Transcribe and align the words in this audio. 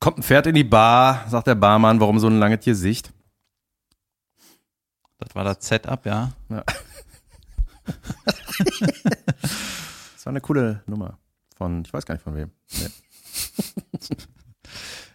Kommt 0.00 0.18
ein 0.18 0.22
Pferd 0.22 0.46
in 0.46 0.54
die 0.54 0.64
Bar, 0.64 1.26
sagt 1.28 1.46
der 1.46 1.54
Barmann, 1.54 2.00
warum 2.00 2.18
so 2.18 2.26
ein 2.26 2.38
langes 2.38 2.64
Gesicht? 2.64 3.12
Das 5.18 5.34
war 5.34 5.44
das 5.44 5.58
Setup, 5.60 6.06
ja. 6.06 6.32
Ja. 6.48 6.64
das 9.44 10.24
war 10.24 10.30
eine 10.30 10.40
coole 10.40 10.82
Nummer 10.86 11.18
von, 11.54 11.82
ich 11.84 11.92
weiß 11.92 12.06
gar 12.06 12.14
nicht 12.14 12.24
von 12.24 12.34
wem. 12.34 12.50
Nee. 12.78 12.88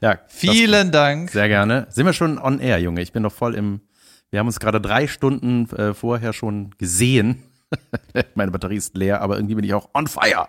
ja, 0.02 0.20
Vielen 0.28 0.92
Dank. 0.92 1.32
Sehr 1.32 1.48
gerne. 1.48 1.88
Sind 1.90 2.06
wir 2.06 2.14
schon 2.14 2.38
on 2.38 2.60
air, 2.60 2.80
Junge? 2.80 3.02
Ich 3.02 3.12
bin 3.12 3.24
noch 3.24 3.34
voll 3.34 3.56
im. 3.56 3.82
Wir 4.30 4.40
haben 4.40 4.46
uns 4.48 4.60
gerade 4.60 4.80
drei 4.80 5.08
Stunden 5.08 5.68
äh, 5.72 5.96
vorher 5.96 6.32
schon 6.32 6.70
gesehen. 6.78 7.42
Meine 8.36 8.52
Batterie 8.52 8.78
ist 8.78 8.96
leer, 8.96 9.22
aber 9.22 9.38
irgendwie 9.38 9.56
bin 9.56 9.66
ich 9.66 9.74
auch 9.74 9.90
on 9.96 10.06
fire. 10.06 10.48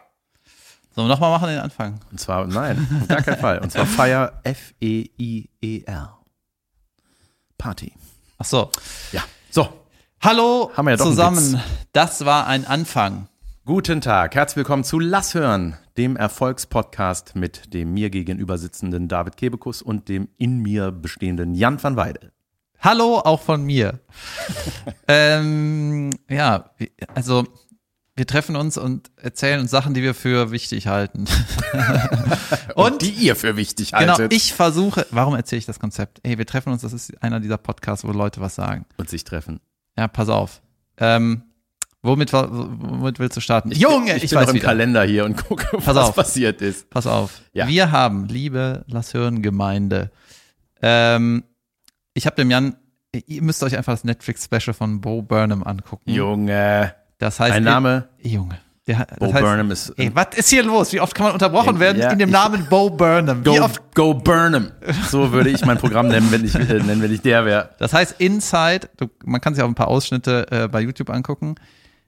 Sollen 0.97 1.09
wir 1.09 1.13
nochmal 1.13 1.31
machen 1.33 1.49
den 1.51 1.59
Anfang? 1.59 2.01
Und 2.11 2.19
zwar, 2.19 2.47
nein, 2.47 2.89
auf 3.03 3.09
gar 3.09 3.21
keinen 3.21 3.37
Fall. 3.37 3.59
Und 3.59 3.71
zwar 3.71 3.85
Fire 3.85 4.33
F-E-I-E-R. 4.45 6.19
Party. 7.59 7.93
Ach 8.39 8.45
so. 8.47 8.71
Ja. 9.13 9.23
So. 9.51 9.69
Hallo 10.23 10.71
Haben 10.75 10.87
wir 10.87 10.93
ja 10.93 10.97
doch 10.97 11.05
zusammen. 11.05 11.61
Das 11.93 12.25
war 12.25 12.47
ein 12.47 12.67
Anfang. 12.67 13.29
Guten 13.67 14.01
Tag, 14.01 14.35
herzlich 14.35 14.57
willkommen 14.57 14.85
zu 14.85 14.99
Lass 14.99 15.35
hören, 15.35 15.77
dem 15.99 16.17
Erfolgspodcast 16.17 17.37
mit 17.37 17.75
dem 17.75 17.93
mir 17.93 18.09
gegenüber 18.09 18.57
sitzenden 18.57 19.07
David 19.07 19.37
Kebekus 19.37 19.83
und 19.83 20.09
dem 20.09 20.31
in 20.39 20.61
mir 20.61 20.93
bestehenden 20.93 21.55
Jan 21.55 21.83
van 21.83 21.97
Weide. 21.97 22.33
Hallo 22.81 23.19
auch 23.19 23.43
von 23.43 23.63
mir. 23.65 24.01
ähm, 25.09 26.11
ja, 26.31 26.71
also 27.15 27.45
wir 28.17 28.27
treffen 28.27 28.57
uns 28.57 28.79
und 28.79 29.11
erzählen 29.17 29.61
uns 29.61 29.71
Sachen, 29.71 29.93
die 29.93 30.03
wir 30.03 30.15
für 30.15 30.51
wichtig 30.51 30.87
halten. 30.87 31.27
und 32.75 33.03
die 33.03 33.11
ihr 33.11 33.37
für 33.37 33.57
wichtig 33.57 33.93
genau, 33.93 34.15
haltet. 34.15 34.33
ich 34.33 34.55
versuche, 34.55 35.07
warum 35.11 35.35
erzähle 35.35 35.59
ich 35.59 35.67
das 35.67 35.79
Konzept? 35.79 36.21
Ey, 36.23 36.39
wir 36.39 36.47
treffen 36.47 36.73
uns, 36.73 36.81
das 36.81 36.95
ist 36.95 37.23
einer 37.23 37.41
dieser 37.41 37.59
Podcasts, 37.59 38.07
wo 38.07 38.13
Leute 38.13 38.41
was 38.41 38.55
sagen. 38.55 38.87
und 38.97 39.11
sich 39.11 39.25
treffen. 39.25 39.61
Ja, 39.99 40.09
pass 40.09 40.31
auf. 40.31 40.63
Ähm, 40.97 41.43
womit, 42.01 42.33
womit 42.33 43.19
willst 43.19 43.37
du 43.37 43.41
starten? 43.43 43.71
Junge, 43.73 44.17
ich, 44.17 44.25
ich, 44.25 44.31
bin 44.31 44.39
weiß 44.39 44.47
noch 44.47 44.55
im 44.55 44.57
wieder. 44.57 44.69
Kalender 44.69 45.05
hier 45.05 45.27
und 45.27 45.37
gucke, 45.37 45.67
was 45.73 45.97
auf. 45.97 46.15
passiert 46.17 46.63
ist. 46.63 46.89
Pass 46.89 47.07
auf. 47.07 47.43
Ja. 47.53 47.69
Wir 47.69 47.93
haben, 47.93 48.25
liebe 48.29 48.85
Lass 48.89 49.13
hören 49.13 49.43
Gemeinde, 49.43 50.11
ähm, 50.81 51.45
ich 52.15 52.25
habe 52.25 52.37
dem 52.37 52.51
Jan, 52.51 52.77
ihr 53.13 53.43
müsst 53.43 53.63
euch 53.63 53.77
einfach 53.77 53.93
das 53.93 54.05
Netflix-Special 54.05 54.73
von 54.73 55.03
Bo 55.03 55.21
Burnham 55.21 55.63
angucken. 55.65 56.11
Junge. 56.11 56.95
Das 57.19 57.41
heißt, 57.41 57.53
Ein 57.55 57.65
Name, 57.65 58.09
Junge. 58.23 58.59
Der, 58.87 59.05
Bo 59.19 59.33
heißt, 59.33 59.43
Burnham 59.43 59.71
ist. 59.73 59.91
Ey, 59.97 60.13
was 60.15 60.29
ist 60.37 60.49
hier 60.49 60.63
los? 60.63 60.93
Wie 60.93 61.01
oft 61.01 61.13
kann 61.13 61.25
man 61.25 61.33
unterbrochen 61.33 61.75
Ja, 61.75 61.81
werden 61.81 62.01
ja, 62.01 62.11
in 62.13 62.21
dem 62.21 62.29
ich- 62.29 62.33
Namen 62.33 62.67
Bo 62.71 62.89
Burnham? 62.89 63.41
Wie 63.45 63.57
Go, 63.57 63.65
oft? 63.65 63.83
go 63.97 64.15
Burnham. 64.15 64.71
So 65.11 65.33
würde 65.33 65.51
ich 65.51 65.65
mein 65.65 65.77
Programm 65.79 66.07
nennen, 66.07 66.31
wenn 66.31 66.45
ich, 66.45 66.55
äh, 66.55 66.61
nennen, 66.61 67.03
wenn 67.03 67.13
ich 67.13 67.21
der 67.21 67.45
wäre. 67.45 67.71
Das 67.79 67.93
heißt, 67.93 68.21
Inside, 68.21 68.89
du, 68.97 69.07
man 69.25 69.41
kann 69.41 69.55
sich 69.57 69.65
auch 69.65 69.69
ein 69.69 69.75
paar 69.75 69.89
Ausschnitte 69.89 70.47
äh, 70.53 70.69
bei 70.69 70.83
YouTube 70.83 71.11
angucken. 71.11 71.57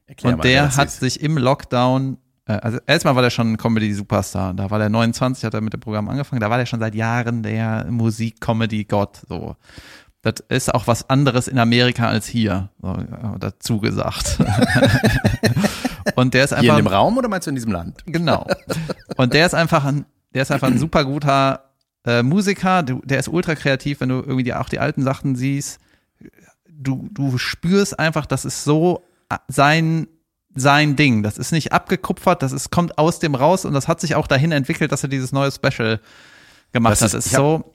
Erklär 0.07 0.33
und 0.35 0.39
mal, 0.39 0.43
der 0.45 0.77
hat 0.77 0.87
ist. 0.87 1.01
sich 1.01 1.21
im 1.21 1.37
Lockdown, 1.37 2.17
äh, 2.47 2.53
also 2.53 2.79
erstmal 2.87 3.17
war 3.17 3.23
der 3.23 3.31
schon 3.31 3.55
ein 3.55 3.57
Comedy-Superstar. 3.57 4.55
Da 4.55 4.71
war 4.71 4.79
der 4.79 4.89
29, 4.89 5.43
hat 5.45 5.55
er 5.55 5.61
mit 5.61 5.73
dem 5.73 5.81
Programm 5.81 6.09
angefangen. 6.09 6.39
Da 6.41 6.49
war 6.49 6.59
der 6.59 6.67
schon 6.67 6.79
seit 6.79 6.95
Jahren 6.95 7.43
der 7.43 7.87
Musik-Comedy-Gott. 7.91 9.23
So. 9.29 9.57
Das 10.23 10.35
ist 10.49 10.75
auch 10.75 10.87
was 10.89 11.09
anderes 11.09 11.47
in 11.49 11.59
Amerika 11.59 12.09
als 12.09 12.27
hier. 12.27 12.71
So, 12.83 12.97
dazu 13.39 13.79
gesagt. 13.81 14.39
und 16.17 16.35
der 16.35 16.45
ist 16.45 16.51
Hier 16.51 16.59
in 16.59 16.65
dem 16.77 16.87
einfach. 16.87 16.93
Raum 16.93 17.17
oder 17.19 17.29
meinst 17.29 17.47
du 17.47 17.51
in 17.51 17.55
diesem 17.55 17.73
Land? 17.73 18.03
Genau. 18.07 18.47
Und 19.17 19.33
der 19.33 19.47
ist 19.47 19.55
einfach 19.55 19.85
ein, 19.85 20.07
der 20.35 20.43
ist 20.43 20.51
einfach 20.51 20.69
ein 20.69 20.79
super 20.79 21.05
guter 21.05 21.65
äh, 22.05 22.23
Musiker. 22.23 22.83
Du, 22.83 23.01
der 23.05 23.19
ist 23.21 23.29
ultra 23.29 23.55
kreativ, 23.55 24.01
wenn 24.01 24.09
du 24.09 24.17
irgendwie 24.17 24.43
die, 24.43 24.55
auch 24.55 24.69
die 24.69 24.81
alten 24.81 25.03
Sachen 25.03 25.37
siehst. 25.37 25.79
Du, 26.69 27.09
du 27.13 27.39
spürst 27.39 27.99
einfach, 27.99 28.27
das 28.27 28.45
ist 28.45 28.65
so 28.65 29.03
äh, 29.31 29.37
sein, 29.49 30.09
sein 30.55 30.97
Ding. 30.97 31.23
Das 31.23 31.39
ist 31.39 31.53
nicht 31.53 31.73
abgekupfert, 31.73 32.43
das 32.43 32.53
ist, 32.53 32.71
kommt 32.71 32.99
aus 32.99 33.19
dem 33.21 33.35
raus 33.35 33.65
und 33.65 33.73
das 33.73 33.87
hat 33.89 34.01
sich 34.01 34.15
auch 34.17 34.27
dahin 34.27 34.53
entwickelt, 34.53 34.91
dass 34.93 35.03
er 35.03 35.09
dieses 35.09 35.33
neue 35.33 35.51
Special 35.53 36.01
gemacht 36.73 36.93
Das 36.93 37.01
hat. 37.03 37.07
ist- 37.09 37.15
Das 37.15 37.27
ist 37.27 37.35
so, 37.35 37.75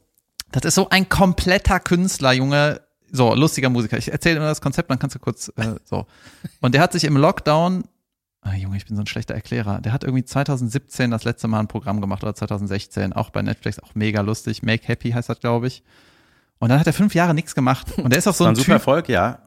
das 0.53 0.65
ist 0.65 0.75
so 0.75 0.89
ein 0.89 1.09
kompletter 1.09 1.79
Künstler, 1.79 2.33
Junge. 2.33 2.81
So, 3.11 3.35
lustiger 3.35 3.69
Musiker. 3.69 3.97
Ich 3.97 4.11
erzähle 4.11 4.37
immer 4.37 4.47
das 4.47 4.61
Konzept, 4.61 4.89
dann 4.89 4.97
kannst 4.97 5.15
du 5.15 5.19
kurz, 5.19 5.51
äh, 5.57 5.75
so. 5.83 6.07
Und 6.61 6.73
der 6.73 6.81
hat 6.81 6.93
sich 6.93 7.03
im 7.03 7.15
Lockdown 7.17 7.83
Ah, 8.45 8.55
Junge, 8.55 8.75
ich 8.75 8.85
bin 8.85 8.95
so 8.97 9.01
ein 9.01 9.07
schlechter 9.07 9.33
Erklärer. 9.33 9.79
Der 9.79 9.93
hat 9.93 10.03
irgendwie 10.03 10.25
2017 10.25 11.11
das 11.11 11.23
letzte 11.23 11.47
Mal 11.47 11.59
ein 11.59 11.67
Programm 11.67 12.01
gemacht 12.01 12.23
oder 12.23 12.35
2016, 12.35 13.13
auch 13.13 13.29
bei 13.29 13.41
Netflix, 13.41 13.79
auch 13.79 13.95
mega 13.95 14.19
lustig. 14.21 14.63
Make 14.63 14.87
Happy 14.87 15.11
heißt 15.11 15.29
das, 15.29 15.39
glaube 15.39 15.67
ich. 15.67 15.81
Und 16.59 16.69
dann 16.69 16.79
hat 16.79 16.87
er 16.87 16.93
fünf 16.93 17.15
Jahre 17.15 17.33
nichts 17.33 17.55
gemacht. 17.55 17.97
Und 17.97 18.11
der 18.11 18.19
ist 18.19 18.27
auch 18.27 18.33
so 18.33 18.43
ein 18.43 18.49
ein 18.49 18.55
super 18.55 18.65
Typ, 18.65 18.73
Erfolg, 18.73 19.09
ja. 19.09 19.39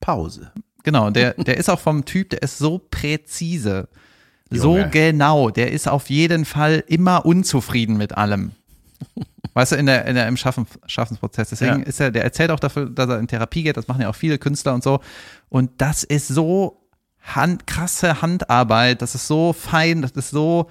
Pause. 0.00 0.52
genau, 0.84 1.10
der, 1.10 1.34
der 1.34 1.56
ist 1.56 1.68
auch 1.68 1.80
vom 1.80 2.04
Typ, 2.04 2.30
der 2.30 2.42
ist 2.42 2.58
so 2.58 2.78
präzise, 2.78 3.88
so 4.50 4.76
Junge. 4.76 4.90
genau. 4.90 5.50
Der 5.50 5.72
ist 5.72 5.88
auf 5.88 6.08
jeden 6.08 6.44
Fall 6.44 6.84
immer 6.86 7.26
unzufrieden 7.26 7.96
mit 7.96 8.16
allem. 8.16 8.52
Weißt 9.54 9.72
du, 9.72 9.76
in 9.76 9.86
der, 9.86 10.04
in 10.04 10.14
der, 10.16 10.26
im 10.28 10.36
Schaffen, 10.36 10.66
Schaffensprozess. 10.86 11.48
Deswegen 11.50 11.80
Ja. 11.80 11.86
ist 11.86 12.00
er, 12.00 12.10
der 12.10 12.24
erzählt 12.24 12.50
auch 12.50 12.60
dafür, 12.60 12.90
dass 12.90 13.08
er 13.08 13.18
in 13.20 13.28
Therapie 13.28 13.62
geht. 13.62 13.76
Das 13.76 13.88
machen 13.88 14.02
ja 14.02 14.08
auch 14.10 14.14
viele 14.14 14.38
Künstler 14.38 14.74
und 14.74 14.82
so. 14.82 15.00
Und 15.48 15.70
das 15.78 16.02
ist 16.02 16.28
so 16.28 16.80
Hand, 17.22 17.66
krasse 17.66 18.20
Handarbeit. 18.20 19.00
Das 19.00 19.14
ist 19.14 19.26
so 19.28 19.52
fein. 19.52 20.02
Das 20.02 20.10
ist 20.12 20.30
so 20.30 20.68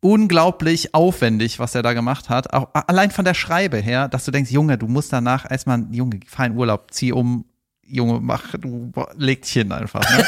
unglaublich 0.00 0.94
aufwendig, 0.94 1.58
was 1.58 1.74
er 1.74 1.82
da 1.82 1.92
gemacht 1.92 2.28
hat. 2.30 2.52
Auch 2.54 2.68
allein 2.72 3.10
von 3.10 3.24
der 3.24 3.34
Schreibe 3.34 3.76
her, 3.78 4.08
dass 4.08 4.24
du 4.24 4.30
denkst, 4.30 4.50
Junge, 4.50 4.78
du 4.78 4.86
musst 4.88 5.12
danach 5.12 5.50
erstmal, 5.50 5.84
Junge, 5.90 6.20
fahr 6.26 6.46
in 6.46 6.56
Urlaub, 6.56 6.90
zieh 6.92 7.12
um, 7.12 7.44
Junge, 7.84 8.20
mach, 8.20 8.54
du 8.56 8.90
leg 9.16 9.42
dich 9.42 9.52
hin 9.52 9.72
einfach. 9.72 10.00
Ne? 10.00 10.24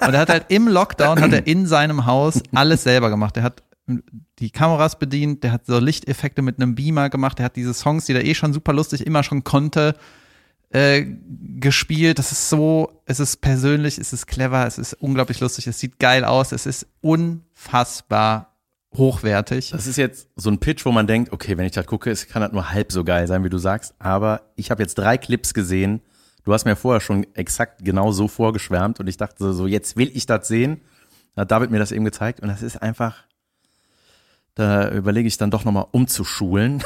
Und 0.06 0.14
er 0.14 0.20
hat 0.20 0.30
halt 0.30 0.46
im 0.48 0.68
Lockdown, 0.68 1.20
hat 1.20 1.32
er 1.32 1.46
in 1.46 1.66
seinem 1.66 2.06
Haus 2.06 2.40
alles 2.54 2.84
selber 2.84 3.10
gemacht. 3.10 3.36
Er 3.36 3.42
hat 3.42 3.62
die 4.38 4.50
Kameras 4.50 4.98
bedient, 4.98 5.44
der 5.44 5.52
hat 5.52 5.66
so 5.66 5.78
Lichteffekte 5.78 6.42
mit 6.42 6.58
einem 6.58 6.74
Beamer 6.74 7.10
gemacht, 7.10 7.38
der 7.38 7.46
hat 7.46 7.56
diese 7.56 7.74
Songs, 7.74 8.06
die 8.06 8.14
er 8.14 8.24
eh 8.24 8.34
schon 8.34 8.52
super 8.52 8.72
lustig 8.72 9.06
immer 9.06 9.22
schon 9.22 9.44
konnte, 9.44 9.94
äh, 10.70 11.04
gespielt. 11.58 12.18
Das 12.18 12.32
ist 12.32 12.48
so, 12.48 13.02
es 13.04 13.20
ist 13.20 13.40
persönlich, 13.40 13.98
es 13.98 14.12
ist 14.12 14.26
clever, 14.26 14.66
es 14.66 14.78
ist 14.78 14.94
unglaublich 14.94 15.40
lustig, 15.40 15.66
es 15.66 15.78
sieht 15.78 15.98
geil 15.98 16.24
aus, 16.24 16.52
es 16.52 16.66
ist 16.66 16.86
unfassbar 17.00 18.50
hochwertig. 18.96 19.70
Das 19.70 19.86
ist 19.86 19.96
jetzt 19.96 20.28
so 20.36 20.50
ein 20.50 20.58
Pitch, 20.58 20.84
wo 20.84 20.92
man 20.92 21.06
denkt, 21.06 21.32
okay, 21.32 21.56
wenn 21.56 21.66
ich 21.66 21.72
das 21.72 21.86
gucke, 21.86 22.10
es 22.10 22.26
kann 22.26 22.42
das 22.42 22.52
nur 22.52 22.70
halb 22.70 22.90
so 22.92 23.04
geil 23.04 23.26
sein, 23.26 23.44
wie 23.44 23.48
du 23.48 23.58
sagst. 23.58 23.94
Aber 23.98 24.42
ich 24.56 24.70
habe 24.70 24.82
jetzt 24.82 24.96
drei 24.96 25.16
Clips 25.16 25.54
gesehen. 25.54 26.00
Du 26.44 26.52
hast 26.52 26.64
mir 26.64 26.74
vorher 26.76 27.00
schon 27.00 27.26
exakt 27.34 27.84
genau 27.84 28.12
so 28.12 28.26
vorgeschwärmt 28.26 28.98
und 28.98 29.06
ich 29.06 29.16
dachte 29.16 29.52
so, 29.52 29.66
jetzt 29.66 29.96
will 29.96 30.10
ich 30.14 30.26
das 30.26 30.48
sehen. 30.48 30.80
Da 31.34 31.42
hat 31.42 31.50
David 31.50 31.70
mir 31.70 31.78
das 31.78 31.92
eben 31.92 32.04
gezeigt 32.04 32.40
und 32.40 32.48
das 32.48 32.62
ist 32.62 32.82
einfach, 32.82 33.24
da 34.54 34.90
überlege 34.90 35.28
ich 35.28 35.36
dann 35.38 35.50
doch 35.50 35.64
nochmal 35.64 35.86
umzuschulen. 35.90 36.82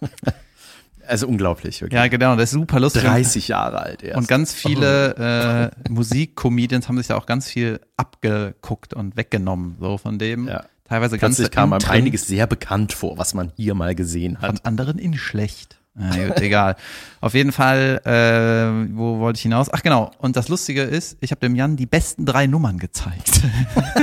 also 1.06 1.26
unglaublich, 1.26 1.80
wirklich. 1.80 1.98
Ja, 1.98 2.08
genau, 2.08 2.36
das 2.36 2.50
ist 2.50 2.52
super 2.52 2.80
lustig. 2.80 3.02
30 3.02 3.48
Jahre 3.48 3.80
alt 3.80 4.02
erst. 4.02 4.18
Und 4.18 4.28
ganz 4.28 4.52
viele 4.52 5.72
äh, 5.86 5.90
Musik-Comedians 5.90 6.88
haben 6.88 6.98
sich 6.98 7.08
da 7.08 7.16
auch 7.16 7.26
ganz 7.26 7.48
viel 7.48 7.80
abgeguckt 7.96 8.94
und 8.94 9.16
weggenommen, 9.16 9.76
so 9.80 9.98
von 9.98 10.18
dem. 10.18 10.48
Ja. 10.48 10.64
Teilweise 10.84 11.18
ganz 11.18 11.50
kam 11.50 11.74
einem 11.74 11.84
einiges 11.88 12.26
sehr 12.26 12.46
bekannt 12.46 12.94
vor, 12.94 13.18
was 13.18 13.34
man 13.34 13.52
hier 13.56 13.74
mal 13.74 13.94
gesehen 13.94 14.38
von 14.38 14.48
hat. 14.48 14.64
anderen 14.64 14.98
in 14.98 15.14
schlecht. 15.18 15.78
Na 15.98 16.28
gut, 16.28 16.40
egal. 16.40 16.76
Auf 17.20 17.34
jeden 17.34 17.50
Fall, 17.52 18.00
äh, 18.04 18.96
wo 18.96 19.18
wollte 19.18 19.38
ich 19.38 19.42
hinaus? 19.42 19.68
Ach 19.72 19.82
genau. 19.82 20.10
Und 20.18 20.36
das 20.36 20.48
Lustige 20.48 20.82
ist, 20.82 21.16
ich 21.20 21.30
habe 21.32 21.40
dem 21.40 21.56
Jan 21.56 21.76
die 21.76 21.86
besten 21.86 22.24
drei 22.24 22.46
Nummern 22.46 22.78
gezeigt. 22.78 23.42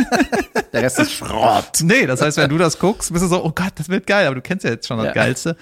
Der 0.74 0.82
Rest 0.84 1.00
ist 1.00 1.14
Schrott. 1.14 1.80
nee, 1.84 2.06
das 2.06 2.22
heißt, 2.22 2.38
wenn 2.38 2.50
du 2.50 2.58
das 2.58 2.78
guckst, 2.80 3.14
bist 3.14 3.24
du 3.24 3.30
so, 3.30 3.44
oh 3.46 3.52
Gott, 3.56 3.72
das 3.76 3.88
wird 3.88 4.06
geil, 4.08 4.26
aber 4.26 4.36
du 4.36 4.42
kennst 4.42 4.66
ja 4.66 4.72
jetzt 4.72 4.88
schon 4.88 4.98
das 4.98 5.08
Ja. 5.08 5.14
Geilste. 5.14 5.56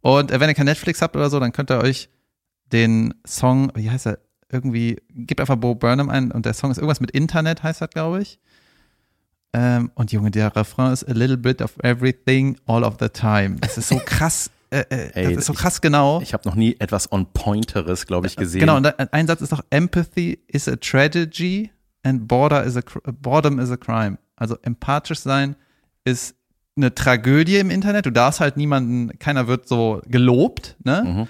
Und 0.00 0.30
äh, 0.30 0.38
wenn 0.38 0.48
ihr 0.48 0.54
kein 0.54 0.66
Netflix 0.66 1.02
habt 1.02 1.16
oder 1.16 1.28
so, 1.30 1.40
dann 1.40 1.52
könnt 1.52 1.70
ihr 1.70 1.78
euch 1.78 2.08
den 2.72 3.12
Song, 3.26 3.72
wie 3.74 3.90
heißt 3.90 4.06
er, 4.06 4.18
irgendwie, 4.50 4.98
gebt 5.10 5.40
einfach 5.40 5.56
Bo 5.56 5.74
Burnham 5.74 6.10
ein 6.10 6.30
und 6.30 6.46
der 6.46 6.54
Song 6.54 6.70
ist 6.70 6.76
irgendwas 6.76 7.00
mit 7.00 7.10
Internet, 7.10 7.62
heißt 7.62 7.80
das, 7.80 7.90
glaube 7.90 8.22
ich. 8.22 8.38
Ähm, 9.54 9.90
und 9.94 10.12
Junge, 10.12 10.30
der 10.30 10.54
Refrain 10.54 10.92
ist 10.92 11.08
a 11.08 11.12
little 11.12 11.36
bit 11.36 11.60
of 11.60 11.72
everything 11.82 12.56
all 12.66 12.84
of 12.84 12.96
the 13.00 13.08
time. 13.08 13.56
Das 13.60 13.76
ist 13.78 13.88
so 13.88 13.96
krass, 14.04 14.50
äh, 14.72 14.84
äh, 14.90 15.10
Ey, 15.14 15.24
das 15.34 15.42
ist 15.42 15.46
so 15.46 15.52
ich- 15.52 15.58
krass 15.58 15.80
genau. 15.80 16.20
Ich 16.22 16.32
habe 16.32 16.48
noch 16.48 16.54
nie 16.54 16.76
etwas 16.78 17.10
on 17.12 17.26
Pointeres, 17.32 18.06
glaube 18.06 18.26
ich, 18.26 18.36
gesehen. 18.36 18.60
Genau, 18.60 18.76
und 18.76 18.86
ein 19.12 19.26
Satz 19.26 19.40
ist 19.42 19.52
doch, 19.52 19.62
Empathy 19.70 20.38
is 20.48 20.68
a 20.68 20.76
tragedy 20.76 21.70
and 22.02 22.26
border 22.26 22.64
is 22.64 22.76
a, 22.76 22.80
boredom 23.20 23.58
is 23.58 23.70
a 23.70 23.76
crime. 23.76 24.18
Also 24.36 24.56
empathisch 24.62 25.20
sein 25.20 25.56
ist 26.04 26.34
eine 26.76 26.94
Tragödie 26.94 27.58
im 27.58 27.70
Internet. 27.70 28.06
Du 28.06 28.10
darfst 28.10 28.40
halt 28.40 28.56
niemanden, 28.56 29.18
keiner 29.18 29.46
wird 29.46 29.68
so 29.68 30.00
gelobt, 30.06 30.76
ne? 30.84 31.04
Mhm. 31.06 31.28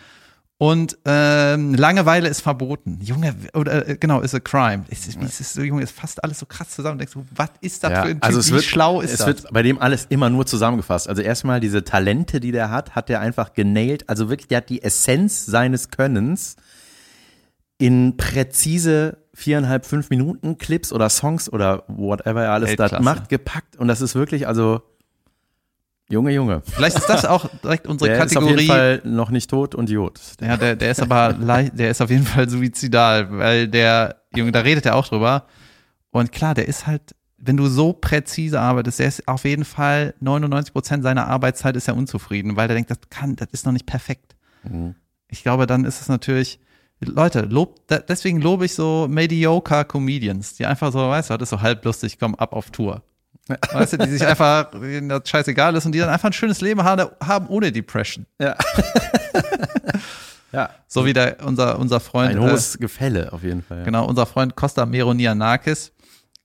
Und 0.62 0.96
ähm, 1.06 1.74
Langeweile 1.74 2.28
ist 2.28 2.40
verboten. 2.40 3.00
Junge, 3.02 3.34
oder 3.52 3.88
äh, 3.88 3.96
genau, 3.96 4.20
ist 4.20 4.32
a 4.32 4.38
crime. 4.38 4.84
Es 4.90 5.08
ist, 5.08 5.20
es 5.20 5.40
ist 5.40 5.54
so, 5.54 5.62
Junge, 5.62 5.82
ist 5.82 5.90
fast 5.90 6.22
alles 6.22 6.38
so 6.38 6.46
krass 6.46 6.70
zusammen. 6.70 6.98
Denkst 6.98 7.14
du, 7.14 7.26
was 7.34 7.50
ist 7.62 7.82
das 7.82 7.90
Ja, 7.90 8.02
für 8.02 8.08
ein 8.10 8.14
Typ? 8.14 8.24
also 8.24 8.38
es 8.38 8.48
Wie 8.48 8.54
wird, 8.54 8.62
schlau 8.62 9.00
ist 9.00 9.10
es 9.10 9.18
das? 9.18 9.26
wird 9.26 9.52
bei 9.52 9.62
dem 9.64 9.80
alles 9.80 10.06
immer 10.08 10.30
nur 10.30 10.46
zusammengefasst. 10.46 11.08
Also 11.08 11.20
erstmal 11.20 11.58
diese 11.58 11.82
Talente, 11.82 12.38
die 12.38 12.52
der 12.52 12.70
hat, 12.70 12.94
hat 12.94 13.10
er 13.10 13.18
einfach 13.18 13.54
genailt. 13.54 14.08
Also 14.08 14.28
wirklich, 14.28 14.46
der 14.46 14.58
hat 14.58 14.68
die 14.68 14.84
Essenz 14.84 15.46
seines 15.46 15.88
Könnens 15.88 16.54
in 17.78 18.16
präzise 18.16 19.18
viereinhalb, 19.34 19.84
fünf 19.84 20.10
Minuten 20.10 20.58
Clips 20.58 20.92
oder 20.92 21.10
Songs 21.10 21.52
oder 21.52 21.82
whatever 21.88 22.44
er 22.44 22.52
alles 22.52 22.76
da 22.76 23.00
macht, 23.00 23.28
gepackt. 23.28 23.74
Und 23.78 23.88
das 23.88 24.00
ist 24.00 24.14
wirklich, 24.14 24.46
also, 24.46 24.82
Junge, 26.08 26.32
Junge. 26.32 26.62
Vielleicht 26.66 26.98
ist 26.98 27.08
das 27.08 27.24
auch 27.24 27.48
direkt 27.62 27.86
unsere 27.86 28.10
Der 28.10 28.24
ist 28.24 28.36
auf 28.36 28.42
jeden 28.44 28.56
Kategorie. 28.56 28.66
Fall 28.66 29.02
noch 29.04 29.30
nicht 29.30 29.48
tot 29.48 29.74
und 29.74 29.88
Jod. 29.88 30.20
Ja, 30.40 30.56
der, 30.56 30.76
der 30.76 30.90
ist 30.90 31.00
aber 31.00 31.32
leicht, 31.38 31.78
der 31.78 31.90
ist 31.90 32.02
auf 32.02 32.10
jeden 32.10 32.26
Fall 32.26 32.48
suizidal, 32.50 33.28
weil 33.38 33.68
der, 33.68 34.22
Junge, 34.34 34.52
da 34.52 34.60
redet 34.60 34.84
er 34.84 34.96
auch 34.96 35.08
drüber. 35.08 35.46
Und 36.10 36.30
klar, 36.32 36.54
der 36.54 36.68
ist 36.68 36.86
halt, 36.86 37.14
wenn 37.38 37.56
du 37.56 37.66
so 37.66 37.94
präzise 37.94 38.60
arbeitest, 38.60 38.98
der 38.98 39.06
ist 39.08 39.26
auf 39.26 39.44
jeden 39.44 39.64
Fall 39.64 40.14
99 40.20 40.72
Prozent 40.74 41.02
seiner 41.02 41.28
Arbeitszeit 41.28 41.76
ist 41.76 41.88
er 41.88 41.96
unzufrieden, 41.96 42.56
weil 42.56 42.68
der 42.68 42.74
denkt, 42.76 42.90
das 42.90 42.98
kann, 43.08 43.34
das 43.36 43.48
ist 43.52 43.64
noch 43.64 43.72
nicht 43.72 43.86
perfekt. 43.86 44.36
Mhm. 44.64 44.94
Ich 45.28 45.42
glaube, 45.42 45.66
dann 45.66 45.86
ist 45.86 46.02
es 46.02 46.08
natürlich, 46.08 46.60
Leute, 47.00 47.40
lob, 47.42 47.80
deswegen 47.88 48.40
lobe 48.42 48.66
ich 48.66 48.74
so 48.74 49.06
mediocre 49.08 49.84
Comedians, 49.86 50.54
die 50.54 50.66
einfach 50.66 50.92
so, 50.92 50.98
weißt 50.98 51.30
du, 51.30 51.36
das 51.38 51.46
ist 51.46 51.50
so 51.50 51.62
halb 51.62 51.84
lustig, 51.86 52.18
komm 52.20 52.34
ab 52.34 52.52
auf 52.52 52.70
Tour. 52.70 53.02
Weißt 53.48 53.94
du, 53.94 53.98
die 53.98 54.08
sich 54.08 54.24
einfach, 54.24 54.70
denen 54.70 55.08
das 55.08 55.28
scheißegal 55.28 55.74
ist 55.74 55.84
und 55.84 55.92
die 55.92 55.98
dann 55.98 56.08
einfach 56.08 56.28
ein 56.28 56.32
schönes 56.32 56.60
Leben 56.60 56.82
haben, 56.84 57.46
ohne 57.48 57.72
Depression. 57.72 58.26
Ja. 58.40 58.56
ja. 60.52 60.70
So 60.86 61.04
wie 61.04 61.12
der, 61.12 61.38
unser, 61.44 61.78
unser 61.78 61.98
Freund. 61.98 62.30
Ein 62.30 62.40
hohes 62.40 62.78
Gefälle 62.78 63.32
auf 63.32 63.42
jeden 63.42 63.62
Fall. 63.62 63.82
Äh, 63.82 63.84
genau, 63.84 64.06
unser 64.06 64.26
Freund 64.26 64.54
Costa 64.54 64.86
Meronianakis, 64.86 65.92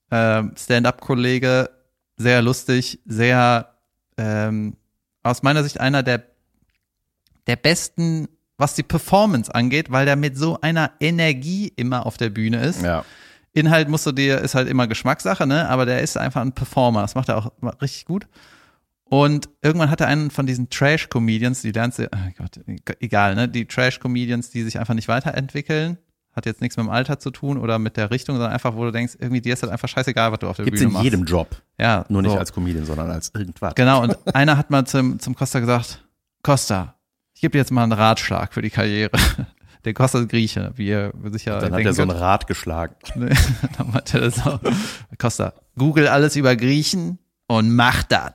ähm, 0.09 0.53
Stand-up-Kollege, 0.57 1.69
sehr 2.17 2.41
lustig, 2.41 2.99
sehr, 3.05 3.75
ähm, 4.17 4.75
aus 5.21 5.43
meiner 5.43 5.63
Sicht 5.63 5.79
einer 5.79 6.01
der, 6.01 6.23
der 7.45 7.57
besten, 7.57 8.27
was 8.57 8.73
die 8.73 8.83
Performance 8.83 9.53
angeht, 9.53 9.91
weil 9.91 10.07
der 10.07 10.15
mit 10.15 10.35
so 10.35 10.59
einer 10.61 10.91
Energie 10.99 11.71
immer 11.75 12.07
auf 12.07 12.17
der 12.17 12.31
Bühne 12.31 12.63
ist. 12.63 12.81
Ja. 12.81 13.05
Inhalt 13.57 13.89
musst 13.89 14.05
du 14.05 14.11
dir, 14.11 14.37
ist 14.39 14.53
halt 14.55 14.67
immer 14.69 14.87
Geschmackssache, 14.87 15.47
ne? 15.47 15.67
Aber 15.67 15.85
der 15.85 16.01
ist 16.01 16.15
einfach 16.17 16.41
ein 16.41 16.51
Performer. 16.51 17.01
Das 17.01 17.15
macht 17.15 17.29
er 17.29 17.37
auch 17.37 17.51
richtig 17.81 18.05
gut. 18.05 18.27
Und 19.09 19.49
irgendwann 19.63 19.89
hat 19.89 20.01
er 20.01 20.07
einen 20.07 20.29
von 20.31 20.45
diesen 20.45 20.69
Trash-Comedians, 20.69 21.61
die 21.61 21.71
lernst 21.71 21.97
du, 21.99 22.09
oh 22.13 22.31
Gott, 22.37 22.59
egal, 22.99 23.35
ne? 23.35 23.47
Die 23.47 23.65
Trash-Comedians, 23.65 24.51
die 24.51 24.63
sich 24.63 24.77
einfach 24.79 24.93
nicht 24.93 25.07
weiterentwickeln. 25.07 25.97
Hat 26.33 26.45
jetzt 26.45 26.61
nichts 26.61 26.77
mit 26.77 26.85
dem 26.85 26.91
Alter 26.91 27.17
zu 27.17 27.31
tun 27.31 27.57
oder 27.57 27.79
mit 27.79 27.97
der 27.97 28.11
Richtung, 28.11 28.35
sondern 28.35 28.53
einfach, 28.53 28.75
wo 28.75 28.83
du 28.83 28.91
denkst, 28.91 29.15
irgendwie 29.19 29.41
dir 29.41 29.53
ist 29.53 29.63
halt 29.63 29.71
einfach 29.73 29.87
scheißegal, 29.89 30.31
was 30.31 30.37
du 30.39 30.47
auf 30.47 30.57
der 30.57 30.65
Gibt's 30.65 30.79
Bühne 30.81 30.89
in 30.89 30.93
machst. 30.93 31.03
jedem 31.05 31.25
Job. 31.25 31.47
Ja, 31.79 32.05
Nur 32.09 32.21
nicht 32.21 32.31
so. 32.33 32.37
als 32.37 32.53
Comedian, 32.53 32.85
sondern 32.85 33.09
als 33.09 33.31
irgendwas. 33.33 33.73
Genau, 33.73 34.03
und 34.03 34.15
einer 34.35 34.55
hat 34.55 34.69
mal 34.69 34.85
zum, 34.85 35.19
zum 35.19 35.33
Costa 35.35 35.59
gesagt, 35.59 36.05
Costa, 36.43 36.93
ich 37.33 37.41
gebe 37.41 37.53
dir 37.53 37.57
jetzt 37.59 37.71
mal 37.71 37.81
einen 37.81 37.93
Ratschlag 37.93 38.53
für 38.53 38.61
die 38.61 38.69
Karriere. 38.69 39.17
Der 39.87 39.93
Costa 39.93 40.19
ist 40.19 40.27
Grieche, 40.27 40.73
wie 40.75 40.89
ihr 40.89 41.13
sicher 41.31 41.59
Dann 41.59 41.73
hat 41.73 41.79
er 41.79 41.93
so 41.93 42.01
ein. 42.01 42.09
Rad 42.09 42.45
geschlagen. 42.45 42.93
Dann 43.15 43.89
meinte 43.89 44.19
er 44.19 44.31
so, 44.31 44.59
Costa, 45.17 45.53
google 45.77 46.09
alles 46.09 46.35
über 46.35 46.57
Griechen 46.57 47.19
und 47.47 47.73
mach 47.73 48.03
das. 48.03 48.33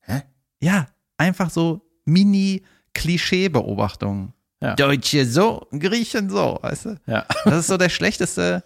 Hä? 0.00 0.22
Ja, 0.58 0.88
einfach 1.16 1.48
so 1.48 1.82
Mini-Klischee-Beobachtungen. 2.06 4.32
Ja. 4.60 4.74
Deutsche 4.74 5.26
so, 5.26 5.68
Griechen 5.70 6.28
so, 6.28 6.58
weißt 6.60 6.86
du? 6.86 6.96
Ja. 7.06 7.24
Das 7.44 7.54
ist 7.54 7.68
so 7.68 7.76
der 7.76 7.88
schlechteste 7.88 8.64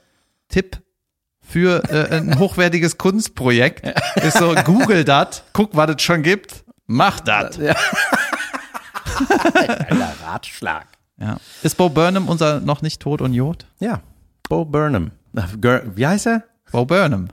Tipp 0.48 0.80
für 1.42 1.82
äh, 1.90 2.16
ein 2.16 2.38
hochwertiges 2.38 2.96
Kunstprojekt. 2.96 3.86
Ist 4.16 4.38
so, 4.38 4.54
google 4.64 5.04
das, 5.04 5.42
guck, 5.52 5.76
was 5.76 5.90
es 5.90 6.00
schon 6.00 6.22
gibt, 6.22 6.64
mach 6.86 7.20
das. 7.20 7.58
Ja. 7.58 7.76
Geiler 9.52 10.14
Ratschlag. 10.24 10.86
Ja. 11.20 11.38
Ist 11.62 11.76
Bo 11.76 11.88
Burnham 11.88 12.28
unser 12.28 12.60
noch 12.60 12.82
nicht 12.82 13.00
tot 13.02 13.20
und 13.20 13.34
Jod? 13.34 13.66
Ja. 13.80 14.00
Bo 14.48 14.64
Burnham. 14.64 15.10
Ger- 15.34 15.82
Wie 15.96 16.06
heißt 16.06 16.26
er? 16.26 16.44
Bo 16.70 16.84
Burnham. 16.84 17.28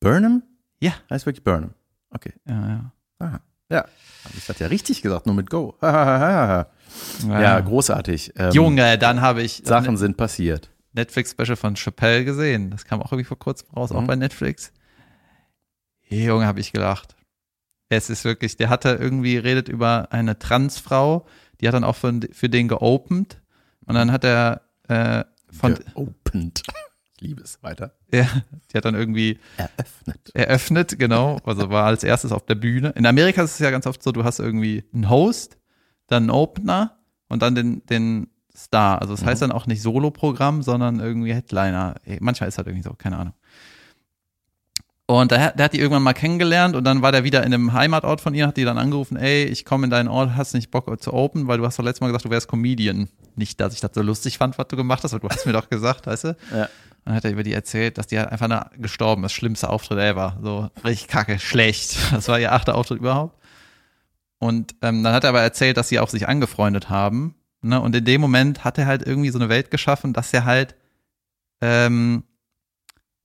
Burnham? 0.00 0.42
Ja. 0.80 0.92
Heißt 1.10 1.26
wirklich 1.26 1.44
Burnham. 1.44 1.70
Okay. 2.10 2.32
Ja, 2.48 2.68
ja. 2.68 2.92
Aha. 3.18 3.40
Ja. 3.70 3.84
Ich 4.36 4.46
das 4.46 4.58
ja 4.58 4.66
richtig 4.66 5.02
gesagt, 5.02 5.26
nur 5.26 5.34
mit 5.34 5.50
Go. 5.50 5.76
ja, 5.82 6.66
Ja, 7.28 7.60
großartig. 7.60 8.32
Ähm, 8.36 8.52
Junge, 8.52 8.98
dann 8.98 9.20
habe 9.20 9.42
ich 9.42 9.58
das 9.60 9.68
Sachen 9.68 9.96
sind 9.96 10.16
passiert. 10.16 10.70
Netflix-Special 10.92 11.56
von 11.56 11.76
Chappelle 11.76 12.24
gesehen. 12.24 12.70
Das 12.70 12.84
kam 12.84 13.00
auch 13.02 13.12
irgendwie 13.12 13.24
vor 13.28 13.38
kurzem 13.38 13.68
raus, 13.76 13.92
auch 13.92 14.00
Mhm. 14.02 14.06
bei 14.06 14.16
Netflix. 14.16 14.72
Junge, 16.08 16.46
habe 16.46 16.60
ich 16.60 16.72
gelacht. 16.72 17.16
Es 17.88 18.10
ist 18.10 18.24
wirklich, 18.24 18.56
der 18.56 18.68
hatte 18.68 18.90
irgendwie, 19.00 19.36
redet 19.36 19.68
über 19.68 20.08
eine 20.12 20.38
Transfrau, 20.38 21.26
die 21.60 21.68
hat 21.68 21.74
dann 21.74 21.84
auch 21.84 21.96
für, 21.96 22.20
für 22.32 22.48
den 22.48 22.68
geopend. 22.68 23.40
Und 23.86 23.94
dann 23.94 24.12
hat 24.12 24.24
er 24.24 24.62
äh, 24.88 25.24
von, 25.50 25.74
Geopend. 25.74 26.62
Ich 27.16 27.22
liebe 27.22 27.42
es. 27.42 27.62
Weiter. 27.62 27.94
ja, 28.12 28.28
die 28.70 28.76
hat 28.76 28.84
dann 28.84 28.94
irgendwie 28.94 29.38
Eröffnet. 29.56 30.34
eröffnet, 30.34 30.98
genau. 30.98 31.38
Also 31.44 31.70
war 31.70 31.86
als 31.86 32.04
erstes 32.04 32.32
auf 32.32 32.44
der 32.44 32.56
Bühne. 32.56 32.90
In 32.90 33.06
Amerika 33.06 33.42
ist 33.42 33.52
es 33.52 33.58
ja 33.58 33.70
ganz 33.70 33.86
oft 33.86 34.02
so, 34.02 34.12
du 34.12 34.24
hast 34.24 34.38
irgendwie 34.38 34.84
einen 34.92 35.08
Host, 35.08 35.56
dann 36.08 36.24
einen 36.24 36.30
Opener 36.30 36.98
und 37.28 37.42
dann 37.42 37.54
den, 37.54 37.84
den 37.86 38.28
Star. 38.54 39.00
Also 39.00 39.14
das 39.14 39.24
heißt 39.24 39.42
dann 39.42 39.52
auch 39.52 39.66
nicht 39.66 39.82
Solo-Programm, 39.82 40.62
sondern 40.62 41.00
irgendwie 41.00 41.32
Headliner. 41.32 41.94
Manchmal 42.20 42.48
ist 42.48 42.58
halt 42.58 42.68
irgendwie 42.68 42.84
so, 42.84 42.92
keine 42.94 43.18
Ahnung. 43.18 43.34
Und 45.08 45.30
der, 45.30 45.52
der 45.52 45.66
hat 45.66 45.72
die 45.72 45.78
irgendwann 45.78 46.02
mal 46.02 46.14
kennengelernt 46.14 46.74
und 46.74 46.82
dann 46.82 47.00
war 47.00 47.12
der 47.12 47.22
wieder 47.22 47.44
in 47.44 47.54
einem 47.54 47.72
Heimatort 47.72 48.20
von 48.20 48.34
ihr, 48.34 48.48
hat 48.48 48.56
die 48.56 48.64
dann 48.64 48.76
angerufen, 48.76 49.16
ey, 49.16 49.44
ich 49.44 49.64
komme 49.64 49.84
in 49.84 49.90
deinen 49.90 50.08
Ort, 50.08 50.34
hast 50.34 50.52
nicht 50.52 50.72
Bock 50.72 51.00
zu 51.00 51.12
open, 51.12 51.46
weil 51.46 51.58
du 51.58 51.64
hast 51.64 51.78
doch 51.78 51.84
letztes 51.84 52.00
Mal 52.00 52.08
gesagt, 52.08 52.24
du 52.24 52.30
wärst 52.30 52.48
Comedian. 52.48 53.08
Nicht, 53.36 53.60
dass 53.60 53.72
ich 53.72 53.80
das 53.80 53.92
so 53.94 54.02
lustig 54.02 54.38
fand, 54.38 54.58
was 54.58 54.66
du 54.66 54.76
gemacht 54.76 55.04
hast, 55.04 55.14
aber 55.14 55.20
du 55.20 55.28
hast 55.28 55.46
mir 55.46 55.52
doch 55.52 55.70
gesagt, 55.70 56.08
weißt 56.08 56.24
du? 56.24 56.36
Ja. 56.52 56.68
Dann 57.04 57.14
hat 57.14 57.24
er 57.24 57.30
über 57.30 57.44
die 57.44 57.52
erzählt, 57.52 57.98
dass 57.98 58.08
die 58.08 58.18
halt 58.18 58.32
einfach 58.32 58.48
nur 58.48 58.68
gestorben 58.78 59.22
ist. 59.22 59.32
Schlimmste 59.32 59.70
Auftritt 59.70 59.98
ever. 59.98 60.38
So 60.42 60.70
richtig 60.84 61.06
kacke, 61.06 61.38
schlecht. 61.38 61.96
Das 62.10 62.26
war 62.26 62.40
ihr 62.40 62.50
achter 62.50 62.74
Auftritt 62.74 62.98
überhaupt. 62.98 63.38
Und 64.38 64.74
ähm, 64.82 65.04
dann 65.04 65.14
hat 65.14 65.22
er 65.22 65.30
aber 65.30 65.40
erzählt, 65.40 65.76
dass 65.76 65.88
sie 65.88 66.00
auch 66.00 66.08
sich 66.08 66.26
angefreundet 66.26 66.90
haben. 66.90 67.36
Ne? 67.62 67.80
Und 67.80 67.94
in 67.94 68.04
dem 68.04 68.20
Moment 68.20 68.64
hat 68.64 68.76
er 68.76 68.86
halt 68.86 69.06
irgendwie 69.06 69.30
so 69.30 69.38
eine 69.38 69.48
Welt 69.48 69.70
geschaffen, 69.70 70.12
dass 70.14 70.32
er 70.34 70.44
halt 70.44 70.74
ähm, 71.60 72.24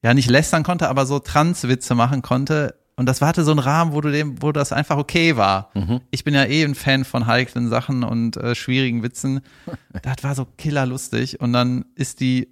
ja 0.04 0.14
nicht 0.14 0.30
lästern 0.30 0.64
konnte, 0.64 0.90
aber 0.90 1.06
so 1.06 1.20
Transwitze 1.20 1.96
machen 1.96 2.22
konnte. 2.22 2.76
Und 2.96 3.06
das 3.08 3.22
hatte 3.22 3.44
so 3.44 3.52
einen 3.52 3.60
Rahmen, 3.60 3.94
wo 3.94 4.02
du 4.02 4.12
dem, 4.12 4.42
wo 4.42 4.52
das 4.52 4.72
einfach 4.74 4.98
okay 4.98 5.36
war. 5.38 5.72
Mhm. 5.74 6.02
Ich 6.12 6.24
bin 6.24 6.34
ja 6.34 6.46
eh 6.46 6.64
ein 6.64 6.76
Fan 6.76 7.04
von 7.06 7.26
heiklen 7.26 7.70
Sachen 7.70 8.04
und 8.04 8.38
äh, 8.38 8.54
schwierigen 8.56 9.04
Witzen. 9.04 9.42
Das 10.04 10.24
war 10.24 10.36
so 10.36 10.46
killerlustig. 10.46 11.40
Und 11.40 11.54
dann 11.54 11.86
ist 11.96 12.20
die 12.20 12.52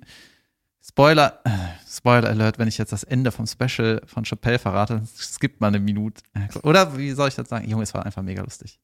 Spoiler, 0.82 1.40
äh, 1.44 1.50
Spoiler 1.88 2.30
Alert, 2.30 2.58
wenn 2.58 2.68
ich 2.68 2.78
jetzt 2.78 2.92
das 2.92 3.04
Ende 3.04 3.32
vom 3.32 3.46
Special 3.46 4.02
von 4.06 4.24
Chappelle 4.26 4.60
verrate, 4.60 5.04
skippt 5.18 5.62
mal 5.62 5.68
eine 5.68 5.80
Minute. 5.80 6.22
Oder 6.64 6.98
wie 6.98 7.12
soll 7.12 7.28
ich 7.28 7.36
das 7.36 7.48
sagen? 7.50 7.70
Junge, 7.70 7.84
es 7.84 7.94
war 7.94 8.06
einfach 8.06 8.24
mega 8.24 8.42
lustig. 8.42 8.80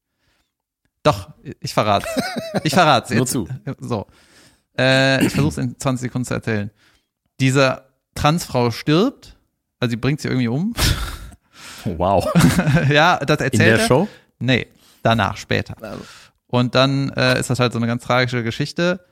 Doch, 1.04 1.30
ich 1.60 1.74
verrate. 1.74 2.08
Ich 2.63 2.74
verrate 2.74 3.13
Nur 3.16 3.22
jetzt. 3.24 3.32
zu. 3.32 3.48
So. 3.80 4.08
Äh, 4.78 5.25
ich 5.25 5.34
versuche 5.34 5.50
es 5.50 5.58
in 5.58 5.80
20 5.80 6.08
Sekunden 6.10 6.25
zu 6.25 6.34
erzählen. 6.34 6.70
Diese 7.40 7.84
Transfrau 8.16 8.72
stirbt, 8.72 9.38
also 9.80 9.92
sie 9.92 9.98
bringt 9.98 10.22
sie 10.22 10.28
irgendwie 10.28 10.48
um. 10.48 10.74
Wow. 11.86 12.26
ja, 12.90 13.18
das 13.18 13.38
In 13.40 13.46
erzählt 13.46 13.62
der 13.62 13.80
er. 13.80 13.88
Show? 13.88 14.08
Nee, 14.40 14.68
danach, 15.04 15.38
später. 15.38 15.76
Und 16.48 16.74
dann 16.74 17.10
äh, 17.12 17.40
ist 17.40 17.50
das 17.52 17.60
halt 17.60 17.74
so 17.74 17.80
eine 17.80 17.86
ganz 17.88 18.04
tragische 18.04 18.44
Geschichte. 18.44 19.06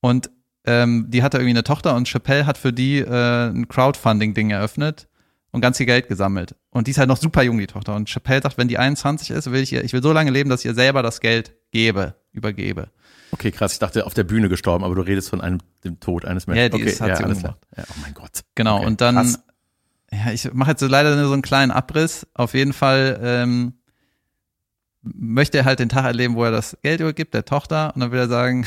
Und 0.00 0.30
ähm, 0.66 1.06
die 1.08 1.22
hatte 1.22 1.38
irgendwie 1.38 1.50
eine 1.50 1.64
Tochter 1.64 1.94
und 1.94 2.08
Chappelle 2.08 2.46
hat 2.46 2.58
für 2.58 2.72
die 2.72 2.98
äh, 2.98 3.48
ein 3.48 3.68
Crowdfunding-Ding 3.68 4.50
eröffnet 4.50 5.08
und 5.52 5.60
ganz 5.60 5.76
viel 5.76 5.86
Geld 5.86 6.08
gesammelt. 6.08 6.56
Und 6.70 6.86
die 6.86 6.90
ist 6.90 6.98
halt 6.98 7.08
noch 7.08 7.16
super 7.16 7.42
jung, 7.42 7.58
die 7.58 7.66
Tochter. 7.66 7.94
Und 7.94 8.08
Chappelle 8.08 8.42
sagt, 8.42 8.58
wenn 8.58 8.68
die 8.68 8.78
21 8.78 9.30
ist, 9.30 9.50
will 9.50 9.62
ich 9.62 9.72
ihr, 9.72 9.84
ich 9.84 9.92
will 9.92 10.02
so 10.02 10.12
lange 10.12 10.30
leben, 10.30 10.50
dass 10.50 10.60
ich 10.60 10.66
ihr 10.66 10.74
selber 10.74 11.02
das 11.02 11.20
Geld 11.20 11.54
gebe, 11.70 12.14
übergebe. 12.32 12.90
Okay, 13.38 13.50
krass. 13.50 13.74
Ich 13.74 13.78
dachte, 13.78 14.06
auf 14.06 14.14
der 14.14 14.24
Bühne 14.24 14.48
gestorben, 14.48 14.82
aber 14.84 14.94
du 14.94 15.02
redest 15.02 15.28
von 15.28 15.40
einem, 15.40 15.58
dem 15.84 16.00
Tod 16.00 16.24
eines 16.24 16.46
Menschen. 16.46 16.62
Ja, 16.62 16.68
die 16.70 16.74
okay, 16.82 16.84
ist- 16.90 17.00
hat 17.00 17.16
sie 17.18 17.24
alles 17.24 17.40
klar. 17.40 17.58
Ja, 17.76 17.84
oh 17.90 17.94
mein 18.02 18.14
Gott. 18.14 18.40
Genau, 18.54 18.78
Okay, 18.78 18.86
und 18.86 19.00
dann, 19.00 19.16
krass. 19.16 19.38
ja, 20.10 20.32
ich 20.32 20.52
mache 20.54 20.70
jetzt 20.70 20.80
so 20.80 20.86
leider 20.86 21.14
nur 21.16 21.26
so 21.26 21.32
einen 21.34 21.42
kleinen 21.42 21.70
Abriss. 21.70 22.26
Auf 22.34 22.54
jeden 22.54 22.72
Fall 22.72 23.18
ähm, 23.22 23.74
möchte 25.02 25.58
er 25.58 25.64
halt 25.66 25.78
den 25.80 25.88
Tag 25.88 26.04
erleben, 26.04 26.34
wo 26.34 26.44
er 26.44 26.50
das 26.50 26.76
Geld 26.82 27.00
übergibt, 27.00 27.34
der 27.34 27.44
Tochter, 27.44 27.92
und 27.94 28.00
dann 28.00 28.10
will 28.10 28.18
er 28.20 28.28
sagen, 28.28 28.64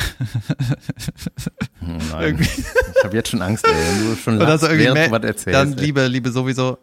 Hm, 1.79 1.97
Nein. 2.11 2.39
Ich 2.39 3.03
habe 3.03 3.15
jetzt 3.15 3.29
schon 3.29 3.41
Angst, 3.41 3.65
ey. 3.67 3.73
Wenn 3.73 4.09
du 4.09 4.15
schon 4.15 4.38
lachst, 4.38 4.63
während 4.69 4.97
du 4.97 5.11
was 5.11 5.23
erzählst. 5.23 5.59
dann 5.59 5.73
ey. 5.73 5.79
liebe, 5.85 6.05
liebe 6.07 6.31
sowieso, 6.31 6.77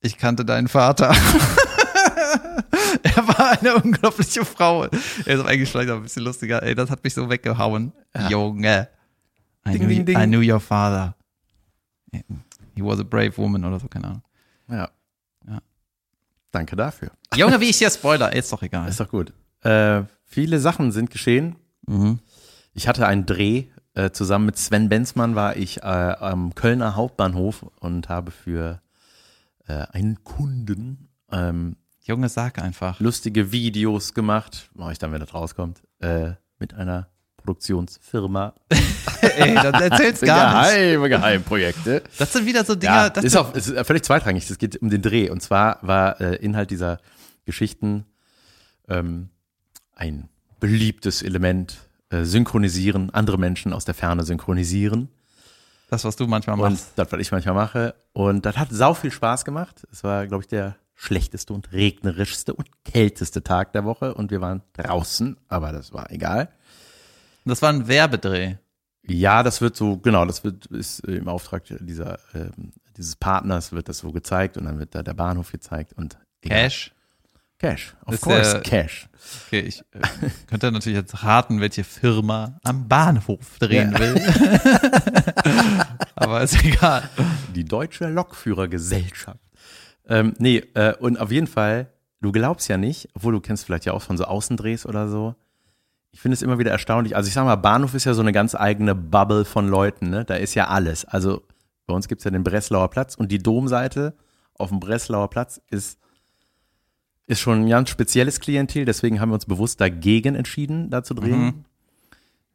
ich 0.00 0.18
kannte 0.18 0.44
deinen 0.44 0.68
Vater. 0.68 1.14
Eine 3.60 3.74
unglaubliche 3.76 4.44
Frau. 4.44 4.84
Er 4.84 4.90
ist 5.26 5.44
eigentlich 5.44 5.70
vielleicht 5.70 5.90
auch 5.90 5.96
ein 5.96 6.02
bisschen 6.02 6.24
lustiger. 6.24 6.62
Ey, 6.62 6.74
das 6.74 6.90
hat 6.90 7.04
mich 7.04 7.14
so 7.14 7.28
weggehauen. 7.30 7.92
Junge. 8.28 8.88
I, 9.66 9.72
Ding, 9.72 9.82
knew, 9.82 9.88
ding, 9.88 10.06
ding. 10.06 10.18
I 10.18 10.26
knew 10.26 10.40
your 10.40 10.60
father. 10.60 11.14
He 12.12 12.82
was 12.82 12.98
a 12.98 13.04
brave 13.04 13.36
woman 13.36 13.64
oder 13.64 13.78
so, 13.78 13.88
keine 13.88 14.06
Ahnung. 14.06 14.22
Ja. 14.68 14.90
Ja. 15.46 15.58
Danke 16.50 16.76
dafür. 16.76 17.10
Junge, 17.34 17.60
wie 17.60 17.70
ich 17.70 17.78
hier 17.78 17.90
Spoiler, 17.90 18.32
ist 18.32 18.52
doch 18.52 18.62
egal. 18.62 18.88
Ist 18.88 19.00
doch 19.00 19.08
gut. 19.08 19.32
Äh, 19.62 20.02
viele 20.24 20.58
Sachen 20.60 20.92
sind 20.92 21.10
geschehen. 21.10 21.56
Mhm. 21.86 22.20
Ich 22.74 22.88
hatte 22.88 23.06
einen 23.06 23.26
Dreh. 23.26 23.66
Äh, 23.94 24.12
zusammen 24.12 24.46
mit 24.46 24.56
Sven 24.56 24.88
Benzmann 24.88 25.34
war 25.34 25.56
ich 25.56 25.78
äh, 25.78 25.80
am 25.82 26.54
Kölner 26.54 26.94
Hauptbahnhof 26.94 27.66
und 27.80 28.08
habe 28.08 28.30
für 28.30 28.80
äh, 29.66 29.86
einen 29.90 30.22
Kunden 30.22 31.08
ähm, 31.32 31.76
Junge, 32.02 32.28
sag 32.28 32.58
einfach. 32.60 32.98
lustige 33.00 33.52
Videos 33.52 34.14
gemacht. 34.14 34.70
Mache 34.74 34.92
ich 34.92 34.98
dann, 34.98 35.12
wenn 35.12 35.20
das 35.20 35.34
rauskommt. 35.34 35.82
Äh, 36.00 36.32
mit 36.58 36.74
einer 36.74 37.08
Produktionsfirma. 37.36 38.54
Ey, 39.22 39.54
dann 39.54 39.74
erzähl's 39.74 40.20
gar 40.20 40.62
nicht. 40.62 40.72
Geheime 40.72 41.08
Geheimprojekte. 41.08 42.02
Das 42.18 42.32
sind 42.32 42.46
wieder 42.46 42.64
so 42.64 42.74
Dinger, 42.74 42.92
Ja, 42.94 43.10
das 43.10 43.24
ist 43.24 43.36
auch 43.36 43.54
ist 43.54 43.68
völlig 43.86 44.02
zweitrangig. 44.04 44.48
Es 44.48 44.58
geht 44.58 44.80
um 44.82 44.90
den 44.90 45.02
Dreh. 45.02 45.30
Und 45.30 45.42
zwar 45.42 45.78
war 45.82 46.20
äh, 46.20 46.36
Inhalt 46.36 46.70
dieser 46.70 46.98
Geschichten 47.44 48.04
ähm, 48.88 49.28
ein 49.94 50.28
beliebtes 50.58 51.22
Element. 51.22 51.78
Äh, 52.12 52.24
synchronisieren, 52.24 53.10
andere 53.14 53.38
Menschen 53.38 53.72
aus 53.72 53.84
der 53.84 53.94
Ferne 53.94 54.24
synchronisieren. 54.24 55.08
das, 55.90 56.04
was 56.04 56.16
du 56.16 56.26
manchmal 56.26 56.58
Und 56.58 56.72
machst. 56.72 56.92
das, 56.96 57.12
was 57.12 57.20
ich 57.20 57.30
manchmal 57.30 57.54
mache. 57.54 57.94
Und 58.12 58.44
das 58.44 58.56
hat 58.58 58.68
sau 58.72 58.94
viel 58.94 59.12
Spaß 59.12 59.44
gemacht. 59.44 59.86
Es 59.92 60.02
war, 60.02 60.26
glaube 60.26 60.42
ich, 60.42 60.48
der 60.48 60.74
schlechteste 61.02 61.54
und 61.54 61.72
regnerischste 61.72 62.52
und 62.54 62.68
kälteste 62.84 63.42
Tag 63.42 63.72
der 63.72 63.84
Woche. 63.84 64.12
Und 64.14 64.30
wir 64.30 64.40
waren 64.42 64.62
draußen, 64.74 65.38
aber 65.48 65.72
das 65.72 65.92
war 65.94 66.10
egal. 66.10 66.50
Das 67.46 67.62
war 67.62 67.70
ein 67.70 67.88
Werbedreh. 67.88 68.56
Ja, 69.06 69.42
das 69.42 69.62
wird 69.62 69.76
so, 69.76 69.96
genau, 69.96 70.26
das 70.26 70.44
wird 70.44 70.66
ist 70.66 71.00
im 71.00 71.26
Auftrag 71.26 71.64
dieser 71.80 72.18
ähm, 72.34 72.72
dieses 72.98 73.16
Partners 73.16 73.72
wird 73.72 73.88
das 73.88 73.98
so 73.98 74.12
gezeigt 74.12 74.58
und 74.58 74.66
dann 74.66 74.78
wird 74.78 74.94
da 74.94 75.02
der 75.02 75.14
Bahnhof 75.14 75.50
gezeigt 75.52 75.94
und 75.94 76.18
egal. 76.42 76.64
Cash. 76.64 76.92
Cash, 77.58 77.94
of 78.06 78.14
Ist 78.14 78.20
course, 78.22 78.52
der- 78.52 78.60
Cash. 78.62 79.08
Okay, 79.46 79.60
ich 79.60 79.80
äh, 79.92 80.00
könnte 80.46 80.70
natürlich 80.72 80.96
jetzt 80.98 81.22
raten, 81.22 81.60
welche 81.60 81.84
Firma 81.84 82.58
am 82.62 82.88
Bahnhof 82.88 83.58
drehen 83.58 83.92
Ja. 83.92 83.98
will. 83.98 84.14
Aber 86.14 86.42
ist 86.42 86.62
egal. 86.64 87.08
Die 87.54 87.64
Deutsche 87.64 88.08
Lokführergesellschaft. 88.08 89.38
Ähm, 90.10 90.34
nee, 90.38 90.58
äh, 90.74 90.94
und 90.96 91.18
auf 91.18 91.30
jeden 91.30 91.46
Fall, 91.46 91.88
du 92.20 92.32
glaubst 92.32 92.68
ja 92.68 92.76
nicht, 92.76 93.08
obwohl 93.14 93.32
du 93.32 93.40
kennst 93.40 93.64
vielleicht 93.64 93.86
ja 93.86 93.94
auch 93.94 94.02
von 94.02 94.18
so 94.18 94.24
Außendrehs 94.24 94.84
oder 94.84 95.08
so. 95.08 95.36
Ich 96.10 96.20
finde 96.20 96.34
es 96.34 96.42
immer 96.42 96.58
wieder 96.58 96.72
erstaunlich. 96.72 97.14
Also 97.14 97.28
ich 97.28 97.34
sag 97.34 97.44
mal, 97.44 97.54
Bahnhof 97.56 97.94
ist 97.94 98.04
ja 98.04 98.14
so 98.14 98.20
eine 98.20 98.32
ganz 98.32 98.56
eigene 98.56 98.96
Bubble 98.96 99.44
von 99.44 99.68
Leuten, 99.68 100.10
ne? 100.10 100.24
Da 100.24 100.34
ist 100.34 100.54
ja 100.56 100.66
alles. 100.66 101.04
Also 101.04 101.44
bei 101.86 101.94
uns 101.94 102.08
gibt's 102.08 102.24
ja 102.24 102.32
den 102.32 102.42
Breslauer 102.42 102.90
Platz 102.90 103.14
und 103.14 103.30
die 103.30 103.38
Domseite 103.38 104.14
auf 104.54 104.70
dem 104.70 104.80
Breslauer 104.80 105.30
Platz 105.30 105.60
ist, 105.70 105.98
ist 107.26 107.40
schon 107.40 107.60
ein 107.60 107.68
ganz 107.68 107.90
spezielles 107.90 108.40
Klientel, 108.40 108.84
deswegen 108.84 109.20
haben 109.20 109.30
wir 109.30 109.34
uns 109.34 109.46
bewusst 109.46 109.80
dagegen 109.80 110.34
entschieden, 110.34 110.90
da 110.90 111.04
zu 111.04 111.14
drehen. 111.14 111.40
Mhm. 111.40 111.64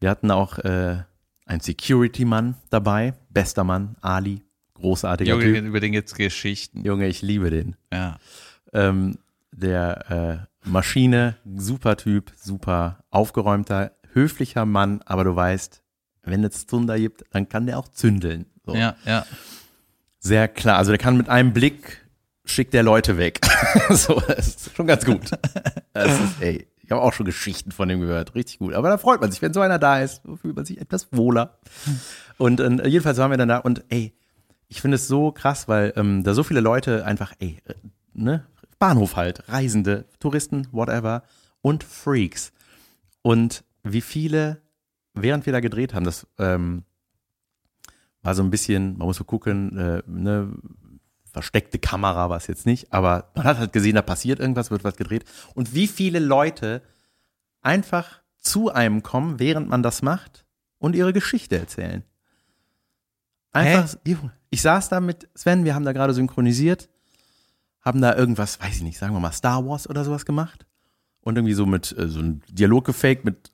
Wir 0.02 0.10
hatten 0.10 0.30
auch 0.30 0.58
äh, 0.60 1.04
einen 1.46 1.62
Security-Mann 1.62 2.56
dabei, 2.70 3.14
bester 3.30 3.64
Mann, 3.64 3.96
Ali, 4.02 4.45
großartiger 4.86 5.32
Junge, 5.32 5.54
Typ. 5.54 5.66
über 5.66 5.80
den 5.80 5.92
gibt's 5.92 6.14
Geschichten. 6.14 6.86
Junge, 6.86 7.08
ich 7.08 7.22
liebe 7.22 7.50
den. 7.50 7.76
Ja. 7.92 8.18
Ähm, 8.74 9.18
der 9.52 10.48
äh, 10.64 10.70
Maschine, 10.70 11.38
super 11.56 11.98
Typ, 11.98 12.32
super 12.36 13.04
aufgeräumter, 13.10 13.94
höflicher 14.14 14.66
Mann, 14.66 15.02
aber 15.06 15.24
du 15.24 15.36
weißt, 15.36 15.82
wenn 16.24 16.44
es 16.44 16.68
Zunder 16.68 16.98
gibt, 17.00 17.24
dann 17.32 17.50
kann 17.50 17.66
der 17.66 17.80
auch 17.80 17.88
zündeln. 17.88 18.46
So. 18.66 18.76
Ja, 18.76 18.96
ja. 19.06 19.26
Sehr 20.20 20.48
klar. 20.48 20.78
Also 20.78 20.92
der 20.92 21.00
kann 21.00 21.18
mit 21.18 21.30
einem 21.30 21.54
Blick 21.54 22.06
schickt 22.46 22.74
der 22.74 22.84
Leute 22.84 23.18
weg. 23.18 23.40
so, 23.90 24.22
das 24.28 24.48
ist 24.48 24.76
schon 24.76 24.88
ganz 24.88 25.06
gut. 25.06 25.32
Das 25.94 26.20
ist, 26.20 26.42
ey, 26.42 26.68
ich 26.84 26.92
habe 26.92 27.02
auch 27.02 27.14
schon 27.14 27.26
Geschichten 27.26 27.72
von 27.72 27.90
dem 27.90 28.02
gehört. 28.02 28.36
Richtig 28.36 28.60
gut. 28.60 28.76
Aber 28.76 28.90
da 28.90 28.98
freut 29.00 29.20
man 29.22 29.32
sich, 29.32 29.42
wenn 29.42 29.54
so 29.54 29.62
einer 29.62 29.80
da 29.80 30.00
ist, 30.00 30.22
fühlt 30.42 30.56
man 30.56 30.66
sich 30.66 30.80
etwas 30.80 31.08
wohler. 31.12 31.58
Und 32.38 32.60
äh, 32.60 32.88
jedenfalls 32.88 33.18
waren 33.18 33.32
wir 33.32 33.38
dann 33.38 33.50
da 33.50 33.58
und 33.58 33.84
ey, 33.90 34.14
ich 34.68 34.82
finde 34.82 34.96
es 34.96 35.08
so 35.08 35.32
krass, 35.32 35.68
weil 35.68 35.94
ähm, 35.96 36.24
da 36.24 36.34
so 36.34 36.44
viele 36.44 36.60
Leute 36.60 37.06
einfach, 37.06 37.34
ey, 37.40 37.62
äh, 37.66 37.74
ne, 38.14 38.46
Bahnhof 38.80 39.16
halt, 39.16 39.48
Reisende, 39.50 40.06
Touristen, 40.20 40.68
whatever 40.72 41.24
und 41.62 41.84
Freaks. 41.84 42.52
Und 43.22 43.64
wie 43.84 44.02
viele, 44.02 44.62
während 45.14 45.46
wir 45.46 45.54
da 45.54 45.60
gedreht 45.60 45.94
haben, 45.94 46.06
das 46.06 46.28
ähm, 46.38 46.84
war 48.22 48.36
so 48.36 48.44
ein 48.44 48.50
bisschen, 48.50 48.98
man 48.98 49.08
muss 49.08 49.18
so 49.18 49.24
gucken, 49.24 49.78
äh, 49.78 50.04
ne, 50.08 50.52
versteckte 51.32 51.80
Kamera 51.80 52.30
war 52.30 52.38
es 52.38 52.48
jetzt 52.48 52.66
nicht, 52.66 52.94
aber 52.94 53.32
man 53.36 53.46
hat 53.46 53.58
halt 53.58 53.74
gesehen, 53.74 53.96
da 53.96 54.02
passiert 54.02 54.40
irgendwas, 54.40 54.72
wird 54.72 54.84
was 54.84 54.96
gedreht. 54.96 55.26
Und 55.54 55.74
wie 55.74 55.88
viele 55.88 56.20
Leute 56.20 56.82
einfach 57.62 58.22
zu 58.38 58.72
einem 58.72 59.04
kommen, 59.04 59.40
während 59.40 59.68
man 59.68 59.84
das 59.84 60.02
macht 60.02 60.46
und 60.78 60.96
ihre 60.96 61.14
Geschichte 61.14 61.58
erzählen. 61.58 62.04
Einfach, 63.52 63.96
ich 64.56 64.62
saß 64.62 64.88
da 64.88 65.02
mit 65.02 65.28
Sven, 65.36 65.66
wir 65.66 65.76
haben 65.76 65.84
da 65.84 65.92
gerade 65.92 66.14
synchronisiert, 66.14 66.88
haben 67.82 68.00
da 68.00 68.16
irgendwas, 68.16 68.58
weiß 68.62 68.78
ich 68.78 68.84
nicht, 68.84 68.98
sagen 68.98 69.14
wir 69.14 69.20
mal 69.20 69.34
Star 69.34 69.68
Wars 69.68 69.90
oder 69.90 70.06
sowas 70.06 70.26
gemacht 70.26 70.66
und 71.20 71.36
irgendwie 71.36 71.54
so 71.54 71.66
mit 71.66 71.94
äh, 71.98 72.08
so 72.08 72.20
einem 72.20 72.40
Dialog 72.48 72.86
gefaked 72.86 73.26
mit 73.26 73.52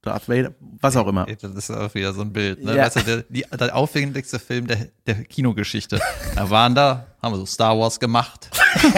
Darth 0.00 0.26
Vader, 0.26 0.54
was 0.80 0.96
auch 0.96 1.06
immer. 1.06 1.26
Das 1.26 1.52
ist 1.52 1.70
auch 1.70 1.94
wieder 1.94 2.14
so 2.14 2.22
ein 2.22 2.32
Bild. 2.32 2.64
Ne? 2.64 2.76
Ja. 2.76 2.86
Weißt 2.86 2.96
du, 2.96 3.00
der, 3.00 3.24
die, 3.28 3.44
der 3.60 3.76
aufwendigste 3.76 4.38
Film 4.38 4.66
der, 4.66 4.88
der 5.06 5.16
Kinogeschichte. 5.24 6.00
Da 6.34 6.48
waren 6.48 6.74
da, 6.74 7.08
haben 7.20 7.34
wir 7.34 7.38
so 7.38 7.44
Star 7.44 7.78
Wars 7.78 8.00
gemacht. 8.00 8.48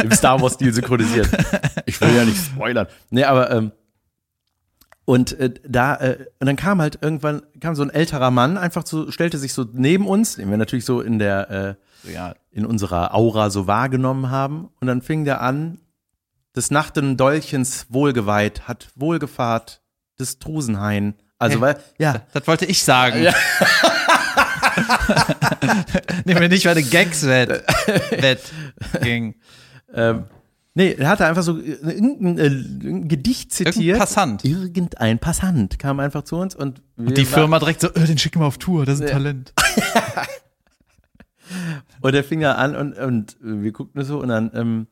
im 0.00 0.12
Star 0.12 0.40
Wars-Stil 0.40 0.72
synchronisiert. 0.72 1.28
Ich 1.86 2.00
will 2.00 2.14
ja 2.14 2.24
nicht 2.24 2.36
spoilern. 2.36 2.86
Nee, 3.10 3.24
aber 3.24 3.50
ähm, 3.50 3.72
und 5.10 5.32
äh, 5.40 5.50
da 5.66 5.96
äh, 5.96 6.18
und 6.38 6.46
dann 6.46 6.54
kam 6.54 6.80
halt 6.80 7.00
irgendwann 7.02 7.42
kam 7.58 7.74
so 7.74 7.82
ein 7.82 7.90
älterer 7.90 8.30
Mann 8.30 8.56
einfach 8.56 8.86
so 8.86 9.10
stellte 9.10 9.38
sich 9.38 9.52
so 9.52 9.66
neben 9.72 10.06
uns, 10.06 10.36
den 10.36 10.48
wir 10.50 10.56
natürlich 10.56 10.84
so 10.84 11.00
in 11.00 11.18
der 11.18 11.76
äh, 12.04 12.12
Ja, 12.12 12.34
in 12.52 12.64
unserer 12.64 13.12
Aura 13.12 13.50
so 13.50 13.66
wahrgenommen 13.66 14.30
haben 14.30 14.68
und 14.80 14.86
dann 14.86 15.02
fing 15.02 15.24
der 15.24 15.42
an 15.42 15.80
des 16.54 16.70
nachten 16.70 17.16
Dolchens 17.16 17.86
wohlgeweiht 17.88 18.68
hat 18.68 18.86
Wohlgefahrt 18.94 19.82
des 20.20 20.38
Trusenhain. 20.38 21.14
Also 21.40 21.56
Hey. 21.56 21.62
weil 21.62 21.76
ja 21.98 22.22
das 22.32 22.46
wollte 22.46 22.66
ich 22.66 22.84
sagen. 22.84 23.20
Ja. 23.20 23.34
Nimm 26.24 26.38
mir 26.38 26.48
nicht 26.48 26.66
meine 26.66 26.84
Gags 26.84 27.26
wett. 27.26 27.50
wett 28.12 28.42
ging. 29.02 29.34
ähm, 29.92 30.26
Nee, 30.74 30.92
er 30.98 31.08
hatte 31.08 31.26
einfach 31.26 31.42
so 31.42 31.58
äh, 31.58 31.72
irgendein, 31.82 32.38
äh, 32.38 32.46
ein 32.46 33.08
Gedicht 33.08 33.52
zitiert. 33.52 33.76
Irgendein 33.76 33.98
Passant. 33.98 34.44
Irgendein 34.44 35.18
Passant 35.18 35.78
kam 35.78 35.98
einfach 36.00 36.22
zu 36.22 36.36
uns 36.36 36.54
und, 36.54 36.80
wir 36.96 37.12
Die 37.14 37.24
Firma 37.24 37.58
direkt 37.58 37.80
so, 37.80 37.88
äh, 37.88 38.04
den 38.06 38.18
schicken 38.18 38.40
wir 38.40 38.46
auf 38.46 38.58
Tour, 38.58 38.86
das 38.86 38.96
ist 39.00 39.06
ein 39.06 39.08
Talent. 39.12 39.52
Und 42.00 42.14
er 42.14 42.24
fing 42.24 42.40
da 42.40 42.52
an 42.52 42.76
und, 42.76 42.96
und 42.96 43.36
wir 43.40 43.72
guckten 43.72 44.04
so 44.04 44.20
und 44.20 44.28
dann, 44.28 44.50
ähm, 44.54 44.86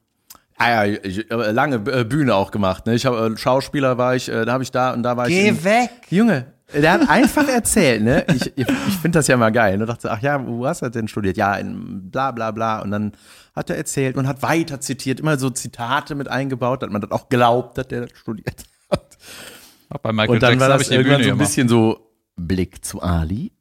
ah 0.56 0.85
ja, 0.85 0.99
ich 1.04 1.26
habe 1.30 1.52
lange 1.52 1.76
äh, 1.90 2.04
Bühne 2.04 2.35
auch 2.35 2.50
gemacht. 2.50 2.85
Ne? 2.87 2.94
Ich 2.94 3.06
habe 3.06 3.32
äh, 3.32 3.37
Schauspieler 3.38 3.97
war 3.97 4.16
ich, 4.16 4.28
äh, 4.28 4.44
da 4.44 4.52
habe 4.54 4.62
ich 4.64 4.70
da 4.73 4.92
und 4.92 5.02
da 5.04 5.16
war 5.16 5.28
ich. 5.28 5.37
in- 5.38 5.64
weg. 5.64 5.90
Junge, 6.11 6.47
der 6.75 6.92
hat 6.92 7.08
einfach 7.08 7.48
erzählt, 7.48 8.02
ne? 8.02 8.25
Ich, 8.28 8.46
ich, 8.56 8.68
ich 8.68 8.94
finde 9.00 9.18
das 9.18 9.26
ja 9.26 9.37
mal 9.37 9.50
geil. 9.50 9.80
Und 9.80 9.87
dachte, 9.87 10.10
ach 10.10 10.20
ja, 10.20 10.46
wo 10.46 10.66
hast 10.66 10.82
du 10.82 10.90
denn 10.90 11.08
studiert? 11.08 11.37
Ja, 11.37 11.54
in 11.54 12.10
bla 12.10 12.30
bla 12.30 12.50
bla. 12.50 12.80
Und 12.80 12.90
dann 12.90 13.12
hat 13.54 13.70
er 13.70 13.76
erzählt 13.76 14.16
und 14.16 14.28
hat 14.28 14.42
weiter 14.42 14.80
zitiert, 14.80 15.20
immer 15.20 15.38
so 15.38 15.50
Zitate 15.50 16.14
mit 16.14 16.28
eingebaut, 16.28 16.82
dass 16.82 16.90
man 16.90 17.00
das 17.00 17.10
auch 17.10 17.28
glaubt, 17.28 17.78
dass 17.78 17.88
der 17.88 18.02
das 18.02 18.10
studiert 18.18 18.64
hat. 18.90 19.16
Auch 19.90 19.98
bei 19.98 20.12
Michael 20.12 20.30
Und 20.30 20.42
dann 20.42 20.50
Jackson 20.52 20.68
war 20.68 20.78
das 20.78 20.90
irgendwann 20.90 21.16
Bühne 21.18 21.28
so 21.28 21.34
ein 21.34 21.38
bisschen 21.38 21.68
so 21.68 22.12
Blick 22.37 22.84
zu 22.84 23.02
Ali, 23.02 23.52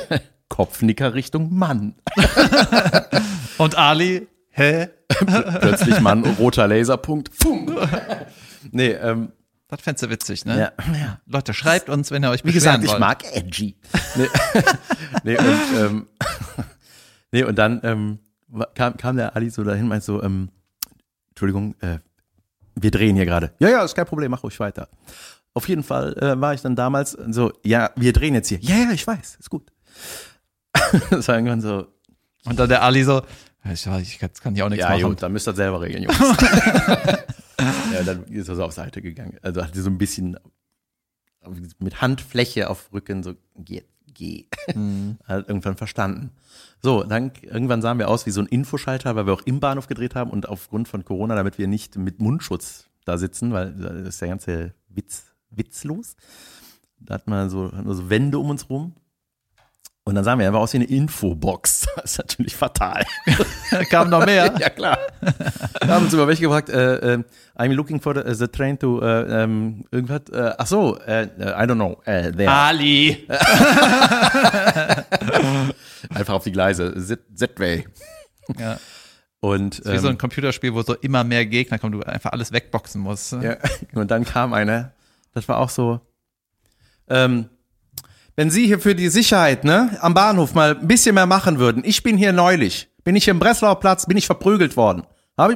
Kopfnicker 0.48 1.14
Richtung 1.14 1.54
Mann. 1.54 1.94
Und 3.58 3.76
Ali, 3.76 4.28
hä? 4.50 4.88
Plötzlich 5.60 6.00
Mann, 6.00 6.24
roter 6.38 6.68
Laserpunkt. 6.68 7.30
Fum. 7.34 7.76
Nee, 8.72 8.90
ähm, 8.90 9.32
Das 9.70 9.80
fändest 9.80 10.02
du 10.02 10.10
witzig, 10.10 10.44
ne? 10.44 10.58
ja, 10.58 10.72
ja. 10.92 11.20
Leute, 11.26 11.54
schreibt 11.54 11.88
uns, 11.88 12.10
wenn 12.10 12.24
ihr 12.24 12.30
euch 12.30 12.44
Wie 12.44 12.52
gesagt, 12.52 12.82
ich 12.82 12.90
wollt. 12.90 13.00
mag 13.00 13.24
edgy. 13.34 13.76
Nee, 14.16 14.26
nee, 15.24 15.38
und, 15.38 15.78
ähm, 15.78 16.06
nee, 17.32 17.44
und 17.44 17.56
dann 17.56 17.80
ähm, 17.84 18.18
kam, 18.74 18.96
kam 18.96 19.16
der 19.16 19.36
Ali 19.36 19.48
so 19.50 19.62
dahin, 19.62 19.86
meint 19.86 20.02
so, 20.02 20.22
ähm, 20.22 20.50
Entschuldigung, 21.30 21.76
äh, 21.80 21.98
wir 22.74 22.90
drehen 22.90 23.14
hier 23.16 23.26
gerade. 23.26 23.52
Ja, 23.60 23.68
ja, 23.68 23.84
ist 23.84 23.94
kein 23.94 24.06
Problem, 24.06 24.30
mach 24.32 24.42
ruhig 24.42 24.58
weiter. 24.58 24.88
Auf 25.54 25.68
jeden 25.68 25.82
Fall 25.82 26.16
äh, 26.18 26.40
war 26.40 26.54
ich 26.54 26.62
dann 26.62 26.76
damals 26.76 27.12
so, 27.12 27.52
ja, 27.64 27.90
wir 27.96 28.12
drehen 28.12 28.34
jetzt 28.34 28.48
hier. 28.48 28.58
Ja, 28.60 28.76
ja, 28.76 28.90
ich 28.90 29.06
weiß, 29.06 29.36
ist 29.36 29.50
gut. 29.50 29.70
das 31.10 31.28
war 31.28 31.36
irgendwann 31.36 31.60
so, 31.60 31.86
Und 32.44 32.58
dann 32.58 32.68
der 32.68 32.82
Ali 32.82 33.04
so, 33.04 33.22
Ich, 33.64 33.86
ich, 33.86 34.18
kann 34.18 34.54
ich 34.54 34.62
auch 34.62 34.68
nichts 34.68 34.82
Ja, 34.84 34.90
machen. 34.90 35.02
gut, 35.02 35.22
dann 35.22 35.32
müsst 35.32 35.46
ihr 35.46 35.52
das 35.52 35.56
selber 35.58 35.80
regeln, 35.80 36.04
Jungs. 36.04 36.18
ja, 37.92 38.02
dann 38.04 38.24
ist 38.24 38.48
er 38.48 38.56
so 38.56 38.64
auf 38.64 38.72
Seite 38.72 39.02
gegangen. 39.02 39.36
Also 39.42 39.62
hat 39.62 39.74
sie 39.74 39.82
so 39.82 39.90
ein 39.90 39.98
bisschen 39.98 40.38
mit 41.78 42.00
Handfläche 42.00 42.68
auf 42.70 42.92
Rücken 42.92 43.22
so, 43.22 43.34
geh, 43.56 43.82
geh. 44.06 44.46
Hat 45.24 45.48
irgendwann 45.48 45.76
verstanden. 45.76 46.30
So, 46.82 47.02
dann 47.04 47.32
irgendwann 47.42 47.82
sahen 47.82 47.98
wir 47.98 48.08
aus 48.08 48.26
wie 48.26 48.30
so 48.30 48.40
ein 48.40 48.46
Infoschalter, 48.46 49.16
weil 49.16 49.26
wir 49.26 49.32
auch 49.32 49.42
im 49.42 49.60
Bahnhof 49.60 49.86
gedreht 49.86 50.14
haben 50.14 50.30
und 50.30 50.48
aufgrund 50.48 50.88
von 50.88 51.04
Corona, 51.04 51.34
damit 51.34 51.58
wir 51.58 51.66
nicht 51.66 51.96
mit 51.96 52.20
Mundschutz 52.20 52.86
da 53.04 53.18
sitzen, 53.18 53.52
weil 53.52 53.72
da 53.72 53.88
ist 53.90 54.20
der 54.20 54.28
ganze 54.28 54.74
Witz 54.88 55.24
witzlos. 55.50 56.16
Da 56.98 57.14
hat 57.14 57.26
man 57.26 57.48
so, 57.50 57.72
hatten 57.72 57.86
wir 57.86 57.94
so 57.94 58.10
Wände 58.10 58.38
um 58.38 58.50
uns 58.50 58.68
rum. 58.68 58.94
Und 60.04 60.14
dann 60.14 60.24
sahen 60.24 60.38
wir 60.38 60.46
einfach 60.46 60.60
aus 60.60 60.72
wie 60.72 60.78
eine 60.78 60.86
Infobox. 60.86 61.86
Das 61.96 62.12
ist 62.12 62.18
natürlich 62.18 62.56
fatal. 62.56 63.04
Kam 63.90 64.08
noch 64.08 64.24
mehr. 64.24 64.54
ja, 64.58 64.70
klar. 64.70 64.98
Da 65.80 65.88
haben 65.88 66.04
uns 66.06 66.14
über 66.14 66.26
welche 66.26 66.42
gefragt, 66.42 66.70
äh, 66.70 67.14
äh, 67.14 67.24
I'm 67.56 67.72
looking 67.74 68.00
for 68.00 68.14
the, 68.14 68.22
the 68.34 68.48
train 68.48 68.78
to, 68.78 69.02
äh, 69.02 69.42
ähm, 69.42 69.84
irgendwas, 69.90 70.22
äh, 70.32 70.54
ach 70.56 70.66
so, 70.66 70.98
äh, 71.00 71.24
I 71.24 71.66
don't 71.66 71.74
know, 71.74 72.00
äh, 72.06 72.32
there. 72.32 72.50
Ali. 72.50 73.26
Einfach 76.14 76.34
auf 76.34 76.44
die 76.44 76.52
Gleise, 76.52 76.94
Z-Way. 77.34 77.86
Ja. 78.58 78.78
Und, 79.40 79.84
Wie 79.84 79.98
so 79.98 80.08
ein 80.08 80.12
ähm, 80.12 80.18
Computerspiel, 80.18 80.72
wo 80.74 80.82
so 80.82 80.94
immer 80.94 81.24
mehr 81.24 81.44
Gegner 81.44 81.78
kommen, 81.78 81.92
du 81.92 82.02
einfach 82.02 82.32
alles 82.32 82.52
wegboxen 82.52 83.00
musst. 83.02 83.32
ja, 83.32 83.56
und 83.94 84.10
dann 84.10 84.24
kam 84.24 84.54
einer, 84.54 84.92
das 85.34 85.48
war 85.48 85.58
auch 85.58 85.70
so, 85.70 86.00
ähm, 87.08 87.50
wenn 88.40 88.50
Sie 88.50 88.64
hier 88.64 88.80
für 88.80 88.94
die 88.94 89.10
Sicherheit, 89.10 89.64
ne, 89.64 89.98
am 90.00 90.14
Bahnhof 90.14 90.54
mal 90.54 90.74
ein 90.74 90.88
bisschen 90.88 91.14
mehr 91.14 91.26
machen 91.26 91.58
würden. 91.58 91.82
Ich 91.84 92.02
bin 92.02 92.16
hier 92.16 92.32
neulich, 92.32 92.88
bin 93.04 93.14
ich 93.14 93.28
im 93.28 93.38
Breslauer 93.38 93.78
Platz, 93.80 94.06
bin 94.06 94.16
ich 94.16 94.24
verprügelt 94.24 94.78
worden. 94.78 95.02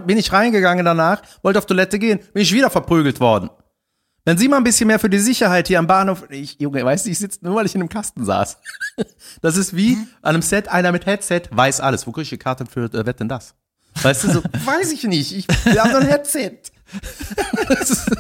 Bin 0.07 0.19
ich 0.19 0.35
reingegangen 0.35 0.85
danach, 0.85 1.23
wollte 1.43 1.59
auf 1.59 1.65
Toilette 1.65 1.99
gehen, 1.99 2.21
bin 2.35 2.43
ich 2.43 2.53
wieder 2.53 2.69
verprügelt 2.69 3.21
worden. 3.21 3.49
Wenn 4.27 4.37
Sie 4.37 4.49
mal 4.49 4.59
ein 4.59 4.65
bisschen 4.65 4.89
mehr 4.89 4.99
für 4.99 5.09
die 5.09 5.19
Sicherheit 5.19 5.69
hier 5.69 5.79
am 5.79 5.87
Bahnhof, 5.87 6.27
ich, 6.29 6.61
Junge, 6.61 6.85
weißt 6.85 7.07
du, 7.07 7.11
ich 7.11 7.19
sitze 7.19 7.39
nur, 7.41 7.55
weil 7.55 7.65
ich 7.65 7.75
in 7.75 7.81
einem 7.81 7.89
Kasten 7.89 8.23
saß. 8.23 8.59
Das 9.41 9.57
ist 9.57 9.75
wie 9.75 9.97
an 10.21 10.35
einem 10.35 10.43
Set, 10.43 10.69
einer 10.69 10.93
mit 10.93 11.07
Headset 11.07 11.45
weiß 11.53 11.81
alles. 11.81 12.07
Wo 12.07 12.13
kriege 12.13 12.25
ich 12.25 12.29
die 12.29 12.37
Karte 12.37 12.67
für, 12.67 12.85
äh, 12.93 13.07
wer 13.07 13.15
denn 13.15 13.31
das? 13.31 13.55
Weißt 14.03 14.25
du, 14.25 14.31
so, 14.31 14.43
weiß 14.67 14.93
ich 14.93 15.05
nicht, 15.05 15.35
ich, 15.35 15.47
wir 15.65 15.83
haben 15.83 15.91
doch 15.91 16.01
ein 16.01 16.07
Headset. 16.07 16.59
Ist, 17.81 18.11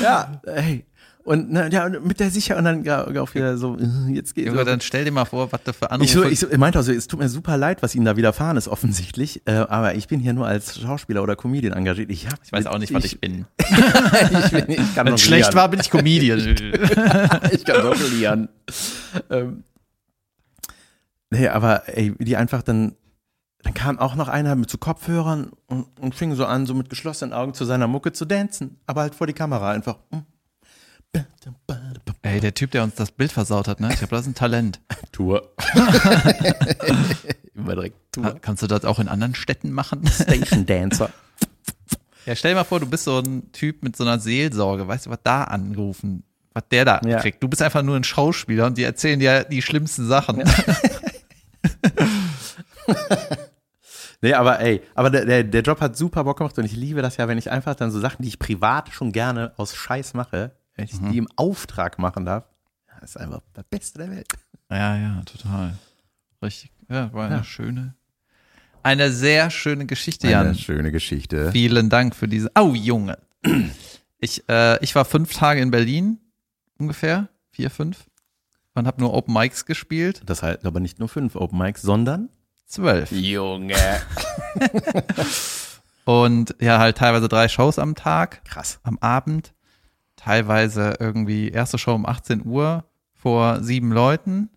ja, 0.00 0.40
ey. 0.46 0.86
Und 1.24 1.50
na, 1.50 1.68
ja, 1.68 1.88
mit 1.88 2.20
der 2.20 2.30
Sicherheit 2.30 2.58
und 2.58 2.64
dann 2.66 2.84
ja, 2.84 3.06
auch 3.22 3.34
wieder 3.34 3.56
so, 3.56 3.78
jetzt 4.08 4.34
geht's. 4.34 4.48
Junge, 4.48 4.64
dann 4.64 4.82
stell 4.82 5.06
dir 5.06 5.10
mal 5.10 5.24
vor, 5.24 5.50
was 5.50 5.62
da 5.64 5.72
für 5.72 5.90
Anrufe. 5.90 6.04
Ich, 6.04 6.12
so, 6.12 6.24
ich, 6.24 6.40
so, 6.40 6.50
ich 6.50 6.58
meinte 6.58 6.78
also, 6.78 6.92
es 6.92 7.06
tut 7.06 7.18
mir 7.18 7.30
super 7.30 7.56
leid, 7.56 7.82
was 7.82 7.94
Ihnen 7.94 8.04
da 8.04 8.18
widerfahren 8.18 8.58
ist, 8.58 8.68
offensichtlich. 8.68 9.40
Äh, 9.46 9.52
aber 9.52 9.94
ich 9.94 10.06
bin 10.06 10.20
hier 10.20 10.34
nur 10.34 10.46
als 10.46 10.78
Schauspieler 10.78 11.22
oder 11.22 11.34
Comedian 11.34 11.72
engagiert. 11.72 12.10
Ich, 12.10 12.26
hab, 12.26 12.40
ich 12.44 12.52
weiß 12.52 12.66
auch 12.66 12.78
nicht, 12.78 12.92
was 12.92 13.06
ich 13.06 13.20
bin. 13.22 13.46
ich, 13.58 14.50
bin, 14.50 14.64
ich 14.68 14.94
kann 14.94 15.06
Wenn 15.06 15.16
schlecht 15.16 15.54
war, 15.54 15.70
bin 15.70 15.80
ich 15.80 15.90
Comedian. 15.90 16.40
ich 17.50 17.64
kann 17.64 17.82
jonglieren. 17.82 18.50
ähm, 19.30 19.64
nee, 21.30 21.48
aber 21.48 21.84
ey, 21.86 22.14
die 22.18 22.36
einfach 22.36 22.62
dann, 22.62 22.96
dann 23.62 23.72
kam 23.72 23.98
auch 23.98 24.14
noch 24.14 24.28
einer 24.28 24.56
mit 24.56 24.68
so 24.68 24.76
Kopfhörern 24.76 25.52
und, 25.68 25.86
und 25.98 26.14
fing 26.14 26.34
so 26.34 26.44
an, 26.44 26.66
so 26.66 26.74
mit 26.74 26.90
geschlossenen 26.90 27.32
Augen 27.32 27.54
zu 27.54 27.64
seiner 27.64 27.86
Mucke 27.86 28.12
zu 28.12 28.26
dancen. 28.26 28.76
Aber 28.86 29.00
halt 29.00 29.14
vor 29.14 29.26
die 29.26 29.32
Kamera 29.32 29.70
einfach. 29.70 29.96
Ey, 32.22 32.40
der 32.40 32.54
Typ, 32.54 32.70
der 32.70 32.82
uns 32.84 32.94
das 32.94 33.10
Bild 33.12 33.30
versaut 33.32 33.68
hat, 33.68 33.80
ne? 33.80 33.88
Ich 33.92 33.98
glaube, 33.98 34.12
das 34.16 34.22
ist 34.22 34.28
ein 34.28 34.34
Talent. 34.34 34.80
Tour. 35.12 35.52
Immer 37.54 37.74
direkt 37.74 37.96
Tour. 38.12 38.36
Kannst 38.40 38.62
du 38.62 38.66
das 38.66 38.84
auch 38.84 38.98
in 38.98 39.08
anderen 39.08 39.34
Städten 39.34 39.70
machen? 39.72 40.06
Station 40.06 40.66
Dancer. 40.66 41.10
Ja, 42.26 42.34
stell 42.34 42.52
dir 42.52 42.56
mal 42.56 42.64
vor, 42.64 42.80
du 42.80 42.86
bist 42.86 43.04
so 43.04 43.18
ein 43.18 43.52
Typ 43.52 43.82
mit 43.82 43.96
so 43.96 44.02
einer 44.04 44.18
Seelsorge. 44.18 44.88
Weißt 44.88 45.04
du, 45.04 45.10
was 45.10 45.18
da 45.22 45.44
angerufen, 45.44 46.22
was 46.54 46.62
der 46.70 46.86
da 46.86 47.02
Ja. 47.04 47.20
kriegt? 47.20 47.42
Du 47.42 47.48
bist 47.48 47.60
einfach 47.60 47.82
nur 47.82 47.96
ein 47.96 48.04
Schauspieler 48.04 48.64
und 48.64 48.78
die 48.78 48.82
erzählen 48.82 49.20
dir 49.20 49.44
die 49.44 49.60
schlimmsten 49.60 50.06
Sachen. 50.08 50.42
Nee, 54.22 54.32
aber 54.32 54.58
ey, 54.60 54.80
aber 54.94 55.10
der, 55.10 55.26
der, 55.26 55.44
der 55.44 55.60
Job 55.60 55.82
hat 55.82 55.98
super 55.98 56.24
Bock 56.24 56.38
gemacht 56.38 56.56
und 56.58 56.64
ich 56.64 56.74
liebe 56.74 57.02
das 57.02 57.18
ja, 57.18 57.28
wenn 57.28 57.36
ich 57.36 57.50
einfach 57.50 57.74
dann 57.74 57.90
so 57.90 58.00
Sachen, 58.00 58.22
die 58.22 58.28
ich 58.28 58.38
privat 58.38 58.88
schon 58.90 59.12
gerne 59.12 59.52
aus 59.58 59.74
Scheiß 59.74 60.14
mache, 60.14 60.52
wenn 60.74 60.84
ich 60.86 60.92
die 61.10 61.18
im 61.18 61.28
Auftrag 61.36 61.98
machen 61.98 62.24
darf, 62.24 62.44
das 63.00 63.10
ist 63.10 63.16
einfach 63.16 63.40
das 63.52 63.64
Beste 63.70 63.98
der 63.98 64.10
Welt. 64.10 64.28
Ja, 64.70 64.96
ja, 64.96 65.22
total. 65.24 65.76
Richtig. 66.42 66.70
Ja, 66.88 67.12
war 67.12 67.26
eine 67.26 67.36
Ja. 67.36 67.44
schöne, 67.44 67.94
eine 68.82 69.10
sehr 69.10 69.50
schöne 69.50 69.86
Geschichte, 69.86 70.28
Jan. 70.28 70.54
schöne 70.54 70.90
Geschichte. 70.92 71.50
Vielen 71.52 71.88
Dank 71.90 72.14
für 72.14 72.28
diese. 72.28 72.50
Au, 72.54 72.74
Junge. 72.74 73.18
Ich, 74.18 74.48
äh, 74.48 74.82
ich 74.82 74.94
war 74.94 75.04
fünf 75.04 75.32
Tage 75.34 75.60
in 75.60 75.70
Berlin, 75.70 76.18
ungefähr, 76.78 77.28
vier, 77.50 77.70
fünf, 77.70 78.04
und 78.74 78.86
habe 78.86 79.00
nur 79.00 79.12
Open 79.14 79.32
Mics 79.34 79.64
gespielt. 79.66 80.22
Das 80.26 80.42
heißt 80.42 80.64
aber 80.66 80.80
nicht 80.80 80.98
nur 80.98 81.08
fünf 81.08 81.36
Open 81.36 81.58
Mics, 81.58 81.82
sondern 81.82 82.28
Zwölf. 82.66 83.12
Junge. 83.12 83.76
Und 86.04 86.54
ja, 86.60 86.78
halt 86.78 86.98
teilweise 86.98 87.28
drei 87.28 87.48
Shows 87.48 87.78
am 87.78 87.94
Tag, 87.94 88.44
Krass. 88.44 88.78
am 88.82 88.98
Abend. 88.98 89.54
Teilweise 90.24 90.94
irgendwie 91.00 91.50
erste 91.50 91.76
Show 91.76 91.94
um 91.94 92.06
18 92.06 92.46
Uhr 92.46 92.84
vor 93.12 93.62
sieben 93.62 93.92
Leuten. 93.92 94.48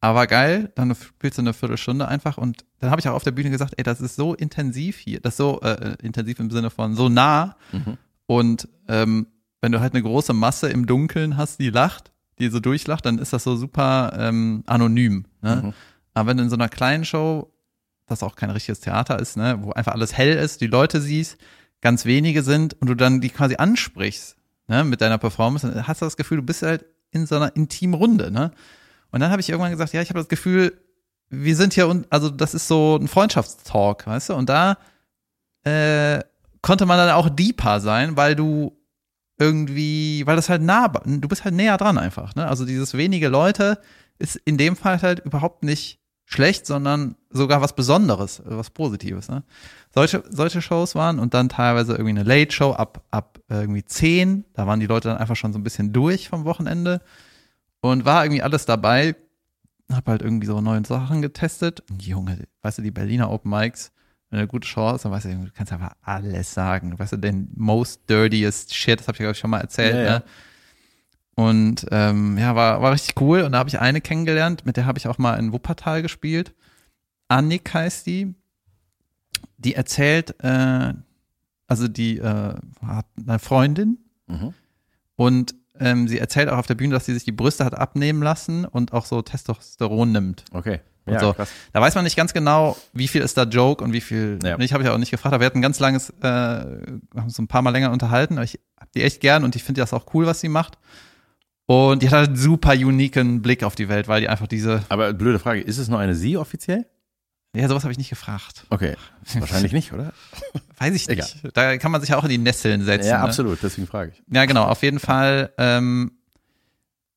Aber 0.00 0.28
geil, 0.28 0.70
dann 0.76 0.94
spielst 0.94 1.38
du 1.38 1.42
eine 1.42 1.52
Viertelstunde 1.52 2.06
einfach 2.06 2.38
und 2.38 2.64
dann 2.78 2.92
habe 2.92 3.00
ich 3.00 3.08
auch 3.08 3.14
auf 3.14 3.24
der 3.24 3.32
Bühne 3.32 3.50
gesagt, 3.50 3.74
ey, 3.76 3.82
das 3.82 4.00
ist 4.00 4.14
so 4.14 4.32
intensiv 4.34 4.96
hier, 4.96 5.18
das 5.18 5.32
ist 5.32 5.38
so 5.38 5.60
äh, 5.62 5.96
intensiv 6.00 6.38
im 6.38 6.50
Sinne 6.52 6.70
von 6.70 6.94
so 6.94 7.08
nah 7.08 7.56
und 8.26 8.68
ähm, 8.86 9.26
wenn 9.60 9.72
du 9.72 9.80
halt 9.80 9.94
eine 9.94 10.04
große 10.04 10.34
Masse 10.34 10.68
im 10.68 10.86
Dunkeln 10.86 11.36
hast, 11.36 11.58
die 11.58 11.70
lacht, 11.70 12.12
die 12.38 12.48
so 12.48 12.60
durchlacht, 12.60 13.04
dann 13.06 13.18
ist 13.18 13.32
das 13.32 13.42
so 13.42 13.56
super 13.56 14.12
ähm, 14.16 14.62
anonym. 14.66 15.24
Ne? 15.42 15.74
Aber 16.14 16.28
wenn 16.28 16.36
du 16.36 16.44
in 16.44 16.50
so 16.50 16.56
einer 16.56 16.68
kleinen 16.68 17.04
Show, 17.04 17.52
das 18.06 18.22
auch 18.22 18.36
kein 18.36 18.50
richtiges 18.50 18.78
Theater 18.78 19.18
ist, 19.18 19.36
ne, 19.36 19.58
wo 19.62 19.72
einfach 19.72 19.94
alles 19.94 20.16
hell 20.16 20.36
ist, 20.36 20.60
die 20.60 20.68
Leute 20.68 21.00
siehst, 21.00 21.38
ganz 21.80 22.04
wenige 22.04 22.44
sind 22.44 22.80
und 22.80 22.88
du 22.88 22.94
dann 22.94 23.20
die 23.20 23.30
quasi 23.30 23.56
ansprichst, 23.56 24.37
ne, 24.68 24.84
mit 24.84 25.00
deiner 25.00 25.18
Performance, 25.18 25.70
dann 25.70 25.86
hast 25.86 26.00
du 26.00 26.06
das 26.06 26.16
Gefühl, 26.16 26.38
du 26.38 26.44
bist 26.44 26.62
halt 26.62 26.84
in 27.10 27.26
so 27.26 27.36
einer 27.36 27.54
intimen 27.56 27.94
Runde, 27.94 28.30
ne? 28.30 28.52
Und 29.10 29.20
dann 29.20 29.30
habe 29.30 29.40
ich 29.40 29.48
irgendwann 29.48 29.72
gesagt, 29.72 29.92
ja, 29.94 30.02
ich 30.02 30.10
habe 30.10 30.20
das 30.20 30.28
Gefühl, 30.28 30.78
wir 31.30 31.56
sind 31.56 31.74
hier 31.74 31.88
und 31.88 32.06
also 32.10 32.30
das 32.30 32.54
ist 32.54 32.68
so 32.68 32.96
ein 32.96 33.08
Freundschaftstalk, 33.08 34.06
weißt 34.06 34.30
du? 34.30 34.34
Und 34.34 34.48
da 34.48 34.78
äh, 35.64 36.22
konnte 36.62 36.86
man 36.86 36.98
dann 36.98 37.10
auch 37.10 37.28
deeper 37.28 37.80
sein, 37.80 38.16
weil 38.16 38.36
du 38.36 38.76
irgendwie, 39.38 40.26
weil 40.26 40.36
das 40.36 40.48
halt 40.48 40.62
nah, 40.62 40.88
du 40.88 41.28
bist 41.28 41.44
halt 41.44 41.54
näher 41.54 41.78
dran 41.78 41.98
einfach, 41.98 42.34
ne? 42.34 42.46
Also 42.46 42.64
dieses 42.64 42.94
wenige 42.94 43.28
Leute 43.28 43.78
ist 44.18 44.36
in 44.36 44.58
dem 44.58 44.76
Fall 44.76 45.00
halt 45.00 45.20
überhaupt 45.20 45.62
nicht 45.62 46.00
schlecht, 46.30 46.66
sondern 46.66 47.16
sogar 47.30 47.62
was 47.62 47.74
Besonderes, 47.74 48.42
was 48.44 48.68
Positives, 48.68 49.28
ne? 49.28 49.42
Solche, 49.94 50.22
solche 50.28 50.60
Shows 50.60 50.94
waren 50.94 51.18
und 51.18 51.32
dann 51.32 51.48
teilweise 51.48 51.92
irgendwie 51.92 52.10
eine 52.10 52.22
Late 52.22 52.52
Show 52.52 52.72
ab, 52.72 53.02
ab 53.10 53.40
irgendwie 53.48 53.82
10, 53.82 54.44
da 54.52 54.66
waren 54.66 54.78
die 54.78 54.86
Leute 54.86 55.08
dann 55.08 55.16
einfach 55.16 55.36
schon 55.36 55.54
so 55.54 55.58
ein 55.58 55.64
bisschen 55.64 55.94
durch 55.94 56.28
vom 56.28 56.44
Wochenende 56.44 57.00
und 57.80 58.04
war 58.04 58.24
irgendwie 58.24 58.42
alles 58.42 58.66
dabei, 58.66 59.16
hab 59.90 60.06
halt 60.06 60.20
irgendwie 60.20 60.46
so 60.46 60.60
neue 60.60 60.84
Sachen 60.84 61.22
getestet. 61.22 61.82
Und 61.88 62.04
Junge, 62.06 62.46
weißt 62.60 62.76
du, 62.76 62.82
die 62.82 62.90
Berliner 62.90 63.30
Open 63.30 63.50
Mics, 63.50 63.90
wenn 64.28 64.36
du 64.36 64.42
eine 64.42 64.48
gute 64.48 64.68
Show 64.68 64.82
hast, 64.86 65.06
dann 65.06 65.12
weißt 65.12 65.24
du, 65.24 65.30
du 65.30 65.50
kannst 65.54 65.72
einfach 65.72 65.94
alles 66.02 66.52
sagen. 66.52 66.98
Weißt 66.98 67.12
du, 67.12 67.16
den 67.16 67.48
most 67.56 68.02
dirtiest 68.10 68.74
shit, 68.74 69.00
das 69.00 69.08
habe 69.08 69.14
ich 69.14 69.20
glaube 69.20 69.32
ich 69.32 69.38
schon 69.38 69.48
mal 69.48 69.60
erzählt, 69.60 69.94
Ja, 69.94 70.02
ja. 70.02 70.18
ne? 70.18 70.24
Und 71.38 71.86
ähm, 71.92 72.36
ja, 72.36 72.56
war, 72.56 72.82
war 72.82 72.90
richtig 72.90 73.20
cool. 73.20 73.42
Und 73.42 73.52
da 73.52 73.58
habe 73.58 73.68
ich 73.68 73.78
eine 73.78 74.00
kennengelernt, 74.00 74.66
mit 74.66 74.76
der 74.76 74.86
habe 74.86 74.98
ich 74.98 75.06
auch 75.06 75.18
mal 75.18 75.34
in 75.34 75.52
Wuppertal 75.52 76.02
gespielt. 76.02 76.52
Annik 77.28 77.72
heißt 77.72 78.06
die. 78.06 78.34
Die 79.56 79.76
erzählt, 79.76 80.34
äh, 80.42 80.94
also 81.68 81.86
die 81.86 82.18
äh, 82.18 82.54
hat 82.84 83.06
eine 83.24 83.38
Freundin 83.38 83.98
Mhm. 84.26 84.52
und 85.14 85.54
ähm, 85.78 86.08
sie 86.08 86.18
erzählt 86.18 86.48
auch 86.50 86.58
auf 86.58 86.66
der 86.66 86.74
Bühne, 86.74 86.92
dass 86.92 87.06
sie 87.06 87.14
sich 87.14 87.24
die 87.24 87.32
Brüste 87.32 87.64
hat 87.64 87.74
abnehmen 87.74 88.20
lassen 88.20 88.64
und 88.64 88.92
auch 88.92 89.06
so 89.06 89.22
Testosteron 89.22 90.10
nimmt. 90.10 90.44
Okay. 90.52 90.80
Ja, 91.06 91.20
so. 91.20 91.32
krass. 91.34 91.48
Da 91.72 91.80
weiß 91.80 91.94
man 91.94 92.02
nicht 92.04 92.16
ganz 92.16 92.34
genau, 92.34 92.76
wie 92.92 93.06
viel 93.08 93.22
ist 93.22 93.36
da 93.38 93.44
Joke 93.44 93.82
und 93.84 93.92
wie 93.92 94.00
viel. 94.00 94.40
Ja. 94.42 94.58
Ich 94.58 94.72
habe 94.72 94.82
ja 94.82 94.92
auch 94.92 94.98
nicht 94.98 95.12
gefragt, 95.12 95.32
aber 95.34 95.40
wir 95.40 95.46
hatten 95.46 95.58
ein 95.58 95.62
ganz 95.62 95.78
langes, 95.78 96.10
äh, 96.20 96.26
haben 96.26 97.00
uns 97.14 97.38
ein 97.38 97.46
paar 97.48 97.62
Mal 97.62 97.70
länger 97.70 97.92
unterhalten. 97.92 98.34
Aber 98.34 98.44
ich 98.44 98.58
hab 98.78 98.90
die 98.92 99.02
echt 99.04 99.20
gern 99.20 99.44
und 99.44 99.54
ich 99.54 99.62
finde 99.62 99.80
das 99.80 99.92
auch 99.94 100.12
cool, 100.14 100.26
was 100.26 100.40
sie 100.40 100.48
macht. 100.48 100.76
Und 101.70 102.02
die 102.02 102.06
hat 102.06 102.14
halt 102.14 102.28
einen 102.28 102.36
super 102.38 102.72
uniken 102.72 103.42
Blick 103.42 103.62
auf 103.62 103.74
die 103.74 103.90
Welt, 103.90 104.08
weil 104.08 104.22
die 104.22 104.28
einfach 104.30 104.46
diese. 104.46 104.82
Aber 104.88 105.12
blöde 105.12 105.38
Frage, 105.38 105.60
ist 105.60 105.76
es 105.76 105.88
noch 105.88 105.98
eine 105.98 106.14
Sie 106.14 106.38
offiziell? 106.38 106.86
Ja, 107.54 107.68
sowas 107.68 107.82
habe 107.82 107.92
ich 107.92 107.98
nicht 107.98 108.08
gefragt. 108.08 108.64
Okay. 108.70 108.96
Wahrscheinlich 109.34 109.72
nicht, 109.72 109.92
oder? 109.92 110.14
Weiß 110.78 110.94
ich 110.94 111.06
nicht. 111.08 111.36
Da 111.52 111.76
kann 111.76 111.92
man 111.92 112.00
sich 112.00 112.08
ja 112.08 112.16
auch 112.16 112.24
in 112.24 112.30
die 112.30 112.38
Nesseln 112.38 112.86
setzen. 112.86 113.08
Ja, 113.08 113.18
ne? 113.18 113.24
absolut, 113.24 113.58
deswegen 113.62 113.86
frage 113.86 114.12
ich. 114.14 114.22
Ja, 114.34 114.46
genau, 114.46 114.64
auf 114.64 114.82
jeden 114.82 114.98
Fall. 114.98 115.52
Ähm, 115.58 116.12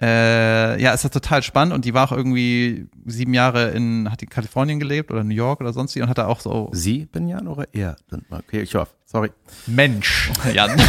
äh, 0.02 0.82
ja, 0.82 0.92
ist 0.92 1.06
das 1.06 1.12
total 1.12 1.44
spannend 1.44 1.74
und 1.74 1.86
die 1.86 1.94
war 1.94 2.12
auch 2.12 2.12
irgendwie 2.12 2.90
sieben 3.06 3.34
Jahre 3.34 3.70
in, 3.70 4.12
hat 4.12 4.20
die 4.20 4.26
in 4.26 4.32
Kalifornien 4.32 4.80
gelebt 4.82 5.12
oder 5.12 5.24
New 5.24 5.34
York 5.34 5.62
oder 5.62 5.72
sonst 5.72 5.96
wie 5.96 6.02
und 6.02 6.10
hat 6.10 6.18
da 6.18 6.28
auch 6.28 6.42
so. 6.42 6.70
Sie, 6.74 7.06
Benjan, 7.06 7.48
oder 7.48 7.70
er? 7.72 7.96
Okay, 8.30 8.64
ich 8.64 8.76
hoffe. 8.76 8.92
Sorry. 9.06 9.32
Mensch, 9.66 10.30
Jan. 10.54 10.72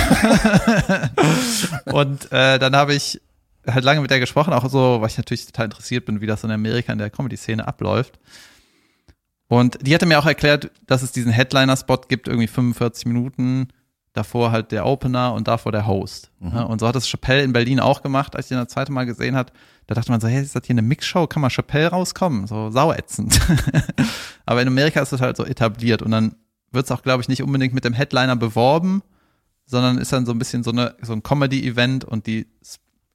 und 1.85 2.33
äh, 2.33 2.59
dann 2.59 2.75
habe 2.75 2.95
ich 2.95 3.21
halt 3.67 3.85
lange 3.85 4.01
mit 4.01 4.11
der 4.11 4.21
gesprochen, 4.21 4.53
auch 4.53 4.69
so, 4.69 5.01
weil 5.01 5.09
ich 5.09 5.17
natürlich 5.17 5.47
total 5.47 5.67
interessiert 5.67 6.05
bin, 6.05 6.21
wie 6.21 6.27
das 6.27 6.45
in 6.45 6.51
Amerika 6.51 6.93
in 6.93 6.99
der 6.99 7.11
Comedy-Szene 7.11 7.67
abläuft. 7.67 8.19
Und 9.49 9.79
die 9.87 9.95
hatte 9.95 10.07
mir 10.07 10.19
auch 10.19 10.27
erklärt, 10.27 10.71
dass 10.87 11.03
es 11.03 11.13
diesen 11.13 11.31
Headliner-Spot 11.31 12.03
gibt, 12.09 12.27
irgendwie 12.27 12.47
45 12.47 13.07
Minuten 13.07 13.69
davor 14.13 14.53
halt 14.53 14.73
der 14.73 14.87
Opener 14.87 15.33
und 15.33 15.49
davor 15.49 15.73
der 15.73 15.87
Host. 15.87 16.31
Mhm. 16.41 16.53
Ja, 16.55 16.63
und 16.65 16.81
so 16.81 16.89
hat 16.89 16.97
es 16.97 17.09
Chappelle 17.09 17.43
in 17.43 17.53
Berlin 17.53 17.81
auch 17.81 18.03
gemacht, 18.03 18.37
als 18.37 18.47
ich 18.47 18.49
den 18.51 18.59
das 18.59 18.69
zweite 18.69 18.93
Mal 18.93 19.07
gesehen 19.07 19.37
hat. 19.37 19.53
Da 19.87 19.95
dachte 19.95 20.11
man 20.11 20.21
so, 20.21 20.29
hey, 20.29 20.43
ist 20.43 20.55
das 20.55 20.65
hier 20.67 20.75
eine 20.75 20.83
Mixshow? 20.83 21.27
Kann 21.27 21.43
mal 21.43 21.51
Chappelle 21.51 21.89
rauskommen? 21.89 22.47
So 22.47 22.71
sauätzend. 22.71 23.41
Aber 24.47 24.63
in 24.63 24.69
Amerika 24.69 25.01
ist 25.01 25.13
das 25.13 25.21
halt 25.21 25.37
so 25.37 25.45
etabliert 25.45 26.03
und 26.03 26.11
dann 26.11 26.35
wird 26.71 26.87
es 26.87 26.91
auch, 26.91 27.03
glaube 27.03 27.23
ich, 27.23 27.29
nicht 27.29 27.43
unbedingt 27.43 27.75
mit 27.75 27.85
dem 27.85 27.93
Headliner 27.93 28.37
beworben, 28.37 29.03
sondern 29.67 29.99
ist 29.99 30.13
dann 30.13 30.27
so 30.27 30.33
ein 30.33 30.39
bisschen 30.39 30.63
so, 30.63 30.71
eine, 30.71 30.95
so 31.03 31.13
ein 31.13 31.23
Comedy-Event 31.23 32.05
und 32.05 32.27
die, 32.27 32.47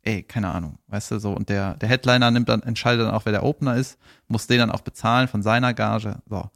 ey, 0.07 0.23
keine 0.23 0.49
Ahnung, 0.53 0.79
weißt 0.87 1.11
du, 1.11 1.19
so. 1.19 1.33
Und 1.33 1.49
der, 1.49 1.75
der 1.75 1.89
Headliner 1.89 2.31
nimmt 2.31 2.47
dann, 2.47 2.63
entscheidet 2.63 3.05
dann 3.05 3.13
auch, 3.13 3.25
wer 3.25 3.33
der 3.33 3.43
Opener 3.43 3.75
ist, 3.75 3.99
muss 4.27 4.47
den 4.47 4.59
dann 4.59 4.71
auch 4.71 4.81
bezahlen 4.81 5.27
von 5.27 5.43
seiner 5.43 5.73
Gage. 5.73 6.19
So. 6.29 6.49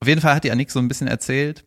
Auf 0.00 0.08
jeden 0.08 0.20
Fall 0.20 0.34
hat 0.34 0.44
die 0.44 0.52
Annik 0.52 0.70
so 0.70 0.78
ein 0.78 0.88
bisschen 0.88 1.08
erzählt, 1.08 1.64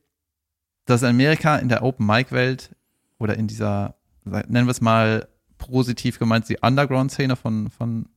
dass 0.85 1.01
in 1.01 1.09
Amerika 1.09 1.57
in 1.57 1.69
der 1.69 1.83
Open-Mic-Welt 1.83 2.75
oder 3.17 3.35
in 3.35 3.47
dieser, 3.47 3.95
nennen 4.23 4.67
wir 4.67 4.71
es 4.71 4.81
mal 4.81 5.27
positiv 5.57 6.19
gemeint, 6.19 6.47
die 6.47 6.59
Underground-Szene 6.61 7.35
von, 7.35 7.71
von 7.71 8.07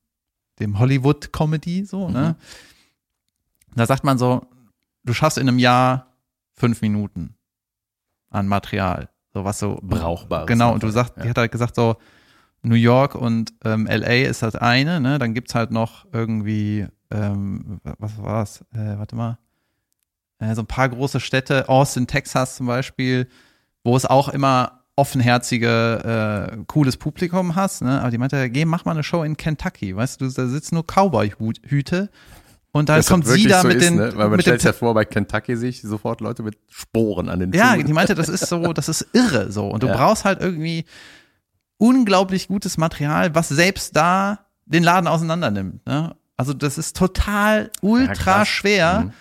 dem 0.58 0.78
Hollywood-Comedy, 0.78 1.84
so, 1.84 2.10
ne? 2.10 2.36
Mhm. 2.38 3.76
Da 3.76 3.86
sagt 3.86 4.04
man 4.04 4.18
so, 4.18 4.46
du 5.04 5.12
schaffst 5.12 5.38
in 5.38 5.48
einem 5.48 5.58
Jahr 5.58 6.14
fünf 6.54 6.82
Minuten 6.82 7.36
an 8.30 8.48
Material, 8.48 9.08
so 9.32 9.44
was 9.44 9.58
so 9.58 9.78
brauchbar. 9.82 10.46
Genau, 10.46 10.72
und 10.72 10.82
du 10.82 10.90
sagst, 10.90 11.16
ja. 11.16 11.22
die 11.22 11.28
hat 11.30 11.38
halt 11.38 11.52
gesagt 11.52 11.74
so, 11.74 11.96
New 12.66 12.74
York 12.74 13.14
und 13.14 13.52
ähm, 13.64 13.87
LA 13.87 14.26
ist 14.29 14.42
das 14.42 14.57
eine, 14.57 15.00
ne? 15.00 15.18
Dann 15.18 15.35
gibt's 15.35 15.55
halt 15.55 15.70
noch 15.70 16.05
irgendwie, 16.12 16.87
ähm, 17.11 17.81
was 17.98 18.20
war's? 18.20 18.61
Äh, 18.74 18.98
warte 18.98 19.14
mal, 19.14 19.38
äh, 20.40 20.55
so 20.55 20.62
ein 20.62 20.66
paar 20.66 20.88
große 20.88 21.20
Städte, 21.20 21.68
Austin, 21.68 22.07
Texas 22.07 22.57
zum 22.57 22.66
Beispiel, 22.66 23.29
wo 23.85 23.96
es 23.96 24.05
auch 24.05 24.29
immer 24.29 24.83
offenherzige, 24.96 26.50
äh, 26.52 26.57
cooles 26.66 26.96
Publikum 26.96 27.55
hast, 27.55 27.83
ne? 27.83 28.00
Aber 28.00 28.11
die 28.11 28.18
meinte, 28.18 28.50
geh, 28.50 28.64
mach 28.64 28.85
mal 28.85 28.92
eine 28.92 29.05
Show 29.05 29.22
in 29.22 29.37
Kentucky, 29.37 29.94
weißt 29.94 30.20
du, 30.20 30.29
da 30.29 30.46
sitzen 30.46 30.74
nur 30.74 30.85
Cowboy-Hüte 30.87 32.11
und 32.72 32.88
dann 32.88 32.96
das 32.96 33.07
kommt 33.07 33.26
sie 33.26 33.46
da 33.46 33.62
so 33.62 33.68
mit 33.68 33.79
ist, 33.79 33.87
den. 33.87 33.96
Ne? 33.96 34.12
Weil 34.16 34.29
man 34.29 34.40
stellt 34.40 34.61
sich 34.61 34.66
ja 34.66 34.72
vor, 34.72 34.92
bei 34.92 35.05
Kentucky 35.05 35.57
sich 35.57 35.83
sofort 35.83 36.20
Leute 36.20 36.42
mit 36.42 36.59
Sporen 36.68 37.29
an 37.29 37.40
den 37.40 37.52
Ja, 37.52 37.72
Zungen. 37.72 37.87
die 37.87 37.92
meinte, 37.92 38.14
das 38.14 38.29
ist 38.29 38.48
so, 38.48 38.72
das 38.72 38.88
ist 38.88 39.07
irre 39.12 39.52
so. 39.52 39.68
Und 39.68 39.83
du 39.83 39.87
ja. 39.87 39.96
brauchst 39.96 40.24
halt 40.24 40.40
irgendwie 40.40 40.85
unglaublich 41.78 42.48
gutes 42.48 42.78
Material, 42.78 43.34
was 43.34 43.48
selbst 43.48 43.96
da 43.96 44.46
den 44.64 44.82
Laden 44.82 45.06
auseinander 45.06 45.50
nimmt. 45.50 45.86
Ne? 45.86 46.16
Also 46.36 46.52
das 46.52 46.78
ist 46.78 46.96
total 46.96 47.70
ultra 47.82 48.38
ja, 48.38 48.44
schwer. 48.44 49.00
Mhm 49.06 49.12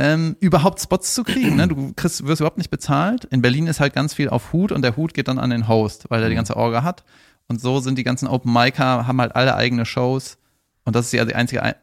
ähm, 0.00 0.34
überhaupt 0.40 0.80
Spots 0.80 1.14
zu 1.14 1.24
kriegen. 1.24 1.56
Ne? 1.56 1.68
Du 1.68 1.92
kriegst, 1.94 2.26
wirst 2.26 2.40
überhaupt 2.40 2.56
nicht 2.56 2.70
bezahlt. 2.70 3.24
In 3.26 3.42
Berlin 3.42 3.66
ist 3.66 3.80
halt 3.80 3.92
ganz 3.92 4.14
viel 4.14 4.30
auf 4.30 4.52
Hut 4.52 4.72
und 4.72 4.80
der 4.80 4.96
Hut 4.96 5.12
geht 5.12 5.28
dann 5.28 5.38
an 5.38 5.50
den 5.50 5.68
Host, 5.68 6.06
weil 6.08 6.22
er 6.22 6.28
die 6.28 6.34
mhm. 6.34 6.38
ganze 6.38 6.56
Orga 6.56 6.82
hat. 6.82 7.04
Und 7.48 7.60
so 7.60 7.80
sind 7.80 7.98
die 7.98 8.04
ganzen 8.04 8.26
Open 8.26 8.50
Micer, 8.50 9.06
haben 9.06 9.20
halt 9.20 9.36
alle 9.36 9.56
eigene 9.56 9.84
Shows. 9.84 10.38
Und 10.84 10.96
das 10.96 11.06
ist 11.06 11.12
ja 11.12 11.26
die 11.26 11.34
einzige, 11.34 11.76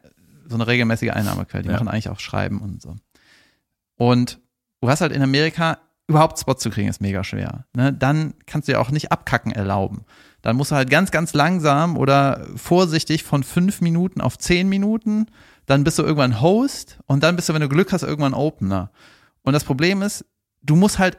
so 0.48 0.56
eine 0.56 0.66
regelmäßige 0.66 1.10
Einnahmequelle. 1.10 1.62
Die 1.62 1.68
ja. 1.68 1.74
machen 1.74 1.86
eigentlich 1.86 2.08
auch 2.08 2.18
Schreiben 2.18 2.60
und 2.60 2.82
so. 2.82 2.96
Und 3.96 4.40
du 4.80 4.88
hast 4.88 5.00
halt 5.00 5.12
in 5.12 5.22
Amerika 5.22 5.78
überhaupt 6.08 6.38
Spots 6.38 6.62
zu 6.62 6.70
kriegen, 6.70 6.88
ist 6.88 7.00
mega 7.00 7.22
schwer. 7.22 7.66
Ne? 7.74 7.92
Dann 7.92 8.34
kannst 8.46 8.66
du 8.66 8.72
ja 8.72 8.80
auch 8.80 8.90
nicht 8.90 9.12
abkacken 9.12 9.52
erlauben. 9.52 10.04
Dann 10.42 10.56
musst 10.56 10.70
du 10.70 10.76
halt 10.76 10.90
ganz, 10.90 11.10
ganz 11.10 11.34
langsam 11.34 11.96
oder 11.96 12.46
vorsichtig 12.56 13.22
von 13.24 13.42
fünf 13.42 13.80
Minuten 13.80 14.20
auf 14.20 14.38
zehn 14.38 14.68
Minuten 14.68 15.26
dann 15.68 15.84
bist 15.84 15.98
du 15.98 16.02
irgendwann 16.02 16.40
Host 16.40 16.98
und 17.06 17.22
dann 17.22 17.36
bist 17.36 17.48
du, 17.48 17.54
wenn 17.54 17.60
du 17.60 17.68
Glück 17.68 17.92
hast, 17.92 18.02
irgendwann 18.02 18.32
Opener. 18.32 18.90
Und 19.42 19.52
das 19.52 19.64
Problem 19.64 20.00
ist, 20.00 20.24
du 20.62 20.76
musst 20.76 20.98
halt, 20.98 21.18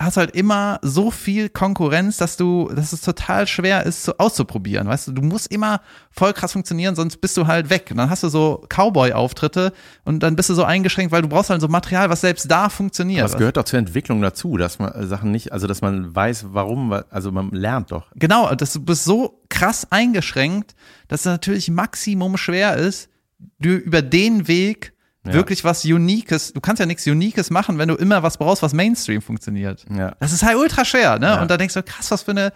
hast 0.00 0.16
halt 0.16 0.34
immer 0.34 0.78
so 0.82 1.10
viel 1.10 1.50
Konkurrenz, 1.50 2.16
dass 2.16 2.38
du, 2.38 2.70
dass 2.74 2.94
es 2.94 3.02
total 3.02 3.46
schwer 3.46 3.84
ist, 3.84 4.04
so 4.04 4.14
auszuprobieren. 4.16 4.88
Weißt 4.88 5.08
du, 5.08 5.12
du 5.12 5.20
musst 5.20 5.52
immer 5.52 5.82
voll 6.10 6.32
krass 6.32 6.52
funktionieren, 6.52 6.96
sonst 6.96 7.18
bist 7.18 7.36
du 7.36 7.46
halt 7.46 7.68
weg. 7.68 7.88
Und 7.90 7.98
dann 7.98 8.08
hast 8.08 8.22
du 8.22 8.28
so 8.28 8.64
Cowboy-Auftritte 8.68 9.74
und 10.04 10.22
dann 10.22 10.36
bist 10.36 10.48
du 10.48 10.54
so 10.54 10.64
eingeschränkt, 10.64 11.12
weil 11.12 11.20
du 11.20 11.28
brauchst 11.28 11.50
halt 11.50 11.60
so 11.60 11.68
Material, 11.68 12.08
was 12.08 12.22
selbst 12.22 12.50
da 12.50 12.70
funktioniert. 12.70 13.24
Aber 13.24 13.30
es 13.30 13.36
gehört 13.38 13.58
doch 13.58 13.64
zur 13.64 13.78
Entwicklung 13.78 14.22
dazu, 14.22 14.56
dass 14.56 14.78
man 14.78 14.92
äh, 14.92 15.06
Sachen 15.06 15.30
nicht, 15.30 15.52
also 15.52 15.66
dass 15.66 15.82
man 15.82 16.14
weiß, 16.14 16.46
warum, 16.52 16.92
also 17.10 17.30
man 17.30 17.50
lernt 17.50 17.92
doch. 17.92 18.06
Genau, 18.14 18.52
dass 18.54 18.72
du 18.72 18.80
bist 18.80 19.04
so 19.04 19.42
krass 19.50 19.86
eingeschränkt, 19.90 20.74
dass 21.08 21.20
es 21.20 21.26
natürlich 21.26 21.70
Maximum 21.70 22.38
schwer 22.38 22.76
ist, 22.76 23.10
du 23.58 23.68
über 23.68 24.00
den 24.00 24.48
Weg 24.48 24.94
ja. 25.26 25.32
wirklich 25.34 25.64
was 25.64 25.84
Uniques, 25.84 26.52
du 26.52 26.60
kannst 26.60 26.80
ja 26.80 26.86
nichts 26.86 27.06
Uniques 27.06 27.50
machen, 27.50 27.78
wenn 27.78 27.88
du 27.88 27.94
immer 27.94 28.22
was 28.22 28.38
brauchst, 28.38 28.62
was 28.62 28.72
Mainstream 28.72 29.20
funktioniert. 29.20 29.84
Ja. 29.94 30.14
Das 30.18 30.32
ist 30.32 30.42
halt 30.42 30.56
ultra 30.56 30.84
schwer, 30.84 31.18
ne? 31.18 31.26
Ja. 31.26 31.42
Und 31.42 31.50
da 31.50 31.56
denkst 31.56 31.74
du, 31.74 31.82
krass, 31.82 32.10
was 32.10 32.22
für 32.22 32.30
eine, 32.30 32.52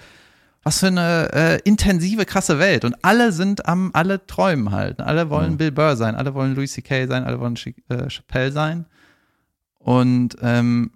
was 0.62 0.81
für 0.81 0.87
eine 0.87 1.31
äh, 1.33 1.61
intensive, 1.64 2.24
krasse 2.24 2.59
Welt. 2.59 2.85
Und 2.85 2.96
alle 3.03 3.33
sind 3.33 3.66
am, 3.66 3.90
alle 3.92 4.27
träumen 4.27 4.70
halt. 4.70 5.00
Alle 5.00 5.29
wollen 5.29 5.53
mhm. 5.53 5.57
Bill 5.59 5.72
Burr 5.72 5.96
sein, 5.96 6.14
alle 6.14 6.35
wollen 6.35 6.55
Louis 6.55 6.72
C.K. 6.72 7.07
sein, 7.07 7.24
alle 7.24 7.38
wollen 7.38 7.57
Ch 7.57 7.74
äh, 7.88 8.09
Chappelle 8.09 8.50
sein. 8.50 8.87
Und 9.79 10.38
ähm, 10.40 10.92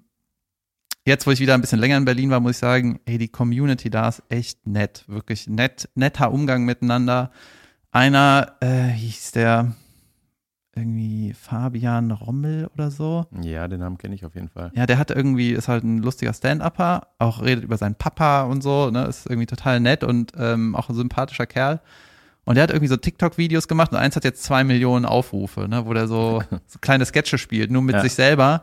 jetzt, 1.04 1.26
wo 1.26 1.32
ich 1.32 1.40
wieder 1.40 1.52
ein 1.52 1.60
bisschen 1.60 1.80
länger 1.80 1.98
in 1.98 2.06
Berlin 2.06 2.30
war, 2.30 2.40
muss 2.40 2.52
ich 2.52 2.58
sagen, 2.58 3.00
ey, 3.04 3.18
die 3.18 3.28
Community 3.28 3.90
da 3.90 4.08
ist 4.08 4.22
echt 4.30 4.66
nett. 4.66 5.04
Wirklich 5.06 5.48
nett, 5.48 5.90
netter 5.94 6.32
Umgang 6.32 6.64
miteinander. 6.64 7.30
Einer 7.90 8.56
äh, 8.60 8.84
hieß 8.84 9.32
der 9.32 9.74
irgendwie 10.78 11.34
Fabian 11.34 12.10
Rommel 12.10 12.68
oder 12.74 12.90
so. 12.90 13.26
Ja, 13.42 13.68
den 13.68 13.80
Namen 13.80 13.98
kenne 13.98 14.14
ich 14.14 14.24
auf 14.24 14.34
jeden 14.34 14.48
Fall. 14.48 14.70
Ja, 14.74 14.86
der 14.86 14.98
hat 14.98 15.10
irgendwie, 15.10 15.52
ist 15.52 15.68
halt 15.68 15.84
ein 15.84 15.98
lustiger 15.98 16.32
Stand-Upper, 16.32 17.08
auch 17.18 17.42
redet 17.42 17.64
über 17.64 17.76
seinen 17.76 17.94
Papa 17.94 18.42
und 18.42 18.62
so, 18.62 18.90
ne, 18.90 19.04
ist 19.04 19.26
irgendwie 19.26 19.46
total 19.46 19.80
nett 19.80 20.04
und 20.04 20.32
ähm, 20.38 20.74
auch 20.74 20.88
ein 20.88 20.94
sympathischer 20.94 21.46
Kerl. 21.46 21.80
Und 22.44 22.54
der 22.54 22.62
hat 22.62 22.70
irgendwie 22.70 22.88
so 22.88 22.96
TikTok-Videos 22.96 23.68
gemacht 23.68 23.92
und 23.92 23.98
eins 23.98 24.16
hat 24.16 24.24
jetzt 24.24 24.42
zwei 24.42 24.64
Millionen 24.64 25.04
Aufrufe, 25.04 25.68
ne, 25.68 25.84
wo 25.84 25.92
der 25.92 26.08
so, 26.08 26.42
so 26.66 26.78
kleine 26.80 27.04
Sketche 27.04 27.38
spielt, 27.38 27.70
nur 27.70 27.82
mit 27.82 27.94
ja. 27.94 28.02
sich 28.02 28.14
selber. 28.14 28.62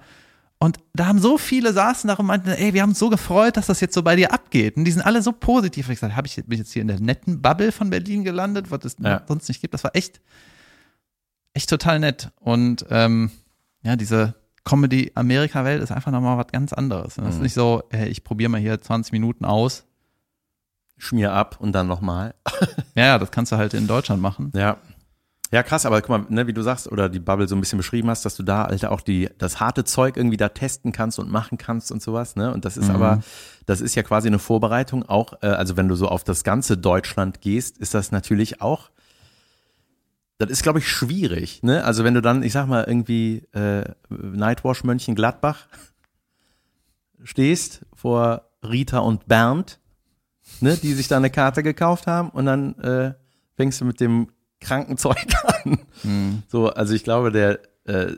Und 0.58 0.78
da 0.93 1.06
haben 1.08 1.19
so 1.19 1.38
viele 1.38 1.73
saßen 1.73 2.08
da 2.08 2.13
und 2.15 2.25
meinten, 2.25 2.49
ey, 2.49 2.73
wir 2.73 2.82
haben 2.82 2.89
uns 2.89 2.99
so 2.99 3.10
gefreut, 3.10 3.58
dass 3.58 3.67
das 3.67 3.82
jetzt 3.82 3.93
so 3.93 4.01
bei 4.01 4.15
dir 4.15 4.34
abgeht. 4.34 4.78
Und 4.78 4.86
die 4.86 4.91
sind 4.91 5.04
alle 5.04 5.21
so 5.21 5.32
positiv. 5.34 5.88
Und 5.88 5.93
ich 5.93 5.99
gesagt, 5.99 6.15
habe 6.15 6.28
ich 6.28 6.36
bin 6.36 6.54
ich 6.54 6.60
jetzt 6.60 6.71
hier 6.71 6.82
in 6.82 6.88
der 6.88 6.99
netten 6.99 7.41
Bubble 7.41 7.71
von 7.71 7.89
Berlin 7.89 8.23
gelandet, 8.23 8.71
was 8.71 8.86
es 8.86 8.95
ja. 8.99 9.21
sonst 9.28 9.47
nicht 9.49 9.62
gibt. 9.62 9.73
Das 9.73 9.84
war 9.84 9.95
echt, 9.95 10.21
echt 11.56 11.70
total 11.70 12.00
nett. 12.00 12.32
Und 12.39 12.86
ähm, 12.91 13.32
ja, 13.82 13.96
diese 13.96 14.36
Comedy-Amerika-Welt 14.65 15.82
ist 15.82 15.91
einfach 15.91 16.12
nochmal 16.12 16.38
was 16.38 16.48
ganz 16.52 16.74
anderes. 16.74 17.15
Das 17.15 17.30
ist 17.30 17.36
mhm. 17.38 17.44
nicht 17.44 17.54
so, 17.54 17.84
ey, 17.89 18.08
ich 18.08 18.24
probiere 18.24 18.50
mal 18.50 18.62
hier 18.62 18.80
20 18.80 19.12
Minuten 19.12 19.46
aus. 19.46 19.86
Schmier 20.98 21.34
ab 21.34 21.58
und 21.60 21.74
dann 21.74 21.88
nochmal. 21.88 22.36
ja, 22.96 23.18
das 23.18 23.32
kannst 23.32 23.52
du 23.52 23.58
halt 23.58 23.74
in 23.74 23.88
Deutschland 23.88 24.22
machen. 24.22 24.52
Ja. 24.54 24.78
Ja, 25.52 25.62
krass, 25.62 25.86
aber 25.86 26.02
guck 26.02 26.10
mal, 26.10 26.26
ne, 26.30 26.48
wie 26.48 26.54
du 26.54 26.63
sagst, 26.63 26.91
oder 26.91 27.08
die 27.08 27.20
Bubble 27.20 27.48
so 27.48 27.56
ein 27.56 27.60
bisschen 27.60 27.78
beschrieben 27.78 28.10
hast, 28.10 28.26
dass 28.26 28.36
du 28.36 28.44
da, 28.44 28.65
Alter, 28.65 28.91
auch 28.91 29.02
die, 29.02 29.30
das 29.38 29.60
harte 29.60 29.84
Zeug 29.84 30.18
irgendwie 30.18 30.38
da 30.38 30.50
testen 30.50 30.91
kannst 30.91 31.20
und 31.20 31.32
machen 31.32 31.58
kannst 31.58 31.91
und 31.91 32.02
sowas, 32.02 32.36
ne? 32.36 32.52
Und 32.52 32.65
das 32.65 32.78
ist 32.78 32.89
mhm. 32.89 32.96
aber, 32.96 33.20
das 33.65 33.80
ist 33.80 33.96
ja 33.96 34.04
quasi 34.04 34.28
eine 34.28 34.39
Vorbereitung 34.39 35.08
auch, 35.08 35.34
äh, 35.44 35.48
also 35.48 35.78
wenn 35.78 35.88
du 35.88 35.96
so 35.96 36.08
auf 36.08 36.24
das 36.24 36.44
ganze 36.44 36.78
Deutschland 36.78 37.41
gehst, 37.41 37.78
ist 37.78 37.94
das 37.94 38.12
natürlich 38.12 38.60
auch, 38.60 38.89
das 40.38 40.50
ist, 40.50 40.63
glaube 40.63 40.80
ich, 40.80 40.89
schwierig, 40.89 41.63
ne? 41.63 41.84
Also 41.84 42.04
wenn 42.04 42.13
du 42.13 42.21
dann, 42.21 42.43
ich 42.43 42.54
sag 42.54 42.67
mal, 42.67 42.84
irgendwie 42.84 43.43
äh, 43.54 43.86
Nightwash 44.10 44.84
Mönchengladbach 44.84 45.67
stehst 47.24 47.86
vor 47.93 48.50
Rita 48.62 49.00
und 49.00 49.28
Bernd, 49.28 49.80
ne, 50.60 50.78
die 50.78 50.93
sich 50.93 51.08
da 51.08 51.17
eine 51.17 51.30
Karte 51.30 51.63
gekauft 51.63 52.08
haben 52.08 52.30
und 52.30 52.45
dann 52.45 52.78
äh, 52.80 53.13
fängst 53.56 53.80
du 53.82 53.86
mit 53.86 54.00
dem 54.00 54.28
Krankenzeug 54.60 55.26
an. 55.63 55.80
Mhm. 56.04 56.43
So, 56.48 56.69
also 56.69 56.93
ich 56.93 57.04
glaube, 57.04 57.32
der, 57.32 57.60
äh, 57.86 58.15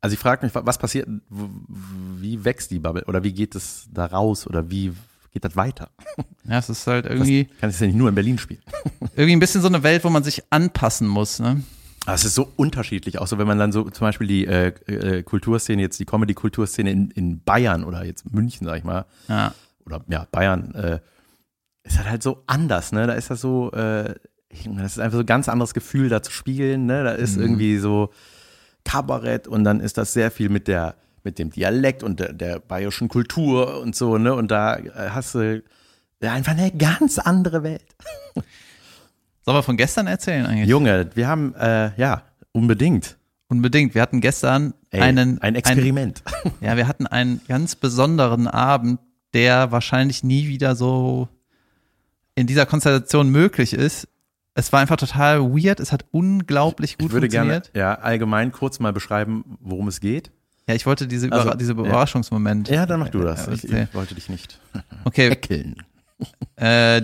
also 0.00 0.14
ich 0.14 0.20
frage 0.20 0.44
mich, 0.44 0.54
was 0.54 0.76
passiert, 0.76 1.08
wie 1.30 2.44
wächst 2.44 2.70
die 2.70 2.78
Bubble 2.78 3.04
oder 3.06 3.24
wie 3.24 3.32
geht 3.32 3.54
es 3.54 3.88
da 3.90 4.04
raus 4.04 4.46
oder 4.46 4.70
wie 4.70 4.92
geht 5.34 5.44
das 5.44 5.56
weiter? 5.56 5.90
Ja, 6.46 6.58
es 6.58 6.68
ist 6.68 6.86
halt 6.86 7.06
irgendwie. 7.06 7.44
Das 7.44 7.58
kann 7.58 7.70
ich 7.70 7.80
ja 7.80 7.86
nicht 7.86 7.96
nur 7.96 8.10
in 8.10 8.14
Berlin 8.14 8.36
spielen. 8.36 8.60
Irgendwie 9.16 9.32
ein 9.32 9.40
bisschen 9.40 9.62
so 9.62 9.68
eine 9.68 9.82
Welt, 9.82 10.04
wo 10.04 10.10
man 10.10 10.22
sich 10.22 10.42
anpassen 10.50 11.08
muss, 11.08 11.38
ne? 11.38 11.62
Ah, 12.04 12.12
es 12.12 12.26
ist 12.26 12.34
so 12.34 12.52
unterschiedlich, 12.56 13.18
auch 13.18 13.26
so 13.26 13.38
wenn 13.38 13.46
man 13.46 13.58
dann 13.58 13.72
so 13.72 13.88
zum 13.88 14.06
Beispiel 14.06 14.26
die 14.26 14.46
äh, 14.46 14.66
äh, 14.84 15.22
Kulturszene, 15.22 15.80
jetzt 15.80 15.98
die 15.98 16.04
Comedy-Kulturszene 16.04 16.90
in, 16.90 17.10
in 17.12 17.42
Bayern 17.42 17.82
oder 17.82 18.04
jetzt 18.04 18.30
München, 18.30 18.66
sag 18.66 18.76
ich 18.76 18.84
mal, 18.84 19.06
ja. 19.26 19.54
oder 19.86 20.04
ja, 20.08 20.26
Bayern, 20.30 20.74
äh, 20.74 21.00
ist 21.82 21.96
halt, 21.96 22.10
halt 22.10 22.22
so 22.22 22.42
anders, 22.46 22.92
ne? 22.92 23.06
Da 23.06 23.14
ist 23.14 23.30
das 23.30 23.40
so, 23.40 23.72
äh, 23.72 24.14
das 24.76 24.92
ist 24.92 24.98
einfach 24.98 25.16
so 25.16 25.22
ein 25.22 25.26
ganz 25.26 25.48
anderes 25.48 25.72
Gefühl, 25.72 26.10
da 26.10 26.22
zu 26.22 26.30
spielen, 26.30 26.84
ne? 26.84 27.04
Da 27.04 27.12
ist 27.12 27.36
mhm. 27.36 27.42
irgendwie 27.42 27.78
so 27.78 28.10
Kabarett 28.84 29.48
und 29.48 29.64
dann 29.64 29.80
ist 29.80 29.96
das 29.96 30.12
sehr 30.12 30.30
viel 30.30 30.50
mit 30.50 30.68
der, 30.68 30.96
mit 31.24 31.38
dem 31.38 31.50
Dialekt 31.50 32.02
und 32.02 32.20
der, 32.20 32.32
der 32.32 32.60
bayerischen 32.60 33.08
Kultur 33.08 33.80
und 33.80 33.96
so, 33.96 34.18
ne? 34.18 34.34
Und 34.34 34.50
da 34.50 34.76
äh, 34.76 35.10
hast 35.10 35.34
du 35.34 35.62
einfach 36.20 36.52
eine 36.52 36.70
ganz 36.70 37.18
andere 37.18 37.62
Welt. 37.62 37.84
Sollen 39.44 39.58
wir 39.58 39.62
von 39.62 39.76
gestern 39.76 40.06
erzählen 40.06 40.46
eigentlich? 40.46 40.68
Junge, 40.68 41.10
wir 41.14 41.28
haben, 41.28 41.54
äh, 41.54 41.90
ja, 41.98 42.22
unbedingt. 42.52 43.16
Unbedingt. 43.48 43.94
Wir 43.94 44.00
hatten 44.00 44.20
gestern 44.20 44.72
Ey, 44.90 45.00
einen. 45.00 45.40
Ein 45.40 45.54
Experiment. 45.54 46.22
Ein, 46.44 46.52
ja, 46.60 46.76
wir 46.76 46.88
hatten 46.88 47.06
einen 47.06 47.40
ganz 47.46 47.76
besonderen 47.76 48.48
Abend, 48.48 49.00
der 49.34 49.70
wahrscheinlich 49.70 50.24
nie 50.24 50.48
wieder 50.48 50.76
so 50.76 51.28
in 52.34 52.46
dieser 52.46 52.66
Konstellation 52.66 53.28
möglich 53.28 53.74
ist. 53.74 54.08
Es 54.54 54.72
war 54.72 54.80
einfach 54.80 54.96
total 54.96 55.40
weird. 55.40 55.80
Es 55.80 55.92
hat 55.92 56.06
unglaublich 56.10 56.96
gut 56.96 57.08
ich 57.08 57.12
würde 57.12 57.26
funktioniert. 57.26 57.72
Gerne, 57.72 57.86
ja, 57.86 57.94
allgemein 57.96 58.50
kurz 58.50 58.78
mal 58.78 58.92
beschreiben, 58.92 59.58
worum 59.60 59.88
es 59.88 60.00
geht. 60.00 60.30
Ja, 60.66 60.74
ich 60.74 60.86
wollte 60.86 61.06
diese, 61.06 61.30
also, 61.30 61.54
diese 61.54 61.72
Überraschungsmoment. 61.72 62.68
Ja, 62.68 62.86
dann 62.86 63.00
mach 63.00 63.10
du 63.10 63.20
das. 63.20 63.48
Ich, 63.48 63.64
ich 63.64 63.94
wollte 63.94 64.14
dich 64.14 64.28
nicht 64.28 64.58
okay. 65.04 65.28
eckeln. 65.28 65.76
Äh, 66.56 67.02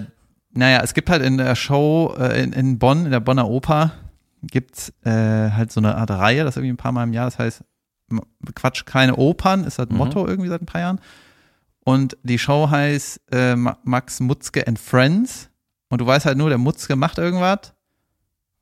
naja, 0.53 0.81
es 0.83 0.95
gibt 0.95 1.11
halt 1.11 1.23
in 1.23 1.37
der 1.37 1.55
Show 1.57 2.15
äh, 2.19 2.43
in, 2.43 2.53
in 2.53 2.79
Bonn, 2.79 3.05
in 3.05 3.11
der 3.11 3.21
Bonner 3.21 3.49
Oper, 3.49 3.93
gibt's 4.43 4.93
äh, 5.05 5.11
halt 5.51 5.71
so 5.73 5.81
eine 5.81 5.97
Art 5.97 6.11
Reihe, 6.11 6.45
das 6.45 6.57
irgendwie 6.57 6.73
ein 6.73 6.79
paar 6.79 6.93
Mal 6.93 7.05
im 7.05 7.13
Jahr, 7.13 7.27
das 7.27 7.39
heißt 7.39 7.65
Quatsch, 8.55 8.87
keine 8.87 9.17
Opern, 9.17 9.65
ist 9.65 9.79
das 9.79 9.89
mhm. 9.89 9.99
Motto 9.99 10.27
irgendwie 10.27 10.49
seit 10.49 10.63
ein 10.63 10.67
paar 10.67 10.81
Jahren. 10.81 11.01
Und 11.85 12.17
die 12.23 12.39
Show 12.39 12.69
heißt 12.71 13.21
äh, 13.33 13.57
Max 13.57 14.21
Mutzke 14.21 14.67
and 14.67 14.79
Friends. 14.79 15.51
Und 15.89 16.01
du 16.01 16.07
weißt 16.07 16.27
halt 16.27 16.39
nur, 16.39 16.49
der 16.49 16.59
Mutzke 16.59 16.97
macht 16.97 17.19
irgendwas 17.19 17.73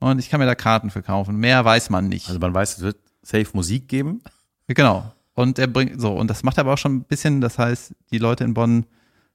und 0.00 0.18
ich 0.18 0.30
kann 0.30 0.40
mir 0.40 0.46
da 0.46 0.54
Karten 0.54 0.90
verkaufen. 0.90 1.37
Mehr 1.37 1.64
weiß 1.64 1.90
man 1.90 2.08
nicht. 2.08 2.28
Also 2.28 2.38
man 2.38 2.54
weiß, 2.54 2.78
es 2.78 2.82
wird 2.82 2.98
safe 3.22 3.48
Musik 3.52 3.88
geben. 3.88 4.22
Genau. 4.68 5.12
Und 5.35 5.59
er 5.59 5.66
bringt 5.66 6.00
so, 6.00 6.12
und 6.12 6.28
das 6.28 6.42
macht 6.42 6.59
er 6.59 6.62
aber 6.62 6.74
auch 6.74 6.78
schon 6.78 6.96
ein 6.96 7.04
bisschen, 7.04 7.40
das 7.40 7.59
heißt, 7.59 7.94
die 8.11 8.18
Leute 8.18 8.44
in 8.44 8.54
Bonn 8.54 8.87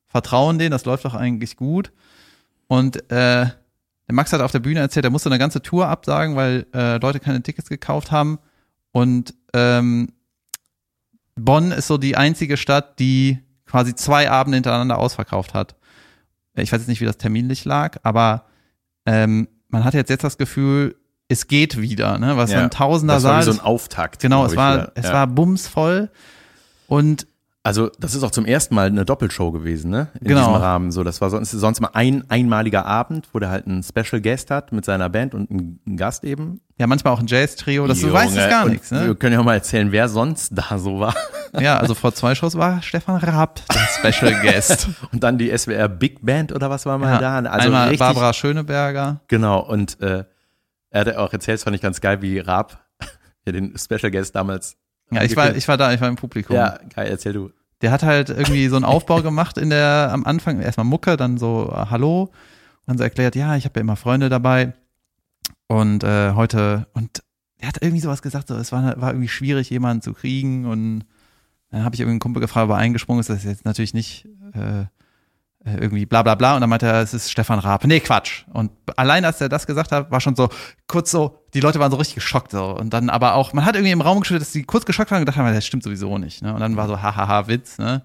vertrauen 0.07 0.59
denen, 0.59 0.71
das 0.71 0.85
läuft 0.85 1.05
doch 1.05 1.15
eigentlich 1.15 1.55
gut. 1.55 1.91
Und 2.67 2.97
äh, 3.11 3.45
der 4.07 4.15
Max 4.15 4.33
hat 4.33 4.41
auf 4.41 4.51
der 4.51 4.59
Bühne 4.59 4.79
erzählt, 4.79 5.05
er 5.05 5.11
musste 5.11 5.29
eine 5.29 5.39
ganze 5.39 5.61
Tour 5.61 5.87
absagen, 5.87 6.35
weil 6.35 6.67
äh, 6.73 6.97
Leute 6.97 7.19
keine 7.19 7.41
Tickets 7.41 7.69
gekauft 7.69 8.11
haben. 8.11 8.37
Und 8.91 9.33
ähm, 9.53 10.09
Bonn 11.35 11.71
ist 11.71 11.87
so 11.87 11.97
die 11.97 12.15
einzige 12.15 12.57
Stadt, 12.57 12.99
die 12.99 13.39
quasi 13.65 13.95
zwei 13.95 14.29
Abende 14.29 14.57
hintereinander 14.57 14.99
ausverkauft 14.99 15.53
hat. 15.53 15.75
Ich 16.55 16.71
weiß 16.71 16.81
jetzt 16.81 16.89
nicht, 16.89 17.01
wie 17.01 17.05
das 17.05 17.17
terminlich 17.17 17.65
lag, 17.65 17.97
aber 18.03 18.45
ähm, 19.05 19.47
man 19.69 19.83
hat 19.83 19.95
jetzt 19.95 20.09
jetzt 20.09 20.23
das 20.23 20.37
Gefühl, 20.37 20.95
es 21.33 21.47
geht 21.47 21.79
wieder, 21.81 22.17
ne? 22.17 22.37
Was 22.37 22.51
ja, 22.51 22.61
ein 22.61 22.69
Tausender 22.69 23.15
das 23.15 23.23
war 23.23 23.39
wie 23.39 23.43
so 23.43 23.51
ein 23.51 23.59
Auftakt. 23.59 24.21
Genau, 24.21 24.45
es 24.45 24.55
war, 24.55 24.91
es 24.95 25.05
ja. 25.05 25.13
war 25.13 25.27
bumsvoll 25.27 26.09
und 26.87 27.27
also 27.65 27.89
das 27.97 28.13
ist 28.13 28.23
auch 28.23 28.31
zum 28.31 28.45
ersten 28.45 28.75
Mal 28.75 28.87
eine 28.87 29.05
Doppelshow 29.05 29.51
gewesen, 29.53 29.89
ne? 29.89 30.09
In 30.19 30.27
genau. 30.27 30.47
diesem 30.47 30.55
Rahmen. 30.55 30.91
So, 30.91 31.05
das 31.05 31.21
war 31.21 31.29
sonst, 31.29 31.51
sonst 31.51 31.79
mal 31.79 31.91
ein 31.93 32.29
einmaliger 32.29 32.85
Abend, 32.85 33.29
wo 33.31 33.39
der 33.39 33.49
halt 33.49 33.67
einen 33.67 33.83
Special 33.83 34.21
Guest 34.21 34.51
hat 34.51 34.73
mit 34.73 34.83
seiner 34.83 35.07
Band 35.07 35.33
und 35.33 35.49
einen, 35.49 35.79
Gast 35.95 36.25
eben. 36.25 36.59
Ja, 36.77 36.87
manchmal 36.87 37.13
auch 37.13 37.19
ein 37.19 37.27
Jazz-Trio, 37.27 37.87
das 37.87 38.01
du 38.01 38.11
weißt 38.11 38.35
es 38.35 38.49
gar 38.49 38.67
nichts, 38.67 38.91
ne? 38.91 39.07
Wir 39.07 39.15
können 39.15 39.31
ja 39.31 39.39
auch 39.39 39.45
mal 39.45 39.53
erzählen, 39.53 39.93
wer 39.93 40.09
sonst 40.09 40.51
da 40.53 40.77
so 40.77 40.99
war. 40.99 41.15
Ja, 41.57 41.77
also 41.77 41.93
vor 41.93 42.13
zwei 42.13 42.35
Shows 42.35 42.57
war 42.57 42.81
Stefan 42.81 43.17
Raab 43.17 43.61
der 43.71 44.11
Special 44.11 44.41
Guest. 44.41 44.89
und 45.13 45.23
dann 45.23 45.37
die 45.37 45.55
SWR 45.55 45.87
Big 45.87 46.25
Band 46.25 46.51
oder 46.51 46.69
was 46.69 46.85
war 46.85 46.97
mal 46.97 47.21
ja, 47.21 47.41
da? 47.41 47.49
Also 47.49 47.67
einmal 47.67 47.83
richtig, 47.83 47.99
Barbara 47.99 48.33
Schöneberger. 48.33 49.21
Genau, 49.27 49.59
und 49.59 50.01
äh, 50.01 50.25
er 50.93 51.01
hat 51.01 51.15
auch 51.17 51.33
erzählt, 51.33 51.57
das 51.57 51.63
fand 51.63 51.75
ich 51.75 51.81
ganz 51.81 51.99
geil, 51.99 52.21
wie 52.21 52.39
Raab 52.39 52.81
ja, 53.45 53.51
den 53.51 53.77
Special 53.77 54.09
Guest 54.09 54.35
damals 54.35 54.77
ja, 55.11 55.21
ich 55.21 55.35
war, 55.35 55.55
ich 55.55 55.67
war 55.67 55.77
da, 55.77 55.93
ich 55.93 56.01
war 56.01 56.07
im 56.07 56.15
Publikum. 56.15 56.55
Ja, 56.55 56.79
geil, 56.95 57.07
erzähl 57.07 57.33
du 57.33 57.51
der 57.83 57.91
hat 57.91 58.01
halt 58.01 58.29
irgendwie 58.29 58.69
so 58.69 58.77
einen 58.77 58.85
Aufbau 58.85 59.21
gemacht 59.21 59.57
in 59.57 59.69
der, 59.69 60.09
am 60.13 60.23
Anfang, 60.23 60.61
erstmal 60.61 60.85
Mucke, 60.85 61.17
dann 61.17 61.37
so 61.37 61.69
äh, 61.69 61.87
Hallo. 61.89 62.23
Und 62.23 62.31
dann 62.85 62.97
so 62.97 63.03
erklärt, 63.03 63.35
ja, 63.35 63.57
ich 63.57 63.65
habe 63.65 63.77
ja 63.77 63.81
immer 63.81 63.97
Freunde 63.97 64.29
dabei. 64.29 64.73
Und 65.67 66.05
äh, 66.05 66.31
heute, 66.31 66.87
und 66.93 67.21
er 67.57 67.67
hat 67.67 67.81
irgendwie 67.81 67.99
sowas 67.99 68.21
gesagt, 68.21 68.47
so, 68.47 68.55
es 68.55 68.71
war, 68.71 68.99
war 69.01 69.11
irgendwie 69.11 69.27
schwierig, 69.27 69.69
jemanden 69.69 70.01
zu 70.01 70.13
kriegen. 70.13 70.65
Und 70.65 71.03
dann 71.71 71.83
habe 71.83 71.93
ich 71.93 71.99
irgendwie 71.99 72.13
einen 72.13 72.19
Kumpel 72.21 72.39
gefragt, 72.39 72.65
ob 72.65 72.71
er 72.71 72.77
eingesprungen 72.77 73.19
ist. 73.19 73.29
Das 73.29 73.39
ist 73.39 73.43
jetzt 73.43 73.65
natürlich 73.65 73.93
nicht 73.93 74.29
äh, 74.53 74.85
äh, 75.65 75.77
irgendwie 75.77 76.05
bla 76.05 76.23
bla 76.23 76.35
bla 76.35 76.55
und 76.55 76.61
dann 76.61 76.69
meinte 76.69 76.87
er, 76.87 77.01
es 77.01 77.13
ist 77.13 77.31
Stefan 77.31 77.59
Raab. 77.59 77.85
Nee, 77.85 77.99
Quatsch. 77.99 78.43
Und 78.51 78.71
allein 78.97 79.23
als 79.23 79.39
er 79.39 79.49
das 79.49 79.65
gesagt 79.65 79.91
hat, 79.91 80.11
war 80.11 80.19
schon 80.19 80.35
so 80.35 80.49
kurz 80.87 81.11
so, 81.11 81.43
die 81.53 81.59
Leute 81.59 81.79
waren 81.79 81.91
so 81.91 81.97
richtig 81.97 82.15
geschockt 82.15 82.51
so. 82.51 82.75
Und 82.75 82.93
dann 82.93 83.09
aber 83.09 83.35
auch, 83.35 83.53
man 83.53 83.65
hat 83.65 83.75
irgendwie 83.75 83.91
im 83.91 84.01
Raum 84.01 84.19
gespielt, 84.19 84.41
dass 84.41 84.51
die 84.51 84.63
kurz 84.63 84.85
geschockt 84.85 85.11
waren 85.11 85.19
und 85.19 85.25
gedacht 85.25 85.37
haben, 85.37 85.53
das 85.53 85.65
stimmt 85.65 85.83
sowieso 85.83 86.17
nicht. 86.17 86.41
Ne? 86.41 86.53
Und 86.53 86.59
dann 86.59 86.75
war 86.75 86.87
so, 86.87 87.01
hahaha, 87.01 87.47
Witz, 87.47 87.77
ne? 87.77 88.03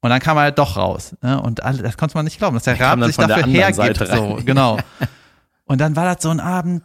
Und 0.00 0.10
dann 0.10 0.20
kam 0.20 0.36
er 0.36 0.44
halt 0.44 0.58
doch 0.58 0.76
raus. 0.76 1.16
Ne? 1.22 1.40
Und 1.42 1.62
alle, 1.64 1.82
das 1.82 1.96
konnte 1.96 2.16
man 2.16 2.24
nicht 2.24 2.38
glauben, 2.38 2.54
dass 2.54 2.64
der 2.64 2.78
Raab 2.78 3.02
sich 3.04 3.16
dafür 3.16 3.46
hergibt. 3.46 4.06
So, 4.06 4.38
genau. 4.44 4.78
Und 5.64 5.80
dann 5.80 5.96
war 5.96 6.14
das 6.14 6.22
so 6.22 6.30
ein 6.30 6.40
Abend, 6.40 6.84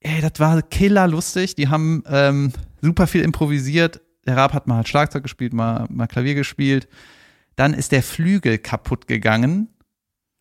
ey, 0.00 0.20
das 0.20 0.38
war 0.38 0.60
killerlustig. 0.62 1.54
Die 1.56 1.68
haben 1.68 2.04
ähm, 2.06 2.52
super 2.82 3.06
viel 3.06 3.22
improvisiert. 3.22 4.00
Der 4.26 4.36
Raab 4.36 4.52
hat 4.52 4.66
mal 4.66 4.76
halt 4.76 4.88
Schlagzeug 4.88 5.22
gespielt, 5.22 5.52
mal, 5.52 5.86
mal 5.88 6.06
Klavier 6.06 6.34
gespielt. 6.34 6.86
Dann 7.56 7.74
ist 7.74 7.92
der 7.92 8.02
Flügel 8.02 8.58
kaputt 8.58 9.06
gegangen 9.06 9.68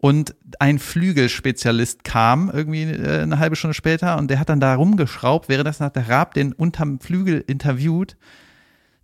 und 0.03 0.35
ein 0.59 0.79
Flügelspezialist 0.79 2.03
kam 2.03 2.51
irgendwie 2.53 2.83
äh, 2.83 3.21
eine 3.21 3.39
halbe 3.39 3.55
Stunde 3.55 3.73
später 3.73 4.17
und 4.17 4.29
der 4.29 4.37
hat 4.37 4.49
dann 4.49 4.59
da 4.59 4.75
rumgeschraubt, 4.75 5.47
währenddessen 5.47 5.85
hat 5.85 5.95
der 5.95 6.09
Raab 6.09 6.33
den 6.33 6.51
unterm 6.51 6.99
Flügel 6.99 7.41
interviewt. 7.47 8.17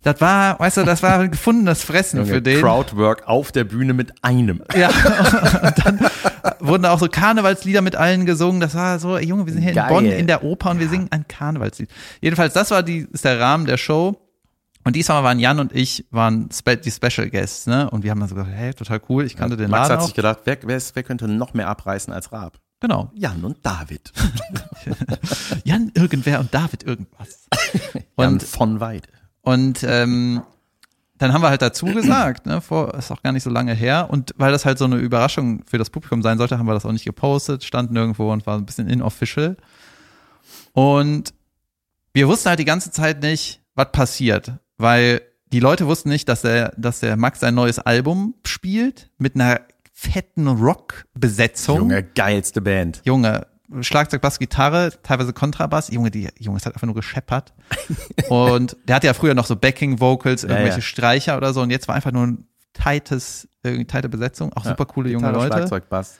Das 0.02 0.20
war, 0.20 0.58
weißt 0.60 0.78
du, 0.78 0.84
das 0.84 1.02
war 1.02 1.18
ein 1.18 1.30
gefundenes 1.30 1.84
Fressen 1.84 2.24
für 2.26 2.42
den. 2.42 2.60
Crowdwork 2.60 3.26
auf 3.26 3.52
der 3.52 3.64
Bühne 3.64 3.94
mit 3.94 4.12
einem. 4.22 4.62
Ja, 4.74 4.88
und 5.62 5.86
dann 5.86 6.00
wurden 6.58 6.86
auch 6.86 6.98
so 6.98 7.08
Karnevalslieder 7.08 7.82
mit 7.82 7.96
allen 7.96 8.26
gesungen. 8.26 8.60
Das 8.60 8.74
war 8.74 8.98
so, 8.98 9.18
Junge, 9.18 9.46
wir 9.46 9.54
sind 9.54 9.62
hier 9.62 9.72
Geil. 9.72 9.88
in 9.88 9.94
Bonn 9.94 10.04
in 10.06 10.26
der 10.26 10.44
Oper 10.44 10.70
und 10.70 10.80
wir 10.80 10.88
singen 10.88 11.08
ein 11.10 11.26
Karnevalslied. 11.28 11.90
Jedenfalls, 12.20 12.54
das 12.54 12.70
war 12.70 12.82
die, 12.82 13.06
ist 13.12 13.24
der 13.24 13.40
Rahmen 13.40 13.66
der 13.66 13.76
Show. 13.76 14.18
Und 14.84 14.96
diesmal 14.96 15.22
waren 15.22 15.38
Jan 15.38 15.60
und 15.60 15.74
ich 15.74 16.06
waren 16.10 16.48
die 16.48 16.90
Special 16.90 17.28
Guests, 17.28 17.66
ne? 17.66 17.90
Und 17.90 18.02
wir 18.02 18.10
haben 18.10 18.20
dann 18.20 18.28
so 18.28 18.34
gesagt, 18.34 18.54
hey, 18.54 18.72
total 18.72 19.00
cool, 19.08 19.24
ich 19.24 19.36
kannte 19.36 19.54
ja, 19.54 19.62
den 19.62 19.70
Max 19.70 19.88
Laden 19.88 20.00
hat 20.00 20.06
sich 20.06 20.14
gedacht, 20.14 20.38
wer, 20.44 20.58
wer, 20.62 20.76
ist, 20.76 20.96
wer 20.96 21.02
könnte 21.02 21.28
noch 21.28 21.52
mehr 21.52 21.68
abreißen 21.68 22.12
als 22.12 22.32
Raab? 22.32 22.58
Genau. 22.80 23.10
Jan 23.14 23.44
und 23.44 23.58
David. 23.62 24.10
Jan 25.64 25.92
irgendwer 25.94 26.40
und 26.40 26.52
David 26.54 26.82
irgendwas. 26.82 27.46
Und, 28.16 28.24
Jan 28.24 28.40
von 28.40 28.80
Weide. 28.80 29.08
Und 29.42 29.82
ähm, 29.82 30.42
dann 31.18 31.34
haben 31.34 31.42
wir 31.42 31.50
halt 31.50 31.60
dazu 31.60 31.86
gesagt, 31.86 32.46
ne, 32.46 32.62
vor, 32.62 32.94
ist 32.94 33.10
auch 33.10 33.22
gar 33.22 33.32
nicht 33.32 33.42
so 33.42 33.50
lange 33.50 33.74
her. 33.74 34.08
Und 34.10 34.34
weil 34.38 34.52
das 34.52 34.64
halt 34.64 34.78
so 34.78 34.86
eine 34.86 34.96
Überraschung 34.96 35.62
für 35.66 35.76
das 35.76 35.90
Publikum 35.90 36.22
sein 36.22 36.38
sollte, 36.38 36.58
haben 36.58 36.66
wir 36.66 36.72
das 36.72 36.86
auch 36.86 36.92
nicht 36.92 37.04
gepostet, 37.04 37.64
stand 37.64 37.92
nirgendwo 37.92 38.32
und 38.32 38.46
war 38.46 38.56
ein 38.56 38.64
bisschen 38.64 38.88
inofficial. 38.88 39.58
Und 40.72 41.34
wir 42.14 42.26
wussten 42.28 42.48
halt 42.48 42.58
die 42.58 42.64
ganze 42.64 42.90
Zeit 42.90 43.22
nicht, 43.22 43.60
was 43.74 43.92
passiert 43.92 44.54
weil 44.80 45.22
die 45.52 45.60
Leute 45.60 45.86
wussten 45.86 46.08
nicht, 46.08 46.28
dass 46.28 46.42
der, 46.42 46.72
dass 46.76 47.00
der 47.00 47.16
Max 47.16 47.40
sein 47.40 47.54
neues 47.54 47.78
Album 47.78 48.34
spielt 48.46 49.10
mit 49.18 49.34
einer 49.34 49.60
fetten 49.92 50.46
Rock-Besetzung. 50.46 51.78
Junge, 51.78 52.02
geilste 52.02 52.60
Band. 52.62 53.02
Junge, 53.04 53.46
Schlagzeug, 53.80 54.20
Bass, 54.20 54.38
Gitarre, 54.38 54.92
teilweise 55.02 55.32
Kontrabass. 55.32 55.90
Junge, 55.90 56.10
die 56.10 56.28
Junge, 56.38 56.56
es 56.56 56.66
hat 56.66 56.74
einfach 56.74 56.86
nur 56.86 56.94
gescheppert. 56.94 57.52
und 58.28 58.76
der 58.86 58.96
hatte 58.96 59.06
ja 59.06 59.14
früher 59.14 59.34
noch 59.34 59.46
so 59.46 59.56
Backing-Vocals, 59.56 60.44
irgendwelche 60.44 60.68
ja, 60.68 60.76
ja. 60.76 60.80
Streicher 60.80 61.36
oder 61.36 61.52
so. 61.52 61.60
Und 61.60 61.70
jetzt 61.70 61.86
war 61.86 61.94
einfach 61.94 62.12
nur 62.12 62.26
ein 62.26 62.46
tightes, 62.72 63.48
irgendwie 63.62 63.84
tighte 63.84 64.08
Besetzung. 64.08 64.52
Auch 64.54 64.64
ja, 64.64 64.70
super 64.70 64.86
coole 64.86 65.10
junge 65.10 65.30
Leute. 65.30 65.54
Schlagzeug, 65.54 65.88
Bass, 65.88 66.18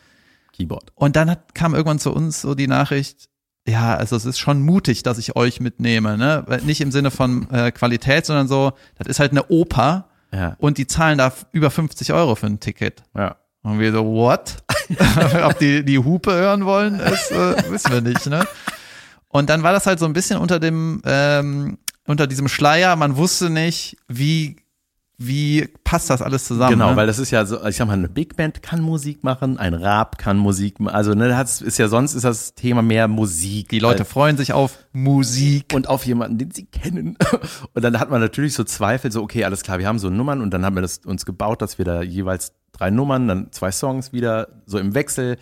Keyboard. 0.53 0.93
Und 0.95 1.17
dann 1.17 1.31
hat, 1.31 1.55
kam 1.55 1.75
irgendwann 1.75 1.99
zu 1.99 2.13
uns 2.13 2.43
so 2.43 2.55
die 2.55 2.69
Nachricht, 2.69 3.30
ja, 3.67 3.95
also 3.95 4.17
es 4.17 4.25
ist 4.25 4.39
schon 4.39 4.63
mutig, 4.63 5.03
dass 5.03 5.19
ich 5.19 5.37
euch 5.37 5.61
mitnehme, 5.61 6.17
ne? 6.17 6.45
Nicht 6.65 6.81
im 6.81 6.91
Sinne 6.91 7.11
von 7.11 7.49
äh, 7.51 7.71
Qualität, 7.71 8.27
sondern 8.27 8.49
so, 8.49 8.73
das 8.99 9.07
ist 9.07 9.21
halt 9.21 9.33
eine 9.33 9.49
Oper 9.49 10.09
ja. 10.33 10.57
und 10.59 10.79
die 10.79 10.87
zahlen 10.87 11.19
da 11.19 11.33
über 11.53 11.71
50 11.71 12.13
Euro 12.13 12.35
für 12.35 12.47
ein 12.47 12.61
Ticket. 12.61 13.03
Ja. 13.15 13.37
Und 13.63 13.79
wir 13.79 13.93
so, 13.93 14.05
what? 14.05 14.57
Ob 15.45 15.59
die 15.59 15.85
die 15.85 15.99
Hupe 15.99 16.33
hören 16.33 16.65
wollen, 16.65 16.99
ist, 16.99 17.31
äh, 17.31 17.71
wissen 17.71 17.93
wir 17.93 18.01
nicht, 18.01 18.27
ne? 18.27 18.47
Und 19.29 19.51
dann 19.51 19.63
war 19.63 19.73
das 19.73 19.87
halt 19.87 19.99
so 19.99 20.07
ein 20.07 20.13
bisschen 20.13 20.39
unter 20.39 20.59
dem, 20.59 21.03
ähm, 21.05 21.79
unter 22.07 22.27
diesem 22.27 22.49
Schleier, 22.49 22.97
man 22.97 23.17
wusste 23.17 23.51
nicht, 23.51 23.97
wie 24.09 24.57
wie 25.23 25.69
passt 25.85 26.09
das 26.09 26.23
alles 26.23 26.47
zusammen? 26.47 26.73
Genau, 26.73 26.91
ne? 26.93 26.97
weil 26.97 27.07
das 27.07 27.19
ist 27.19 27.31
ja 27.31 27.45
so, 27.45 27.63
ich 27.67 27.77
sag 27.77 27.87
mal, 27.87 27.93
eine 27.93 28.09
Big 28.09 28.37
Band 28.37 28.63
kann 28.63 28.81
Musik 28.81 29.23
machen, 29.23 29.59
ein 29.59 29.75
Rap 29.75 30.17
kann 30.17 30.39
Musik 30.39 30.81
machen, 30.81 30.95
also 30.95 31.13
ne, 31.13 31.29
das 31.29 31.61
ist 31.61 31.77
ja 31.77 31.89
sonst 31.89 32.15
ist 32.15 32.25
das 32.25 32.55
Thema 32.55 32.81
mehr 32.81 33.07
Musik. 33.07 33.69
Die 33.69 33.81
Leute 33.81 34.07
freuen 34.07 34.39
sich 34.39 34.55
auf 34.55 34.79
Musik 34.95 35.75
und 35.75 35.91
auf 35.91 36.07
jemanden, 36.07 36.39
den 36.39 36.51
sie 36.53 36.65
kennen. 36.65 37.19
Und 37.75 37.85
dann 37.85 38.01
hat 38.01 38.11
man 38.11 38.21
natürlich 38.21 38.55
so 38.55 38.65
Zweifel, 38.65 39.13
so 39.13 39.23
okay, 39.23 39.45
alles 39.45 39.63
klar, 39.63 39.79
wir 39.79 39.87
haben 39.87 39.99
so 39.99 40.09
Nummern 40.09 40.41
und 40.41 40.55
dann 40.55 40.65
haben 40.65 40.75
wir 40.75 40.81
das 40.81 40.99
uns 41.05 41.27
gebaut, 41.27 41.61
dass 41.61 41.77
wir 41.77 41.85
da 41.85 42.03
jeweils 42.03 42.55
drei 42.73 42.91
Nummern, 42.91 43.29
dann 43.29 43.53
zwei 43.53 43.71
Songs 43.71 44.13
wieder, 44.13 44.49
so 44.65 44.79
im 44.79 44.95
Wechsel. 44.95 45.37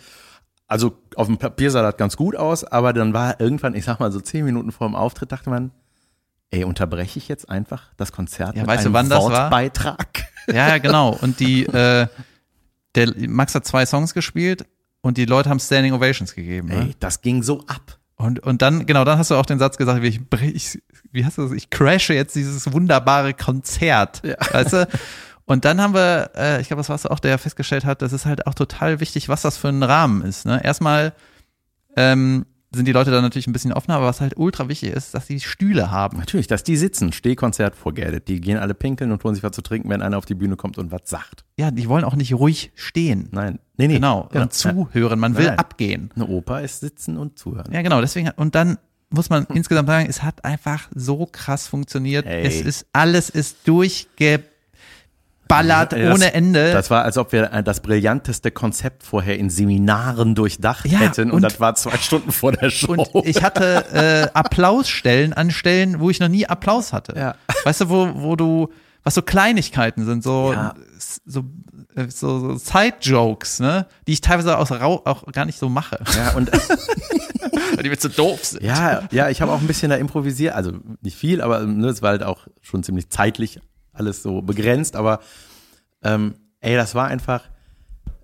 Also 0.67 0.97
auf 1.15 1.27
dem 1.27 1.37
Papier 1.37 1.71
sah 1.71 1.81
das 1.81 1.95
ganz 1.95 2.17
gut 2.17 2.35
aus, 2.35 2.65
aber 2.65 2.91
dann 2.91 3.13
war 3.13 3.39
irgendwann, 3.39 3.75
ich 3.75 3.85
sag 3.85 3.99
mal 3.99 4.11
so 4.11 4.19
zehn 4.19 4.43
Minuten 4.43 4.71
vor 4.71 4.87
dem 4.87 4.95
Auftritt, 4.95 5.31
dachte 5.31 5.49
man, 5.49 5.71
ey, 6.51 6.63
unterbreche 6.63 7.19
ich 7.19 7.27
jetzt 7.27 7.49
einfach 7.49 7.83
das 7.97 8.11
Konzert 8.11 8.55
Ja, 8.55 8.61
mit 8.61 8.69
weißt 8.69 8.85
du, 8.85 8.87
einem 8.87 8.93
wann 8.93 9.09
das 9.09 9.23
war? 9.23 9.51
Ja, 10.47 10.69
ja, 10.69 10.77
genau. 10.79 11.15
Und 11.21 11.39
die, 11.39 11.65
äh, 11.65 12.07
der 12.95 13.13
Max 13.27 13.53
hat 13.53 13.65
zwei 13.65 13.85
Songs 13.85 14.13
gespielt 14.13 14.65
und 15.01 15.17
die 15.17 15.25
Leute 15.25 15.49
haben 15.49 15.59
Standing 15.59 15.93
Ovations 15.93 16.33
gegeben. 16.33 16.69
Ne? 16.69 16.87
Ey, 16.87 16.95
das 16.99 17.21
ging 17.21 17.43
so 17.43 17.61
ab. 17.67 17.99
Und, 18.15 18.39
und 18.39 18.61
dann, 18.61 18.85
genau, 18.85 19.05
dann 19.05 19.17
hast 19.17 19.31
du 19.31 19.35
auch 19.35 19.45
den 19.45 19.59
Satz 19.59 19.77
gesagt, 19.77 20.01
wie 20.01 20.07
ich, 20.07 20.21
ich 20.41 20.81
wie 21.11 21.25
hast 21.25 21.37
du 21.37 21.43
das? 21.43 21.51
Ich 21.53 21.69
crashe 21.69 22.13
jetzt 22.13 22.35
dieses 22.35 22.71
wunderbare 22.73 23.33
Konzert. 23.33 24.21
Ja. 24.25 24.35
Weißt 24.51 24.73
du? 24.73 24.87
Und 25.45 25.65
dann 25.65 25.81
haben 25.81 25.95
wir, 25.95 26.29
äh, 26.35 26.61
ich 26.61 26.67
glaube, 26.67 26.81
das 26.81 26.89
warst 26.89 27.05
du 27.05 27.09
auch, 27.09 27.19
der 27.19 27.39
festgestellt 27.39 27.83
hat, 27.83 28.03
das 28.03 28.13
ist 28.13 28.27
halt 28.27 28.45
auch 28.45 28.53
total 28.53 28.99
wichtig, 28.99 29.29
was 29.29 29.41
das 29.41 29.57
für 29.57 29.69
ein 29.69 29.81
Rahmen 29.81 30.21
ist. 30.21 30.45
Ne? 30.45 30.63
Erstmal 30.63 31.11
ähm, 31.95 32.45
sind 32.71 32.87
die 32.87 32.91
Leute 32.91 33.09
dann 33.09 33.23
natürlich 33.23 33.47
ein 33.47 33.53
bisschen 33.53 33.73
offener, 33.73 33.97
aber 33.97 34.05
was 34.05 34.21
halt 34.21 34.37
ultra 34.37 34.67
wichtig 34.69 34.91
ist, 34.91 35.13
dass 35.15 35.25
sie 35.25 35.39
Stühle 35.39 35.89
haben. 35.89 36.19
Natürlich, 36.19 36.47
dass 36.47 36.63
die 36.63 36.77
sitzen, 36.77 37.11
Stehkonzert 37.11 37.75
forget. 37.75 38.27
Die 38.27 38.39
gehen 38.39 38.57
alle 38.57 38.75
pinkeln 38.75 39.11
und 39.11 39.23
holen 39.23 39.33
sich 39.33 39.43
was 39.43 39.53
zu 39.53 39.61
trinken, 39.61 39.89
wenn 39.89 40.01
einer 40.01 40.17
auf 40.17 40.25
die 40.25 40.35
Bühne 40.35 40.55
kommt 40.55 40.77
und 40.77 40.91
was 40.91 41.01
sagt. 41.05 41.45
Ja, 41.57 41.71
die 41.71 41.89
wollen 41.89 42.03
auch 42.03 42.15
nicht 42.15 42.33
ruhig 42.33 42.71
stehen. 42.75 43.29
Nein, 43.31 43.59
nee, 43.77 43.87
nee. 43.87 43.95
Genau. 43.95 44.29
Und 44.31 44.53
zuhören. 44.53 45.19
Man 45.19 45.35
will 45.35 45.47
Nein. 45.47 45.57
abgehen. 45.59 46.11
Eine 46.15 46.27
Oper 46.27 46.61
ist 46.61 46.81
sitzen 46.81 47.17
und 47.17 47.39
zuhören. 47.39 47.71
Ja, 47.73 47.81
genau. 47.81 48.01
Deswegen, 48.01 48.29
und 48.35 48.53
dann 48.53 48.77
muss 49.09 49.31
man 49.31 49.47
insgesamt 49.53 49.87
sagen, 49.87 50.07
es 50.07 50.21
hat 50.21 50.45
einfach 50.45 50.89
so 50.93 51.25
krass 51.25 51.67
funktioniert. 51.67 52.27
Ey. 52.27 52.45
Es 52.45 52.61
ist, 52.61 52.85
alles 52.93 53.31
ist 53.31 53.67
durchgeballert 53.67 54.58
Ey, 55.51 56.03
das- 56.03 56.15
ohne 56.15 56.33
Ende. 56.33 56.71
Das 56.71 56.89
war, 56.89 57.03
als 57.03 57.17
ob 57.17 57.31
wir 57.31 57.51
äh, 57.51 57.63
das 57.63 57.79
brillanteste 57.81 58.51
Konzept 58.51 59.03
vorher 59.03 59.37
in 59.37 59.49
Seminaren 59.49 60.35
durchdacht 60.35 60.85
Ja, 60.85 60.99
hätten 60.99 61.29
und, 61.31 61.37
und- 61.37 61.41
das 61.41 61.59
war 61.59 61.75
zwei 61.75 61.97
Stunden 61.97 62.31
vor 62.31 62.51
der 62.51 62.69
Show. 62.69 62.93
und 62.93 63.25
ich 63.27 63.41
hatte 63.43 63.85
äh, 63.93 64.37
Applausstellen 64.37 65.33
an 65.33 65.51
Stellen, 65.51 65.99
wo 65.99 66.09
ich 66.09 66.19
noch 66.19 66.27
nie 66.29 66.45
Applaus 66.45 66.93
hatte. 66.93 67.13
Ja. 67.17 67.35
Weißt 67.65 67.81
du, 67.81 67.89
wo, 67.89 68.11
wo 68.15 68.35
du, 68.35 68.69
was 69.03 69.15
so 69.15 69.21
Kleinigkeiten 69.21 70.05
sind, 70.05 70.23
so, 70.23 70.53
Ja. 70.53 70.75
so, 71.25 71.43
äh, 71.95 72.07
so, 72.09 72.39
so 72.39 72.57
Side-Jokes, 72.57 73.59
ne, 73.59 73.87
die 74.07 74.13
ich 74.13 74.21
teilweise 74.21 74.57
aus 74.57 74.71
Rau 74.71 75.01
auch 75.05 75.25
gar 75.31 75.45
nicht 75.45 75.57
so 75.57 75.67
mache. 75.69 75.99
ja, 76.15 76.31
und 76.35 76.51
Weil 77.75 77.83
die 77.83 77.89
mir 77.89 77.97
zu 77.97 78.09
doof 78.09 78.43
sind. 78.43 78.63
ja, 78.63 79.03
ja, 79.11 79.29
ich 79.29 79.41
habe 79.41 79.51
auch 79.51 79.61
ein 79.61 79.67
bisschen 79.67 79.89
da 79.89 79.95
improvisiert, 79.95 80.53
also 80.53 80.73
nicht 81.01 81.17
viel, 81.17 81.41
aber 81.41 81.61
ne, 81.61 81.87
es 81.87 82.01
war 82.01 82.09
halt 82.11 82.23
auch 82.23 82.47
schon 82.61 82.83
ziemlich 82.83 83.09
zeitlich 83.09 83.59
alles 83.99 84.23
so 84.23 84.41
begrenzt, 84.41 84.95
aber 84.95 85.19
ähm, 86.03 86.35
ey, 86.61 86.75
das 86.75 86.95
war 86.95 87.07
einfach, 87.07 87.43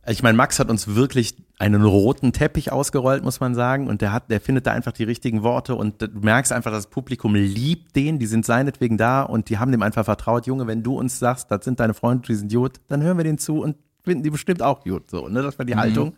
ich 0.08 0.24
meine, 0.24 0.38
Max 0.38 0.60
hat 0.60 0.70
uns 0.70 0.96
wirklich 0.96 1.36
einen 1.58 1.84
roten 1.84 2.34
Teppich 2.34 2.72
ausgerollt, 2.72 3.24
muss 3.24 3.40
man 3.40 3.56
sagen, 3.56 3.88
und 3.88 4.02
der 4.02 4.12
hat, 4.12 4.30
der 4.30 4.42
findet 4.42 4.68
da 4.68 4.72
einfach 4.72 4.92
die 4.92 5.04
richtigen 5.04 5.42
Worte 5.44 5.76
und 5.76 6.02
du 6.02 6.08
merkst 6.20 6.52
einfach, 6.52 6.72
das 6.72 6.88
Publikum 6.88 7.36
liebt 7.36 7.96
den, 7.96 8.20
die 8.20 8.26
sind 8.26 8.46
seinetwegen 8.46 8.98
da 8.98 9.24
und 9.24 9.50
die 9.50 9.58
haben 9.58 9.72
dem 9.72 9.82
einfach 9.82 10.06
vertraut, 10.06 10.48
Junge, 10.48 10.68
wenn 10.68 10.84
du 10.84 10.98
uns 10.98 11.20
sagst, 11.20 11.50
das 11.52 11.64
sind 11.64 11.80
deine 11.80 11.94
Freunde, 11.94 12.28
die 12.28 12.36
sind 12.36 12.52
gut, 12.52 12.82
dann 12.88 13.02
hören 13.02 13.18
wir 13.18 13.24
denen 13.24 13.38
zu 13.38 13.62
und 13.62 13.78
finden 14.04 14.24
die 14.24 14.30
bestimmt 14.30 14.62
auch 14.62 14.84
gut, 14.84 15.10
so, 15.10 15.30
ne, 15.30 15.42
das 15.42 15.58
war 15.58 15.66
die 15.66 15.76
Haltung. 15.76 16.10
Und 16.10 16.16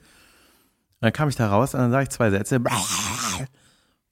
dann 1.02 1.14
kam 1.14 1.30
ich 1.30 1.36
da 1.36 1.48
raus 1.48 1.76
und 1.76 1.80
dann 1.80 1.92
sage 1.92 2.04
ich 2.04 2.10
zwei 2.10 2.32
Sätze. 2.32 2.60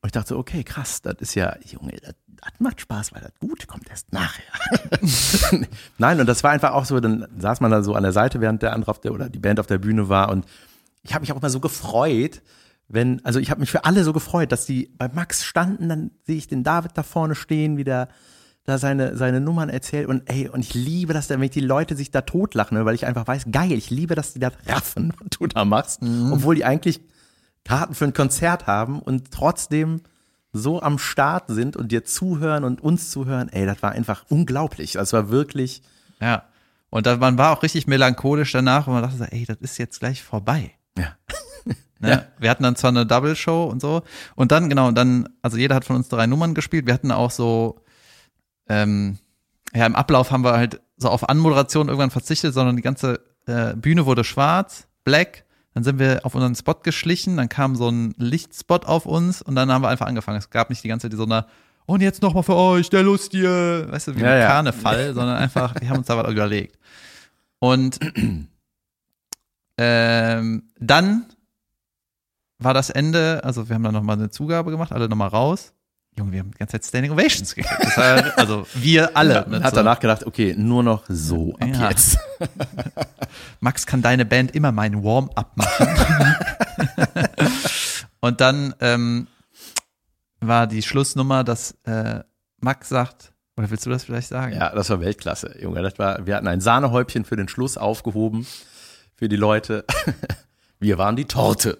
Und 0.05 0.09
ich 0.09 0.11
dachte 0.11 0.29
so, 0.29 0.37
okay, 0.37 0.63
krass, 0.63 1.01
das 1.01 1.15
ist 1.17 1.33
ja, 1.33 1.55
Junge, 1.65 1.93
das, 1.93 2.13
das 2.27 2.59
macht 2.59 2.79
Spaß, 2.79 3.11
weil 3.11 3.23
das 3.23 3.31
Gute 3.39 3.65
kommt 3.65 3.89
erst 3.89 4.13
nachher. 4.13 4.43
Nein, 5.97 6.19
und 6.19 6.27
das 6.27 6.43
war 6.43 6.51
einfach 6.51 6.73
auch 6.73 6.85
so, 6.85 6.99
dann 6.99 7.27
saß 7.39 7.59
man 7.59 7.71
da 7.71 7.81
so 7.81 7.95
an 7.95 8.03
der 8.03 8.11
Seite, 8.11 8.39
während 8.39 8.61
der 8.61 8.73
andere 8.73 8.91
auf 8.91 9.01
der, 9.01 9.15
oder 9.15 9.29
die 9.29 9.39
Band 9.39 9.59
auf 9.59 9.65
der 9.65 9.79
Bühne 9.79 10.07
war. 10.07 10.29
Und 10.29 10.45
ich 11.01 11.15
habe 11.15 11.23
mich 11.23 11.31
auch 11.31 11.37
immer 11.37 11.49
so 11.49 11.59
gefreut, 11.59 12.43
wenn, 12.87 13.25
also 13.25 13.39
ich 13.39 13.49
habe 13.49 13.61
mich 13.61 13.71
für 13.71 13.83
alle 13.83 14.03
so 14.03 14.13
gefreut, 14.13 14.51
dass 14.51 14.67
die 14.67 14.91
bei 14.95 15.07
Max 15.07 15.43
standen, 15.43 15.89
dann 15.89 16.11
sehe 16.21 16.37
ich 16.37 16.47
den 16.47 16.63
David 16.63 16.91
da 16.93 17.01
vorne 17.01 17.33
stehen, 17.33 17.75
wie 17.77 17.83
der 17.83 18.09
da 18.63 18.77
seine, 18.77 19.17
seine 19.17 19.41
Nummern 19.41 19.69
erzählt. 19.69 20.07
Und 20.07 20.29
ey, 20.29 20.49
und 20.49 20.59
ich 20.59 20.75
liebe 20.75 21.13
das, 21.13 21.29
wenn 21.29 21.41
die 21.41 21.59
Leute 21.61 21.95
sich 21.95 22.11
da 22.11 22.21
totlachen, 22.21 22.85
weil 22.85 22.93
ich 22.93 23.07
einfach 23.07 23.25
weiß, 23.25 23.45
geil, 23.51 23.71
ich 23.71 23.89
liebe, 23.89 24.13
dass 24.13 24.33
die 24.33 24.39
das 24.39 24.53
raffen, 24.67 25.13
was 25.19 25.29
du 25.31 25.47
da 25.47 25.65
machst, 25.65 26.03
obwohl 26.31 26.53
die 26.53 26.63
eigentlich 26.63 27.01
Karten 27.65 27.95
für 27.95 28.05
ein 28.05 28.13
Konzert 28.13 28.67
haben 28.67 28.99
und 28.99 29.31
trotzdem 29.31 30.01
so 30.53 30.81
am 30.81 30.97
Start 30.97 31.45
sind 31.49 31.75
und 31.75 31.91
dir 31.91 32.05
zuhören 32.05 32.63
und 32.63 32.81
uns 32.81 33.11
zuhören, 33.11 33.49
ey, 33.49 33.65
das 33.65 33.83
war 33.83 33.91
einfach 33.91 34.23
unglaublich. 34.29 34.93
Das 34.93 35.11
war 35.11 35.29
wirklich, 35.29 35.81
Ja. 36.21 36.43
Und 36.91 37.05
da, 37.07 37.17
man 37.17 37.37
war 37.37 37.51
auch 37.51 37.61
richtig 37.61 37.87
melancholisch 37.87 38.53
danach 38.53 38.87
und 38.87 38.93
man 38.93 39.03
dachte 39.03 39.17
so, 39.17 39.23
ey, 39.25 39.43
das 39.45 39.57
ist 39.59 39.77
jetzt 39.77 39.99
gleich 39.99 40.23
vorbei. 40.23 40.71
ja. 40.97 41.15
Ne? 41.99 42.09
Ja. 42.09 42.25
Wir 42.39 42.49
hatten 42.49 42.63
dann 42.63 42.75
zwar 42.75 42.89
eine 42.89 43.05
Double-Show 43.05 43.65
und 43.65 43.81
so. 43.81 44.03
Und 44.35 44.51
dann, 44.51 44.67
genau, 44.67 44.89
und 44.89 44.95
dann, 44.95 45.29
also 45.41 45.55
jeder 45.55 45.75
hat 45.75 45.85
von 45.85 45.95
uns 45.95 46.09
drei 46.09 46.27
Nummern 46.27 46.53
gespielt. 46.53 46.85
Wir 46.85 46.93
hatten 46.93 47.09
auch 47.09 47.31
so, 47.31 47.79
ähm, 48.67 49.17
ja, 49.73 49.85
im 49.85 49.95
Ablauf 49.95 50.29
haben 50.29 50.43
wir 50.43 50.53
halt 50.53 50.81
so 50.97 51.09
auf 51.09 51.29
Anmoderation 51.29 51.87
irgendwann 51.87 52.11
verzichtet, 52.11 52.53
sondern 52.53 52.75
die 52.75 52.81
ganze 52.81 53.21
äh, 53.47 53.75
Bühne 53.75 54.05
wurde 54.05 54.25
schwarz, 54.25 54.87
black. 55.05 55.44
Dann 55.75 55.83
sind 55.83 55.99
wir 55.99 56.21
auf 56.23 56.33
unseren 56.33 56.55
Spot 56.55 56.79
geschlichen, 56.81 57.35
dann 57.35 57.49
kam 57.49 57.75
so 57.75 57.89
ein 57.89 58.15
Lichtspot 58.17 58.85
auf 58.85 59.05
uns 59.05 59.41
und 59.41 59.55
dann 59.55 59.69
haben 59.71 59.81
wir 59.81 59.89
einfach 59.89 60.07
angefangen. 60.07 60.37
Es 60.37 60.49
gab 60.49 60.69
nicht 60.69 60.83
die 60.85 60.87
ganze 60.87 61.09
Zeit 61.09 61.17
so 61.17 61.25
eine, 61.25 61.45
und 61.85 62.01
jetzt 62.01 62.21
nochmal 62.21 62.43
für 62.43 62.55
euch, 62.55 62.89
der 62.89 63.03
Lustige, 63.03 63.85
weißt 63.89 64.07
du, 64.07 64.15
wie 64.15 64.21
Ja, 64.21 64.33
ein 64.33 64.39
ja. 64.39 64.47
Karneval, 64.47 65.13
sondern 65.13 65.35
einfach, 65.35 65.75
wir 65.79 65.89
haben 65.89 65.97
uns 65.97 66.07
da 66.07 66.17
was 66.17 66.31
überlegt. 66.31 66.79
Und 67.59 67.99
ähm, 69.77 70.63
dann 70.79 71.25
war 72.57 72.73
das 72.73 72.89
Ende, 72.89 73.41
also 73.43 73.67
wir 73.67 73.75
haben 73.75 73.83
dann 73.83 73.93
nochmal 73.93 74.15
eine 74.15 74.29
Zugabe 74.29 74.71
gemacht, 74.71 74.93
alle 74.93 75.09
nochmal 75.09 75.27
raus. 75.27 75.73
Junge, 76.17 76.31
wir 76.31 76.39
haben 76.39 76.51
die 76.51 76.57
ganze 76.57 76.73
Zeit 76.79 76.85
Standing 76.85 77.11
Ovations 77.11 77.53
gekriegt. 77.55 77.97
War, 77.97 78.37
also 78.37 78.65
wir 78.73 79.17
alle. 79.17 79.41
Man 79.41 79.49
mit 79.51 79.63
hat 79.63 79.71
so, 79.71 79.77
danach 79.77 79.99
gedacht, 79.99 80.25
okay, 80.25 80.55
nur 80.57 80.81
noch 80.81 81.03
so 81.09 81.55
ab 81.59 81.67
Ja. 81.73 81.89
jetzt. 81.89 82.17
Max 83.59 83.85
kann 83.85 84.01
deine 84.01 84.23
Band 84.25 84.55
immer 84.55 84.71
meinen 84.71 85.03
Warm-up 85.03 85.57
machen. 85.57 86.35
Und 88.21 88.39
dann 88.41 88.73
ähm, 88.79 89.27
war 90.39 90.67
die 90.67 90.81
Schlussnummer, 90.81 91.43
dass 91.43 91.75
äh, 91.83 92.21
Max 92.61 92.89
sagt, 92.89 93.33
oder 93.57 93.69
willst 93.69 93.85
du 93.85 93.89
das 93.89 94.05
vielleicht 94.05 94.29
sagen? 94.29 94.53
Ja, 94.55 94.73
das 94.73 94.89
war 94.89 95.01
Weltklasse, 95.01 95.57
Junge. 95.61 95.81
Das 95.81 95.99
war, 95.99 96.25
wir 96.25 96.35
hatten 96.35 96.47
ein 96.47 96.61
Sahnehäubchen 96.61 97.25
für 97.25 97.35
den 97.35 97.47
Schluss 97.49 97.77
aufgehoben 97.77 98.47
für 99.15 99.27
die 99.29 99.37
Leute. 99.37 99.85
Wir 100.79 100.97
waren 100.97 101.15
die 101.15 101.23
Torte. 101.25 101.77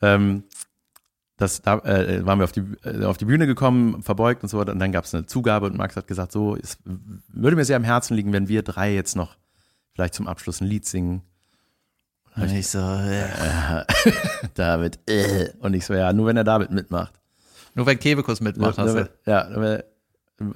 ähm, 0.00 0.44
das, 1.36 1.62
da 1.62 1.78
äh, 1.80 2.24
waren 2.24 2.38
wir 2.38 2.44
auf 2.44 2.52
die, 2.52 2.62
äh, 2.84 3.04
auf 3.04 3.16
die 3.16 3.24
Bühne 3.24 3.46
gekommen, 3.46 4.02
verbeugt 4.02 4.42
und 4.42 4.48
so 4.48 4.58
weiter. 4.58 4.72
Und 4.72 4.78
dann 4.78 4.92
gab 4.92 5.04
es 5.04 5.14
eine 5.14 5.26
Zugabe 5.26 5.66
und 5.66 5.76
Max 5.76 5.96
hat 5.96 6.06
gesagt, 6.06 6.30
so, 6.32 6.56
es 6.56 6.78
würde 6.84 7.56
mir 7.56 7.64
sehr 7.64 7.76
am 7.76 7.84
Herzen 7.84 8.14
liegen, 8.14 8.32
wenn 8.32 8.48
wir 8.48 8.62
drei 8.62 8.94
jetzt 8.94 9.16
noch 9.16 9.36
vielleicht 9.94 10.14
zum 10.14 10.26
Abschluss 10.28 10.60
ein 10.60 10.66
Lied 10.66 10.86
singen. 10.86 11.22
Und 12.36 12.50
ich 12.52 12.68
so, 12.68 12.78
äh, 12.80 13.84
David, 14.54 14.98
äh. 15.08 15.50
Und 15.60 15.74
ich 15.74 15.84
so, 15.86 15.94
ja, 15.94 16.12
nur 16.12 16.26
wenn 16.26 16.36
er 16.36 16.44
David 16.44 16.70
mitmacht. 16.70 17.12
nur 17.74 17.86
wenn 17.86 17.98
Kebekus 17.98 18.40
mitmacht. 18.40 18.76
Nur- 18.78 18.86
Hast 18.86 18.94
nur 18.94 19.04
du. 19.04 19.10
ja, 19.30 19.48
nur 19.48 19.60
wenn- 19.62 19.82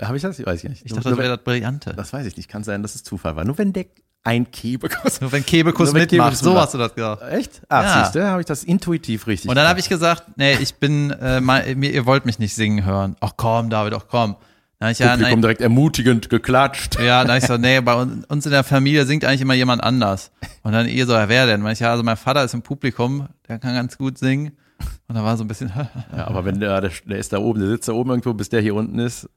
habe 0.05 0.17
ich 0.17 0.23
das? 0.25 0.39
Ich 0.41 0.45
weiß 0.47 0.63
ich 0.65 0.71
nicht. 0.71 0.85
Ich 0.87 0.93
dachte, 0.93 1.09
nur, 1.09 1.17
das 1.17 1.25
wäre 1.25 1.37
das 1.37 1.45
Brillante. 1.45 1.95
das 1.95 2.13
weiß 2.13 2.27
ich 2.27 2.37
nicht. 2.37 2.49
Kann 2.49 2.65
sein, 2.65 2.83
dass 2.83 2.97
es 2.97 3.05
Zufall 3.05 3.37
war. 3.37 3.45
Nur 3.45 3.59
wenn 3.59 3.73
der 3.73 3.87
ein 4.29 4.51
Kebekus 4.51 5.21
Nur 5.21 5.33
wenn 5.33 5.45
Kebekus 5.45 5.93
Nur 5.93 6.01
mitmacht. 6.03 6.11
Kebekus 6.11 6.39
so 6.41 6.59
hast 6.61 6.75
du 6.75 6.79
das 6.79 6.95
gesagt. 6.95 7.23
Echt? 7.33 7.63
Ach, 7.69 7.83
Ja. 7.83 8.03
siehst 8.05 8.15
du, 8.15 8.27
habe 8.29 8.41
ich 8.41 8.47
das 8.47 8.63
intuitiv 8.65 9.27
richtig. 9.27 9.49
Und 9.49 9.57
dann 9.57 9.67
habe 9.67 9.81
ich 9.81 9.89
gesagt, 9.89 10.25
nee, 10.37 10.55
ich 10.61 10.75
bin, 10.77 11.11
äh, 11.11 11.41
mal, 11.41 11.75
mir, 11.75 11.91
ihr 11.93 12.05
wollt 12.07 12.27
mich 12.27 12.39
nicht 12.39 12.55
singen 12.55 12.85
hören. 12.85 13.17
Ach 13.21 13.33
komm, 13.37 13.71
David, 13.71 13.95
ach 13.95 14.05
komm. 14.11 14.37
Dann 14.81 14.93
ich, 14.93 14.99
ja, 15.01 15.09
Publikum 15.09 15.31
nein, 15.33 15.43
direkt 15.43 15.61
ermutigend 15.61 16.31
geklatscht. 16.31 17.01
ja, 17.01 17.25
dann 17.25 17.39
ich 17.39 17.45
so, 17.47 17.57
nee, 17.59 17.81
bei 17.81 17.95
uns, 17.95 18.45
in 18.47 18.53
der 18.53 18.63
Familie 18.65 19.07
singt 19.07 19.25
eigentlich 19.25 19.41
immer 19.41 19.55
jemand 19.55 19.83
anders. 19.83 20.31
Und 20.63 20.73
dann 20.73 20.87
ihr 20.87 21.07
so, 21.07 21.15
ja, 21.15 21.29
wer 21.29 21.47
denn? 21.47 21.67
Ich, 21.67 21.81
ja, 21.81 21.91
also 21.91 22.03
mein 22.05 22.17
Vater 22.17 22.45
ist 22.45 22.55
im 22.55 22.63
Publikum, 22.63 23.29
der 23.49 23.59
kann 23.59 23.75
ganz 23.75 23.99
gut 23.99 24.19
singen. 24.19 24.53
Und 25.09 25.15
da 25.17 25.25
war 25.25 25.37
so 25.37 25.43
ein 25.43 25.49
bisschen, 25.49 25.73
Ja, 26.17 26.27
aber 26.29 26.45
wenn 26.45 26.61
der, 26.61 26.81
der, 26.81 26.91
der 27.07 27.19
ist 27.19 27.33
da 27.33 27.39
oben, 27.39 27.59
der 27.61 27.71
sitzt 27.71 27.89
da 27.89 27.93
oben 27.95 28.11
irgendwo, 28.11 28.35
bis 28.35 28.51
der 28.51 28.61
hier 28.61 28.75
unten 28.75 28.99
ist. 29.01 29.29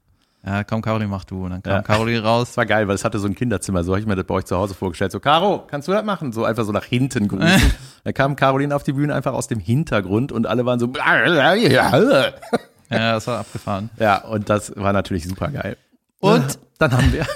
Ja, 0.44 0.64
komm, 0.64 0.82
Caroline, 0.82 1.08
mach 1.08 1.24
du. 1.24 1.44
Und 1.44 1.50
dann 1.50 1.62
kam 1.62 1.72
Ja. 1.72 1.82
Caroline 1.82 2.22
raus. 2.24 2.48
Das 2.48 2.56
war 2.56 2.66
geil, 2.66 2.88
weil 2.88 2.94
es 2.96 3.04
hatte 3.04 3.18
so 3.18 3.26
ein 3.28 3.34
Kinderzimmer. 3.34 3.84
So 3.84 3.92
habe 3.92 4.00
ich 4.00 4.06
mir 4.06 4.16
das 4.16 4.26
bei 4.26 4.34
euch 4.34 4.44
zu 4.44 4.56
Hause 4.56 4.74
vorgestellt. 4.74 5.12
So, 5.12 5.20
Caro, 5.20 5.64
kannst 5.68 5.86
du 5.88 5.92
das 5.92 6.04
machen? 6.04 6.32
So 6.32 6.44
einfach 6.44 6.64
so 6.64 6.72
nach 6.72 6.84
hinten 6.84 7.28
gerufen. 7.28 7.72
da 8.04 8.12
kam 8.12 8.34
Caroline 8.36 8.74
auf 8.74 8.82
die 8.82 8.92
Bühne 8.92 9.14
einfach 9.14 9.32
aus 9.34 9.46
dem 9.46 9.60
Hintergrund 9.60 10.32
und 10.32 10.46
alle 10.46 10.66
waren 10.66 10.78
so. 10.80 10.92
Ja, 12.90 13.12
das 13.12 13.26
war 13.26 13.38
abgefahren. 13.40 13.88
Ja, 13.98 14.18
und 14.22 14.50
das 14.50 14.74
war 14.76 14.92
natürlich 14.92 15.26
super 15.26 15.48
geil. 15.48 15.78
Und 16.20 16.58
dann 16.78 16.92
haben 16.92 17.12
wir. 17.12 17.26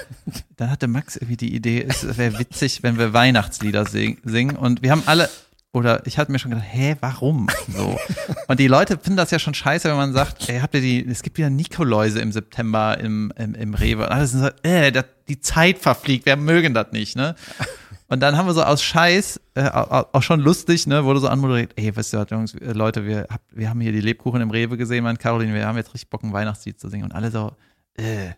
dann 0.57 0.69
hatte 0.69 0.87
Max 0.87 1.15
irgendwie 1.15 1.37
die 1.37 1.55
Idee, 1.55 1.83
es 1.87 2.17
wäre 2.17 2.37
witzig, 2.37 2.83
wenn 2.83 2.97
wir 2.99 3.11
Weihnachtslieder 3.13 3.85
sing, 3.85 4.19
singen. 4.23 4.55
Und 4.55 4.83
wir 4.83 4.91
haben 4.91 5.03
alle, 5.07 5.29
oder 5.73 6.05
ich 6.07 6.17
hatte 6.17 6.31
mir 6.31 6.39
schon 6.39 6.51
gedacht, 6.51 6.67
hä, 6.69 6.95
warum? 7.01 7.47
So. 7.67 7.99
Und 8.47 8.59
die 8.59 8.67
Leute 8.67 8.97
finden 8.97 9.17
das 9.17 9.31
ja 9.31 9.39
schon 9.39 9.53
scheiße, 9.53 9.89
wenn 9.89 9.97
man 9.97 10.13
sagt, 10.13 10.49
ey, 10.49 10.59
habt 10.59 10.73
ihr 10.73 10.81
die, 10.81 11.05
es 11.07 11.21
gibt 11.21 11.37
wieder 11.37 11.49
Nikoläuse 11.49 12.19
im 12.19 12.31
September 12.31 12.97
im, 12.99 13.31
im, 13.37 13.53
im 13.53 13.73
Rewe. 13.73 14.03
Und 14.05 14.11
alle 14.11 14.27
sind 14.27 14.39
so, 14.41 14.49
äh, 14.63 14.91
das, 14.91 15.05
die 15.27 15.39
Zeit 15.39 15.77
verfliegt, 15.77 16.25
wir 16.25 16.37
mögen 16.37 16.73
das 16.73 16.91
nicht, 16.91 17.15
ne? 17.15 17.35
Und 18.09 18.21
dann 18.21 18.37
haben 18.37 18.47
wir 18.47 18.53
so 18.53 18.63
aus 18.63 18.81
Scheiß, 18.81 19.41
äh, 19.55 19.69
auch 19.69 20.23
schon 20.23 20.39
lustig, 20.39 20.87
ne, 20.87 21.03
wurde 21.03 21.19
so 21.19 21.27
anmoderiert, 21.27 21.73
ey, 21.75 21.93
weißt 21.93 22.13
du 22.13 22.25
Jungs, 22.31 22.55
äh, 22.55 22.71
Leute, 22.71 23.05
wir, 23.05 23.27
hab, 23.29 23.41
wir 23.51 23.69
haben 23.69 23.81
hier 23.81 23.91
die 23.91 23.99
Lebkuchen 23.99 24.39
im 24.39 24.49
Rewe 24.49 24.77
gesehen, 24.77 25.03
mein 25.03 25.17
Caroline, 25.17 25.53
wir 25.53 25.67
haben 25.67 25.75
jetzt 25.75 25.93
richtig 25.93 26.09
Bock, 26.09 26.23
ein 26.23 26.31
Weihnachtslied 26.31 26.79
zu 26.79 26.87
singen. 26.87 27.03
Und 27.03 27.11
alle 27.11 27.31
so, 27.31 27.51
äh, 27.95 28.29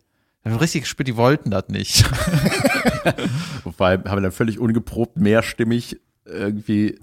wir 0.42 0.52
haben 0.52 0.60
richtig 0.60 0.82
gespürt, 0.82 1.08
die 1.08 1.18
wollten 1.18 1.52
das 1.52 1.68
nicht. 1.68 2.04
Allem 3.78 4.04
haben 4.06 4.18
wir 4.18 4.22
dann 4.22 4.32
völlig 4.32 4.58
ungeprobt, 4.58 5.18
mehrstimmig 5.18 6.00
irgendwie 6.26 7.00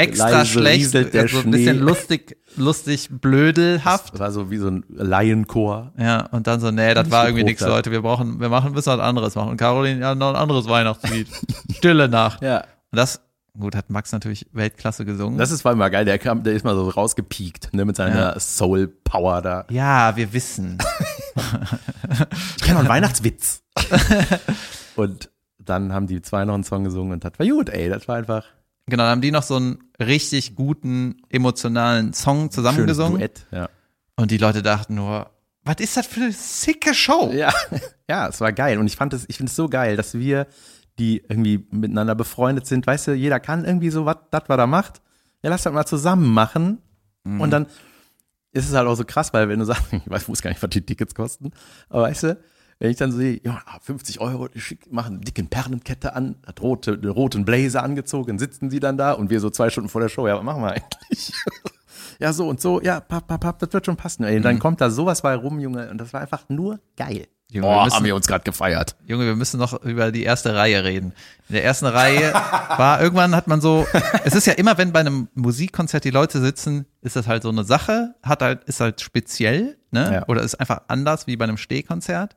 Extra 0.00 0.30
Leise 0.30 0.46
schlecht, 0.46 0.94
der 0.94 1.22
also 1.22 1.38
ein 1.40 1.50
bisschen 1.50 1.76
Schnee. 1.78 1.84
lustig, 1.84 2.36
lustig, 2.56 3.08
blödelhaft. 3.10 4.12
Das 4.14 4.20
war 4.20 4.30
so 4.30 4.48
wie 4.50 4.58
so 4.58 4.68
ein 4.68 4.84
Laienchor. 4.88 5.92
Ja, 5.98 6.26
und 6.30 6.46
dann 6.46 6.60
so, 6.60 6.70
nee, 6.70 6.94
das 6.94 7.10
war 7.10 7.26
irgendwie 7.26 7.42
nichts, 7.42 7.62
hat. 7.62 7.68
Leute. 7.68 7.90
Wir 7.90 8.02
brauchen, 8.02 8.38
wir 8.40 8.48
machen, 8.48 8.72
müssen 8.72 8.86
was 8.86 9.00
anderes 9.00 9.34
machen. 9.34 9.50
Und 9.50 9.56
Caroline, 9.56 10.00
ja, 10.00 10.14
noch 10.14 10.30
ein 10.30 10.36
anderes 10.36 10.68
Weihnachtslied. 10.68 11.26
Stille 11.76 12.08
Nacht. 12.08 12.40
Ja. 12.42 12.58
Und 12.58 12.96
das, 12.96 13.20
gut, 13.58 13.74
hat 13.74 13.90
Max 13.90 14.12
natürlich 14.12 14.46
Weltklasse 14.52 15.04
gesungen. 15.04 15.36
Das 15.36 15.50
ist 15.50 15.62
vor 15.62 15.70
allem 15.70 15.78
mal 15.78 15.88
geil, 15.88 16.04
der 16.04 16.20
kam, 16.20 16.44
der 16.44 16.52
ist 16.52 16.64
mal 16.64 16.76
so 16.76 16.88
rausgepiekt, 16.88 17.74
ne, 17.74 17.84
mit 17.84 17.96
seiner 17.96 18.34
Ja. 18.34 18.38
Soul 18.40 18.86
Power 18.86 19.42
da. 19.42 19.64
ja, 19.68 20.16
wir 20.16 20.32
wissen. 20.32 20.78
Ich 22.56 22.62
kenne 22.62 22.74
noch 22.74 22.80
einen 22.80 22.88
Weihnachtswitz. 22.88 23.62
und 24.96 25.30
dann 25.58 25.92
haben 25.92 26.06
die 26.06 26.20
zwei 26.22 26.44
noch 26.44 26.54
einen 26.54 26.64
Song 26.64 26.84
gesungen 26.84 27.12
und 27.12 27.24
das 27.24 27.32
war 27.38 27.46
gut, 27.46 27.68
ey, 27.68 27.88
das 27.88 28.08
war 28.08 28.16
einfach 28.16 28.44
Genau, 28.88 29.04
dann 29.04 29.12
haben 29.12 29.20
die 29.20 29.30
noch 29.30 29.42
so 29.42 29.56
einen 29.56 29.78
richtig 30.00 30.54
guten, 30.54 31.16
emotionalen 31.28 32.12
Song 32.12 32.38
schönes 32.38 32.54
zusammengesungen. 32.54 33.18
Duett. 33.18 33.46
Ja. 33.50 33.68
Und 34.16 34.30
die 34.30 34.38
Leute 34.38 34.62
dachten 34.62 34.94
nur, 34.94 35.30
was 35.64 35.76
ist 35.78 35.96
das 35.96 36.06
für 36.06 36.20
eine 36.20 36.32
sicke 36.32 36.94
Show? 36.94 37.30
ja, 37.32 37.52
ja, 38.08 38.28
es 38.28 38.40
war 38.40 38.52
geil 38.52 38.78
und 38.78 38.86
ich 38.86 38.96
fand 38.96 39.12
es, 39.12 39.26
ich 39.28 39.36
finde 39.36 39.50
es 39.50 39.56
so 39.56 39.68
geil, 39.68 39.96
dass 39.96 40.14
wir, 40.14 40.46
die 40.98 41.22
irgendwie 41.28 41.66
miteinander 41.70 42.14
befreundet 42.14 42.66
sind, 42.66 42.86
weißt 42.86 43.08
du, 43.08 43.12
jeder 43.12 43.38
kann 43.38 43.64
irgendwie 43.64 43.90
so 43.90 44.04
was, 44.04 44.16
das 44.30 44.42
was 44.48 44.58
er 44.58 44.66
macht. 44.66 45.00
Ja, 45.42 45.50
lass 45.50 45.62
das 45.62 45.72
mal 45.72 45.86
zusammen 45.86 46.26
machen 46.32 46.78
und 47.24 47.50
dann 47.50 47.66
ist 48.52 48.68
es 48.68 48.74
halt 48.74 48.88
auch 48.88 48.94
so 48.94 49.04
krass, 49.04 49.32
weil 49.32 49.48
wenn 49.48 49.58
du 49.58 49.64
sagst, 49.64 49.84
ich 49.92 50.10
weiß, 50.10 50.28
wusste 50.28 50.44
gar 50.44 50.50
nicht, 50.50 50.62
was 50.62 50.70
die 50.70 50.80
Tickets 50.80 51.14
kosten, 51.14 51.52
aber 51.88 52.02
weißt 52.02 52.22
du, 52.24 52.38
wenn 52.80 52.90
ich 52.90 52.96
dann 52.96 53.10
sehe, 53.12 53.40
ja, 53.44 53.60
50 53.82 54.20
Euro, 54.20 54.48
schick, 54.54 54.92
machen 54.92 55.16
eine 55.16 55.24
dicke 55.24 55.42
Perlenkette 55.44 56.14
an, 56.14 56.36
hat 56.46 56.60
rote, 56.60 56.92
einen 56.92 57.10
roten 57.10 57.44
Blazer 57.44 57.82
angezogen, 57.82 58.38
sitzen 58.38 58.70
die 58.70 58.80
dann 58.80 58.96
da 58.96 59.12
und 59.12 59.30
wir 59.30 59.40
so 59.40 59.50
zwei 59.50 59.68
Stunden 59.70 59.88
vor 59.90 60.00
der 60.00 60.08
Show, 60.08 60.28
ja, 60.28 60.36
was 60.36 60.44
machen 60.44 60.62
wir 60.62 60.72
eigentlich? 60.72 61.32
ja, 62.20 62.32
so 62.32 62.48
und 62.48 62.60
so, 62.60 62.80
ja, 62.80 63.00
papp, 63.00 63.26
papp, 63.26 63.40
papp, 63.40 63.58
das 63.58 63.72
wird 63.72 63.86
schon 63.86 63.96
passen. 63.96 64.24
Ey, 64.24 64.40
dann 64.40 64.58
kommt 64.58 64.80
da 64.80 64.90
sowas 64.90 65.22
bei 65.22 65.34
rum, 65.34 65.58
Junge, 65.58 65.90
und 65.90 65.98
das 65.98 66.12
war 66.12 66.20
einfach 66.20 66.48
nur 66.48 66.78
geil. 66.96 67.26
Junge, 67.50 67.66
wir 67.66 67.72
Boah, 67.72 67.84
müssen- 67.84 67.96
haben 67.96 68.04
wir 68.04 68.14
uns 68.14 68.26
gerade 68.26 68.44
gefeiert. 68.44 68.94
Junge, 69.06 69.24
wir 69.24 69.34
müssen 69.34 69.58
noch 69.58 69.82
über 69.82 70.12
die 70.12 70.22
erste 70.22 70.54
Reihe 70.54 70.84
reden. 70.84 71.14
In 71.48 71.54
der 71.54 71.64
ersten 71.64 71.86
Reihe 71.86 72.34
war 72.34 73.00
irgendwann 73.00 73.34
hat 73.34 73.48
man 73.48 73.62
so, 73.62 73.86
es 74.24 74.34
ist 74.34 74.46
ja 74.46 74.52
immer, 74.52 74.76
wenn 74.76 74.92
bei 74.92 75.00
einem 75.00 75.28
Musikkonzert 75.34 76.04
die 76.04 76.10
Leute 76.10 76.40
sitzen, 76.42 76.84
ist 77.00 77.16
das 77.16 77.26
halt 77.26 77.42
so 77.42 77.48
eine 77.48 77.64
Sache, 77.64 78.14
hat 78.22 78.42
halt, 78.42 78.64
ist 78.64 78.80
halt 78.80 79.00
speziell, 79.00 79.78
ne? 79.90 80.12
Ja. 80.12 80.28
Oder 80.28 80.42
ist 80.42 80.56
einfach 80.56 80.82
anders 80.88 81.26
wie 81.26 81.38
bei 81.38 81.44
einem 81.44 81.56
Stehkonzert. 81.56 82.36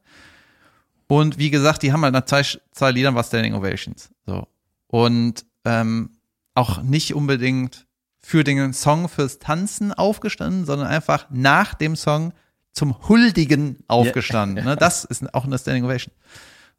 Und 1.12 1.38
wie 1.38 1.50
gesagt, 1.50 1.84
die 1.84 1.92
haben 1.92 2.04
halt 2.04 2.14
nach 2.14 2.24
zwei, 2.24 2.42
zwei 2.72 2.92
Liedern 2.92 3.16
was 3.16 3.28
Standing 3.28 3.54
Ovations. 3.54 4.12
So. 4.26 4.48
Und 4.88 5.46
ähm, 5.66 6.12
auch 6.56 6.84
nicht 6.84 7.14
unbedingt 7.14 7.86
für 8.22 8.46
den 8.46 8.72
Song 8.72 9.10
fürs 9.10 9.38
Tanzen 9.38 9.92
aufgestanden, 9.92 10.64
sondern 10.64 10.88
einfach 10.88 11.26
nach 11.30 11.74
dem 11.74 11.98
Song 11.98 12.32
zum 12.72 13.10
Huldigen 13.10 13.80
aufgestanden. 13.90 14.64
Ne? 14.64 14.78
Das 14.78 15.04
ist 15.10 15.34
auch 15.34 15.44
eine 15.44 15.58
Standing 15.58 15.84
Ovation. 15.84 16.14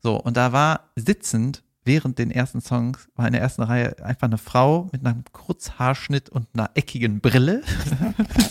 So, 0.02 0.16
und 0.16 0.38
da 0.38 0.54
war 0.54 0.88
sitzend 0.96 1.62
während 1.84 2.18
den 2.18 2.30
ersten 2.30 2.62
Songs, 2.62 3.10
war 3.16 3.26
in 3.26 3.34
der 3.34 3.42
ersten 3.42 3.60
Reihe 3.60 4.02
einfach 4.02 4.28
eine 4.28 4.38
Frau 4.38 4.88
mit 4.92 5.04
einem 5.04 5.24
Kurzhaarschnitt 5.32 6.30
und 6.30 6.46
einer 6.54 6.70
eckigen 6.72 7.20
Brille. 7.20 7.62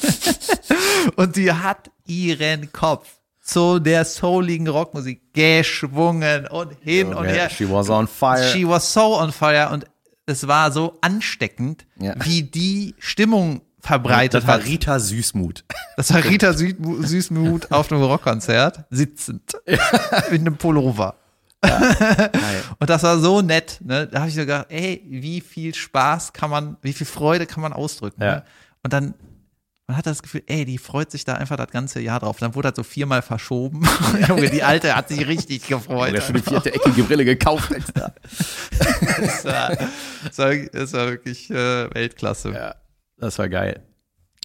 und 1.15 1.37
die 1.37 1.51
hat 1.51 1.89
ihren 2.05 2.71
Kopf 2.71 3.20
zu 3.41 3.79
der 3.79 4.05
souligen 4.05 4.67
Rockmusik 4.67 5.33
geschwungen 5.33 6.47
und 6.47 6.73
hin 6.81 7.13
und 7.13 7.25
her. 7.25 7.49
She 7.49 7.69
was 7.69 7.89
on 7.89 8.07
fire. 8.07 8.43
She 8.43 8.67
was 8.67 8.93
so 8.93 9.17
on 9.19 9.31
fire 9.31 9.69
und 9.71 9.85
es 10.25 10.47
war 10.47 10.71
so 10.71 10.97
ansteckend, 11.01 11.85
Ja. 11.99 12.13
wie 12.23 12.43
die 12.43 12.95
Stimmung 12.99 13.61
verbreitet 13.79 14.43
das 14.43 14.47
war 14.47 14.55
hat. 14.59 14.65
Rita 14.65 14.99
Süßmut. 14.99 15.65
Das 15.97 16.13
war 16.13 16.23
Rita 16.23 16.53
Süßmut 16.53 17.71
auf 17.71 17.91
einem 17.91 18.03
Rockkonzert, 18.03 18.85
sitzend, 18.91 19.53
mit 20.29 20.41
einem 20.41 20.55
Pullover. 20.57 21.15
Und 22.79 22.89
das 22.89 23.03
war 23.03 23.19
so 23.19 23.41
nett, 23.41 23.79
ne? 23.83 24.07
Da 24.07 24.19
habe 24.19 24.29
ich 24.29 24.35
so 24.35 24.41
gedacht, 24.41 24.67
ey, 24.69 25.03
wie 25.07 25.41
viel 25.41 25.75
Spaß 25.75 26.33
kann 26.33 26.49
man, 26.49 26.77
wie 26.81 26.93
viel 26.93 27.05
Freude 27.05 27.45
kann 27.45 27.61
man 27.61 27.71
ausdrücken. 27.73 28.21
Ja. 28.23 28.35
Ne? 28.37 28.43
Und 28.83 28.93
dann, 28.93 29.13
man 29.91 29.97
hat 29.97 30.05
das 30.05 30.23
Gefühl, 30.23 30.43
ey, 30.47 30.63
die 30.63 30.77
freut 30.77 31.11
sich 31.11 31.25
da 31.25 31.33
einfach 31.33 31.57
das 31.57 31.67
ganze 31.67 31.99
Jahr 31.99 32.21
drauf. 32.21 32.37
Dann 32.39 32.55
wurde 32.55 32.69
das 32.69 32.77
so 32.77 32.83
viermal 32.83 33.21
verschoben. 33.21 33.81
Junge, 34.29 34.49
die 34.49 34.63
Alte 34.63 34.95
hat 34.95 35.09
sich 35.09 35.27
richtig 35.27 35.67
gefreut. 35.67 36.13
Der 36.13 36.21
schon 36.21 36.35
die 36.35 36.41
vierte 36.41 36.73
eckige 36.73 37.03
Brille 37.03 37.25
gekauft 37.25 37.71
extra. 37.71 38.13
Das 39.19 39.43
war, 39.45 39.77
das 40.25 40.37
war, 40.37 40.55
das 40.55 40.93
war 40.93 41.07
wirklich 41.09 41.49
äh, 41.51 41.93
Weltklasse. 41.93 42.51
Ja, 42.51 42.75
das 43.17 43.37
war 43.37 43.49
geil. 43.49 43.81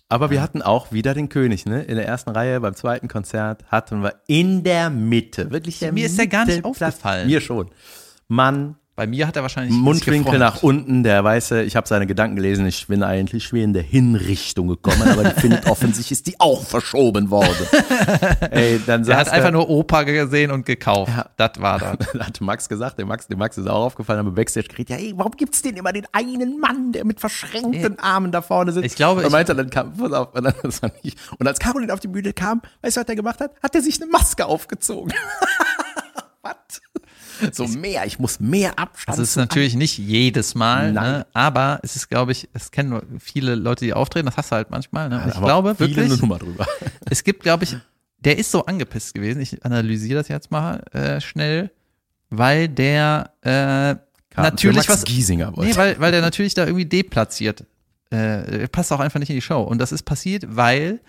Aber 0.09 0.31
wir 0.31 0.43
hatten 0.43 0.63
auch 0.63 0.91
wieder 0.91 1.15
den 1.15 1.29
König, 1.29 1.65
ne? 1.65 1.83
In 1.83 1.95
der 1.95 2.07
ersten 2.07 2.31
Reihe 2.31 2.61
beim 2.61 2.75
zweiten 2.75 3.07
Konzert 3.07 3.65
hatten 3.71 4.03
wir 4.03 4.21
in 4.27 4.65
der 4.65 4.91
Mitte, 4.91 5.53
wirklich 5.53 5.79
der 5.79 5.93
Mir 5.93 6.07
ist 6.07 6.19
der 6.19 6.27
gar 6.27 6.45
nicht 6.45 6.57
Mittelplatz. 6.57 6.95
aufgefallen. 6.95 7.27
Mir 7.29 7.41
schon. 7.41 7.71
Mann, 8.29 8.77
Bei 8.97 9.07
mir 9.07 9.27
hat 9.27 9.37
er 9.37 9.43
wahrscheinlich 9.43 9.75
Mundwinkel 9.75 10.39
nach 10.39 10.63
unten, 10.63 11.03
der 11.03 11.23
weiße, 11.23 11.63
ich 11.65 11.77
habe 11.77 11.87
seine 11.87 12.07
Gedanken 12.07 12.37
gelesen, 12.37 12.65
ich 12.67 12.87
bin 12.87 13.03
eigentlich 13.03 13.53
wie 13.53 13.63
in 13.63 13.75
der 13.75 13.83
Hinrichtung 13.83 14.69
gekommen, 14.69 15.03
aber 15.03 15.23
die 15.25 15.39
findet 15.39 15.67
offensichtlich 15.71 16.13
ist 16.13 16.27
die 16.27 16.41
auch 16.41 16.63
verschoben 16.63 17.29
worden. 17.29 17.55
Ey, 18.51 18.81
dann 18.87 19.05
Er 19.07 19.19
hat 19.19 19.27
saß 19.27 19.35
einfach 19.35 19.51
nur 19.51 19.69
Opa 19.69 20.05
gesehen 20.05 20.51
und 20.51 20.65
gekauft. 20.65 21.13
Ja. 21.15 21.29
Das 21.37 21.61
war. 21.61 21.79
Dann 21.79 21.99
hat 22.27 22.41
Max 22.41 22.71
gesagt, 22.71 22.97
der 22.99 23.05
Max, 23.05 23.27
dem 23.27 23.39
Max 23.39 23.59
ist 23.59 23.69
auch 23.69 23.85
aufgefallen, 23.85 24.21
aber 24.21 24.31
Backstage 24.31 24.69
geredet, 24.69 24.89
ja, 24.89 24.97
ey, 24.97 25.13
warum 25.15 25.33
gibt's 25.33 25.61
denn 25.61 25.77
immer 25.77 25.93
den 25.93 26.07
einen 26.13 26.59
Mann, 26.59 26.93
der 26.93 27.05
mit 27.05 27.21
verschränkten 27.21 27.99
Armen 27.99 28.33
da 28.33 28.41
vorne 28.41 28.73
sitzt? 28.73 28.87
Ich 28.87 28.95
glaube, 28.95 29.21
und 29.21 29.27
ich- 29.27 29.33
meinte, 29.33 29.55
dann 29.55 29.69
kam, 29.69 29.93
pass 29.93 30.13
auf, 30.13 30.35
und, 30.35 30.43
dann, 30.43 30.55
das 30.63 30.81
war 30.83 30.91
nicht, 31.03 31.19
und 31.39 31.47
als 31.47 31.59
Caroline 31.59 31.93
auf 31.93 32.01
die 32.01 32.09
Bühne 32.09 32.33
kam, 32.33 32.63
weißt 32.81 32.97
du, 32.97 33.01
was 33.01 33.07
der 33.07 33.17
gemacht 33.17 33.41
hat? 33.41 33.51
Hat 33.63 33.75
er 33.75 33.83
sich 33.83 34.01
eine 34.01 34.11
Maske 34.11 34.47
aufgezogen. 34.47 35.13
was? 36.41 36.55
So 37.53 37.67
mehr, 37.67 38.07
ich 38.07 38.19
muss 38.19 38.41
mehr 38.41 38.79
Abstand. 38.79 39.19
Das 39.19 39.23
ist 39.23 39.35
zu 39.35 39.41
natürlich 39.41 39.75
nicht 39.75 39.99
jedes 39.99 40.55
Mal, 40.55 40.93
ne? 40.93 41.27
aber 41.33 41.81
es 41.83 41.97
ist, 41.97 42.09
glaube 42.09 42.33
ich, 42.33 42.49
es 42.53 42.71
kennen 42.71 43.01
viele 43.21 43.55
Leute, 43.55 43.85
die 43.85 43.93
auftreten, 43.93 44.27
das 44.27 44.37
hast 44.37 44.53
du 44.53 44.57
halt 44.57 44.71
manchmal. 44.71 45.09
Ne? 45.09 45.23
Und 45.23 45.29
ich 45.35 45.41
glaube 45.41 45.79
wirklich, 45.79 46.11
es 47.11 47.25
gibt, 47.25 47.43
glaube 47.43 47.65
ich, 47.65 47.77
der 48.21 48.39
ist 48.39 48.51
so 48.51 48.65
angepisst 48.65 49.15
gewesen, 49.15 49.41
ich 49.41 49.65
analysiere 49.65 50.19
das 50.21 50.29
jetzt 50.29 50.51
mal 50.51 50.83
äh, 50.93 51.21
schnell, 51.21 51.71
weil 52.31 52.69
der 52.69 53.33
äh, 53.43 53.97
natürlich 54.37 54.89
was 54.89 55.05
Giesinger 55.05 55.57
wollte. 55.57 55.71
Nee, 55.71 55.77
weil, 55.77 56.01
weil 56.01 56.13
der 56.13 56.23
natürlich 56.23 56.55
da 56.55 56.65
irgendwie 56.65 56.87
deplatziert. 56.87 57.65
Äh, 58.11 58.69
passt 58.69 58.93
auch 58.93 59.01
einfach 59.01 59.21
nicht 59.21 59.31
in 59.31 59.37
die 59.37 59.43
Show. 59.43 59.63
Und 59.63 59.79
das 59.79 59.93
ist 59.93 60.05
passiert, 60.05 60.45
weil 60.49 61.01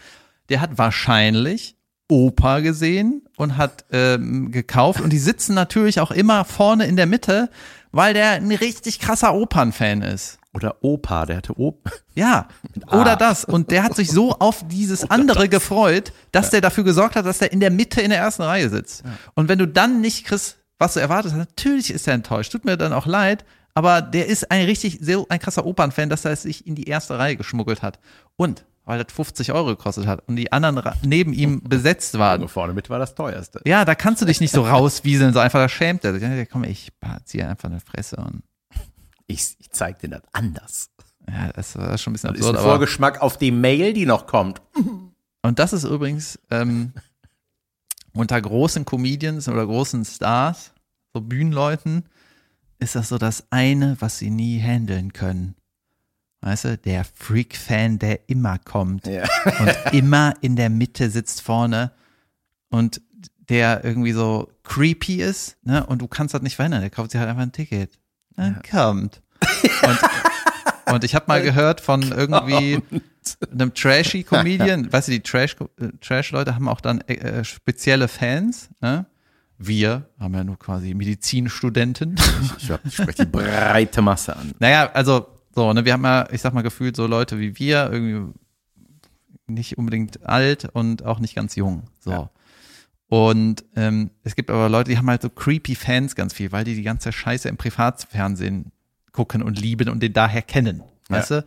der 0.49 0.61
hat 0.61 0.77
wahrscheinlich 0.77 1.76
Opa 2.09 2.59
gesehen 2.59 3.23
und 3.35 3.57
hat 3.57 3.85
ähm, 3.91 4.51
gekauft. 4.51 5.01
Und 5.01 5.11
die 5.11 5.19
sitzen 5.19 5.53
natürlich 5.53 5.99
auch 5.99 6.11
immer 6.11 6.45
vorne 6.45 6.87
in 6.87 6.95
der 6.95 7.05
Mitte, 7.05 7.49
weil 7.91 8.13
der 8.13 8.31
ein 8.31 8.51
richtig 8.51 8.99
krasser 8.99 9.33
Opernfan 9.33 10.01
ist. 10.01 10.39
Oder 10.53 10.77
Opa, 10.81 11.25
der 11.25 11.37
hatte 11.37 11.59
Opa. 11.59 11.91
Ja, 12.15 12.47
oder 12.91 13.15
das. 13.15 13.45
Und 13.45 13.69
der 13.69 13.83
hat 13.83 13.95
sich 13.95 14.09
so 14.09 14.31
auf 14.31 14.67
dieses 14.67 15.09
andere 15.11 15.49
gefreut, 15.49 16.13
dass 16.31 16.49
der 16.49 16.61
dafür 16.61 16.83
gesorgt 16.83 17.15
hat, 17.15 17.25
dass 17.25 17.37
der 17.39 17.51
in 17.51 17.59
der 17.59 17.69
Mitte 17.69 18.01
in 18.01 18.09
der 18.09 18.19
ersten 18.19 18.41
Reihe 18.41 18.69
sitzt. 18.69 19.03
Und 19.35 19.49
wenn 19.49 19.59
du 19.59 19.67
dann 19.67 20.01
nicht 20.01 20.25
kriegst, 20.25 20.57
was 20.79 20.95
du 20.95 20.99
erwartet 20.99 21.31
hast, 21.31 21.37
natürlich 21.37 21.91
ist 21.91 22.07
er 22.07 22.15
enttäuscht. 22.15 22.51
Tut 22.51 22.65
mir 22.65 22.77
dann 22.77 22.93
auch 22.93 23.05
leid, 23.05 23.45
aber 23.73 24.01
der 24.01 24.27
ist 24.27 24.49
ein 24.49 24.65
richtig, 24.65 24.97
sehr, 25.01 25.23
ein 25.29 25.39
krasser 25.39 25.65
Opernfan, 25.65 26.09
dass 26.09 26.25
er 26.25 26.31
es 26.31 26.41
sich 26.41 26.65
in 26.65 26.73
die 26.73 26.85
erste 26.85 27.19
Reihe 27.19 27.35
geschmuggelt 27.35 27.83
hat. 27.83 27.99
Und 28.35 28.65
weil 28.87 29.03
das 29.03 29.13
50 29.13 29.51
Euro 29.51 29.67
gekostet 29.67 30.07
hat 30.07 30.27
und 30.27 30.35
die 30.37 30.51
anderen 30.51 30.81
neben 31.03 31.33
ihm 31.33 31.61
besetzt 31.69 32.17
waren. 32.17 32.41
Also 32.41 32.47
vorne 32.47 32.73
mit 32.73 32.89
war 32.89 32.97
das 32.99 33.13
teuerste. 33.15 33.61
Ja, 33.65 33.85
da 33.85 33.93
kannst 33.95 34.21
du 34.21 34.25
dich 34.25 34.39
nicht 34.39 34.51
so 34.51 34.61
rauswieseln, 34.67 35.33
so 35.33 35.39
einfach, 35.39 35.59
da 35.59 35.69
schämt 35.69 36.03
er 36.05 36.13
sich. 36.13 36.23
Ja, 36.23 36.45
komm, 36.45 36.63
ich 36.63 36.91
ziehe 37.25 37.47
einfach 37.47 37.69
eine 37.69 37.79
Fresse 37.81 38.15
und 38.17 38.41
Ich, 39.27 39.55
ich 39.59 39.69
zeig 39.71 39.99
dir 39.99 40.09
das 40.09 40.21
anders. 40.31 40.89
ja, 41.29 41.51
das 41.53 41.77
war 41.77 41.97
schon 41.97 42.11
ein 42.11 42.13
bisschen 42.13 42.29
Das 42.31 42.39
ist 42.39 42.45
absurd. 42.45 42.57
ein 42.57 42.63
Vorgeschmack 42.63 43.21
auf 43.21 43.37
die 43.37 43.51
Mail, 43.51 43.93
die 43.93 44.05
noch 44.05 44.25
kommt. 44.25 44.61
Und 45.43 45.59
das 45.59 45.73
ist 45.73 45.83
übrigens 45.83 46.39
ähm, 46.49 46.93
unter 48.13 48.41
großen 48.41 48.85
Comedians 48.85 49.47
oder 49.47 49.65
großen 49.65 50.05
Stars, 50.05 50.71
so 51.13 51.21
Bühnenleuten, 51.21 52.05
ist 52.79 52.95
das 52.95 53.09
so 53.09 53.17
das 53.17 53.47
eine, 53.49 53.97
was 53.99 54.17
sie 54.19 54.29
nie 54.29 54.59
handeln 54.59 55.11
können. 55.13 55.55
Weißt 56.41 56.65
du, 56.65 56.77
der 56.77 57.03
Freak-Fan, 57.03 57.99
der 57.99 58.29
immer 58.29 58.57
kommt 58.59 59.07
Ja. 59.07 59.23
und 59.59 59.93
immer 59.93 60.33
in 60.41 60.55
der 60.55 60.69
Mitte 60.69 61.09
sitzt 61.09 61.41
vorne 61.41 61.91
und 62.69 63.01
der 63.49 63.83
irgendwie 63.83 64.11
so 64.11 64.49
creepy 64.63 65.21
ist, 65.21 65.57
ne? 65.63 65.85
Und 65.85 66.01
du 66.01 66.07
kannst 66.07 66.33
das 66.33 66.41
nicht 66.41 66.55
verhindern. 66.57 66.81
Der 66.81 66.89
kauft 66.89 67.11
sich 67.11 67.19
halt 67.19 67.29
einfach 67.29 67.43
ein 67.43 67.51
Ticket. 67.53 67.97
dann 68.35 68.61
kommt. 68.69 69.21
Und, 69.83 70.93
und 70.93 71.03
ich 71.03 71.13
habe 71.15 71.25
mal 71.27 71.41
gehört 71.41 71.79
von 71.81 72.01
irgendwie 72.01 72.81
einem 73.51 73.73
trashy 73.73 74.23
Comedian, 74.23 74.91
weißt 74.91 75.07
du, 75.09 75.11
die 75.11 75.19
Trash 75.21 75.55
äh, 75.79 75.87
Trash 76.01 76.31
Leute 76.31 76.55
haben 76.55 76.67
auch 76.69 76.79
dann 76.81 77.01
äh, 77.01 77.43
spezielle 77.43 78.07
Fans, 78.07 78.69
ne? 78.81 79.05
Wir 79.57 80.09
haben 80.19 80.33
ja 80.33 80.43
nur 80.43 80.57
quasi 80.57 80.93
Medizinstudenten. 80.93 82.15
Ich, 82.57 82.71
hab- 82.71 82.85
ich 82.85 82.95
spreche 82.95 83.25
die 83.25 83.31
breite 83.31 84.01
Masse 84.01 84.35
an. 84.35 84.53
Naja, 84.59 84.89
also 84.93 85.27
so, 85.57 85.73
ne, 85.73 85.85
wir 85.85 85.93
haben 85.93 86.03
ja, 86.03 86.27
ich 86.31 86.41
sag 86.41 86.53
mal, 86.53 86.61
gefühlt 86.61 86.95
so 86.95 87.07
Leute 87.07 87.39
wie 87.39 87.57
wir, 87.57 87.89
irgendwie 87.91 88.31
nicht 89.47 89.79
unbedingt 89.79 90.23
alt 90.23 90.69
und 90.71 91.03
auch 91.03 91.17
nicht 91.17 91.33
ganz 91.33 91.55
jung. 91.55 91.85
So. 91.99 92.11
Ja. 92.11 92.29
Und 93.07 93.65
ähm, 93.75 94.11
es 94.23 94.35
gibt 94.35 94.51
aber 94.51 94.69
Leute, 94.69 94.91
die 94.91 94.99
haben 94.99 95.09
halt 95.09 95.23
so 95.23 95.31
creepy 95.31 95.73
Fans 95.73 96.13
ganz 96.13 96.35
viel, 96.35 96.51
weil 96.51 96.63
die 96.63 96.75
die 96.75 96.83
ganze 96.83 97.11
Scheiße 97.11 97.49
im 97.49 97.57
Privatfernsehen 97.57 98.71
gucken 99.13 99.41
und 99.41 99.59
lieben 99.59 99.89
und 99.89 100.03
den 100.03 100.13
daher 100.13 100.43
kennen. 100.43 100.83
Weißt 101.09 101.31
du? 101.31 101.45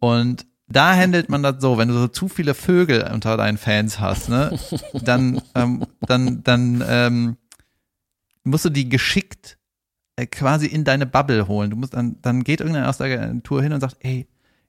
Und 0.00 0.44
da 0.68 0.94
handelt 0.94 1.30
man 1.30 1.42
das 1.42 1.56
so, 1.60 1.78
wenn 1.78 1.88
du 1.88 1.94
so 1.94 2.08
zu 2.08 2.28
viele 2.28 2.52
Vögel 2.52 3.10
unter 3.10 3.38
deinen 3.38 3.56
Fans 3.56 4.00
hast, 4.00 4.28
ne, 4.28 4.58
dann, 5.02 5.40
ähm, 5.54 5.86
dann, 6.02 6.44
dann 6.44 6.84
ähm, 6.86 7.36
musst 8.42 8.66
du 8.66 8.70
die 8.70 8.90
geschickt 8.90 9.56
quasi 10.30 10.66
in 10.66 10.84
deine 10.84 11.06
Bubble 11.06 11.48
holen. 11.48 11.70
Du 11.70 11.76
musst 11.76 11.94
dann, 11.94 12.16
dann 12.22 12.44
geht 12.44 12.60
irgendeiner 12.60 12.88
aus 12.88 12.98
der 12.98 13.06
Agentur 13.06 13.62
hin 13.62 13.72
und 13.72 13.80
sagt, 13.80 13.96
ey, 14.00 14.26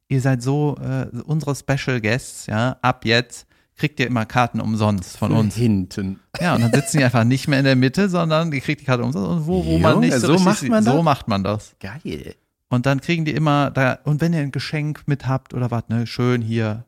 ihr 0.07 0.21
seid 0.21 0.41
so 0.41 0.77
äh, 0.81 1.07
unsere 1.21 1.55
Special 1.55 2.01
Guests, 2.01 2.47
ja, 2.47 2.77
ab 2.81 3.05
jetzt 3.05 3.47
kriegt 3.75 3.99
ihr 3.99 4.07
immer 4.07 4.25
Karten 4.25 4.61
umsonst 4.61 5.17
von 5.17 5.31
uns. 5.33 5.55
Hinten. 5.55 6.19
Ja, 6.39 6.55
und 6.55 6.61
dann 6.61 6.73
sitzen 6.73 6.97
die 6.97 7.03
einfach 7.03 7.25
nicht 7.25 7.47
mehr 7.47 7.59
in 7.59 7.65
der 7.65 7.75
Mitte, 7.75 8.09
sondern 8.09 8.49
die 8.49 8.61
kriegt 8.61 8.81
die 8.81 8.85
Karte 8.85 9.03
umsonst 9.03 9.29
und 9.29 9.47
wo, 9.47 9.65
wo 9.65 9.77
man 9.77 9.95
Junge, 9.95 10.07
nicht 10.07 10.19
so, 10.19 10.37
so 10.37 10.43
macht 10.43 10.63
man 10.63 10.83
so 10.83 10.93
das? 10.93 11.03
macht 11.03 11.27
man 11.27 11.43
das. 11.43 11.75
Geil. 11.79 12.35
Und 12.69 12.85
dann 12.85 13.01
kriegen 13.01 13.25
die 13.25 13.33
immer 13.33 13.71
da, 13.71 13.99
und 14.03 14.21
wenn 14.21 14.33
ihr 14.33 14.39
ein 14.39 14.51
Geschenk 14.51 15.03
mit 15.07 15.27
habt 15.27 15.53
oder 15.53 15.71
was, 15.71 15.87
ne, 15.89 16.07
schön 16.07 16.41
hier, 16.41 16.85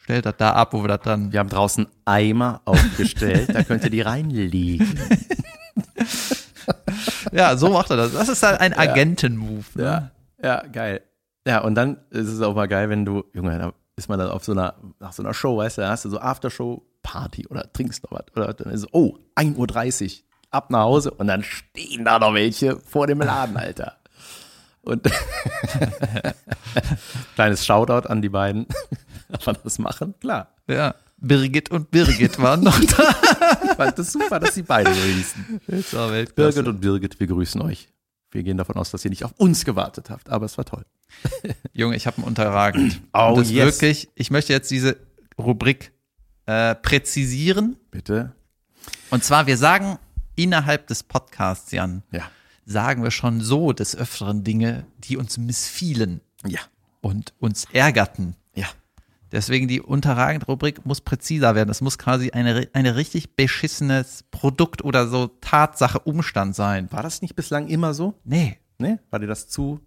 stellt 0.00 0.26
das 0.26 0.34
da 0.38 0.52
ab, 0.52 0.72
wo 0.72 0.82
wir 0.82 0.88
das 0.88 1.00
dann. 1.02 1.32
Wir 1.32 1.40
haben 1.40 1.48
draußen 1.48 1.86
Eimer 2.04 2.62
aufgestellt, 2.64 3.54
da 3.54 3.62
könnt 3.62 3.84
ihr 3.84 3.90
die 3.90 4.00
reinlegen. 4.00 4.98
Ja, 7.32 7.56
so 7.56 7.70
macht 7.70 7.90
er 7.90 7.96
das. 7.96 8.12
Das 8.12 8.28
ist 8.28 8.42
halt 8.42 8.60
ein 8.60 8.72
Agentenmove. 8.72 9.74
Ne? 9.74 9.84
Ja, 9.84 10.10
ja, 10.42 10.66
geil. 10.66 11.02
Ja, 11.46 11.60
und 11.60 11.74
dann 11.74 11.98
ist 12.10 12.28
es 12.28 12.40
auch 12.42 12.54
mal 12.54 12.68
geil, 12.68 12.90
wenn 12.90 13.04
du, 13.04 13.24
Junge, 13.32 13.58
da 13.58 13.72
ist 13.96 14.08
man 14.08 14.18
dann 14.18 14.30
auf 14.30 14.44
so 14.44 14.52
einer, 14.52 14.74
nach 15.00 15.12
so 15.12 15.22
einer 15.22 15.34
Show, 15.34 15.56
weißt 15.56 15.78
du, 15.78 15.82
da 15.82 15.90
hast 15.90 16.04
du 16.04 16.10
so 16.10 16.20
Aftershow-Party 16.20 17.46
oder 17.48 17.72
trinkst 17.72 18.04
noch 18.04 18.12
was. 18.12 18.24
Oder 18.36 18.52
dann 18.54 18.72
ist 18.72 18.82
es, 18.82 18.88
oh, 18.92 19.16
1.30 19.36 20.04
Uhr, 20.04 20.10
ab 20.50 20.70
nach 20.70 20.82
Hause 20.82 21.10
und 21.10 21.26
dann 21.26 21.42
stehen 21.42 22.04
da 22.04 22.18
noch 22.18 22.34
welche 22.34 22.78
vor 22.78 23.06
dem 23.06 23.20
Laden, 23.20 23.56
Alter. 23.56 23.96
Und 24.82 25.02
kleines 27.34 27.66
Shoutout 27.66 28.08
an 28.08 28.22
die 28.22 28.28
beiden. 28.28 28.66
Man 29.44 29.56
das 29.62 29.78
machen? 29.78 30.14
Klar. 30.20 30.48
Ja. 30.66 30.94
Birgit 31.18 31.70
und 31.70 31.90
Birgit 31.90 32.40
waren 32.40 32.62
noch 32.62 32.78
da. 32.80 33.04
Fand 33.78 33.98
das 33.98 34.12
super, 34.12 34.40
dass 34.40 34.54
sie 34.54 34.62
beide 34.62 34.92
so 34.92 35.00
hießen. 35.00 35.60
Das 35.68 35.94
war 35.94 36.10
Weltklasse. 36.10 36.62
Birgit 36.62 36.68
und 36.68 36.80
Birgit, 36.80 37.20
wir 37.20 37.26
grüßen 37.28 37.60
euch. 37.62 37.88
Wir 38.30 38.42
gehen 38.42 38.58
davon 38.58 38.76
aus, 38.76 38.90
dass 38.90 39.04
ihr 39.04 39.10
nicht 39.10 39.24
auf 39.24 39.32
uns 39.38 39.64
gewartet 39.64 40.10
habt, 40.10 40.28
aber 40.28 40.44
es 40.46 40.58
war 40.58 40.64
toll. 40.64 40.84
Junge, 41.72 41.96
ich 41.96 42.06
habe 42.06 42.18
einen 42.18 42.26
unterragend. 42.26 43.00
Oh, 43.14 43.28
und 43.30 43.38
das 43.38 43.50
yes. 43.50 43.64
wirklich, 43.80 44.08
ich 44.16 44.30
möchte 44.30 44.52
jetzt 44.52 44.70
diese 44.70 44.96
Rubrik 45.38 45.92
äh, 46.46 46.74
präzisieren. 46.74 47.76
Bitte? 47.90 48.32
Und 49.10 49.22
zwar, 49.24 49.46
wir 49.46 49.56
sagen 49.56 49.98
innerhalb 50.34 50.86
des 50.88 51.04
Podcasts, 51.04 51.70
Jan, 51.72 52.02
Ja. 52.10 52.30
sagen 52.66 53.02
wir 53.02 53.10
schon 53.10 53.40
so 53.40 53.72
des 53.72 53.96
Öfteren 53.96 54.44
Dinge, 54.44 54.86
die 54.98 55.16
uns 55.16 55.38
missfielen 55.38 56.20
Ja. 56.44 56.60
und 57.00 57.32
uns 57.38 57.64
ärgerten. 57.72 58.34
Ja. 59.30 59.38
Deswegen 59.38 59.68
die 59.68 59.80
unterragend 59.80 60.48
Rubrik 60.48 60.86
muss 60.86 61.00
präziser 61.00 61.54
werden. 61.54 61.68
Es 61.68 61.80
muss 61.80 61.98
quasi 61.98 62.30
eine, 62.30 62.68
eine 62.72 62.96
richtig 62.96 63.36
beschissenes 63.36 64.24
Produkt 64.30 64.82
oder 64.82 65.08
so 65.08 65.28
Tatsache, 65.40 65.98
Umstand 66.00 66.54
sein. 66.54 66.90
War 66.90 67.02
das 67.02 67.22
nicht 67.22 67.36
bislang 67.36 67.68
immer 67.68 67.94
so? 67.94 68.14
Nee. 68.24 68.58
Ne? 68.78 69.00
War 69.10 69.18
dir 69.18 69.26
das 69.26 69.48
zu 69.48 69.80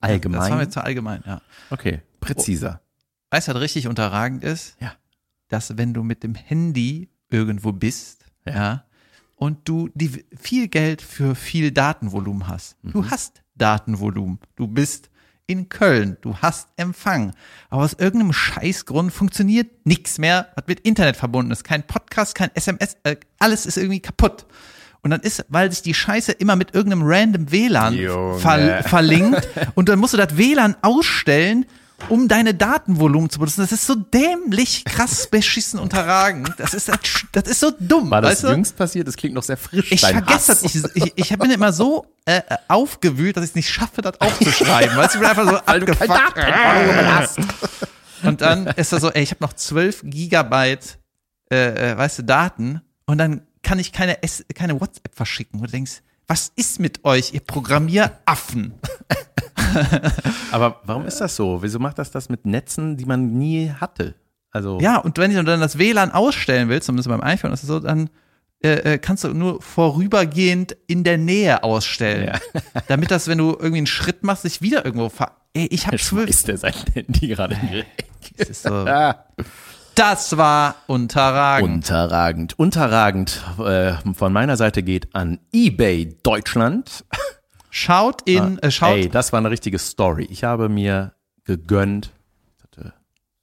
Das 0.00 0.10
allgemein? 0.10 0.50
war 0.50 0.58
mir 0.58 0.68
zu 0.68 0.84
allgemein, 0.84 1.22
ja. 1.26 1.40
okay, 1.70 2.02
präziser. 2.20 2.82
Weißt 3.30 3.48
du, 3.48 3.54
was 3.54 3.60
richtig 3.62 3.88
unterragend 3.88 4.44
ist? 4.44 4.76
Ja. 4.80 4.92
Dass 5.48 5.76
wenn 5.78 5.94
du 5.94 6.02
mit 6.02 6.22
dem 6.22 6.34
Handy 6.34 7.08
irgendwo 7.30 7.72
bist, 7.72 8.26
ja, 8.46 8.84
und 9.36 9.68
du 9.68 9.88
die 9.94 10.24
viel 10.36 10.68
Geld 10.68 11.00
für 11.00 11.34
viel 11.34 11.70
Datenvolumen 11.70 12.48
hast. 12.48 12.76
Du 12.82 13.08
hast 13.08 13.42
Datenvolumen. 13.54 14.40
Du 14.56 14.66
bist 14.66 15.10
in 15.48 15.68
Köln. 15.68 16.18
Du 16.20 16.36
hast 16.36 16.68
Empfang. 16.76 17.32
Aber 17.70 17.82
aus 17.82 17.94
irgendeinem 17.94 18.32
Scheißgrund 18.32 19.12
funktioniert 19.12 19.66
nichts 19.84 20.18
mehr, 20.18 20.48
was 20.54 20.66
mit 20.68 20.80
Internet 20.80 21.16
verbunden 21.16 21.50
ist. 21.50 21.64
Kein 21.64 21.84
Podcast, 21.84 22.36
kein 22.36 22.50
SMS, 22.54 22.96
äh, 23.02 23.16
alles 23.40 23.66
ist 23.66 23.78
irgendwie 23.78 24.00
kaputt. 24.00 24.46
Und 25.00 25.10
dann 25.10 25.20
ist, 25.20 25.44
weil 25.48 25.70
sich 25.70 25.82
die 25.82 25.94
Scheiße 25.94 26.32
immer 26.32 26.54
mit 26.54 26.74
irgendeinem 26.74 27.02
random 27.04 27.50
WLAN 27.50 27.96
ver 28.38 28.82
verlinkt 28.82 29.48
und 29.74 29.88
dann 29.88 29.98
musst 29.98 30.12
du 30.12 30.18
das 30.18 30.36
WLAN 30.36 30.76
ausstellen, 30.82 31.66
um 32.08 32.28
deine 32.28 32.54
Datenvolumen 32.54 33.28
zu 33.28 33.38
benutzen. 33.38 33.60
Das 33.60 33.72
ist 33.72 33.86
so 33.86 33.94
dämlich, 33.94 34.84
krass 34.84 35.26
beschissen 35.26 35.78
unterragend. 35.80 36.54
Das 36.56 36.72
ist, 36.74 36.90
das 37.32 37.44
ist 37.44 37.60
so 37.60 37.72
dumm, 37.78 38.10
War 38.10 38.22
das 38.22 38.30
weißt 38.32 38.44
du? 38.44 38.48
jüngst 38.48 38.76
passiert? 38.76 39.08
Das 39.08 39.16
klingt 39.16 39.34
noch 39.34 39.42
sehr 39.42 39.56
frisch. 39.56 39.90
Ich 39.92 40.00
vergesse 40.00 40.52
Hass. 40.52 40.62
das. 40.62 40.62
Ich, 40.62 40.82
ich, 40.94 41.12
ich 41.16 41.38
bin 41.38 41.50
immer 41.50 41.72
so 41.72 42.06
äh, 42.24 42.38
äh, 42.38 42.42
aufgewühlt, 42.68 43.36
dass 43.36 43.44
ich 43.44 43.50
es 43.50 43.56
nicht 43.56 43.70
schaffe, 43.70 44.00
das 44.02 44.20
aufzuschreiben. 44.20 44.96
Weißt 44.96 45.14
du, 45.14 45.18
ich 45.18 45.22
bin 45.28 45.30
einfach 45.30 45.48
so 45.48 45.56
abgefuckt. 45.66 46.38
Und 48.22 48.40
dann 48.40 48.66
ist 48.68 48.92
das 48.92 49.00
so, 49.02 49.10
ey, 49.10 49.22
ich 49.22 49.30
habe 49.30 49.44
noch 49.44 49.52
12 49.52 50.02
Gigabyte, 50.04 50.98
äh, 51.52 51.92
äh, 51.92 51.96
weißt 51.98 52.18
du, 52.20 52.22
Daten 52.24 52.80
und 53.06 53.18
dann 53.18 53.42
kann 53.62 53.78
ich 53.78 53.92
keine, 53.92 54.22
S 54.22 54.44
keine 54.54 54.80
WhatsApp 54.80 55.14
verschicken. 55.14 55.60
Und 55.60 55.66
du 55.66 55.72
denkst, 55.72 56.02
was 56.26 56.52
ist 56.56 56.78
mit 56.80 57.04
euch, 57.04 57.32
ihr 57.32 57.40
Programmieraffen? 57.40 58.74
Aber 60.52 60.80
warum 60.84 61.06
ist 61.06 61.20
das 61.20 61.36
so? 61.36 61.62
Wieso 61.62 61.78
macht 61.78 61.98
das 61.98 62.10
das 62.10 62.28
mit 62.28 62.46
Netzen, 62.46 62.96
die 62.96 63.04
man 63.04 63.32
nie 63.32 63.70
hatte? 63.70 64.14
Also, 64.50 64.78
Ja, 64.80 64.96
und 64.98 65.18
wenn 65.18 65.32
du 65.34 65.44
dann 65.44 65.60
das 65.60 65.78
WLAN 65.78 66.10
ausstellen 66.10 66.68
willst, 66.68 66.86
zumindest 66.86 67.08
beim 67.08 67.22
iPhone 67.22 67.52
ist 67.52 67.62
es 67.62 67.68
so, 67.68 67.80
dann 67.80 68.10
äh, 68.60 68.94
äh, 68.94 68.98
kannst 68.98 69.24
du 69.24 69.28
nur 69.28 69.62
vorübergehend 69.62 70.76
in 70.86 71.04
der 71.04 71.18
Nähe 71.18 71.62
ausstellen. 71.62 72.38
Damit 72.88 73.10
das, 73.10 73.28
wenn 73.28 73.38
du 73.38 73.50
irgendwie 73.50 73.78
einen 73.78 73.86
Schritt 73.86 74.24
machst, 74.24 74.42
sich 74.42 74.62
wieder 74.62 74.84
irgendwo 74.84 75.08
ver... 75.08 75.32
Ey, 75.52 75.66
ich 75.70 75.86
habe 75.86 75.96
zwölf... 75.98 76.24
schmeißt 76.24 76.48
der 76.48 76.58
sein 76.58 76.74
Handy 76.94 77.28
gerade. 77.28 77.56
Das, 78.36 78.48
ist 78.48 78.62
so, 78.62 78.84
das 79.94 80.36
war 80.36 80.76
unterragend. 80.86 81.74
Unterragend. 81.74 82.58
Unterragend 82.58 83.42
äh, 83.58 83.92
von 84.14 84.32
meiner 84.32 84.56
Seite 84.56 84.82
geht 84.82 85.14
an 85.14 85.38
eBay 85.52 86.16
Deutschland. 86.22 87.04
Schaut 87.78 88.22
in, 88.28 88.58
äh, 88.58 88.70
schaut, 88.70 88.96
Ey, 88.96 89.08
das 89.08 89.32
war 89.32 89.38
eine 89.38 89.50
richtige 89.50 89.78
Story. 89.78 90.26
Ich 90.30 90.42
habe 90.44 90.68
mir 90.68 91.14
gegönnt. 91.44 92.12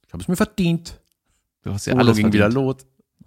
Ich 0.06 0.12
habe 0.12 0.22
es 0.22 0.28
mir 0.28 0.36
verdient. 0.36 1.00
du 1.62 1.72
hast 1.72 1.86
ja 1.86 1.94
Alles 1.94 2.06
alles 2.06 2.16
ging 2.18 2.32
wieder 2.32 2.48
los. 2.48 2.76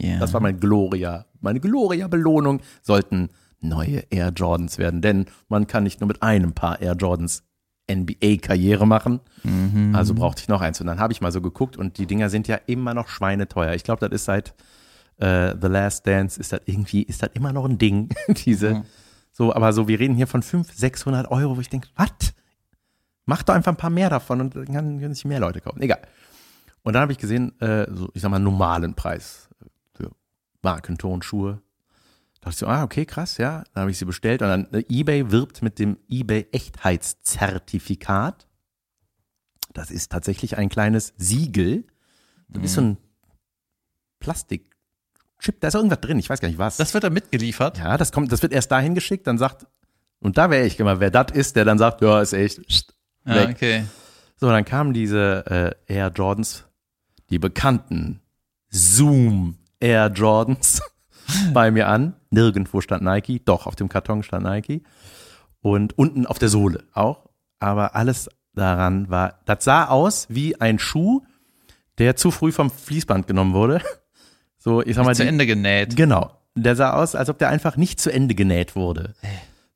Ja. 0.01 0.19
Das 0.19 0.33
war 0.33 0.39
mein 0.39 0.59
Gloria. 0.59 1.25
Meine 1.41 1.59
Gloria-Belohnung 1.59 2.61
sollten 2.81 3.29
neue 3.59 4.03
Air 4.09 4.31
Jordans 4.35 4.77
werden, 4.77 5.01
denn 5.01 5.25
man 5.49 5.67
kann 5.67 5.83
nicht 5.83 5.99
nur 5.99 6.07
mit 6.07 6.23
einem 6.23 6.53
Paar 6.53 6.81
Air 6.81 6.93
Jordans 6.95 7.43
NBA-Karriere 7.91 8.87
machen. 8.87 9.19
Mhm. 9.43 9.93
Also 9.95 10.13
brauchte 10.13 10.41
ich 10.41 10.47
noch 10.47 10.61
eins. 10.61 10.79
Und 10.79 10.87
dann 10.87 10.99
habe 10.99 11.11
ich 11.11 11.21
mal 11.21 11.31
so 11.31 11.41
geguckt 11.41 11.75
und 11.75 11.97
die 11.97 12.05
Dinger 12.05 12.29
sind 12.29 12.47
ja 12.47 12.55
immer 12.67 12.93
noch 12.93 13.09
schweineteuer. 13.09 13.73
Ich 13.73 13.83
glaube, 13.83 14.07
das 14.07 14.15
ist 14.21 14.25
seit 14.25 14.53
äh, 15.17 15.53
The 15.59 15.67
Last 15.67 16.07
Dance, 16.07 16.39
ist 16.39 16.53
das 16.53 16.61
irgendwie, 16.65 17.01
ist 17.03 17.21
das 17.23 17.31
immer 17.33 17.51
noch 17.51 17.65
ein 17.65 17.77
Ding. 17.77 18.09
Diese, 18.45 18.75
Mhm. 18.75 18.83
So, 19.31 19.53
aber 19.53 19.73
so, 19.73 19.87
wir 19.87 19.99
reden 19.99 20.15
hier 20.15 20.27
von 20.27 20.41
500, 20.41 20.77
600 20.77 21.31
Euro, 21.31 21.55
wo 21.55 21.61
ich 21.61 21.69
denke, 21.69 21.87
was? 21.95 22.33
Mach 23.25 23.43
doch 23.43 23.53
einfach 23.53 23.71
ein 23.71 23.77
paar 23.77 23.89
mehr 23.89 24.09
davon 24.09 24.41
und 24.41 24.55
dann 24.55 24.65
können 24.65 25.13
sich 25.13 25.25
mehr 25.25 25.39
Leute 25.39 25.61
kaufen. 25.61 25.81
Egal. 25.81 26.01
Und 26.81 26.93
dann 26.93 27.03
habe 27.03 27.11
ich 27.11 27.17
gesehen, 27.17 27.59
äh, 27.61 27.85
so, 27.93 28.09
ich 28.13 28.21
sag 28.21 28.31
mal, 28.31 28.39
normalen 28.39 28.95
Preis 28.95 29.49
für 29.93 30.11
Markentonschuhe. 30.61 31.61
Da 32.33 32.39
dachte 32.41 32.49
ich 32.49 32.57
so, 32.57 32.67
ah, 32.67 32.83
okay, 32.83 33.05
krass, 33.05 33.37
ja. 33.37 33.63
Dann 33.73 33.81
habe 33.81 33.91
ich 33.91 33.97
sie 33.97 34.05
bestellt 34.05 34.41
und 34.41 34.47
dann 34.47 34.73
äh, 34.73 34.83
eBay 34.89 35.31
wirbt 35.31 35.61
mit 35.61 35.77
dem 35.77 35.97
eBay 36.09 36.47
Echtheitszertifikat. 36.51 38.47
Das 39.73 39.91
ist 39.91 40.11
tatsächlich 40.11 40.57
ein 40.57 40.69
kleines 40.69 41.13
Siegel. 41.17 41.85
Das 42.47 42.63
ist 42.63 42.73
so 42.73 42.81
ein 42.81 42.97
Plastikchip, 45.39 45.61
da 45.61 45.67
ist 45.69 45.75
irgendwas 45.75 46.01
drin, 46.01 46.19
ich 46.19 46.29
weiß 46.29 46.39
gar 46.41 46.47
nicht 46.49 46.57
was. 46.57 46.77
Das 46.77 46.93
wird 46.93 47.03
da 47.03 47.09
mitgeliefert. 47.09 47.77
ja, 47.77 47.97
das 47.97 48.11
kommt, 48.11 48.31
das 48.31 48.41
wird 48.41 48.53
erst 48.53 48.71
dahin 48.71 48.93
geschickt, 48.95 49.25
dann 49.27 49.37
sagt, 49.37 49.65
und 50.19 50.37
da 50.37 50.49
wäre 50.49 50.65
ich 50.65 50.79
immer, 50.79 50.99
wer 50.99 51.11
das 51.11 51.31
ist, 51.31 51.55
der 51.55 51.65
dann 51.65 51.77
sagt, 51.77 52.01
ja, 52.01 52.21
ist 52.21 52.33
echt, 52.33 52.65
pst, 52.67 52.93
Ja, 53.25 53.35
weg. 53.35 53.49
okay. 53.51 53.85
So, 54.35 54.49
dann 54.49 54.65
kamen 54.65 54.93
diese 54.93 55.75
äh, 55.87 55.93
Air 55.93 56.11
Jordans, 56.15 56.65
die 57.29 57.39
bekannten 57.39 58.21
Zoom 58.69 59.57
Air 59.79 60.07
Jordans 60.13 60.81
bei 61.53 61.71
mir 61.71 61.87
an. 61.87 62.15
Nirgendwo 62.31 62.79
stand 62.81 63.03
Nike, 63.03 63.41
doch 63.43 63.65
auf 63.65 63.75
dem 63.75 63.89
Karton 63.89 64.23
stand 64.23 64.43
Nike. 64.43 64.83
und 65.61 65.97
unten 65.97 66.25
auf 66.25 66.37
der 66.39 66.49
Sohle 66.49 66.83
auch. 66.93 67.29
Aber 67.59 67.95
alles 67.95 68.29
daran 68.53 69.09
war, 69.09 69.39
das 69.45 69.63
sah 69.63 69.85
aus 69.87 70.27
wie 70.29 70.59
ein 70.61 70.79
Schuh, 70.79 71.21
der 71.97 72.15
zu 72.15 72.31
früh 72.31 72.51
vom 72.51 72.69
Fließband 72.71 73.27
genommen 73.27 73.53
wurde. 73.53 73.81
So, 74.59 74.81
ich 74.83 74.95
sag 74.95 75.05
mal, 75.05 75.15
Zu 75.15 75.23
die- 75.23 75.29
Ende 75.29 75.45
genäht. 75.47 75.95
Genau. 75.95 76.31
Der 76.55 76.75
sah 76.75 76.93
aus, 76.93 77.15
als 77.15 77.29
ob 77.29 77.39
der 77.39 77.49
einfach 77.49 77.77
nicht 77.77 77.99
zu 78.01 78.11
Ende 78.11 78.35
genäht 78.35 78.75
wurde. 78.75 79.13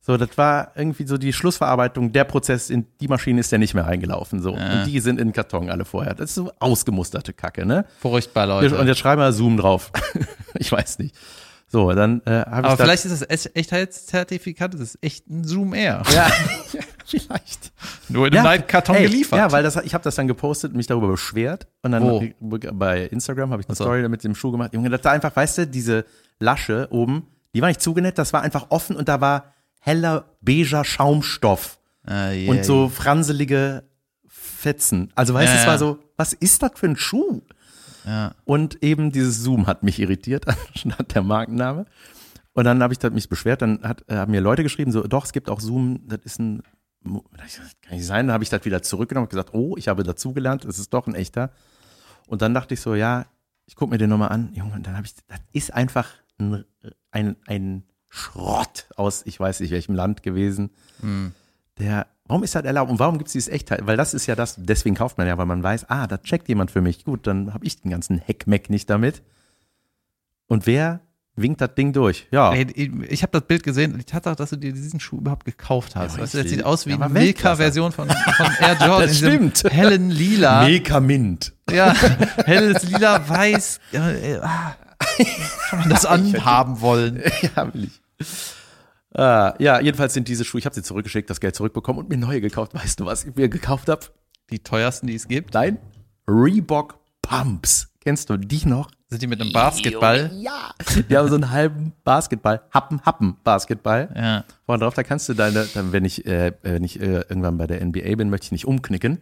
So, 0.00 0.18
das 0.18 0.36
war 0.36 0.72
irgendwie 0.74 1.06
so 1.06 1.16
die 1.16 1.32
Schlussverarbeitung. 1.32 2.12
Der 2.12 2.24
Prozess 2.24 2.68
in 2.68 2.86
die 3.00 3.08
Maschine 3.08 3.40
ist 3.40 3.50
ja 3.50 3.56
nicht 3.56 3.72
mehr 3.72 3.86
reingelaufen. 3.86 4.42
So. 4.42 4.52
Und 4.52 4.84
die 4.86 5.00
sind 5.00 5.18
in 5.18 5.28
den 5.28 5.32
Karton 5.32 5.70
alle 5.70 5.86
vorher. 5.86 6.12
Das 6.12 6.30
ist 6.30 6.34
so 6.34 6.52
ausgemusterte 6.58 7.32
Kacke, 7.32 7.64
ne? 7.64 7.86
Furchtbar, 8.00 8.46
Leute. 8.46 8.76
Und 8.76 8.86
jetzt 8.86 8.98
schreiben 8.98 9.22
wir 9.22 9.32
Zoom 9.32 9.56
drauf. 9.56 9.90
ich 10.58 10.70
weiß 10.70 10.98
nicht. 10.98 11.14
So, 11.74 11.92
dann 11.92 12.22
äh, 12.24 12.30
habe 12.30 12.68
ich 12.68 12.72
Aber 12.72 12.76
vielleicht 12.84 13.04
ist 13.04 13.20
das 13.20 13.28
Ech- 13.28 13.50
Echtheitszertifikat, 13.52 14.74
das 14.74 14.80
ist 14.80 14.98
echt 15.02 15.28
ein 15.28 15.42
Zoom 15.42 15.74
Air. 15.74 16.02
ja, 16.14 16.28
ja, 16.72 16.80
vielleicht. 17.04 17.72
Nur 18.08 18.28
in 18.28 18.36
einem 18.36 18.44
Ja, 18.46 18.58
Karton 18.58 18.94
ey, 18.94 19.02
geliefert. 19.08 19.36
Ja, 19.40 19.50
weil 19.50 19.64
das, 19.64 19.74
ich 19.82 19.92
habe 19.92 20.04
das 20.04 20.14
dann 20.14 20.28
gepostet, 20.28 20.72
mich 20.72 20.86
darüber 20.86 21.08
beschwert 21.08 21.66
und 21.82 21.90
dann 21.90 22.04
Wo? 22.04 22.22
bei 22.74 23.06
Instagram 23.06 23.50
habe 23.50 23.60
ich 23.62 23.68
eine 23.68 23.74
so. 23.74 23.82
Story 23.82 24.08
mit 24.08 24.22
dem 24.22 24.36
Schuh 24.36 24.52
gemacht. 24.52 24.72
Junge, 24.72 24.88
das 24.88 25.00
da 25.00 25.10
einfach, 25.10 25.34
weißt 25.34 25.58
du, 25.58 25.66
diese 25.66 26.04
Lasche 26.38 26.86
oben, 26.92 27.26
die 27.54 27.60
war 27.60 27.66
nicht 27.68 27.82
zugenäht, 27.82 28.18
das 28.18 28.32
war 28.32 28.42
einfach 28.42 28.66
offen 28.68 28.94
und 28.94 29.08
da 29.08 29.20
war 29.20 29.52
heller 29.80 30.26
beiger 30.42 30.84
Schaumstoff 30.84 31.78
Ah, 32.06 32.30
yeah, 32.30 32.50
und 32.52 32.64
so 32.64 32.88
franselige 32.88 33.82
Fetzen. 34.28 35.10
Also 35.16 35.34
weißt 35.34 35.52
du, 35.52 35.56
Ja, 35.56 35.60
es 35.62 35.66
war 35.66 35.78
so, 35.78 35.98
was 36.16 36.32
ist 36.34 36.62
das 36.62 36.70
für 36.76 36.86
ein 36.86 36.96
Schuh? 36.96 37.42
Ja. 38.04 38.34
Und 38.44 38.82
eben 38.82 39.12
dieses 39.12 39.42
Zoom 39.42 39.66
hat 39.66 39.82
mich 39.82 39.98
irritiert, 39.98 40.46
anstatt 40.68 41.14
der 41.14 41.22
Markenname. 41.22 41.86
Und 42.52 42.64
dann 42.64 42.82
habe 42.82 42.94
ich 42.94 43.02
mich 43.10 43.28
beschwert, 43.28 43.62
dann 43.62 43.82
hat, 43.82 44.04
äh, 44.08 44.16
haben 44.16 44.30
mir 44.30 44.40
Leute 44.40 44.62
geschrieben, 44.62 44.92
so, 44.92 45.02
doch, 45.02 45.24
es 45.24 45.32
gibt 45.32 45.48
auch 45.50 45.60
Zoom, 45.60 46.06
das 46.06 46.20
ist 46.24 46.38
ein, 46.38 46.62
das 47.36 47.60
kann 47.82 47.96
nicht 47.96 48.06
sein, 48.06 48.28
dann 48.28 48.34
habe 48.34 48.44
ich 48.44 48.50
das 48.50 48.64
wieder 48.64 48.82
zurückgenommen 48.82 49.26
und 49.26 49.30
gesagt, 49.30 49.52
oh, 49.52 49.76
ich 49.76 49.88
habe 49.88 50.04
dazugelernt, 50.04 50.64
es 50.64 50.78
ist 50.78 50.94
doch 50.94 51.06
ein 51.06 51.14
echter. 51.14 51.50
Und 52.26 52.42
dann 52.42 52.54
dachte 52.54 52.74
ich 52.74 52.80
so, 52.80 52.94
ja, 52.94 53.26
ich 53.66 53.76
gucke 53.76 53.90
mir 53.90 53.98
den 53.98 54.10
nochmal 54.10 54.30
an, 54.30 54.52
Junge, 54.54 54.74
und 54.74 54.86
dann 54.86 54.96
habe 54.96 55.06
ich, 55.06 55.14
das 55.26 55.40
ist 55.52 55.74
einfach 55.74 56.10
ein, 56.38 56.64
ein, 57.10 57.36
ein 57.46 57.84
Schrott 58.08 58.86
aus, 58.96 59.22
ich 59.26 59.38
weiß 59.40 59.60
nicht 59.60 59.70
welchem 59.70 59.94
Land 59.94 60.22
gewesen. 60.22 60.70
Der, 61.78 62.06
warum 62.26 62.42
ist 62.42 62.54
das 62.54 62.64
erlaubt 62.64 62.90
und 62.90 62.98
warum 62.98 63.18
gibt 63.18 63.28
es 63.28 63.32
dieses 63.32 63.48
Echtheit? 63.48 63.86
Weil 63.86 63.96
das 63.96 64.14
ist 64.14 64.26
ja 64.26 64.34
das, 64.34 64.56
deswegen 64.58 64.94
kauft 64.94 65.18
man 65.18 65.26
ja, 65.26 65.36
weil 65.38 65.46
man 65.46 65.62
weiß, 65.62 65.90
ah, 65.90 66.06
da 66.06 66.18
checkt 66.18 66.48
jemand 66.48 66.70
für 66.70 66.80
mich. 66.80 67.04
Gut, 67.04 67.26
dann 67.26 67.52
habe 67.52 67.64
ich 67.66 67.80
den 67.80 67.90
ganzen 67.90 68.18
Heckmeck 68.18 68.70
nicht 68.70 68.88
damit. 68.90 69.22
Und 70.46 70.66
wer 70.66 71.00
winkt 71.36 71.60
das 71.60 71.74
Ding 71.74 71.92
durch? 71.92 72.26
Ja. 72.30 72.52
Ey, 72.52 72.66
ich 73.08 73.22
habe 73.22 73.32
das 73.32 73.42
Bild 73.42 73.62
gesehen 73.62 73.92
und 73.92 73.98
die 73.98 74.04
Tatsache, 74.04 74.36
dass 74.36 74.50
du 74.50 74.56
dir 74.56 74.72
diesen 74.72 75.00
Schuh 75.00 75.18
überhaupt 75.18 75.44
gekauft 75.44 75.96
hast. 75.96 76.16
Ja, 76.16 76.22
weißt 76.22 76.34
du, 76.34 76.42
das 76.42 76.50
sieht 76.50 76.64
aus 76.64 76.86
wie 76.86 76.90
Ja, 76.92 77.00
eine 77.00 77.08
Milka-Version 77.12 77.92
von, 77.92 78.08
von 78.08 78.46
Air 78.60 78.76
Jordan. 78.80 79.00
Das 79.08 79.18
stimmt. 79.18 79.64
Hellen 79.68 80.10
Lila. 80.10 80.64
Milka 80.64 81.00
Mint. 81.00 81.52
Ja, 81.70 81.92
helles 82.46 82.84
Lila, 82.84 83.28
weiß. 83.28 83.80
Ja, 83.92 84.10
äh, 84.10 84.38
ah, 84.40 84.76
kann 85.68 85.78
man 85.80 85.90
das 85.90 86.06
anhaben 86.06 86.80
wollen? 86.80 87.20
ja, 87.56 87.74
will 87.74 87.84
ich. 87.84 88.00
Ah, 89.16 89.54
ja, 89.58 89.80
jedenfalls 89.80 90.14
sind 90.14 90.26
diese 90.26 90.44
Schuhe, 90.44 90.58
ich 90.58 90.66
habe 90.66 90.74
sie 90.74 90.82
zurückgeschickt, 90.82 91.30
das 91.30 91.40
Geld 91.40 91.54
zurückbekommen 91.54 92.00
und 92.00 92.08
mir 92.08 92.16
neue 92.16 92.40
gekauft. 92.40 92.74
Weißt 92.74 92.98
du, 92.98 93.06
was 93.06 93.24
ich 93.24 93.36
mir 93.36 93.48
gekauft 93.48 93.88
habe? 93.88 94.06
Die 94.50 94.58
teuersten, 94.58 95.06
die 95.06 95.14
es 95.14 95.28
gibt. 95.28 95.54
Nein, 95.54 95.78
Reebok 96.26 96.98
Pumps. 97.22 97.88
Kennst 98.00 98.28
du 98.28 98.36
die 98.36 98.66
noch? 98.66 98.90
Sind 99.08 99.22
die 99.22 99.26
mit 99.28 99.40
einem 99.40 99.52
Basketball? 99.52 100.30
Ja. 100.34 100.74
Die 101.08 101.16
haben 101.16 101.28
so 101.28 101.36
einen 101.36 101.50
halben 101.50 101.92
Basketball, 102.02 102.62
Happen, 102.72 103.00
Happen 103.02 103.36
Basketball. 103.44 104.10
Ja. 104.14 104.44
Vorne 104.66 104.82
drauf, 104.82 104.94
da 104.94 105.04
kannst 105.04 105.28
du 105.28 105.34
deine, 105.34 105.66
dann, 105.72 105.92
wenn 105.92 106.04
ich, 106.04 106.26
äh, 106.26 106.52
wenn 106.62 106.82
ich 106.82 107.00
äh, 107.00 107.20
irgendwann 107.28 107.56
bei 107.56 107.68
der 107.68 107.84
NBA 107.84 108.16
bin, 108.16 108.28
möchte 108.28 108.46
ich 108.46 108.52
nicht 108.52 108.66
umknicken. 108.66 109.20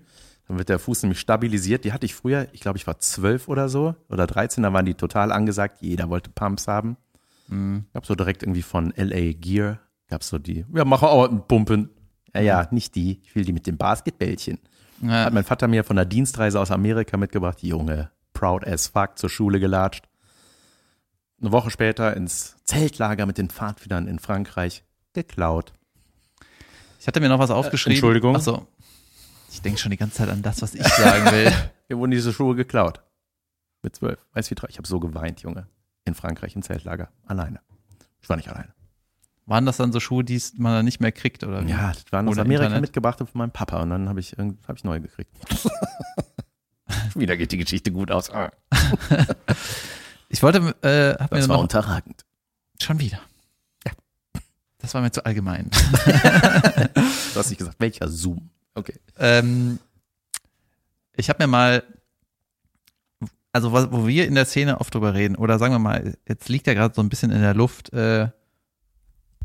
Dann 0.49 0.59
wird 0.59 0.70
der 0.70 0.78
Fuß 0.78 1.03
nämlich 1.03 1.20
stabilisiert. 1.20 1.84
Die 1.84 1.93
hatte 1.93 2.07
ich 2.07 2.14
früher, 2.14 2.49
ich 2.53 2.61
glaube, 2.61 2.78
ich 2.78 2.86
war 2.86 2.99
zwölf 3.01 3.49
oder 3.49 3.68
so 3.68 3.95
oder 4.09 4.26
13, 4.26 4.62
da 4.62 4.72
waren 4.72 4.86
die 4.86 4.95
total 4.95 5.30
angesagt. 5.30 5.78
Jeder 5.80 6.09
wollte 6.09 6.30
Pumps 6.30 6.66
haben. 6.66 6.97
Gab 7.92 8.07
so 8.07 8.14
direkt 8.14 8.42
irgendwie 8.42 8.62
von 8.62 8.92
LA 8.96 9.32
Gear, 9.32 9.80
gab 10.09 10.22
so 10.22 10.38
die, 10.38 10.64
ja, 10.74 10.84
mach 10.84 11.03
auch 11.03 11.28
einen 11.28 11.46
Pumpen. 11.46 11.90
Ja, 12.34 12.40
ja, 12.40 12.68
nicht 12.70 12.94
die, 12.94 13.20
ich 13.24 13.34
will 13.34 13.44
die 13.44 13.53
mit 13.53 13.66
dem 13.66 13.76
Basketbällchen. 13.76 14.59
Ja. 15.03 15.24
Hat 15.26 15.34
mein 15.34 15.44
Vater 15.44 15.68
mir 15.68 15.84
von 15.84 15.96
der 15.96 16.05
Dienstreise 16.05 16.59
aus 16.61 16.70
Amerika 16.70 17.16
mitgebracht. 17.16 17.62
Junge, 17.62 18.11
proud 18.32 18.66
as 18.66 18.86
fuck, 18.86 19.18
zur 19.18 19.28
Schule 19.28 19.61
gelatscht. 19.61 20.09
Eine 21.40 21.53
Woche 21.53 21.70
später 21.70 22.16
ins 22.16 22.57
Zeltlager 22.64 23.26
mit 23.26 23.36
den 23.36 23.50
Pfadfindern 23.50 24.07
in 24.07 24.18
Frankreich 24.18 24.84
geklaut. 25.12 25.72
Ich 27.00 27.09
hatte 27.09 27.20
mir 27.20 27.28
noch 27.28 27.40
was 27.40 27.50
aufgeschrieben. 27.50 27.96
Entschuldigung. 27.96 28.36
Ach 28.36 28.40
so. 28.40 28.66
Ich 29.50 29.61
denke 29.61 29.78
schon 29.78 29.90
die 29.90 29.96
ganze 29.96 30.18
Zeit 30.18 30.28
an 30.28 30.40
das, 30.40 30.62
was 30.62 30.74
ich 30.74 30.86
sagen 30.86 31.30
will. 31.32 31.53
Mir 31.88 31.98
wurden 31.98 32.12
diese 32.12 32.32
Schuhe 32.32 32.55
geklaut. 32.55 33.03
Mit 33.82 33.96
zwölf. 33.96 34.24
Weißt 34.32 34.48
du, 34.48 34.53
wie 34.53 34.55
traurig? 34.55 34.74
Ich 34.74 34.78
habe 34.78 34.88
so 34.88 35.00
geweint, 35.00 35.42
Junge. 35.42 35.66
In 36.05 36.14
Frankreich 36.14 36.55
im 36.57 36.62
Zeltlager. 36.62 37.11
Alleine. 37.26 37.61
Ich 38.20 38.28
war 38.28 38.36
nicht 38.36 38.48
alleine. 38.48 38.72
Waren 39.46 39.66
das 39.66 39.76
dann 39.76 39.92
so 39.92 39.98
Schuhe, 40.00 40.22
die 40.24 40.40
man 40.57 40.72
dann 40.72 40.84
nicht 40.84 41.00
mehr 41.00 41.12
kriegt? 41.12 41.42
Oder? 41.44 41.62
Ja, 41.62 41.92
das 41.92 42.05
waren 42.11 42.28
aus 42.28 42.38
Amerika 42.38 42.64
Internet? 42.66 42.82
mitgebracht 42.82 43.18
von 43.18 43.28
meinem 43.34 43.50
Papa 43.50 43.82
und 43.82 43.90
dann 43.90 44.09
habe 44.09 44.20
ich, 44.20 44.36
hab 44.66 44.76
ich 44.76 44.84
neue 44.84 45.00
gekriegt. 45.00 45.30
Wieder 47.14 47.36
geht 47.36 47.53
die 47.53 47.59
Geschichte 47.59 47.90
gut 47.92 48.11
aus. 48.11 48.30
Ah, 48.30 48.50
Ich 50.28 50.42
wollte, 50.42 50.59
äh, 50.82 51.14
hab 51.22 51.30
mir 51.32 51.38
Das 51.38 51.48
war 51.48 51.57
noch, 51.57 51.62
unterragend. 51.64 52.24
schon 52.80 52.98
wieder. 53.00 53.18
Ja. 53.84 53.92
Das 54.78 54.94
war 54.94 55.03
mir 55.03 55.11
zu 55.11 55.24
allgemein. 55.26 55.70
Du 57.34 57.38
hast 57.38 57.48
nicht 57.48 57.59
gesagt, 57.59 57.80
welcher 57.80 58.09
Zoom. 58.09 58.50
Okay. 58.74 58.94
ähm, 59.18 59.78
ich 61.16 61.28
habe 61.30 61.42
mir 61.42 61.46
mal, 61.46 61.82
also 63.53 63.72
was, 63.72 63.92
wo 63.92 64.07
wir 64.07 64.26
in 64.26 64.34
der 64.34 64.46
Szene 64.46 64.80
oft 64.80 64.94
drüber 64.94 65.14
reden, 65.14 65.36
oder 65.36 65.59
sagen 65.59 65.74
wir 65.74 65.78
mal, 65.78 66.14
jetzt 66.26 66.48
liegt 66.48 66.66
ja 66.66 66.74
gerade 66.74 66.94
so 66.94 67.03
ein 67.03 67.09
bisschen 67.09 67.30
in 67.30 67.40
der 67.40 67.55
Luft, 67.55 67.92
äh, 67.92 68.28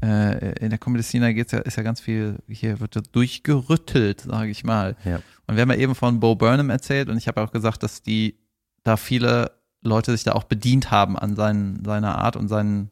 äh, 0.01 0.53
in 0.59 0.69
der 0.69 0.79
Comedy-Szene 0.79 1.33
geht's 1.33 1.51
ja, 1.51 1.59
ist 1.59 1.75
ja 1.75 1.83
ganz 1.83 1.99
viel, 1.99 2.37
hier 2.47 2.79
wird 2.79 2.95
ja 2.95 3.01
durchgerüttelt, 3.11 4.21
sage 4.21 4.49
ich 4.49 4.63
mal. 4.63 4.95
Ja. 5.03 5.21
Und 5.47 5.55
wir 5.55 5.61
haben 5.61 5.71
ja 5.71 5.77
eben 5.77 5.95
von 5.95 6.19
Bo 6.19 6.35
Burnham 6.35 6.69
erzählt 6.69 7.09
und 7.09 7.17
ich 7.17 7.27
habe 7.27 7.41
auch 7.41 7.51
gesagt, 7.51 7.83
dass 7.83 8.01
die, 8.01 8.35
da 8.83 8.97
viele 8.97 9.51
Leute 9.81 10.11
sich 10.11 10.23
da 10.23 10.33
auch 10.33 10.43
bedient 10.43 10.91
haben 10.91 11.17
an 11.17 11.35
seinen, 11.35 11.83
seiner 11.83 12.17
Art 12.17 12.35
und 12.35 12.47
seinen 12.47 12.91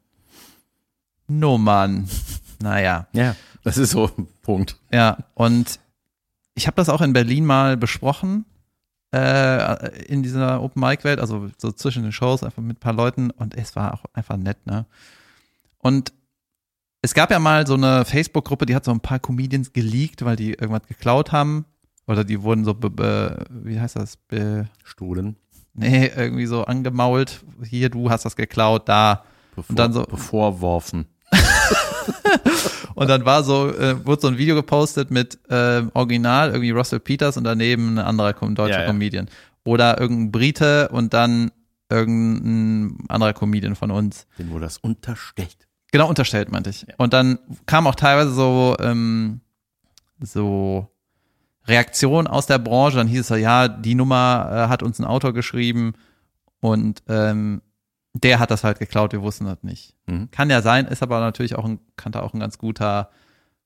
Nummern. 1.27 2.09
Naja. 2.61 3.07
Ja, 3.11 3.35
das 3.63 3.77
ist 3.77 3.91
so 3.91 4.09
ein 4.17 4.27
Punkt. 4.41 4.77
Ja, 4.89 5.17
und 5.33 5.77
ich 6.55 6.67
habe 6.67 6.75
das 6.77 6.87
auch 6.87 7.01
in 7.01 7.11
Berlin 7.11 7.45
mal 7.45 7.75
besprochen, 7.75 8.45
äh, 9.15 10.03
in 10.05 10.23
dieser 10.23 10.61
Open 10.61 10.81
Mic 10.81 11.03
Welt, 11.03 11.19
also 11.19 11.49
so 11.57 11.71
zwischen 11.71 12.03
den 12.03 12.11
Shows, 12.11 12.43
einfach 12.43 12.61
mit 12.61 12.77
ein 12.77 12.79
paar 12.79 12.93
Leuten 12.93 13.31
und 13.31 13.55
es 13.55 13.75
war 13.75 13.93
auch 13.93 14.03
einfach 14.13 14.37
nett, 14.37 14.65
ne? 14.65 14.85
Und 15.79 16.13
es 17.01 17.13
gab 17.13 17.29
ja 17.31 17.37
mal 17.39 17.67
so 17.67 17.75
eine 17.75 18.03
Facebook-Gruppe, 18.05 18.65
die 18.65 18.75
hat 18.75 18.83
so 18.85 18.91
ein 18.91 18.99
paar 18.99 19.19
Comedians 19.19 19.71
geleakt, 19.73 20.25
weil 20.25 20.35
die 20.35 20.51
irgendwas 20.53 20.87
geklaut 20.87 21.31
haben. 21.31 21.65
Oder 22.07 22.23
die 22.23 22.41
wurden 22.41 22.65
so, 22.65 22.73
be, 22.73 22.89
be, 22.89 23.45
wie 23.49 23.79
heißt 23.79 23.95
das? 23.95 24.17
Be, 24.17 24.67
Stuhlen. 24.83 25.35
nee, 25.73 26.07
irgendwie 26.15 26.45
so 26.47 26.63
angemault. 26.65 27.43
Hier, 27.63 27.89
du 27.89 28.09
hast 28.09 28.25
das 28.25 28.35
geklaut, 28.35 28.89
da. 28.89 29.23
Bevor, 29.55 29.69
Und 29.69 29.79
dann 29.79 29.93
so- 29.93 30.03
bevorworfen. 30.03 31.05
Und 32.95 33.09
dann 33.09 33.25
war 33.25 33.43
so, 33.43 33.69
äh, 33.69 34.05
wurde 34.05 34.21
so 34.21 34.27
ein 34.29 34.37
Video 34.37 34.55
gepostet 34.55 35.11
mit 35.11 35.37
ähm, 35.49 35.91
Original, 35.93 36.49
irgendwie 36.49 36.71
Russell 36.71 36.99
Peters 36.99 37.35
und 37.35 37.43
daneben 37.43 37.95
ein 37.95 38.05
anderer 38.05 38.33
deutscher 38.33 38.69
Ja, 38.69 38.81
ja. 38.81 38.87
Comedian. 38.87 39.27
Oder 39.65 39.99
irgendein 39.99 40.31
Brite 40.31 40.89
und 40.89 41.13
dann 41.13 41.51
irgendein 41.89 42.97
anderer 43.09 43.33
Comedian 43.33 43.75
von 43.75 43.91
uns. 43.91 44.27
Dem 44.39 44.49
wurde 44.49 44.65
das 44.65 44.77
unterstellt. 44.77 45.67
Genau, 45.91 46.07
unterstellt, 46.07 46.51
meinte 46.51 46.69
ich. 46.69 46.85
Und 46.97 47.13
dann 47.13 47.39
kam 47.65 47.87
auch 47.87 47.95
teilweise 47.95 48.31
so, 48.31 48.75
ähm, 48.79 49.41
so 50.19 50.89
Reaktion 51.67 52.27
aus 52.27 52.45
der 52.45 52.59
Branche. 52.59 52.97
Dann 52.97 53.07
hieß 53.07 53.21
es 53.21 53.27
so, 53.27 53.35
ja, 53.35 53.67
die 53.67 53.95
Nummer 53.95 54.49
äh, 54.51 54.69
hat 54.69 54.83
uns 54.83 54.99
ein 54.99 55.05
Autor 55.05 55.33
geschrieben 55.33 55.93
und 56.59 57.03
ähm, 57.07 57.61
der 58.15 58.39
hat 58.39 58.49
das 58.49 58.63
halt 58.63 58.79
geklaut, 58.79 59.11
wir 59.11 59.21
wussten 59.21 59.45
das 59.45 59.61
nicht. 59.61 59.93
Mhm. 60.07 60.31
Kann 60.31 60.49
ja 60.49 60.61
sein, 60.61 60.85
ist 60.85 61.03
aber 61.03 61.19
natürlich 61.19 61.55
auch 61.55 61.65
ein, 61.65 61.79
kann 61.97 62.13
da 62.13 62.21
auch 62.21 62.33
ein 62.33 62.39
ganz 62.39 62.57
guter 62.57 63.09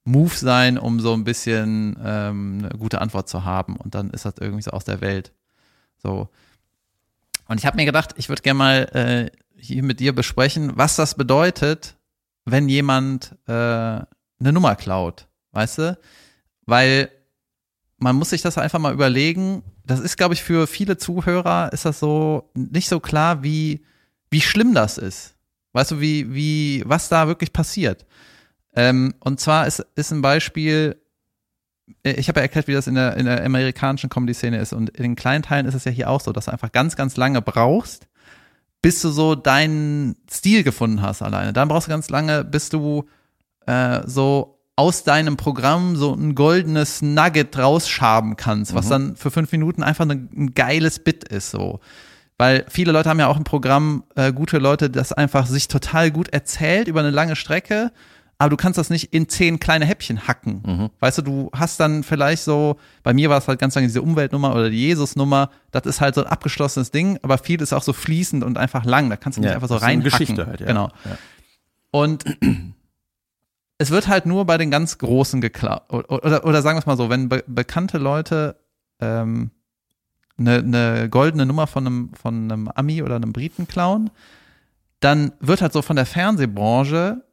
Move 0.05 0.35
sein, 0.35 0.79
um 0.79 0.99
so 0.99 1.13
ein 1.13 1.23
bisschen 1.23 1.95
ähm, 2.03 2.57
eine 2.59 2.69
gute 2.69 2.99
Antwort 2.99 3.29
zu 3.29 3.45
haben. 3.45 3.75
Und 3.75 3.93
dann 3.93 4.09
ist 4.09 4.25
das 4.25 4.35
irgendwie 4.39 4.63
so 4.63 4.71
aus 4.71 4.85
der 4.85 5.01
Welt. 5.01 5.33
So. 6.01 6.29
Und 7.47 7.59
ich 7.59 7.67
habe 7.67 7.77
mir 7.77 7.85
gedacht, 7.85 8.15
ich 8.17 8.27
würde 8.27 8.41
gerne 8.41 8.57
mal 8.57 8.75
äh, 8.93 9.37
hier 9.55 9.83
mit 9.83 9.99
dir 9.99 10.15
besprechen, 10.15 10.71
was 10.75 10.95
das 10.95 11.13
bedeutet, 11.13 11.95
wenn 12.45 12.69
jemand 12.69 13.35
äh, 13.45 13.51
eine 13.51 14.07
Nummer 14.39 14.75
klaut, 14.75 15.27
weißt 15.51 15.77
du? 15.77 15.99
Weil 16.65 17.11
man 17.99 18.15
muss 18.15 18.31
sich 18.31 18.41
das 18.41 18.57
einfach 18.57 18.79
mal 18.79 18.93
überlegen. 18.93 19.61
Das 19.85 19.99
ist, 19.99 20.17
glaube 20.17 20.33
ich, 20.33 20.41
für 20.41 20.65
viele 20.65 20.97
Zuhörer 20.97 21.71
ist 21.71 21.85
das 21.85 21.99
so 21.99 22.49
nicht 22.55 22.89
so 22.89 22.99
klar, 22.99 23.43
wie 23.43 23.85
wie 24.30 24.41
schlimm 24.41 24.73
das 24.73 24.97
ist. 24.97 25.36
Weißt 25.73 25.91
du, 25.91 25.99
wie 26.01 26.34
wie 26.34 26.84
was 26.86 27.09
da 27.09 27.27
wirklich 27.27 27.53
passiert? 27.53 28.05
Ähm, 28.75 29.13
und 29.19 29.39
zwar 29.39 29.67
ist, 29.67 29.86
ist 29.95 30.11
ein 30.11 30.21
Beispiel, 30.21 30.95
äh, 32.03 32.11
ich 32.13 32.27
habe 32.30 32.39
ja 32.39 32.43
erklärt, 32.43 32.67
wie 32.67 32.73
das 32.73 32.88
in 32.88 32.95
der, 32.95 33.17
in 33.17 33.25
der 33.25 33.43
amerikanischen 33.43 34.09
Comedy-Szene 34.09 34.57
ist. 34.59 34.73
Und 34.73 34.89
in 34.91 35.03
den 35.03 35.15
kleinen 35.15 35.43
Teilen 35.43 35.65
ist 35.65 35.73
es 35.73 35.86
ja 35.86 35.91
hier 35.91 36.09
auch 36.09 36.21
so, 36.21 36.32
dass 36.32 36.45
du 36.45 36.51
einfach 36.51 36.71
ganz, 36.71 36.95
ganz 36.95 37.17
lange 37.17 37.41
brauchst, 37.41 38.07
bis 38.82 39.01
du 39.01 39.09
so 39.09 39.36
deinen 39.36 40.15
Stil 40.32 40.63
gefunden 40.63 41.01
hast 41.01 41.21
alleine. 41.21 41.51
Dann 41.51 41.67
brauchst 41.67 41.88
du 41.88 41.91
ganz 41.91 42.09
lange, 42.09 42.43
bis 42.45 42.69
du 42.69 43.05
äh, 43.65 44.01
so 44.05 44.59
aus 44.75 45.03
deinem 45.03 45.36
Programm 45.36 45.95
so 45.97 46.13
ein 46.13 46.36
goldenes 46.36 47.01
Nugget 47.01 47.57
rausschaben 47.57 48.38
kannst, 48.38 48.73
was 48.73 48.86
Mhm. 48.86 48.89
dann 48.89 49.15
für 49.17 49.32
fünf 49.32 49.51
Minuten 49.51 49.84
einfach 49.84 50.07
ein, 50.07 50.30
ein 50.36 50.53
geiles 50.53 50.99
Bit 50.99 51.25
ist, 51.25 51.51
so. 51.51 51.80
Weil 52.39 52.65
viele 52.69 52.93
Leute 52.93 53.09
haben 53.09 53.19
ja 53.19 53.27
auch 53.27 53.35
ein 53.35 53.43
Programm, 53.43 54.05
äh, 54.15 54.31
gute 54.31 54.59
Leute, 54.59 54.89
das 54.89 55.11
einfach 55.11 55.45
sich 55.45 55.67
total 55.67 56.09
gut 56.09 56.29
erzählt 56.29 56.87
über 56.87 57.01
eine 57.01 57.09
lange 57.09 57.35
Strecke, 57.35 57.91
aber 58.37 58.49
du 58.49 58.55
kannst 58.55 58.77
das 58.77 58.89
nicht 58.89 59.13
in 59.13 59.27
zehn 59.27 59.59
kleine 59.59 59.85
Häppchen 59.85 60.25
hacken. 60.25 60.63
Mhm. 60.65 60.89
Weißt 61.01 61.17
du, 61.17 61.21
du 61.21 61.49
hast 61.53 61.81
dann 61.81 62.01
vielleicht 62.01 62.43
so, 62.43 62.77
bei 63.03 63.13
mir 63.13 63.29
war 63.29 63.37
es 63.39 63.49
halt 63.49 63.59
ganz 63.59 63.75
lange 63.75 63.87
diese 63.87 64.01
Umweltnummer 64.01 64.55
oder 64.55 64.69
die 64.69 64.77
Jesus-Nummer, 64.77 65.49
das 65.71 65.85
ist 65.85 65.99
halt 65.99 66.15
so 66.15 66.23
ein 66.23 66.27
abgeschlossenes 66.27 66.91
Ding, 66.91 67.19
aber 67.23 67.37
viel 67.39 67.61
ist 67.61 67.73
auch 67.73 67.83
so 67.83 67.91
fließend 67.91 68.41
und 68.45 68.57
einfach 68.57 68.85
lang, 68.85 69.09
da 69.09 69.17
kannst 69.17 69.37
du 69.37 69.41
nicht 69.41 69.49
Ja, 69.49 69.55
einfach 69.55 69.67
so 69.67 69.75
reinhacken. 69.75 70.03
Geschichte 70.09 70.47
halt, 70.47 70.61
ja. 70.61 70.67
Genau. 70.67 70.87
Ja. 71.03 71.17
Und 71.91 72.23
es 73.79 73.91
wird 73.91 74.07
halt 74.07 74.25
nur 74.25 74.45
bei 74.45 74.57
den 74.57 74.71
ganz 74.71 74.97
Großen 74.97 75.41
geklaut. 75.41 75.91
Oder, 75.91 76.09
oder, 76.09 76.45
oder 76.45 76.61
sagen 76.61 76.77
wir 76.77 76.79
es 76.79 76.85
mal 76.85 76.95
so, 76.95 77.09
wenn 77.09 77.27
be 77.27 77.43
bekannte 77.47 77.97
Leute 77.97 78.55
ähm, 79.01 79.51
eine, 80.39 80.57
eine 80.57 81.09
goldene 81.09 81.45
Nummer 81.45 81.67
von 81.67 81.85
einem, 81.85 82.11
von 82.13 82.51
einem 82.51 82.67
Ami 82.69 83.03
oder 83.03 83.15
einem 83.15 83.33
Briten 83.33 83.67
klauen, 83.67 84.09
dann 84.99 85.31
wird 85.39 85.61
halt 85.61 85.73
so 85.73 85.81
von 85.81 85.95
der 85.95 86.05
Fernsehbranche, 86.05 87.23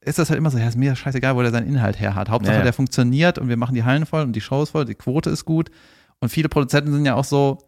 ist 0.00 0.18
das 0.18 0.30
halt 0.30 0.38
immer 0.38 0.50
so, 0.50 0.58
ja, 0.58 0.66
ist 0.66 0.76
mir 0.76 0.96
scheißegal, 0.96 1.36
wo 1.36 1.42
der 1.42 1.52
seinen 1.52 1.68
Inhalt 1.68 2.00
her 2.00 2.14
hat. 2.14 2.28
Hauptsache, 2.28 2.54
Ja, 2.54 2.58
ja. 2.60 2.64
der 2.64 2.72
funktioniert 2.72 3.38
und 3.38 3.48
wir 3.48 3.56
machen 3.56 3.74
die 3.74 3.84
Hallen 3.84 4.06
voll 4.06 4.22
und 4.22 4.32
die 4.32 4.40
Shows 4.40 4.70
voll, 4.70 4.84
die 4.84 4.94
Quote 4.94 5.30
ist 5.30 5.44
gut. 5.44 5.70
Und 6.18 6.30
viele 6.30 6.48
Produzenten 6.48 6.92
sind 6.92 7.06
ja 7.06 7.14
auch 7.14 7.24
so, 7.24 7.58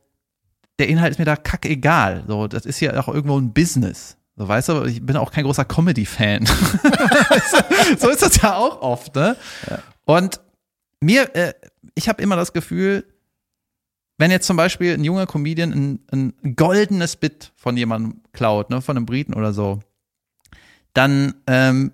der 0.79 0.89
Inhalt 0.89 1.13
ist 1.13 1.19
mir 1.19 1.25
da 1.25 1.37
kackegal. 1.37 2.25
So, 2.27 2.49
das 2.49 2.67
ist 2.67 2.81
ja 2.81 2.99
auch 3.01 3.09
irgendwo 3.09 3.39
ein 3.39 3.53
Business. 3.53 4.17
So, 4.37 4.49
weißt 4.49 4.69
du, 4.71 4.85
ich 4.85 5.05
bin 5.05 5.17
auch 5.17 5.31
kein 5.31 5.45
großer 5.45 5.65
Comedy-Fan. 5.65 6.47
so 7.99 8.09
ist 8.09 8.23
das 8.23 8.43
ja 8.43 8.57
auch 8.57 8.83
oft, 8.83 9.15
ne? 9.15 9.37
Und 10.05 10.41
mir, 11.01 11.35
äh, 11.37 11.55
ich 11.95 12.09
habe 12.09 12.21
immer 12.21 12.35
das 12.35 12.53
Gefühl, 12.53 13.05
wenn 14.19 14.31
jetzt 14.31 14.47
zum 14.47 14.57
Beispiel 14.57 14.95
ein 14.95 15.05
junger 15.05 15.27
Comedian 15.27 15.73
ein, 16.13 16.33
ein 16.43 16.57
goldenes 16.57 17.17
Bit 17.17 17.53
von 17.57 17.77
jemandem 17.77 18.21
klaut, 18.33 18.71
ne, 18.71 18.81
von 18.81 18.97
einem 18.97 19.07
Briten 19.07 19.35
oder 19.35 19.53
so, 19.53 19.81
dann, 20.93 21.35
ähm, 21.47 21.93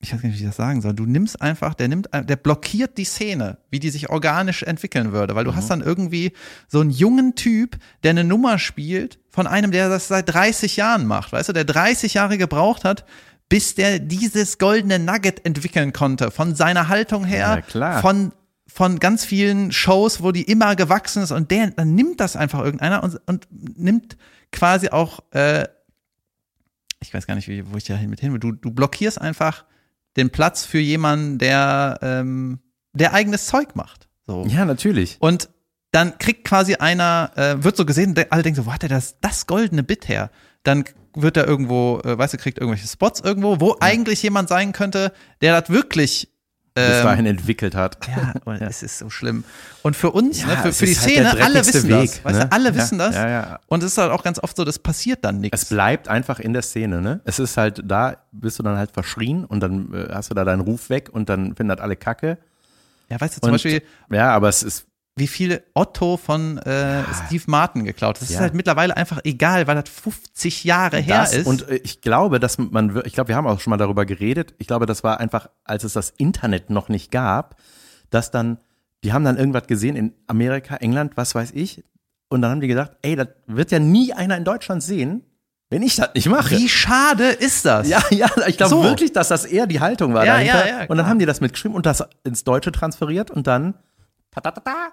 ich 0.00 0.12
weiß 0.12 0.20
gar 0.20 0.28
nicht, 0.28 0.38
wie 0.38 0.42
ich 0.42 0.48
das 0.48 0.56
sagen 0.56 0.80
soll, 0.80 0.94
du 0.94 1.06
nimmst 1.06 1.40
einfach, 1.40 1.74
der 1.74 1.86
nimmt, 1.86 2.08
der 2.12 2.34
blockiert 2.36 2.98
die 2.98 3.04
Szene, 3.04 3.58
wie 3.70 3.78
die 3.78 3.90
sich 3.90 4.10
organisch 4.10 4.64
entwickeln 4.64 5.12
würde, 5.12 5.36
weil 5.36 5.44
du 5.44 5.54
hast 5.54 5.70
dann 5.70 5.80
irgendwie 5.80 6.32
so 6.66 6.80
einen 6.80 6.90
jungen 6.90 7.36
Typ, 7.36 7.78
der 8.02 8.10
eine 8.10 8.24
Nummer 8.24 8.58
spielt 8.58 9.20
von 9.28 9.46
einem, 9.46 9.70
der 9.70 9.88
das 9.88 10.08
seit 10.08 10.32
30 10.34 10.76
Jahren 10.76 11.06
macht, 11.06 11.32
weißt 11.32 11.50
du, 11.50 11.52
der 11.52 11.64
30 11.64 12.14
Jahre 12.14 12.36
gebraucht 12.36 12.84
hat, 12.84 13.04
bis 13.48 13.76
der 13.76 14.00
dieses 14.00 14.58
goldene 14.58 14.98
Nugget 14.98 15.46
entwickeln 15.46 15.92
konnte, 15.92 16.32
von 16.32 16.56
seiner 16.56 16.88
Haltung 16.88 17.24
her, 17.24 17.56
Ja, 17.56 17.60
klar. 17.60 18.00
von 18.00 18.32
von 18.72 18.98
ganz 18.98 19.24
vielen 19.24 19.70
Shows, 19.70 20.22
wo 20.22 20.32
die 20.32 20.42
immer 20.42 20.76
gewachsen 20.76 21.22
ist 21.22 21.30
und 21.30 21.50
der, 21.50 21.70
dann 21.70 21.94
nimmt 21.94 22.20
das 22.20 22.36
einfach 22.36 22.60
irgendeiner 22.60 23.02
und, 23.02 23.20
und 23.26 23.46
nimmt 23.50 24.16
quasi 24.50 24.88
auch, 24.88 25.20
äh, 25.32 25.66
ich 27.00 27.12
weiß 27.12 27.26
gar 27.26 27.34
nicht, 27.34 27.48
wie, 27.48 27.70
wo 27.70 27.76
ich 27.76 27.84
da 27.84 27.94
hin 27.94 28.08
mit 28.08 28.20
hin 28.20 28.32
will, 28.32 28.40
du, 28.40 28.52
du 28.52 28.70
blockierst 28.70 29.20
einfach 29.20 29.64
den 30.16 30.30
Platz 30.30 30.64
für 30.64 30.78
jemanden, 30.78 31.38
der, 31.38 31.98
ähm, 32.02 32.60
der 32.92 33.12
eigenes 33.12 33.46
Zeug 33.46 33.76
macht. 33.76 34.08
So. 34.26 34.46
Ja, 34.46 34.64
natürlich. 34.64 35.16
Und 35.20 35.50
dann 35.90 36.16
kriegt 36.18 36.46
quasi 36.46 36.76
einer, 36.76 37.32
äh, 37.36 37.62
wird 37.62 37.76
so 37.76 37.84
gesehen, 37.84 38.14
alle 38.30 38.42
denken 38.42 38.56
so, 38.56 38.66
wo 38.66 38.72
hat 38.72 38.82
er 38.82 38.88
das, 38.88 39.20
das 39.20 39.46
goldene 39.46 39.82
Bit 39.82 40.08
her? 40.08 40.30
Dann 40.62 40.84
wird 41.14 41.36
er 41.36 41.46
irgendwo, 41.46 42.00
äh, 42.04 42.16
weißt 42.16 42.32
du, 42.32 42.38
kriegt 42.38 42.58
irgendwelche 42.58 42.88
Spots 42.88 43.20
irgendwo, 43.20 43.60
wo 43.60 43.76
eigentlich 43.80 44.22
jemand 44.22 44.48
sein 44.48 44.72
könnte, 44.72 45.12
der 45.42 45.60
das 45.60 45.68
wirklich 45.68 46.31
Bis 46.74 46.84
ähm, 46.84 47.04
dahin 47.04 47.26
entwickelt 47.26 47.74
hat. 47.74 47.98
ja, 48.08 48.32
und 48.46 48.60
es 48.62 48.82
ist 48.82 48.98
so 48.98 49.10
schlimm. 49.10 49.44
Und 49.82 49.94
für 49.94 50.10
uns, 50.10 50.40
Ja, 50.40 50.46
ne, 50.48 50.56
für, 50.62 50.68
es 50.68 50.78
für 50.78 50.86
die 50.86 50.98
halt 50.98 51.10
Szene, 51.10 51.30
alle 51.44 51.66
wissen 51.66 51.88
Weg, 51.88 52.10
das. 52.10 52.24
Weißt 52.24 52.38
ne? 52.38 52.46
du, 52.46 52.52
alle 52.52 52.68
Ja, 52.70 52.74
wissen 52.74 52.98
das. 52.98 53.14
ja, 53.14 53.28
ja. 53.28 53.60
Und 53.66 53.82
es 53.82 53.92
ist 53.92 53.98
halt 53.98 54.10
auch 54.10 54.22
ganz 54.22 54.38
oft 54.42 54.56
so, 54.56 54.64
das 54.64 54.78
passiert 54.78 55.24
dann 55.24 55.36
Es 55.36 55.40
nichts. 55.42 55.64
bleibt 55.66 56.08
einfach 56.08 56.38
in 56.40 56.52
der 56.54 56.62
Szene, 56.62 57.02
ne? 57.02 57.20
Es 57.24 57.38
ist 57.38 57.56
halt, 57.58 57.82
da 57.84 58.16
bist 58.32 58.58
du 58.58 58.62
dann 58.62 58.78
halt 58.78 58.90
verschrien 58.92 59.44
und 59.44 59.60
dann 59.60 59.92
äh, 59.92 60.08
hast 60.14 60.30
du 60.30 60.34
da 60.34 60.44
deinen 60.44 60.60
Ruf 60.60 60.88
weg 60.88 61.10
und 61.12 61.28
dann 61.28 61.54
finden 61.56 61.68
das 61.68 61.80
alle 61.80 61.96
Kacke. 61.96 62.38
Ja, 63.10 63.20
weißt 63.20 63.36
du, 63.36 63.40
zum 63.40 63.48
Und, 63.48 63.52
Beispiel, 63.54 63.82
ja, 64.10 64.30
aber 64.30 64.48
es 64.48 64.62
ist, 64.62 64.86
wie 65.14 65.26
viele 65.26 65.62
Otto 65.74 66.16
von 66.16 66.56
äh, 66.58 67.04
Steve 67.12 67.44
Martin 67.46 67.84
geklaut. 67.84 68.16
Das 68.16 68.22
ist 68.30 68.34
Ja. 68.36 68.40
halt 68.40 68.54
mittlerweile 68.54 68.96
einfach 68.96 69.20
egal, 69.24 69.66
weil 69.66 69.74
das 69.80 69.90
50 69.90 70.64
Jahre 70.64 70.98
her 70.98 71.20
das 71.20 71.34
ist. 71.34 71.46
und 71.46 71.68
äh, 71.68 71.76
ich 71.84 72.00
glaube, 72.00 72.40
dass 72.40 72.56
man, 72.58 73.00
ich 73.04 73.12
glaube, 73.12 73.28
wir 73.28 73.36
haben 73.36 73.46
auch 73.46 73.60
schon 73.60 73.70
mal 73.72 73.76
darüber 73.76 74.06
geredet. 74.06 74.54
Ich 74.58 74.66
glaube, 74.66 74.86
das 74.86 75.04
war 75.04 75.20
einfach, 75.20 75.50
als 75.64 75.84
es 75.84 75.92
das 75.92 76.10
Internet 76.16 76.70
noch 76.70 76.88
nicht 76.88 77.10
gab, 77.10 77.56
dass 78.08 78.30
dann, 78.30 78.58
die 79.04 79.12
haben 79.12 79.24
dann 79.24 79.36
irgendwas 79.36 79.66
gesehen 79.66 79.96
in 79.96 80.14
Amerika, 80.28 80.76
England, 80.76 81.12
was 81.16 81.34
weiß 81.34 81.50
ich. 81.52 81.84
Und 82.30 82.40
dann 82.40 82.50
haben 82.52 82.60
die 82.62 82.68
gedacht, 82.68 82.92
ey, 83.02 83.14
das 83.14 83.28
wird 83.46 83.70
ja 83.70 83.78
nie 83.80 84.14
einer 84.14 84.38
in 84.38 84.44
Deutschland 84.44 84.82
sehen, 84.82 85.24
wenn 85.68 85.82
ich 85.82 85.96
das 85.96 86.14
nicht 86.14 86.28
mache. 86.30 86.56
wie 86.56 86.68
schade 86.70 87.24
ist 87.28 87.66
das? 87.66 87.86
Ja, 87.88 88.02
ja, 88.10 88.30
ich 88.46 88.56
glaube 88.56 88.70
So. 88.70 88.82
wirklich, 88.82 89.12
dass 89.12 89.28
das 89.28 89.44
eher 89.44 89.66
die 89.66 89.80
Haltung 89.80 90.14
war 90.14 90.24
Ja, 90.24 90.34
dahinter. 90.34 90.60
ja, 90.60 90.66
ja, 90.66 90.80
und 90.82 90.88
dann 90.88 90.98
klar. 90.98 91.08
haben 91.08 91.18
die 91.18 91.26
das 91.26 91.42
mitgeschrieben 91.42 91.74
und 91.76 91.84
das 91.84 92.02
ins 92.24 92.44
Deutsche 92.44 92.72
transferiert 92.72 93.30
und 93.30 93.46
dann 93.46 93.74
tatatata. 94.32 94.92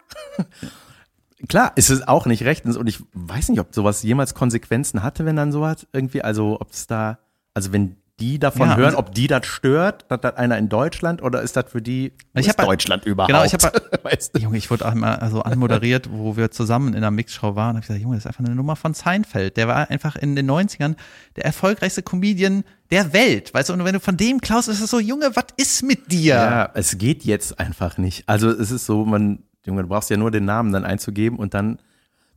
Klar, 1.48 1.72
ist 1.76 1.90
es 1.90 2.08
auch 2.08 2.26
nicht 2.26 2.44
rechtens 2.44 2.76
und 2.76 2.88
ich 2.88 3.02
weiß 3.14 3.50
nicht, 3.50 3.60
ob 3.60 3.74
sowas 3.74 4.04
jemals 4.04 4.34
Konsequenzen 4.34 5.02
hatte, 5.02 5.26
wenn 5.26 5.38
dann 5.38 5.52
sowas 5.52 5.88
irgendwie, 5.94 6.22
also 6.22 6.60
ob 6.60 6.72
es 6.72 6.86
da, 6.86 7.20
also 7.54 7.72
wenn 7.72 7.96
die 8.20 8.38
davon 8.40 8.70
Ja, 8.70 8.76
hören, 8.78 8.96
ob 8.96 9.14
die 9.14 9.28
das 9.28 9.46
stört, 9.46 10.06
hat 10.10 10.24
das 10.24 10.36
einer 10.36 10.58
in 10.58 10.70
Deutschland 10.70 11.22
oder 11.22 11.42
ist 11.42 11.56
das 11.56 11.72
für 11.72 11.82
die 11.82 12.14
Ich 12.34 12.50
hab 12.50 12.58
halt- 12.58 12.68
Deutschland 12.70 13.06
überhaupt? 13.06 13.32
Genau, 13.32 13.44
ich 13.44 13.54
hab 13.54 13.64
halt- 13.64 13.90
weißt 14.04 14.36
du? 14.36 14.40
Junge, 14.40 14.58
ich 14.58 14.70
wurde 14.70 14.86
auch 14.88 14.94
mal 14.94 15.16
also 15.16 15.42
anmoderiert, 15.42 16.10
wo 16.12 16.36
wir 16.38 16.52
zusammen 16.52 16.90
in 16.90 16.98
einer 16.98 17.12
Mixshow 17.12 17.56
waren. 17.56 17.76
Hab 17.76 17.84
ich 17.84 17.88
gesagt, 17.88 18.02
Junge, 18.02 18.16
das 18.16 18.26
ist 18.26 18.28
einfach 18.28 18.44
eine 18.46 18.56
Nummer 18.56 18.76
von 18.76 18.94
Seinfeld. 18.94 19.58
Der 19.58 19.68
war 19.68 19.90
einfach 19.90 20.16
in 20.16 20.36
den 20.36 20.50
90ern 20.50 20.96
der 21.36 21.46
erfolgreichste 21.46 22.04
Comedian 22.04 22.64
der 22.92 23.14
Welt. 23.14 23.54
Weißt 23.54 23.70
du, 23.70 23.74
und 23.74 23.84
wenn 23.86 23.94
du 23.94 24.00
von 24.00 24.18
dem 24.18 24.42
klaust, 24.42 24.68
ist 24.68 24.82
es 24.82 24.90
so, 24.92 25.00
Junge, 25.00 25.36
was 25.36 25.46
ist 25.58 25.84
mit 25.84 26.12
dir? 26.12 26.36
Ja, 26.36 26.70
es 26.74 26.98
geht 26.98 27.24
jetzt 27.24 27.60
einfach 27.60 27.98
nicht. 27.98 28.24
Also 28.28 28.50
es 28.50 28.72
ist 28.72 28.86
so, 28.86 29.06
man, 29.06 29.44
Junge, 29.66 29.84
du 29.84 29.88
brauchst 29.90 30.10
ja 30.10 30.18
nur 30.18 30.32
den 30.32 30.46
Namen 30.46 30.72
dann 30.74 30.86
einzugeben 30.86 31.38
und 31.40 31.54
dann 31.54 31.80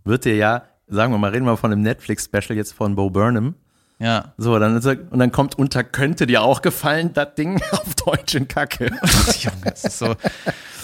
wird 0.05 0.25
dir 0.25 0.37
ja, 0.37 0.63
sagen 0.89 1.13
wir 1.13 1.19
mal, 1.19 1.31
reden 1.31 1.47
wir 1.47 1.57
von 1.57 1.73
einem 1.73 1.83
Netflix-Special 1.83 2.57
jetzt 2.57 2.73
von 2.75 2.95
Bo 2.95 3.09
Burnham. 3.09 3.55
Ja. 4.03 4.35
So, 4.37 4.59
dann 4.59 4.77
ist 4.77 4.85
er, 4.85 4.99
und 5.11 5.21
dann 5.21 5.31
kommt 5.31 5.57
unter 5.57 5.85
könnte 5.85 6.27
dir 6.27 6.43
auch 6.43 6.61
gefallen, 6.61 7.13
das 7.13 7.35
Ding 7.37 7.63
auf 7.71 7.95
Deutsch 7.95 8.35
in 8.35 8.49
Kacke. 8.49 8.87
Junge, 8.87 9.73
es 9.73 9.85
ist 9.85 9.99
so, 9.99 10.17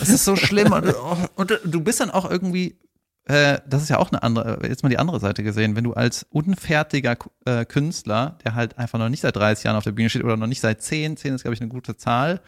es 0.00 0.08
ist 0.08 0.24
so 0.24 0.36
schlimm. 0.36 0.72
Und, 0.72 0.94
und 1.34 1.60
du 1.64 1.80
bist 1.80 2.00
dann 2.00 2.10
auch 2.10 2.30
irgendwie, 2.30 2.78
äh, 3.24 3.58
das 3.66 3.82
ist 3.82 3.88
ja 3.88 3.98
auch 3.98 4.12
eine 4.12 4.22
andere, 4.22 4.60
jetzt 4.68 4.84
mal 4.84 4.88
die 4.88 5.00
andere 5.00 5.18
Seite 5.18 5.42
gesehen, 5.42 5.74
wenn 5.74 5.82
du 5.82 5.94
als 5.94 6.26
unfertiger 6.30 7.16
äh, 7.44 7.64
Künstler, 7.64 8.38
der 8.44 8.54
halt 8.54 8.78
einfach 8.78 9.00
noch 9.00 9.08
nicht 9.08 9.22
seit 9.22 9.34
30 9.34 9.64
Jahren 9.64 9.76
auf 9.76 9.84
der 9.84 9.92
Bühne 9.92 10.10
steht 10.10 10.22
oder 10.22 10.36
noch 10.36 10.46
nicht 10.46 10.60
seit 10.60 10.80
10, 10.80 11.16
10 11.16 11.34
ist, 11.34 11.42
glaube 11.42 11.54
ich, 11.54 11.60
eine 11.60 11.70
gute 11.70 11.96
Zahl. 11.96 12.40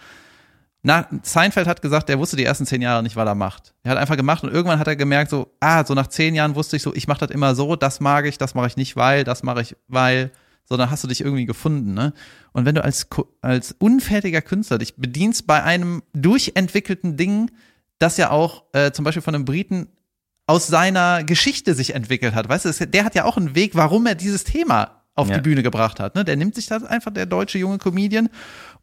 Na, 0.82 1.06
Seinfeld 1.22 1.66
hat 1.66 1.82
gesagt, 1.82 2.08
der 2.08 2.18
wusste 2.18 2.36
die 2.36 2.44
ersten 2.44 2.64
zehn 2.64 2.80
Jahre 2.80 3.02
nicht, 3.02 3.14
was 3.14 3.26
er 3.26 3.34
macht. 3.34 3.74
Er 3.82 3.90
hat 3.90 3.98
einfach 3.98 4.16
gemacht 4.16 4.42
und 4.44 4.50
irgendwann 4.50 4.78
hat 4.78 4.86
er 4.86 4.96
gemerkt, 4.96 5.30
so, 5.30 5.52
ah, 5.60 5.84
so 5.84 5.92
nach 5.92 6.06
zehn 6.06 6.34
Jahren 6.34 6.54
wusste 6.54 6.76
ich 6.76 6.82
so, 6.82 6.94
ich 6.94 7.06
mache 7.06 7.20
das 7.20 7.30
immer 7.30 7.54
so, 7.54 7.76
das 7.76 8.00
mag 8.00 8.24
ich, 8.24 8.38
das 8.38 8.54
mache 8.54 8.68
ich 8.68 8.78
nicht, 8.78 8.96
weil, 8.96 9.24
das 9.24 9.42
mache 9.42 9.60
ich, 9.60 9.76
weil, 9.88 10.30
sondern 10.70 10.90
hast 10.90 11.04
du 11.04 11.08
dich 11.08 11.20
irgendwie 11.20 11.44
gefunden, 11.44 11.92
ne? 11.92 12.14
Und 12.52 12.64
wenn 12.64 12.76
du 12.76 12.82
als, 12.82 13.08
als 13.42 13.74
unfertiger 13.78 14.40
Künstler 14.40 14.78
dich 14.78 14.96
bedienst 14.96 15.46
bei 15.46 15.62
einem 15.62 16.02
durchentwickelten 16.14 17.16
Ding, 17.18 17.50
das 17.98 18.16
ja 18.16 18.30
auch 18.30 18.64
äh, 18.72 18.92
zum 18.92 19.04
Beispiel 19.04 19.20
von 19.20 19.34
einem 19.34 19.44
Briten 19.44 19.88
aus 20.46 20.68
seiner 20.68 21.24
Geschichte 21.24 21.74
sich 21.74 21.94
entwickelt 21.94 22.34
hat, 22.34 22.48
weißt 22.48 22.64
du, 22.80 22.86
der 22.86 23.04
hat 23.04 23.14
ja 23.14 23.24
auch 23.24 23.36
einen 23.36 23.54
Weg, 23.54 23.74
warum 23.74 24.06
er 24.06 24.14
dieses 24.14 24.44
Thema 24.44 25.02
auf 25.14 25.28
Ja. 25.28 25.34
die 25.36 25.42
Bühne 25.42 25.62
gebracht 25.62 25.98
hat, 26.00 26.14
ne? 26.14 26.24
Der 26.24 26.36
nimmt 26.36 26.54
sich 26.54 26.66
das 26.66 26.84
einfach, 26.84 27.12
der 27.12 27.26
deutsche 27.26 27.58
junge 27.58 27.78
Comedian, 27.78 28.28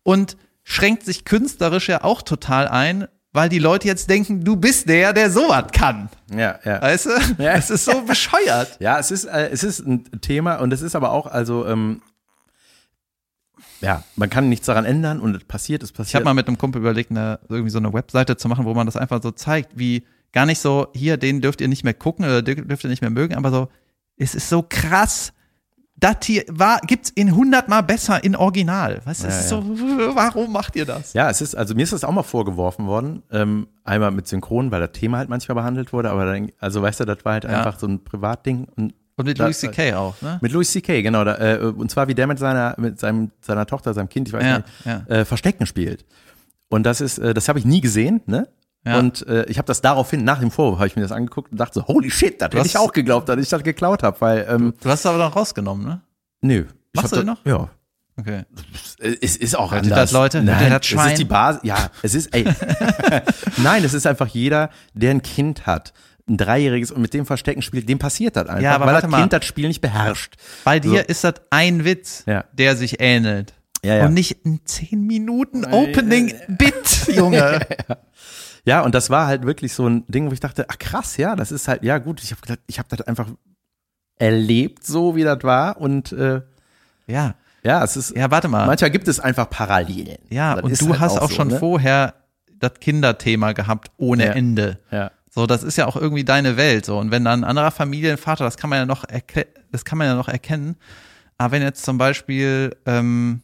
und 0.04 0.38
schränkt 0.64 1.06
sich 1.06 1.24
künstlerisch 1.24 1.88
ja 1.88 2.04
auch 2.04 2.22
total 2.22 2.68
ein, 2.68 3.08
weil 3.38 3.48
die 3.50 3.60
Leute 3.60 3.88
jetzt 3.88 4.10
denken, 4.10 4.44
du 4.44 4.56
bist 4.58 4.90
der, 4.90 5.14
der 5.14 5.30
sowas 5.32 5.66
kann. 5.72 6.10
Ja, 6.36 6.60
ja. 6.66 6.82
Weißt 6.82 7.06
du? 7.06 7.10
Ja. 7.38 7.54
Es 7.54 7.70
ist 7.70 7.86
so 7.86 8.02
bescheuert. 8.02 8.78
Ja, 8.82 9.00
es 9.00 9.12
ist, 9.12 9.26
äh, 9.26 9.50
es 9.50 9.64
ist 9.64 9.80
ein 9.88 10.04
Thema 10.22 10.56
und 10.56 10.74
es 10.74 10.82
ist 10.82 10.96
aber 10.96 11.12
auch, 11.12 11.28
also, 11.28 11.66
ähm, 11.68 12.02
ja, 13.80 14.04
man 14.16 14.30
kann 14.30 14.50
nichts 14.50 14.66
daran 14.66 14.86
ändern 14.86 15.20
und 15.20 15.36
es 15.36 15.44
passiert, 15.44 15.84
es 15.84 15.92
Ich 15.92 15.96
passiert. 15.96 16.16
habe 16.16 16.26
mal 16.26 16.34
mit 16.34 16.48
einem 16.48 16.58
Kumpel 16.58 16.82
überlegt, 16.82 17.12
eine, 17.12 17.40
irgendwie 17.48 17.70
so 17.70 17.78
eine 17.78 17.94
Webseite 17.94 18.36
zu 18.38 18.48
machen, 18.50 18.66
wo 18.66 18.74
man 18.74 18.86
das 18.88 18.98
einfach 18.98 19.22
so 19.22 19.32
zeigt, 19.32 19.78
wie 19.78 20.04
gar 20.34 20.46
nicht 20.46 20.60
so, 20.60 20.88
hier, 20.94 21.18
den 21.18 21.42
dürft 21.42 21.62
ihr 21.62 21.68
nicht 21.68 21.84
mehr 21.84 21.94
gucken 21.94 22.26
oder 22.26 22.40
dür- 22.40 22.66
dürft 22.66 22.84
ihr 22.84 22.90
nicht 22.90 23.02
mehr 23.02 23.12
mögen, 23.12 23.36
aber 23.36 23.52
so, 23.52 23.70
es 24.18 24.34
ist 24.36 24.50
so 24.50 24.66
krass, 24.68 25.32
das 26.00 26.18
hier 26.24 26.44
war, 26.48 26.80
gibt's 26.86 27.10
in 27.10 27.30
100 27.30 27.68
Mal 27.70 27.82
besser 27.82 28.24
in 28.24 28.36
Original. 28.36 29.02
Weißt 29.06 29.24
du, 29.24 29.28
Ja, 29.28 29.34
ja. 29.34 29.42
so, 29.42 29.64
warum 30.16 30.52
macht 30.52 30.76
ihr 30.76 30.86
das? 30.86 31.14
Ja, 31.14 31.30
es 31.30 31.42
ist, 31.42 31.56
also 31.56 31.74
mir 31.76 31.84
ist 31.84 31.94
das 31.94 32.04
auch 32.04 32.12
mal 32.12 32.24
vorgeworfen 32.24 32.86
worden. 32.86 33.24
Ähm, 33.32 33.68
einmal 33.84 34.12
mit 34.12 34.28
Synchron, 34.28 34.70
weil 34.72 34.80
das 34.82 34.92
Thema 34.92 35.18
halt 35.18 35.30
manchmal 35.30 35.56
behandelt 35.56 35.94
wurde, 35.94 36.12
aber 36.12 36.26
dann, 36.26 36.52
also 36.60 36.82
weißt 36.82 37.00
du, 37.00 37.06
das 37.06 37.26
war 37.26 37.34
halt 37.34 37.46
Ja. 37.46 37.50
einfach 37.52 37.80
so 37.80 37.88
ein 37.88 38.04
Privatding. 38.04 38.68
Und 38.76 38.94
Und 39.16 39.26
mit 39.26 39.40
Louis 39.40 39.60
C.K. 39.60 39.96
auch, 39.96 40.22
ne? 40.22 40.38
mit 40.42 40.52
Louis 40.52 40.72
C.K., 40.72 41.02
genau. 41.02 41.24
Da, 41.24 41.38
äh, 41.38 41.58
und 41.60 41.90
zwar 41.90 42.08
wie 42.08 42.14
der 42.16 42.28
mit 42.28 42.38
seiner, 42.38 42.76
mit 42.78 43.00
seinem, 43.00 43.32
seiner 43.42 43.66
Tochter, 43.66 43.94
seinem 43.96 44.10
Kind, 44.10 44.28
ich 44.28 44.34
weiß 44.36 44.62
nicht. 44.86 45.10
Äh, 45.10 45.26
Verstecken 45.26 45.66
spielt. 45.66 46.06
Und 46.70 46.84
das 46.84 47.02
ist, 47.02 47.18
äh, 47.18 47.34
das 47.34 47.48
habe 47.50 47.58
ich 47.58 47.66
nie 47.66 47.82
gesehen, 47.82 48.22
ne? 48.28 48.48
Ja. 48.88 49.00
Und 49.00 49.28
äh, 49.28 49.46
ich 49.46 49.58
habe 49.58 49.66
das 49.68 49.82
daraufhin, 49.82 50.24
nach 50.24 50.40
dem 50.40 50.52
Vorwurf, 50.52 50.80
habe 50.80 50.88
ich 50.88 50.96
mir 50.96 51.02
das 51.02 51.12
angeguckt 51.12 51.52
und 51.52 51.60
dachte 51.60 51.76
so, 51.80 51.88
holy 51.88 52.10
shit, 52.10 52.42
das 52.42 52.50
hätte 52.54 52.66
ich 52.66 52.78
auch 52.78 52.92
geglaubt, 52.94 53.28
dass 53.30 53.38
ich 53.40 53.50
das 53.50 53.64
geklaut 53.64 54.04
habe, 54.04 54.20
weil, 54.22 54.46
ähm, 54.50 54.74
Du 54.82 54.90
hast 54.90 55.02
es 55.02 55.06
aber 55.06 55.18
noch 55.18 55.36
rausgenommen, 55.36 55.86
ne? 55.86 56.02
nö. 56.42 56.66
Machst 56.94 57.12
du 57.12 57.18
da- 57.18 57.24
noch? 57.24 57.46
Ja. 57.46 57.70
Okay. 58.20 58.46
Es 59.22 59.36
ist 59.38 59.56
auch 59.56 59.72
Hört 59.72 59.84
anders. 59.84 60.00
das, 60.00 60.12
Leute? 60.12 60.42
Nein, 60.42 60.72
das 60.72 60.92
es 60.92 61.06
ist 61.06 61.18
die 61.20 61.26
Basis. 61.26 61.62
Ja, 61.64 61.92
es 62.02 62.16
ist, 62.16 62.34
ey. 62.34 62.46
Nein, 63.58 63.84
es 63.84 63.94
ist 63.94 64.08
einfach 64.08 64.26
jeder, 64.28 64.72
der 64.96 65.12
ein 65.12 65.22
Kind 65.22 65.68
hat, 65.68 65.94
ein 66.28 66.36
Dreijähriges 66.38 66.92
und 66.92 67.02
mit 67.02 67.14
dem 67.14 67.28
Verstecken 67.28 67.62
spielt, 67.62 67.88
dem 67.88 68.00
passiert 68.00 68.36
das 68.36 68.48
einfach, 68.48 68.62
Ja, 68.64 68.74
aber 68.76 68.88
weil 68.88 69.02
das 69.02 69.10
mal. 69.10 69.20
Kind 69.20 69.34
das 69.34 69.46
Spiel 69.46 69.68
nicht 69.68 69.82
beherrscht. 69.82 70.34
Bei 70.64 70.80
dir 70.80 71.02
So. 71.02 71.06
ist 71.08 71.24
das 71.24 71.36
ein 71.52 71.86
Witz, 71.86 72.24
Ja. 72.26 72.46
der 72.54 72.76
sich 72.76 73.00
ähnelt. 73.00 73.54
Ja, 73.86 73.96
ja. 73.98 74.06
Und 74.08 74.16
nicht 74.16 74.44
ein 74.46 74.62
10 74.66 75.06
Minuten 75.06 75.64
Opening-Bit, 75.66 77.08
Junge. 77.16 77.38
Ja, 77.38 77.98
und 78.82 78.94
das 78.94 79.10
war 79.10 79.28
halt 79.28 79.46
wirklich 79.46 79.74
so 79.74 79.88
ein 79.88 80.04
Ding, 80.08 80.28
wo 80.30 80.34
ich 80.34 80.40
dachte, 80.42 80.66
ach 80.68 80.78
krass, 80.78 81.16
ja, 81.18 81.36
das 81.36 81.52
ist 81.52 81.68
halt, 81.68 81.84
ja 81.84 81.98
gut, 82.00 82.22
ich 82.22 82.32
habe 82.32 82.42
gedacht, 82.42 82.60
ich 82.68 82.80
habe 82.80 82.90
das 82.96 83.02
einfach 83.08 83.28
erlebt, 84.20 84.86
so 84.86 85.16
wie 85.16 85.24
das 85.24 85.44
war 85.44 85.78
und 85.80 86.12
äh, 86.12 86.42
Ja. 87.08 87.36
ja, 87.64 87.84
es 87.84 87.96
ist, 87.96 88.16
Ja, 88.16 88.30
warte 88.32 88.48
mal. 88.48 88.66
manchmal 88.66 88.90
gibt 88.92 89.08
es 89.08 89.20
einfach 89.20 89.50
Parallelen. 89.50 90.18
Ja, 90.30 90.56
Das 90.56 90.64
und 90.64 90.82
du 90.82 90.90
halt 90.90 91.00
hast 91.00 91.18
auch, 91.20 91.30
so, 91.30 91.36
schon 91.36 91.48
ne? 91.50 91.60
vorher 91.60 92.14
das 92.60 92.74
Kinderthema 92.80 93.54
gehabt 93.54 93.92
ohne 93.98 94.26
Ja. 94.26 94.32
Ende. 94.34 94.80
Ja. 94.92 95.12
So, 95.30 95.46
das 95.46 95.62
ist 95.64 95.78
ja 95.78 95.86
auch 95.86 95.96
irgendwie 95.96 96.24
deine 96.26 96.58
Welt. 96.58 96.86
So, 96.86 96.98
und 96.98 97.12
wenn 97.12 97.24
dann 97.24 97.42
ein 97.42 97.50
anderer 97.50 97.70
Familienvater, 97.70 98.44
das 98.44 98.58
kann 98.58 98.72
man 98.72 98.80
ja 98.80 98.86
noch 98.88 99.06
das 99.72 99.86
kann 99.86 99.98
man 100.00 100.08
ja 100.08 100.16
noch 100.16 100.28
erkennen. 100.30 100.76
Aber 101.38 101.52
wenn 101.52 101.62
jetzt 101.62 101.86
zum 101.86 102.00
Beispiel, 102.00 102.76
ähm, 102.88 103.42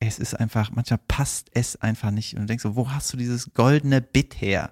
es 0.00 0.18
ist 0.18 0.34
einfach, 0.34 0.70
manchmal 0.72 1.00
passt 1.08 1.48
es 1.52 1.76
einfach 1.80 2.10
nicht. 2.10 2.34
Und 2.34 2.40
du 2.42 2.46
denkst 2.46 2.62
so, 2.62 2.76
wo 2.76 2.90
hast 2.90 3.12
du 3.12 3.16
dieses 3.16 3.52
goldene 3.54 4.00
Bit 4.00 4.40
her? 4.40 4.70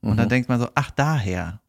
Und 0.00 0.16
dann 0.16 0.26
Mhm. 0.26 0.30
denkt 0.30 0.48
man 0.48 0.60
so, 0.60 0.68
ach, 0.74 0.90
daher. 0.92 1.60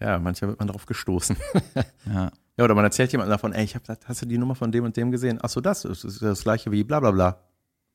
Ja, 0.00 0.18
manchmal 0.18 0.50
wird 0.50 0.58
man 0.60 0.68
drauf 0.68 0.86
gestoßen. 0.86 1.36
Ja. 2.06 2.30
Ja, 2.56 2.64
oder 2.64 2.74
man 2.74 2.84
erzählt 2.84 3.10
jemandem 3.12 3.30
davon, 3.32 3.52
ey, 3.54 3.64
ich 3.64 3.74
hab, 3.74 3.82
hast 4.04 4.20
du 4.20 4.26
die 4.26 4.36
Nummer 4.36 4.54
von 4.54 4.70
dem 4.70 4.84
und 4.84 4.94
dem 4.96 5.10
gesehen? 5.10 5.38
Ach 5.42 5.48
so, 5.48 5.60
das 5.62 5.84
ist, 5.86 6.20
das 6.20 6.42
gleiche 6.42 6.70
wie 6.70 6.84
bla 6.84 7.00
bla 7.00 7.10
bla. 7.10 7.38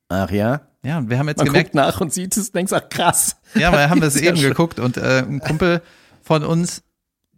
Ach 0.08 0.28
ja? 0.30 0.62
Ja, 0.84 0.98
und 0.98 1.08
wir 1.08 1.18
haben 1.18 1.28
jetzt 1.28 1.38
Man 1.38 1.46
gemerkt, 1.46 1.68
guckt 1.72 1.74
nach 1.76 2.00
und 2.00 2.12
sieht 2.12 2.36
es, 2.36 2.50
denkst, 2.50 2.72
ach 2.72 2.88
krass. 2.88 3.36
Ja, 3.54 3.70
weil 3.72 3.88
haben 3.88 4.00
wir 4.00 4.08
es 4.08 4.16
eben 4.20 4.36
schön. 4.36 4.48
geguckt 4.48 4.80
und 4.80 4.96
äh, 4.96 5.20
ein 5.20 5.38
Kumpel 5.40 5.82
von 6.22 6.42
uns, 6.44 6.82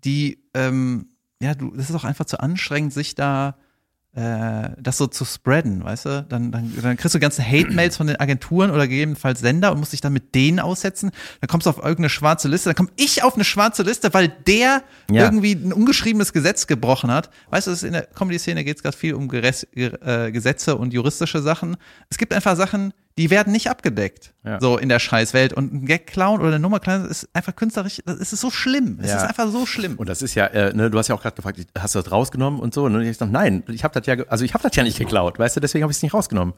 die, 0.04 0.42
ähm, 0.54 1.08
ja, 1.42 1.54
du, 1.54 1.70
das 1.76 1.90
ist 1.90 1.96
auch 1.96 2.04
einfach 2.04 2.24
zu 2.24 2.40
anstrengend, 2.40 2.94
sich 2.94 3.14
da 3.14 3.56
äh, 4.18 4.70
das 4.80 4.96
so 4.98 5.06
zu 5.06 5.24
spreaden, 5.24 5.84
weißt 5.84 6.06
du? 6.06 6.26
Dann, 6.28 6.50
dann, 6.50 6.72
dann 6.82 6.96
kriegst 6.96 7.14
du 7.14 7.20
ganze 7.20 7.42
Hate-Mails 7.44 7.96
von 7.96 8.06
den 8.08 8.16
Agenturen 8.18 8.70
oder 8.70 8.88
gegebenenfalls 8.88 9.40
Sender 9.40 9.70
und 9.70 9.78
musst 9.78 9.92
dich 9.92 10.00
dann 10.00 10.12
mit 10.12 10.34
denen 10.34 10.58
aussetzen. 10.58 11.10
Dann 11.40 11.48
kommst 11.48 11.66
du 11.66 11.70
auf 11.70 11.76
irgendeine 11.78 12.08
schwarze 12.08 12.48
Liste, 12.48 12.68
dann 12.70 12.76
komme 12.76 12.90
ich 12.96 13.22
auf 13.22 13.34
eine 13.34 13.44
schwarze 13.44 13.82
Liste, 13.84 14.12
weil 14.14 14.28
der 14.28 14.82
Ja. 15.10 15.24
irgendwie 15.24 15.52
ein 15.52 15.72
ungeschriebenes 15.72 16.32
Gesetz 16.32 16.66
gebrochen 16.66 17.10
hat. 17.10 17.30
Weißt 17.50 17.66
du, 17.68 17.86
in 17.86 17.92
der 17.92 18.02
Comedy-Szene 18.06 18.64
geht 18.64 18.78
es 18.78 18.82
gerade 18.82 18.96
viel 18.96 19.14
um 19.14 19.28
Geres 19.28 19.66
Ge- 19.72 19.92
äh, 20.04 20.32
Gesetze 20.32 20.76
und 20.76 20.92
juristische 20.92 21.40
Sachen. 21.40 21.76
Es 22.10 22.18
gibt 22.18 22.32
einfach 22.32 22.56
Sachen, 22.56 22.92
die 23.18 23.28
werden 23.30 23.52
nicht 23.52 23.68
abgedeckt. 23.68 24.32
Ja. 24.44 24.58
So 24.60 24.78
in 24.78 24.88
der 24.88 24.98
Scheißwelt. 24.98 25.52
Und 25.52 25.74
ein 25.74 25.84
Gag 25.86 26.06
klauen 26.06 26.40
oder 26.40 26.48
eine 26.50 26.58
Nummer 26.60 26.80
klauen, 26.80 27.02
das 27.06 27.24
ist 27.24 27.28
einfach 27.34 27.54
künstlerisch, 27.54 28.00
das 28.06 28.32
ist 28.32 28.40
so 28.40 28.50
schlimm. 28.50 28.98
Es 29.02 29.10
Ja. 29.10 29.16
ist 29.18 29.24
einfach 29.24 29.48
so 29.50 29.66
schlimm. 29.66 29.96
Und 29.96 30.08
das 30.08 30.22
ist 30.22 30.34
ja, 30.34 30.46
äh, 30.46 30.72
ne, 30.74 30.90
du 30.90 30.96
hast 30.98 31.08
ja 31.08 31.14
auch 31.14 31.20
gerade 31.22 31.36
gefragt, 31.36 31.58
hast 31.78 31.94
du 31.94 32.00
das 32.00 32.10
rausgenommen 32.10 32.58
und 32.60 32.72
so? 32.72 32.84
Und 32.84 32.98
ich 33.02 33.18
dachte, 33.18 33.32
nein, 33.32 33.62
ich 33.68 33.84
habe 33.84 33.92
das 34.00 34.06
ja, 34.06 34.24
also 34.28 34.44
ich 34.44 34.54
habe 34.54 34.62
das 34.62 34.74
ja 34.76 34.82
nicht 34.84 34.98
geklaut, 34.98 35.38
weißt 35.38 35.56
du, 35.56 35.60
deswegen 35.60 35.82
habe 35.82 35.90
ich 35.90 35.98
es 35.98 36.02
nicht 36.02 36.14
rausgenommen. 36.14 36.54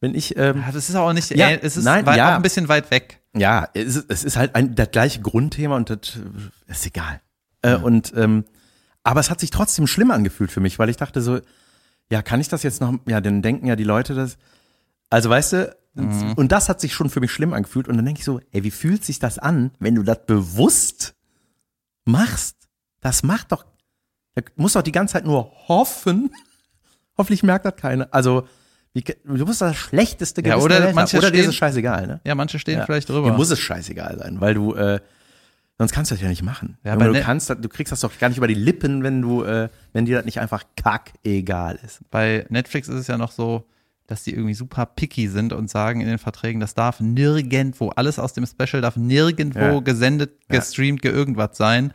Wenn 0.00 0.14
ich, 0.14 0.36
ähm, 0.36 0.62
Ja, 0.66 0.72
das 0.72 0.88
ist 0.88 0.96
auch 0.96 1.12
nicht, 1.12 1.30
Ja, 1.30 1.50
äh, 1.50 1.58
es 1.62 1.76
ist 1.76 1.84
nein, 1.84 2.06
weit, 2.06 2.16
ja. 2.16 2.30
auch 2.32 2.36
ein 2.36 2.42
bisschen 2.42 2.68
weit 2.68 2.90
weg. 2.90 3.20
ja, 3.36 3.68
es 3.74 3.96
ist, 3.96 4.06
es 4.10 4.24
ist 4.24 4.36
halt 4.36 4.54
ein, 4.54 4.74
das 4.74 4.90
gleiche 4.90 5.20
Grundthema 5.20 5.76
und 5.76 5.90
das 5.90 6.18
ist 6.68 6.86
egal. 6.86 7.20
Äh, 7.62 7.74
und 7.76 8.12
ähm, 8.16 8.44
aber 9.04 9.20
es 9.20 9.30
hat 9.30 9.40
sich 9.40 9.50
trotzdem 9.50 9.86
schlimm 9.86 10.10
angefühlt 10.10 10.50
für 10.50 10.60
mich, 10.60 10.78
weil 10.78 10.88
ich 10.88 10.96
dachte 10.96 11.20
so, 11.20 11.40
ja, 12.10 12.22
kann 12.22 12.40
ich 12.40 12.48
das 12.48 12.62
jetzt 12.62 12.80
noch? 12.80 12.94
Ja, 13.06 13.20
dann 13.20 13.42
denken 13.42 13.66
ja 13.66 13.76
die 13.76 13.84
Leute 13.84 14.14
das. 14.14 14.38
Also 15.10 15.28
weißt 15.30 15.52
du, 15.54 15.76
und 15.94 16.52
das 16.52 16.68
hat 16.68 16.80
sich 16.80 16.94
schon 16.94 17.10
für 17.10 17.20
mich 17.20 17.32
schlimm 17.32 17.52
angefühlt. 17.52 17.88
Und 17.88 17.96
dann 17.96 18.04
denke 18.04 18.20
ich 18.20 18.24
so, 18.24 18.40
ey, 18.52 18.62
wie 18.62 18.70
fühlt 18.70 19.04
sich 19.04 19.18
das 19.18 19.38
an, 19.38 19.72
wenn 19.80 19.94
du 19.96 20.02
das 20.02 20.24
bewusst 20.26 21.14
machst? 22.04 22.68
Das 23.00 23.22
macht 23.22 23.52
doch, 23.52 23.64
da 24.34 24.42
muss 24.56 24.74
doch 24.74 24.82
die 24.82 24.92
ganze 24.92 25.12
Zeit 25.14 25.24
nur 25.24 25.50
hoffen. 25.68 26.30
Hoffentlich 27.18 27.42
merkt 27.42 27.64
das 27.64 27.74
keiner. 27.76 28.08
Also, 28.12 28.46
wie, 28.92 29.02
du 29.02 29.44
musst 29.44 29.60
das 29.60 29.76
schlechteste 29.76 30.40
Ja, 30.40 30.50
Gewissen 30.54 30.64
oder 30.66 30.76
der 30.76 30.84
Welt 30.86 30.94
manche 30.94 31.16
haben. 31.16 31.24
Oder 31.24 31.30
dir 31.32 31.38
ist 31.38 31.42
stehen- 31.44 31.50
es 31.50 31.56
scheißegal, 31.56 32.06
ne? 32.06 32.20
Ja, 32.24 32.34
manche 32.36 32.58
stehen 32.58 32.78
Ja. 32.78 32.86
vielleicht 32.86 33.08
drüber. 33.08 33.30
Dir 33.30 33.36
muss 33.36 33.50
es 33.50 33.58
scheißegal 33.58 34.18
sein, 34.18 34.40
weil 34.40 34.54
du, 34.54 34.74
äh, 34.74 35.00
sonst 35.78 35.92
kannst 35.92 36.10
du 36.10 36.14
das 36.14 36.22
ja 36.22 36.28
nicht 36.28 36.42
machen. 36.42 36.78
Ja, 36.84 36.94
bei 36.96 37.06
du 37.06 37.12
Net- 37.12 37.24
kannst, 37.24 37.50
das- 37.50 37.60
du 37.60 37.68
kriegst 37.68 37.90
das 37.92 38.00
doch 38.00 38.16
gar 38.18 38.28
nicht 38.28 38.38
über 38.38 38.46
die 38.48 38.54
Lippen, 38.54 39.02
wenn 39.02 39.20
du, 39.20 39.42
äh, 39.42 39.68
wenn 39.92 40.04
dir 40.06 40.16
das 40.16 40.24
nicht 40.26 40.38
einfach 40.40 40.62
kackegal 40.76 41.78
ist. 41.84 42.00
Bei 42.10 42.46
Netflix 42.50 42.86
ist 42.88 42.94
es 43.00 43.06
ja 43.08 43.18
noch 43.18 43.32
so, 43.32 43.66
dass 44.08 44.24
die 44.24 44.32
irgendwie 44.32 44.54
super 44.54 44.84
picky 44.86 45.28
sind 45.28 45.52
und 45.52 45.70
sagen 45.70 46.00
in 46.00 46.08
den 46.08 46.18
Verträgen, 46.18 46.58
das 46.60 46.74
darf 46.74 46.98
nirgendwo, 46.98 47.90
alles 47.90 48.18
aus 48.18 48.32
dem 48.32 48.44
Special 48.46 48.80
darf 48.82 48.96
nirgendwo 48.96 49.60
Ja. 49.60 49.78
gesendet, 49.80 50.32
Ja. 50.50 50.58
gestreamt, 50.58 51.00
ge 51.02 51.12
irgendwas 51.12 51.56
sein. 51.56 51.92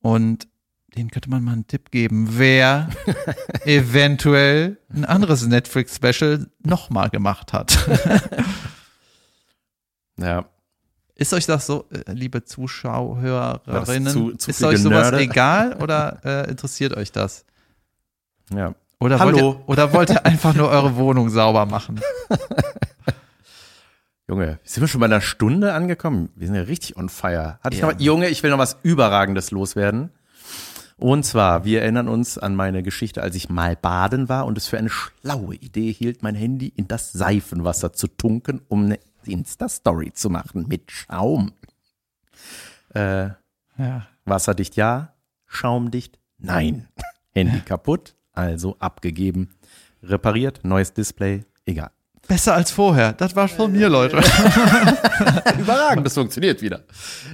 Und 0.00 0.48
denen 0.96 1.10
könnte 1.10 1.28
man 1.30 1.44
mal 1.44 1.52
einen 1.52 1.66
Tipp 1.66 1.90
geben, 1.90 2.26
wer 2.38 2.88
eventuell 3.66 4.78
ein 4.88 5.04
anderes 5.04 5.46
Netflix-Special 5.46 6.48
nochmal 6.64 7.10
gemacht 7.10 7.52
hat. 7.52 7.78
Ja. 10.18 10.46
Ist 11.14 11.32
euch 11.32 11.46
das 11.46 11.66
so, 11.66 11.86
äh, 11.90 12.12
liebe 12.12 12.44
Zuschauerinnen, 12.44 14.06
zu- 14.12 14.32
zu 14.36 14.50
ist 14.50 14.62
euch 14.64 14.78
sowas 14.78 15.10
Genörde? 15.10 15.18
egal 15.20 15.74
oder 15.74 16.20
äh, 16.46 16.50
interessiert 16.50 16.94
euch 16.96 17.12
das? 17.12 17.44
Ja. 18.50 18.74
Oder 19.00 19.20
wollt, 19.20 19.36
Hallo. 19.36 19.52
ihr, 19.60 19.68
oder 19.68 19.92
wollt 19.92 20.10
ihr 20.10 20.24
einfach 20.24 20.54
nur 20.54 20.68
eure 20.70 20.96
Wohnung 20.96 21.28
sauber 21.30 21.66
machen? 21.66 22.00
Junge, 24.28 24.58
sind 24.64 24.80
wir 24.82 24.88
schon 24.88 25.00
bei 25.00 25.06
einer 25.06 25.20
Stunde 25.20 25.74
angekommen? 25.74 26.30
Wir 26.34 26.46
sind 26.48 26.56
ja 26.56 26.62
richtig 26.62 26.96
on 26.96 27.08
fire. 27.08 27.58
Hatte 27.62 27.74
ich 27.76 27.80
Ja. 27.82 27.92
noch, 27.92 28.00
Junge, 28.00 28.28
ich 28.28 28.42
will 28.42 28.50
noch 28.50 28.58
was 28.58 28.76
Überragendes 28.82 29.50
loswerden. 29.50 30.10
Und 30.96 31.24
zwar, 31.24 31.64
wir 31.66 31.82
erinnern 31.82 32.08
uns 32.08 32.38
an 32.38 32.56
meine 32.56 32.82
Geschichte, 32.82 33.22
als 33.22 33.36
ich 33.36 33.50
mal 33.50 33.76
baden 33.76 34.28
war 34.30 34.46
und 34.46 34.56
es 34.56 34.66
für 34.66 34.78
eine 34.78 34.88
schlaue 34.88 35.54
Idee 35.54 35.92
hielt, 35.92 36.22
mein 36.22 36.34
Handy 36.34 36.68
in 36.68 36.88
das 36.88 37.12
Seifenwasser 37.12 37.92
zu 37.92 38.08
tunken, 38.08 38.62
um 38.68 38.86
eine 38.86 38.98
Insta-Story 39.26 40.12
zu 40.14 40.30
machen 40.30 40.66
mit 40.68 40.90
Schaum. 40.90 41.52
Äh, 42.94 43.28
Ja. 43.78 44.06
wasserdicht 44.24 44.74
ja, 44.76 45.12
schaumdicht 45.46 46.18
nein. 46.38 46.88
Handy 47.34 47.60
kaputt, 47.60 48.15
also 48.36 48.76
abgegeben. 48.78 49.50
Repariert, 50.02 50.60
neues 50.62 50.92
Display, 50.92 51.44
egal. 51.64 51.90
Besser 52.28 52.54
als 52.54 52.70
vorher. 52.70 53.12
Das 53.12 53.36
war 53.36 53.48
von 53.48 53.72
mir, 53.72 53.88
Leute. 53.88 54.16
Überragend, 55.58 56.04
das 56.04 56.14
funktioniert 56.14 56.60
wieder. 56.60 56.82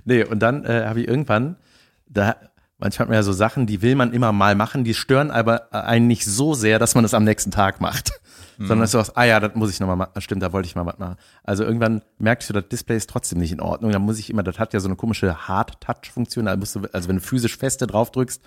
Nee, 0.05 0.25
und 0.25 0.41
dann 0.41 0.65
äh, 0.65 0.85
habe 0.87 1.01
ich 1.01 1.09
irgendwann, 1.09 1.57
da, 2.07 2.37
manchmal 2.79 3.07
hat 3.07 3.09
man 3.09 3.17
ja 3.17 3.23
so 3.23 3.33
Sachen, 3.33 3.67
die 3.67 3.81
will 3.81 3.95
man 3.95 4.13
immer 4.13 4.33
mal 4.33 4.55
machen, 4.55 4.85
die 4.85 4.95
stören 4.95 5.31
aber 5.31 5.73
einen 5.73 6.07
nicht 6.07 6.27
so 6.27 6.55
sehr, 6.55 6.79
dass 6.79 6.95
man 6.95 7.05
es 7.05 7.15
am 7.15 7.25
nächsten 7.25 7.51
Tag 7.51 7.81
macht. 7.81 8.13
Sondern 8.59 8.83
es 8.83 8.89
ist 8.89 8.93
so 8.93 8.99
was, 8.99 9.17
ah 9.17 9.25
ja, 9.25 9.41
das 9.41 9.55
muss 9.55 9.71
ich 9.71 9.81
nochmal 9.81 9.97
machen. 9.97 10.21
Stimmt, 10.21 10.43
da 10.43 10.53
wollte 10.53 10.67
ich 10.67 10.77
mal 10.77 10.87
was 10.87 10.99
machen. 10.99 11.17
Also 11.43 11.65
irgendwann 11.65 12.03
merkst 12.19 12.49
du, 12.49 12.53
das 12.53 12.69
Display 12.69 12.97
ist 12.97 13.11
trotzdem 13.11 13.39
nicht 13.39 13.53
in 13.53 13.61
Ordnung. 13.61 13.91
Da 13.91 13.99
muss 13.99 14.19
ich 14.19 14.31
immer, 14.31 14.43
das 14.43 14.59
hat 14.59 14.73
ja 14.73 14.81
so 14.81 14.89
eine 14.89 14.97
komische 14.97 15.49
Hard-Touch-Funktion. 15.49 16.45
Da 16.45 16.57
musst 16.57 16.77
du, 16.77 16.83
also 16.93 17.09
wenn 17.09 17.17
du 17.17 17.23
physisch 17.23 17.57
feste 17.57 17.87
drauf 17.87 18.11
drückst, 18.11 18.43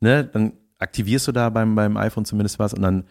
ne, 0.00 0.24
dann 0.24 0.52
aktivierst 0.80 1.28
du 1.28 1.32
da 1.32 1.50
beim, 1.50 1.74
beim 1.74 1.96
iPhone 1.96 2.24
zumindest 2.24 2.58
was 2.58 2.74
und 2.74 2.82
dann 2.82 3.04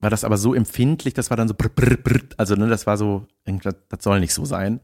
war 0.00 0.10
das 0.10 0.24
aber 0.24 0.36
so 0.36 0.54
empfindlich, 0.54 1.14
das 1.14 1.30
war 1.30 1.36
dann 1.36 1.48
so 1.48 1.54
brr, 1.54 1.70
brr, 1.70 1.96
brr, 1.96 2.20
also 2.36 2.54
ne, 2.54 2.68
das 2.68 2.86
war 2.86 2.96
so, 2.96 3.26
das, 3.44 3.74
das 3.88 4.04
soll 4.04 4.20
nicht 4.20 4.34
so 4.34 4.44
sein. 4.44 4.80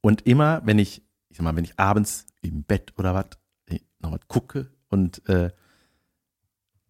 Und 0.00 0.26
immer, 0.26 0.62
wenn 0.64 0.78
ich, 0.78 1.02
ich 1.28 1.36
sag 1.36 1.44
mal, 1.44 1.56
wenn 1.56 1.64
ich 1.64 1.78
abends 1.78 2.26
im 2.40 2.62
Bett 2.62 2.92
oder 2.96 3.14
was, 3.14 3.26
äh, 3.66 3.80
noch 3.98 4.12
was 4.12 4.20
gucke 4.28 4.70
und 4.88 5.28
äh, 5.28 5.50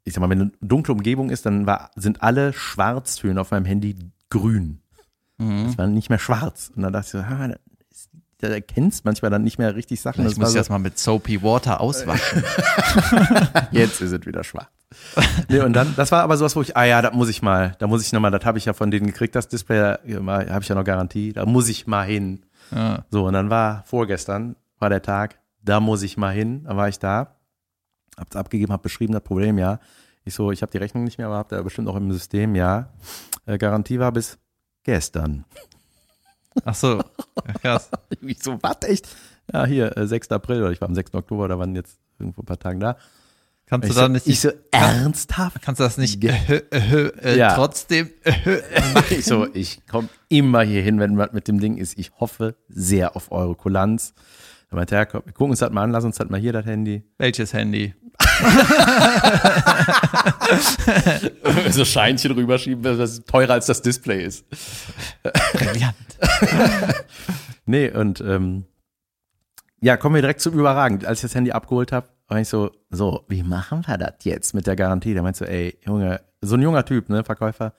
ich 0.04 0.12
sag 0.12 0.20
mal, 0.20 0.30
wenn 0.30 0.40
eine 0.40 0.52
dunkle 0.60 0.94
Umgebung 0.94 1.30
ist, 1.30 1.46
dann 1.46 1.66
war, 1.66 1.90
sind 1.96 2.22
alle 2.22 2.52
Schwarztöne 2.52 3.40
auf 3.40 3.50
meinem 3.50 3.64
Handy 3.64 3.96
grün. 4.30 4.80
Mhm. 5.38 5.66
Es 5.66 5.78
war 5.78 5.86
nicht 5.86 6.10
mehr 6.10 6.18
schwarz. 6.18 6.70
Und 6.74 6.82
dann 6.82 6.92
dachte 6.92 7.06
ich 7.06 7.12
so, 7.12 7.18
das 7.18 7.58
da 8.38 8.48
erkennst 8.48 9.04
manchmal 9.04 9.30
dann 9.30 9.42
nicht 9.42 9.58
mehr 9.58 9.74
richtig 9.74 10.00
Sachen. 10.00 10.26
Ich 10.26 10.36
war 10.36 10.44
muss 10.44 10.52
so, 10.52 10.58
das 10.58 10.70
mal 10.70 10.78
mit 10.78 10.98
Soapy 10.98 11.42
Water 11.42 11.80
auswaschen. 11.80 12.44
Jetzt 13.72 14.00
ist 14.00 14.12
es 14.12 14.26
wieder 14.26 14.44
schwach. 14.44 14.70
nee, 15.48 15.60
und 15.60 15.72
dann, 15.74 15.94
das 15.96 16.12
war 16.12 16.22
aber 16.22 16.36
sowas, 16.36 16.54
wo 16.54 16.62
ich, 16.62 16.76
ah 16.76 16.84
ja, 16.84 17.02
da 17.02 17.10
muss 17.10 17.28
ich 17.28 17.42
mal, 17.42 17.74
da 17.78 17.86
muss 17.88 18.02
ich 18.02 18.12
nochmal, 18.12 18.30
das 18.30 18.44
habe 18.44 18.56
ich 18.56 18.64
ja 18.64 18.72
von 18.72 18.90
denen 18.90 19.06
gekriegt, 19.06 19.34
das 19.34 19.48
Display, 19.48 19.78
da 19.78 19.98
habe 20.04 20.62
ich 20.62 20.68
ja 20.68 20.74
noch 20.74 20.84
Garantie, 20.84 21.32
da 21.32 21.44
muss 21.44 21.68
ich 21.68 21.86
mal 21.86 22.06
hin. 22.06 22.44
Ja. 22.70 23.04
So, 23.10 23.26
und 23.26 23.34
dann 23.34 23.50
war 23.50 23.82
vorgestern, 23.86 24.56
war 24.78 24.88
der 24.88 25.02
Tag, 25.02 25.38
da 25.62 25.80
muss 25.80 26.02
ich 26.02 26.16
mal 26.16 26.32
hin, 26.32 26.64
dann 26.64 26.76
war 26.76 26.88
ich 26.88 26.98
da, 26.98 27.36
hab's 28.16 28.36
abgegeben, 28.36 28.72
hab 28.72 28.82
beschrieben, 28.82 29.12
das 29.12 29.22
Problem, 29.22 29.58
ja. 29.58 29.80
Ich 30.24 30.34
so, 30.34 30.52
ich 30.52 30.62
habe 30.62 30.70
die 30.70 30.78
Rechnung 30.78 31.04
nicht 31.04 31.18
mehr, 31.18 31.26
aber 31.26 31.36
habt 31.36 31.52
ihr 31.52 31.62
bestimmt 31.62 31.88
noch 31.88 31.96
im 31.96 32.12
System, 32.12 32.54
ja. 32.54 32.90
Äh, 33.46 33.58
Garantie 33.58 33.98
war 33.98 34.12
bis 34.12 34.38
gestern. 34.84 35.44
Ach 36.64 36.74
so, 36.74 36.96
ja, 36.98 37.52
krass. 37.60 37.90
Ich 38.20 38.42
so, 38.42 38.58
was, 38.62 38.76
echt? 38.82 39.08
Ja, 39.52 39.64
hier, 39.66 39.96
äh, 39.96 40.06
6. 40.06 40.30
April, 40.32 40.62
oder 40.62 40.72
ich 40.72 40.80
war 40.80 40.88
am 40.88 40.94
6. 40.94 41.14
Oktober, 41.14 41.48
da 41.48 41.58
waren 41.58 41.74
jetzt 41.74 41.98
irgendwo 42.18 42.42
ein 42.42 42.46
paar 42.46 42.58
Tagen 42.58 42.80
da. 42.80 42.96
Kannst 43.66 43.86
Ich 43.88 43.94
du 43.94 44.00
da 44.00 44.06
so, 44.06 44.12
nicht, 44.12 44.26
ich 44.26 44.40
so, 44.40 44.50
ernsthaft? 44.70 45.60
kannst 45.62 45.78
du 45.80 45.84
das 45.84 45.98
nicht 45.98 46.24
äh, 46.24 46.62
äh, 46.70 47.08
äh, 47.22 47.36
Ja. 47.38 47.54
trotzdem 47.54 48.10
äh, 48.24 48.32
ich 49.10 49.26
so, 49.26 49.46
ich 49.52 49.86
komme 49.86 50.08
immer 50.28 50.62
hier 50.62 50.82
hin, 50.82 50.98
wenn 51.00 51.18
was 51.18 51.32
mit 51.32 51.48
dem 51.48 51.60
Ding 51.60 51.76
ist. 51.76 51.98
Ich 51.98 52.12
hoffe 52.18 52.54
sehr 52.68 53.14
auf 53.14 53.30
eure 53.30 53.54
Kulanz. 53.54 54.14
Dann 54.70 54.78
meinte 54.78 54.96
er, 54.96 55.04
komm, 55.06 55.22
wir 55.26 55.32
gucken 55.32 55.50
uns 55.50 55.58
das 55.60 55.70
mal 55.70 55.82
an, 55.82 55.90
lass 55.92 56.04
uns 56.04 56.16
das 56.16 56.28
mal 56.30 56.40
hier, 56.40 56.52
das 56.54 56.64
Handy. 56.64 57.02
welches 57.18 57.52
Handy? 57.52 57.94
So 61.70 61.84
Scheinchen 61.84 62.32
rüberschieben, 62.32 62.82
das 62.82 63.24
teurer 63.24 63.54
als 63.54 63.66
das 63.66 63.82
Display 63.82 64.24
ist. 64.24 64.44
Brillant. 65.52 65.94
Nee, 67.68 67.90
und 67.90 68.22
ähm, 68.22 68.64
ja, 69.82 69.98
kommen 69.98 70.14
wir 70.14 70.22
direkt 70.22 70.40
zum 70.40 70.58
Überragend. 70.58 71.04
Als 71.04 71.18
ich 71.18 71.22
das 71.22 71.34
Handy 71.34 71.52
abgeholt 71.52 71.92
habe, 71.92 72.08
war 72.26 72.40
ich 72.40 72.48
so, 72.48 72.70
so, 72.88 73.26
wie 73.28 73.42
machen 73.42 73.86
wir 73.86 73.98
das 73.98 74.14
jetzt 74.22 74.54
mit 74.54 74.66
der 74.66 74.74
Garantie? 74.74 75.12
Der 75.12 75.22
meinte 75.22 75.40
so, 75.40 75.44
ey, 75.44 75.78
Junge, 75.84 76.22
so 76.40 76.54
ein 76.54 76.62
junger 76.62 76.86
Typ, 76.86 77.10
ne, 77.10 77.24
Verkäufer, 77.24 77.74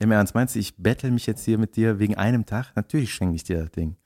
im 0.00 0.10
Ernst, 0.10 0.34
meinst 0.34 0.56
du, 0.56 0.58
ich 0.58 0.76
bettel 0.78 1.12
mich 1.12 1.26
jetzt 1.26 1.44
hier 1.44 1.58
mit 1.58 1.76
dir 1.76 2.00
wegen 2.00 2.16
einem 2.16 2.44
Tag? 2.44 2.72
Natürlich 2.74 3.14
schenke 3.14 3.36
ich 3.36 3.44
dir 3.44 3.60
das 3.60 3.70
Ding. 3.70 3.96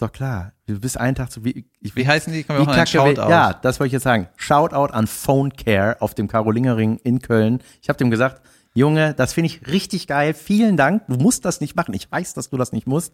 Ist 0.00 0.06
doch 0.08 0.12
klar. 0.12 0.54
Du 0.66 0.80
bist 0.80 0.98
einen 0.98 1.14
Tag 1.14 1.30
so 1.30 1.44
wie, 1.44 1.66
ich, 1.78 1.94
Wie 1.94 2.08
heißen 2.08 2.32
die? 2.32 2.42
Wie 2.44 2.48
wir 2.48 2.60
auch 2.62 2.68
einen 2.68 2.86
Shoutout? 2.86 3.28
ja, 3.28 3.52
das 3.52 3.78
wollte 3.78 3.88
ich 3.88 3.92
jetzt 3.92 4.04
sagen. 4.04 4.28
Shoutout 4.36 4.94
an 4.94 5.06
Phone 5.06 5.52
Care 5.54 6.00
auf 6.00 6.14
dem 6.14 6.26
Karolingerring 6.26 6.96
in 7.04 7.18
Köln. 7.20 7.62
Ich 7.82 7.90
habe 7.90 7.98
dem 7.98 8.10
gesagt, 8.10 8.40
Junge, 8.72 9.12
das 9.12 9.34
finde 9.34 9.48
ich 9.48 9.66
richtig 9.66 10.06
geil. 10.06 10.32
Vielen 10.32 10.78
Dank. 10.78 11.02
Du 11.08 11.16
musst 11.16 11.44
das 11.44 11.60
nicht 11.60 11.76
machen. 11.76 11.92
Ich 11.92 12.10
weiß, 12.10 12.32
dass 12.32 12.48
du 12.48 12.56
das 12.56 12.72
nicht 12.72 12.86
musst. 12.86 13.12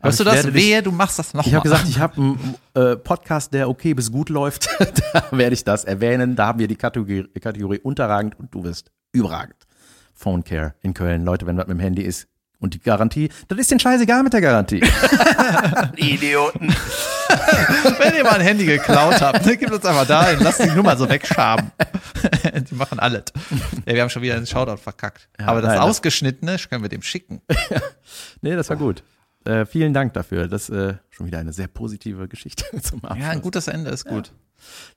Hörst 0.00 0.20
du 0.20 0.24
das? 0.24 0.40
dich- 0.40 0.54
Wehe, 0.54 0.82
du 0.82 0.90
machst 0.90 1.18
das 1.18 1.34
noch 1.34 1.46
ich 1.46 1.52
habe 1.52 1.64
gesagt, 1.64 1.86
ich 1.86 1.98
habe 1.98 2.14
einen 2.16 2.54
äh, 2.72 2.96
Podcast, 2.96 3.52
der 3.52 3.68
okay 3.68 3.92
bis 3.92 4.10
gut 4.10 4.30
läuft. 4.30 4.70
da 5.12 5.24
werde 5.32 5.52
ich 5.52 5.64
das 5.64 5.84
erwähnen. 5.84 6.34
Da 6.34 6.46
haben 6.46 6.58
wir 6.60 6.66
die 6.66 6.76
Kategorie, 6.76 7.24
Kategorie 7.42 7.80
unterragend 7.80 8.38
und 8.38 8.54
du 8.54 8.64
wirst 8.64 8.90
überragend. 9.12 9.66
Phone 10.14 10.44
Care 10.44 10.76
in 10.80 10.94
Köln. 10.94 11.26
Leute, 11.26 11.44
wenn 11.44 11.58
was 11.58 11.66
mit 11.66 11.76
dem 11.76 11.80
Handy 11.80 12.00
ist 12.00 12.28
und 12.62 12.74
die 12.74 12.80
Garantie, 12.80 13.28
das 13.48 13.58
ist 13.58 13.70
den 13.70 13.78
scheißegal 13.80 14.22
mit 14.22 14.32
der 14.32 14.40
Garantie. 14.40 14.82
Idioten. 15.96 16.68
Wenn 17.98 18.14
ihr 18.16 18.24
mal 18.24 18.34
ein 18.34 18.40
Handy 18.40 18.64
geklaut 18.64 19.20
habt, 19.20 19.44
ne, 19.46 19.56
gebt 19.56 19.72
uns 19.72 19.84
einfach 19.84 20.06
dahin, 20.06 20.40
lasst 20.40 20.62
die 20.62 20.70
Nummer 20.70 20.96
so 20.96 21.08
wegschaben. 21.08 21.70
die 22.70 22.74
machen 22.74 22.98
alles. 22.98 23.24
Ja, 23.86 23.94
wir 23.94 24.02
haben 24.02 24.10
schon 24.10 24.22
wieder 24.22 24.36
einen 24.36 24.46
Shoutout 24.46 24.78
verkackt. 24.78 25.28
Ja, 25.38 25.46
Aber 25.48 25.60
das 25.60 25.68
nein, 25.70 25.78
das- 25.78 25.86
Ausgeschnittene 25.88 26.56
können 26.68 26.82
wir 26.82 26.88
dem 26.88 27.02
schicken. 27.02 27.42
Nee, 28.40 28.54
das 28.56 28.68
war 28.70 28.76
gut. 28.76 29.02
Äh, 29.44 29.66
vielen 29.66 29.92
Dank 29.92 30.12
dafür. 30.14 30.46
Das 30.46 30.68
ist 30.68 30.76
äh, 30.76 30.94
schon 31.10 31.26
wieder 31.26 31.38
eine 31.38 31.52
sehr 31.52 31.66
positive 31.66 32.28
Geschichte 32.28 32.64
zum 32.80 33.04
Abschluss. 33.04 33.24
Ja, 33.26 33.30
ein 33.32 33.42
gutes 33.42 33.66
Ende 33.68 33.90
ist 33.90 34.04
gut. 34.04 34.32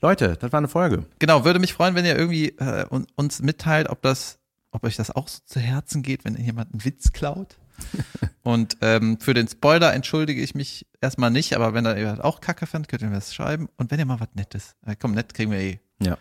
Leute, 0.01 0.37
das 0.39 0.51
war 0.51 0.59
eine 0.59 0.67
Folge. 0.67 1.05
Genau, 1.17 1.43
würde 1.45 1.57
mich 1.59 1.73
freuen, 1.73 1.95
wenn 1.95 2.05
ihr 2.05 2.15
irgendwie 2.15 2.49
äh, 2.49 2.85
un- 2.91 3.07
uns 3.15 3.41
mitteilt, 3.41 3.89
ob 3.89 4.03
das, 4.03 4.37
ob 4.75 4.83
euch 4.83 4.97
das 4.97 5.09
auch 5.09 5.27
so 5.27 5.39
zu 5.45 5.59
Herzen 5.59 6.03
geht, 6.03 6.25
wenn 6.25 6.35
jemand 6.35 6.73
einen 6.73 6.83
Witz 6.83 7.13
klaut. 7.13 7.55
Und 8.43 8.77
ähm, 8.81 9.19
für 9.19 9.33
den 9.33 9.47
Spoiler 9.47 9.93
entschuldige 9.93 10.41
ich 10.41 10.53
mich 10.53 10.85
erstmal 11.01 11.31
nicht, 11.31 11.55
aber 11.55 11.73
wenn 11.73 11.85
ihr 11.85 12.23
auch 12.23 12.41
Kacke 12.41 12.67
fand, 12.67 12.87
könnt 12.87 13.01
ihr 13.01 13.07
mir 13.07 13.15
das 13.15 13.33
schreiben. 13.33 13.69
Und 13.77 13.91
wenn 13.91 13.99
ihr 13.99 14.05
mal 14.05 14.19
was 14.19 14.29
Nettes, 14.33 14.75
äh, 14.85 14.95
komm, 14.99 15.13
nett 15.13 15.33
kriegen 15.33 15.51
wir 15.51 15.59
eh. 15.59 15.79
Ja. 16.01 16.17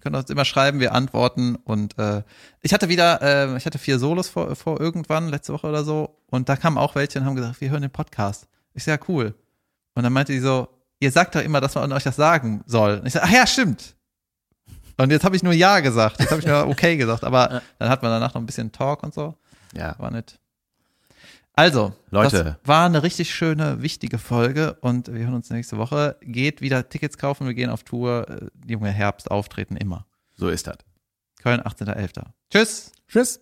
Könnt 0.00 0.14
ihr 0.14 0.18
uns 0.18 0.30
immer 0.30 0.44
schreiben, 0.44 0.80
wir 0.80 0.92
antworten. 0.92 1.56
Und 1.56 1.98
äh, 1.98 2.22
ich 2.60 2.74
hatte 2.74 2.88
wieder, 2.88 3.22
äh, 3.22 3.56
ich 3.56 3.64
hatte 3.64 3.78
vier 3.78 3.98
Solos 3.98 4.28
vor, 4.28 4.54
vor 4.54 4.80
irgendwann, 4.80 5.28
letzte 5.28 5.54
Woche 5.54 5.66
oder 5.66 5.82
so. 5.82 6.20
Und 6.26 6.48
da 6.48 6.56
kamen 6.56 6.78
auch 6.78 6.94
welche 6.94 7.18
und 7.18 7.24
haben 7.24 7.36
gesagt, 7.36 7.60
wir 7.60 7.70
hören 7.70 7.82
den 7.82 7.90
Podcast. 7.90 8.48
Sag, 8.74 8.86
ja, 8.86 9.06
cool. 9.08 9.34
Und 9.94 10.02
dann 10.02 10.12
meinte 10.12 10.32
die 10.32 10.40
so, 10.40 10.68
ihr 11.00 11.10
sagt 11.10 11.34
doch 11.34 11.42
immer, 11.42 11.60
dass 11.60 11.74
man 11.74 11.92
euch 11.92 12.04
das 12.04 12.16
sagen 12.16 12.62
soll. 12.66 12.98
Und 12.98 13.06
ich 13.06 13.14
sag, 13.14 13.24
ach 13.24 13.30
ja, 13.30 13.46
stimmt. 13.46 13.96
Und 14.96 15.10
jetzt 15.10 15.24
habe 15.24 15.36
ich 15.36 15.42
nur 15.42 15.52
Ja 15.52 15.80
gesagt. 15.80 16.20
Jetzt 16.20 16.30
habe 16.30 16.40
ich 16.40 16.46
nur 16.46 16.66
okay 16.68 16.96
gesagt. 16.96 17.24
Aber 17.24 17.62
dann 17.78 17.88
hat 17.88 18.02
man 18.02 18.10
danach 18.10 18.34
noch 18.34 18.40
ein 18.40 18.46
bisschen 18.46 18.72
Talk 18.72 19.02
und 19.02 19.14
so. 19.14 19.34
Ja. 19.74 19.96
War 19.98 20.10
nett. 20.10 20.38
Also, 21.56 21.92
Leute. 22.10 22.44
das 22.44 22.68
war 22.68 22.86
eine 22.86 23.04
richtig 23.04 23.32
schöne, 23.32 23.80
wichtige 23.80 24.18
Folge 24.18 24.76
und 24.80 25.12
wir 25.12 25.24
hören 25.24 25.34
uns 25.34 25.50
nächste 25.50 25.78
Woche. 25.78 26.16
Geht 26.20 26.60
wieder 26.60 26.88
Tickets 26.88 27.16
kaufen, 27.16 27.46
wir 27.46 27.54
gehen 27.54 27.70
auf 27.70 27.84
Tour. 27.84 28.26
Äh, 28.28 28.70
Junge 28.70 28.90
Herbst 28.90 29.30
auftreten 29.30 29.76
immer. 29.76 30.04
So 30.34 30.48
ist 30.48 30.66
das. 30.66 30.78
Köln, 31.42 31.60
18.11. 31.60 32.24
Tschüss. 32.50 32.92
Tschüss. 33.06 33.40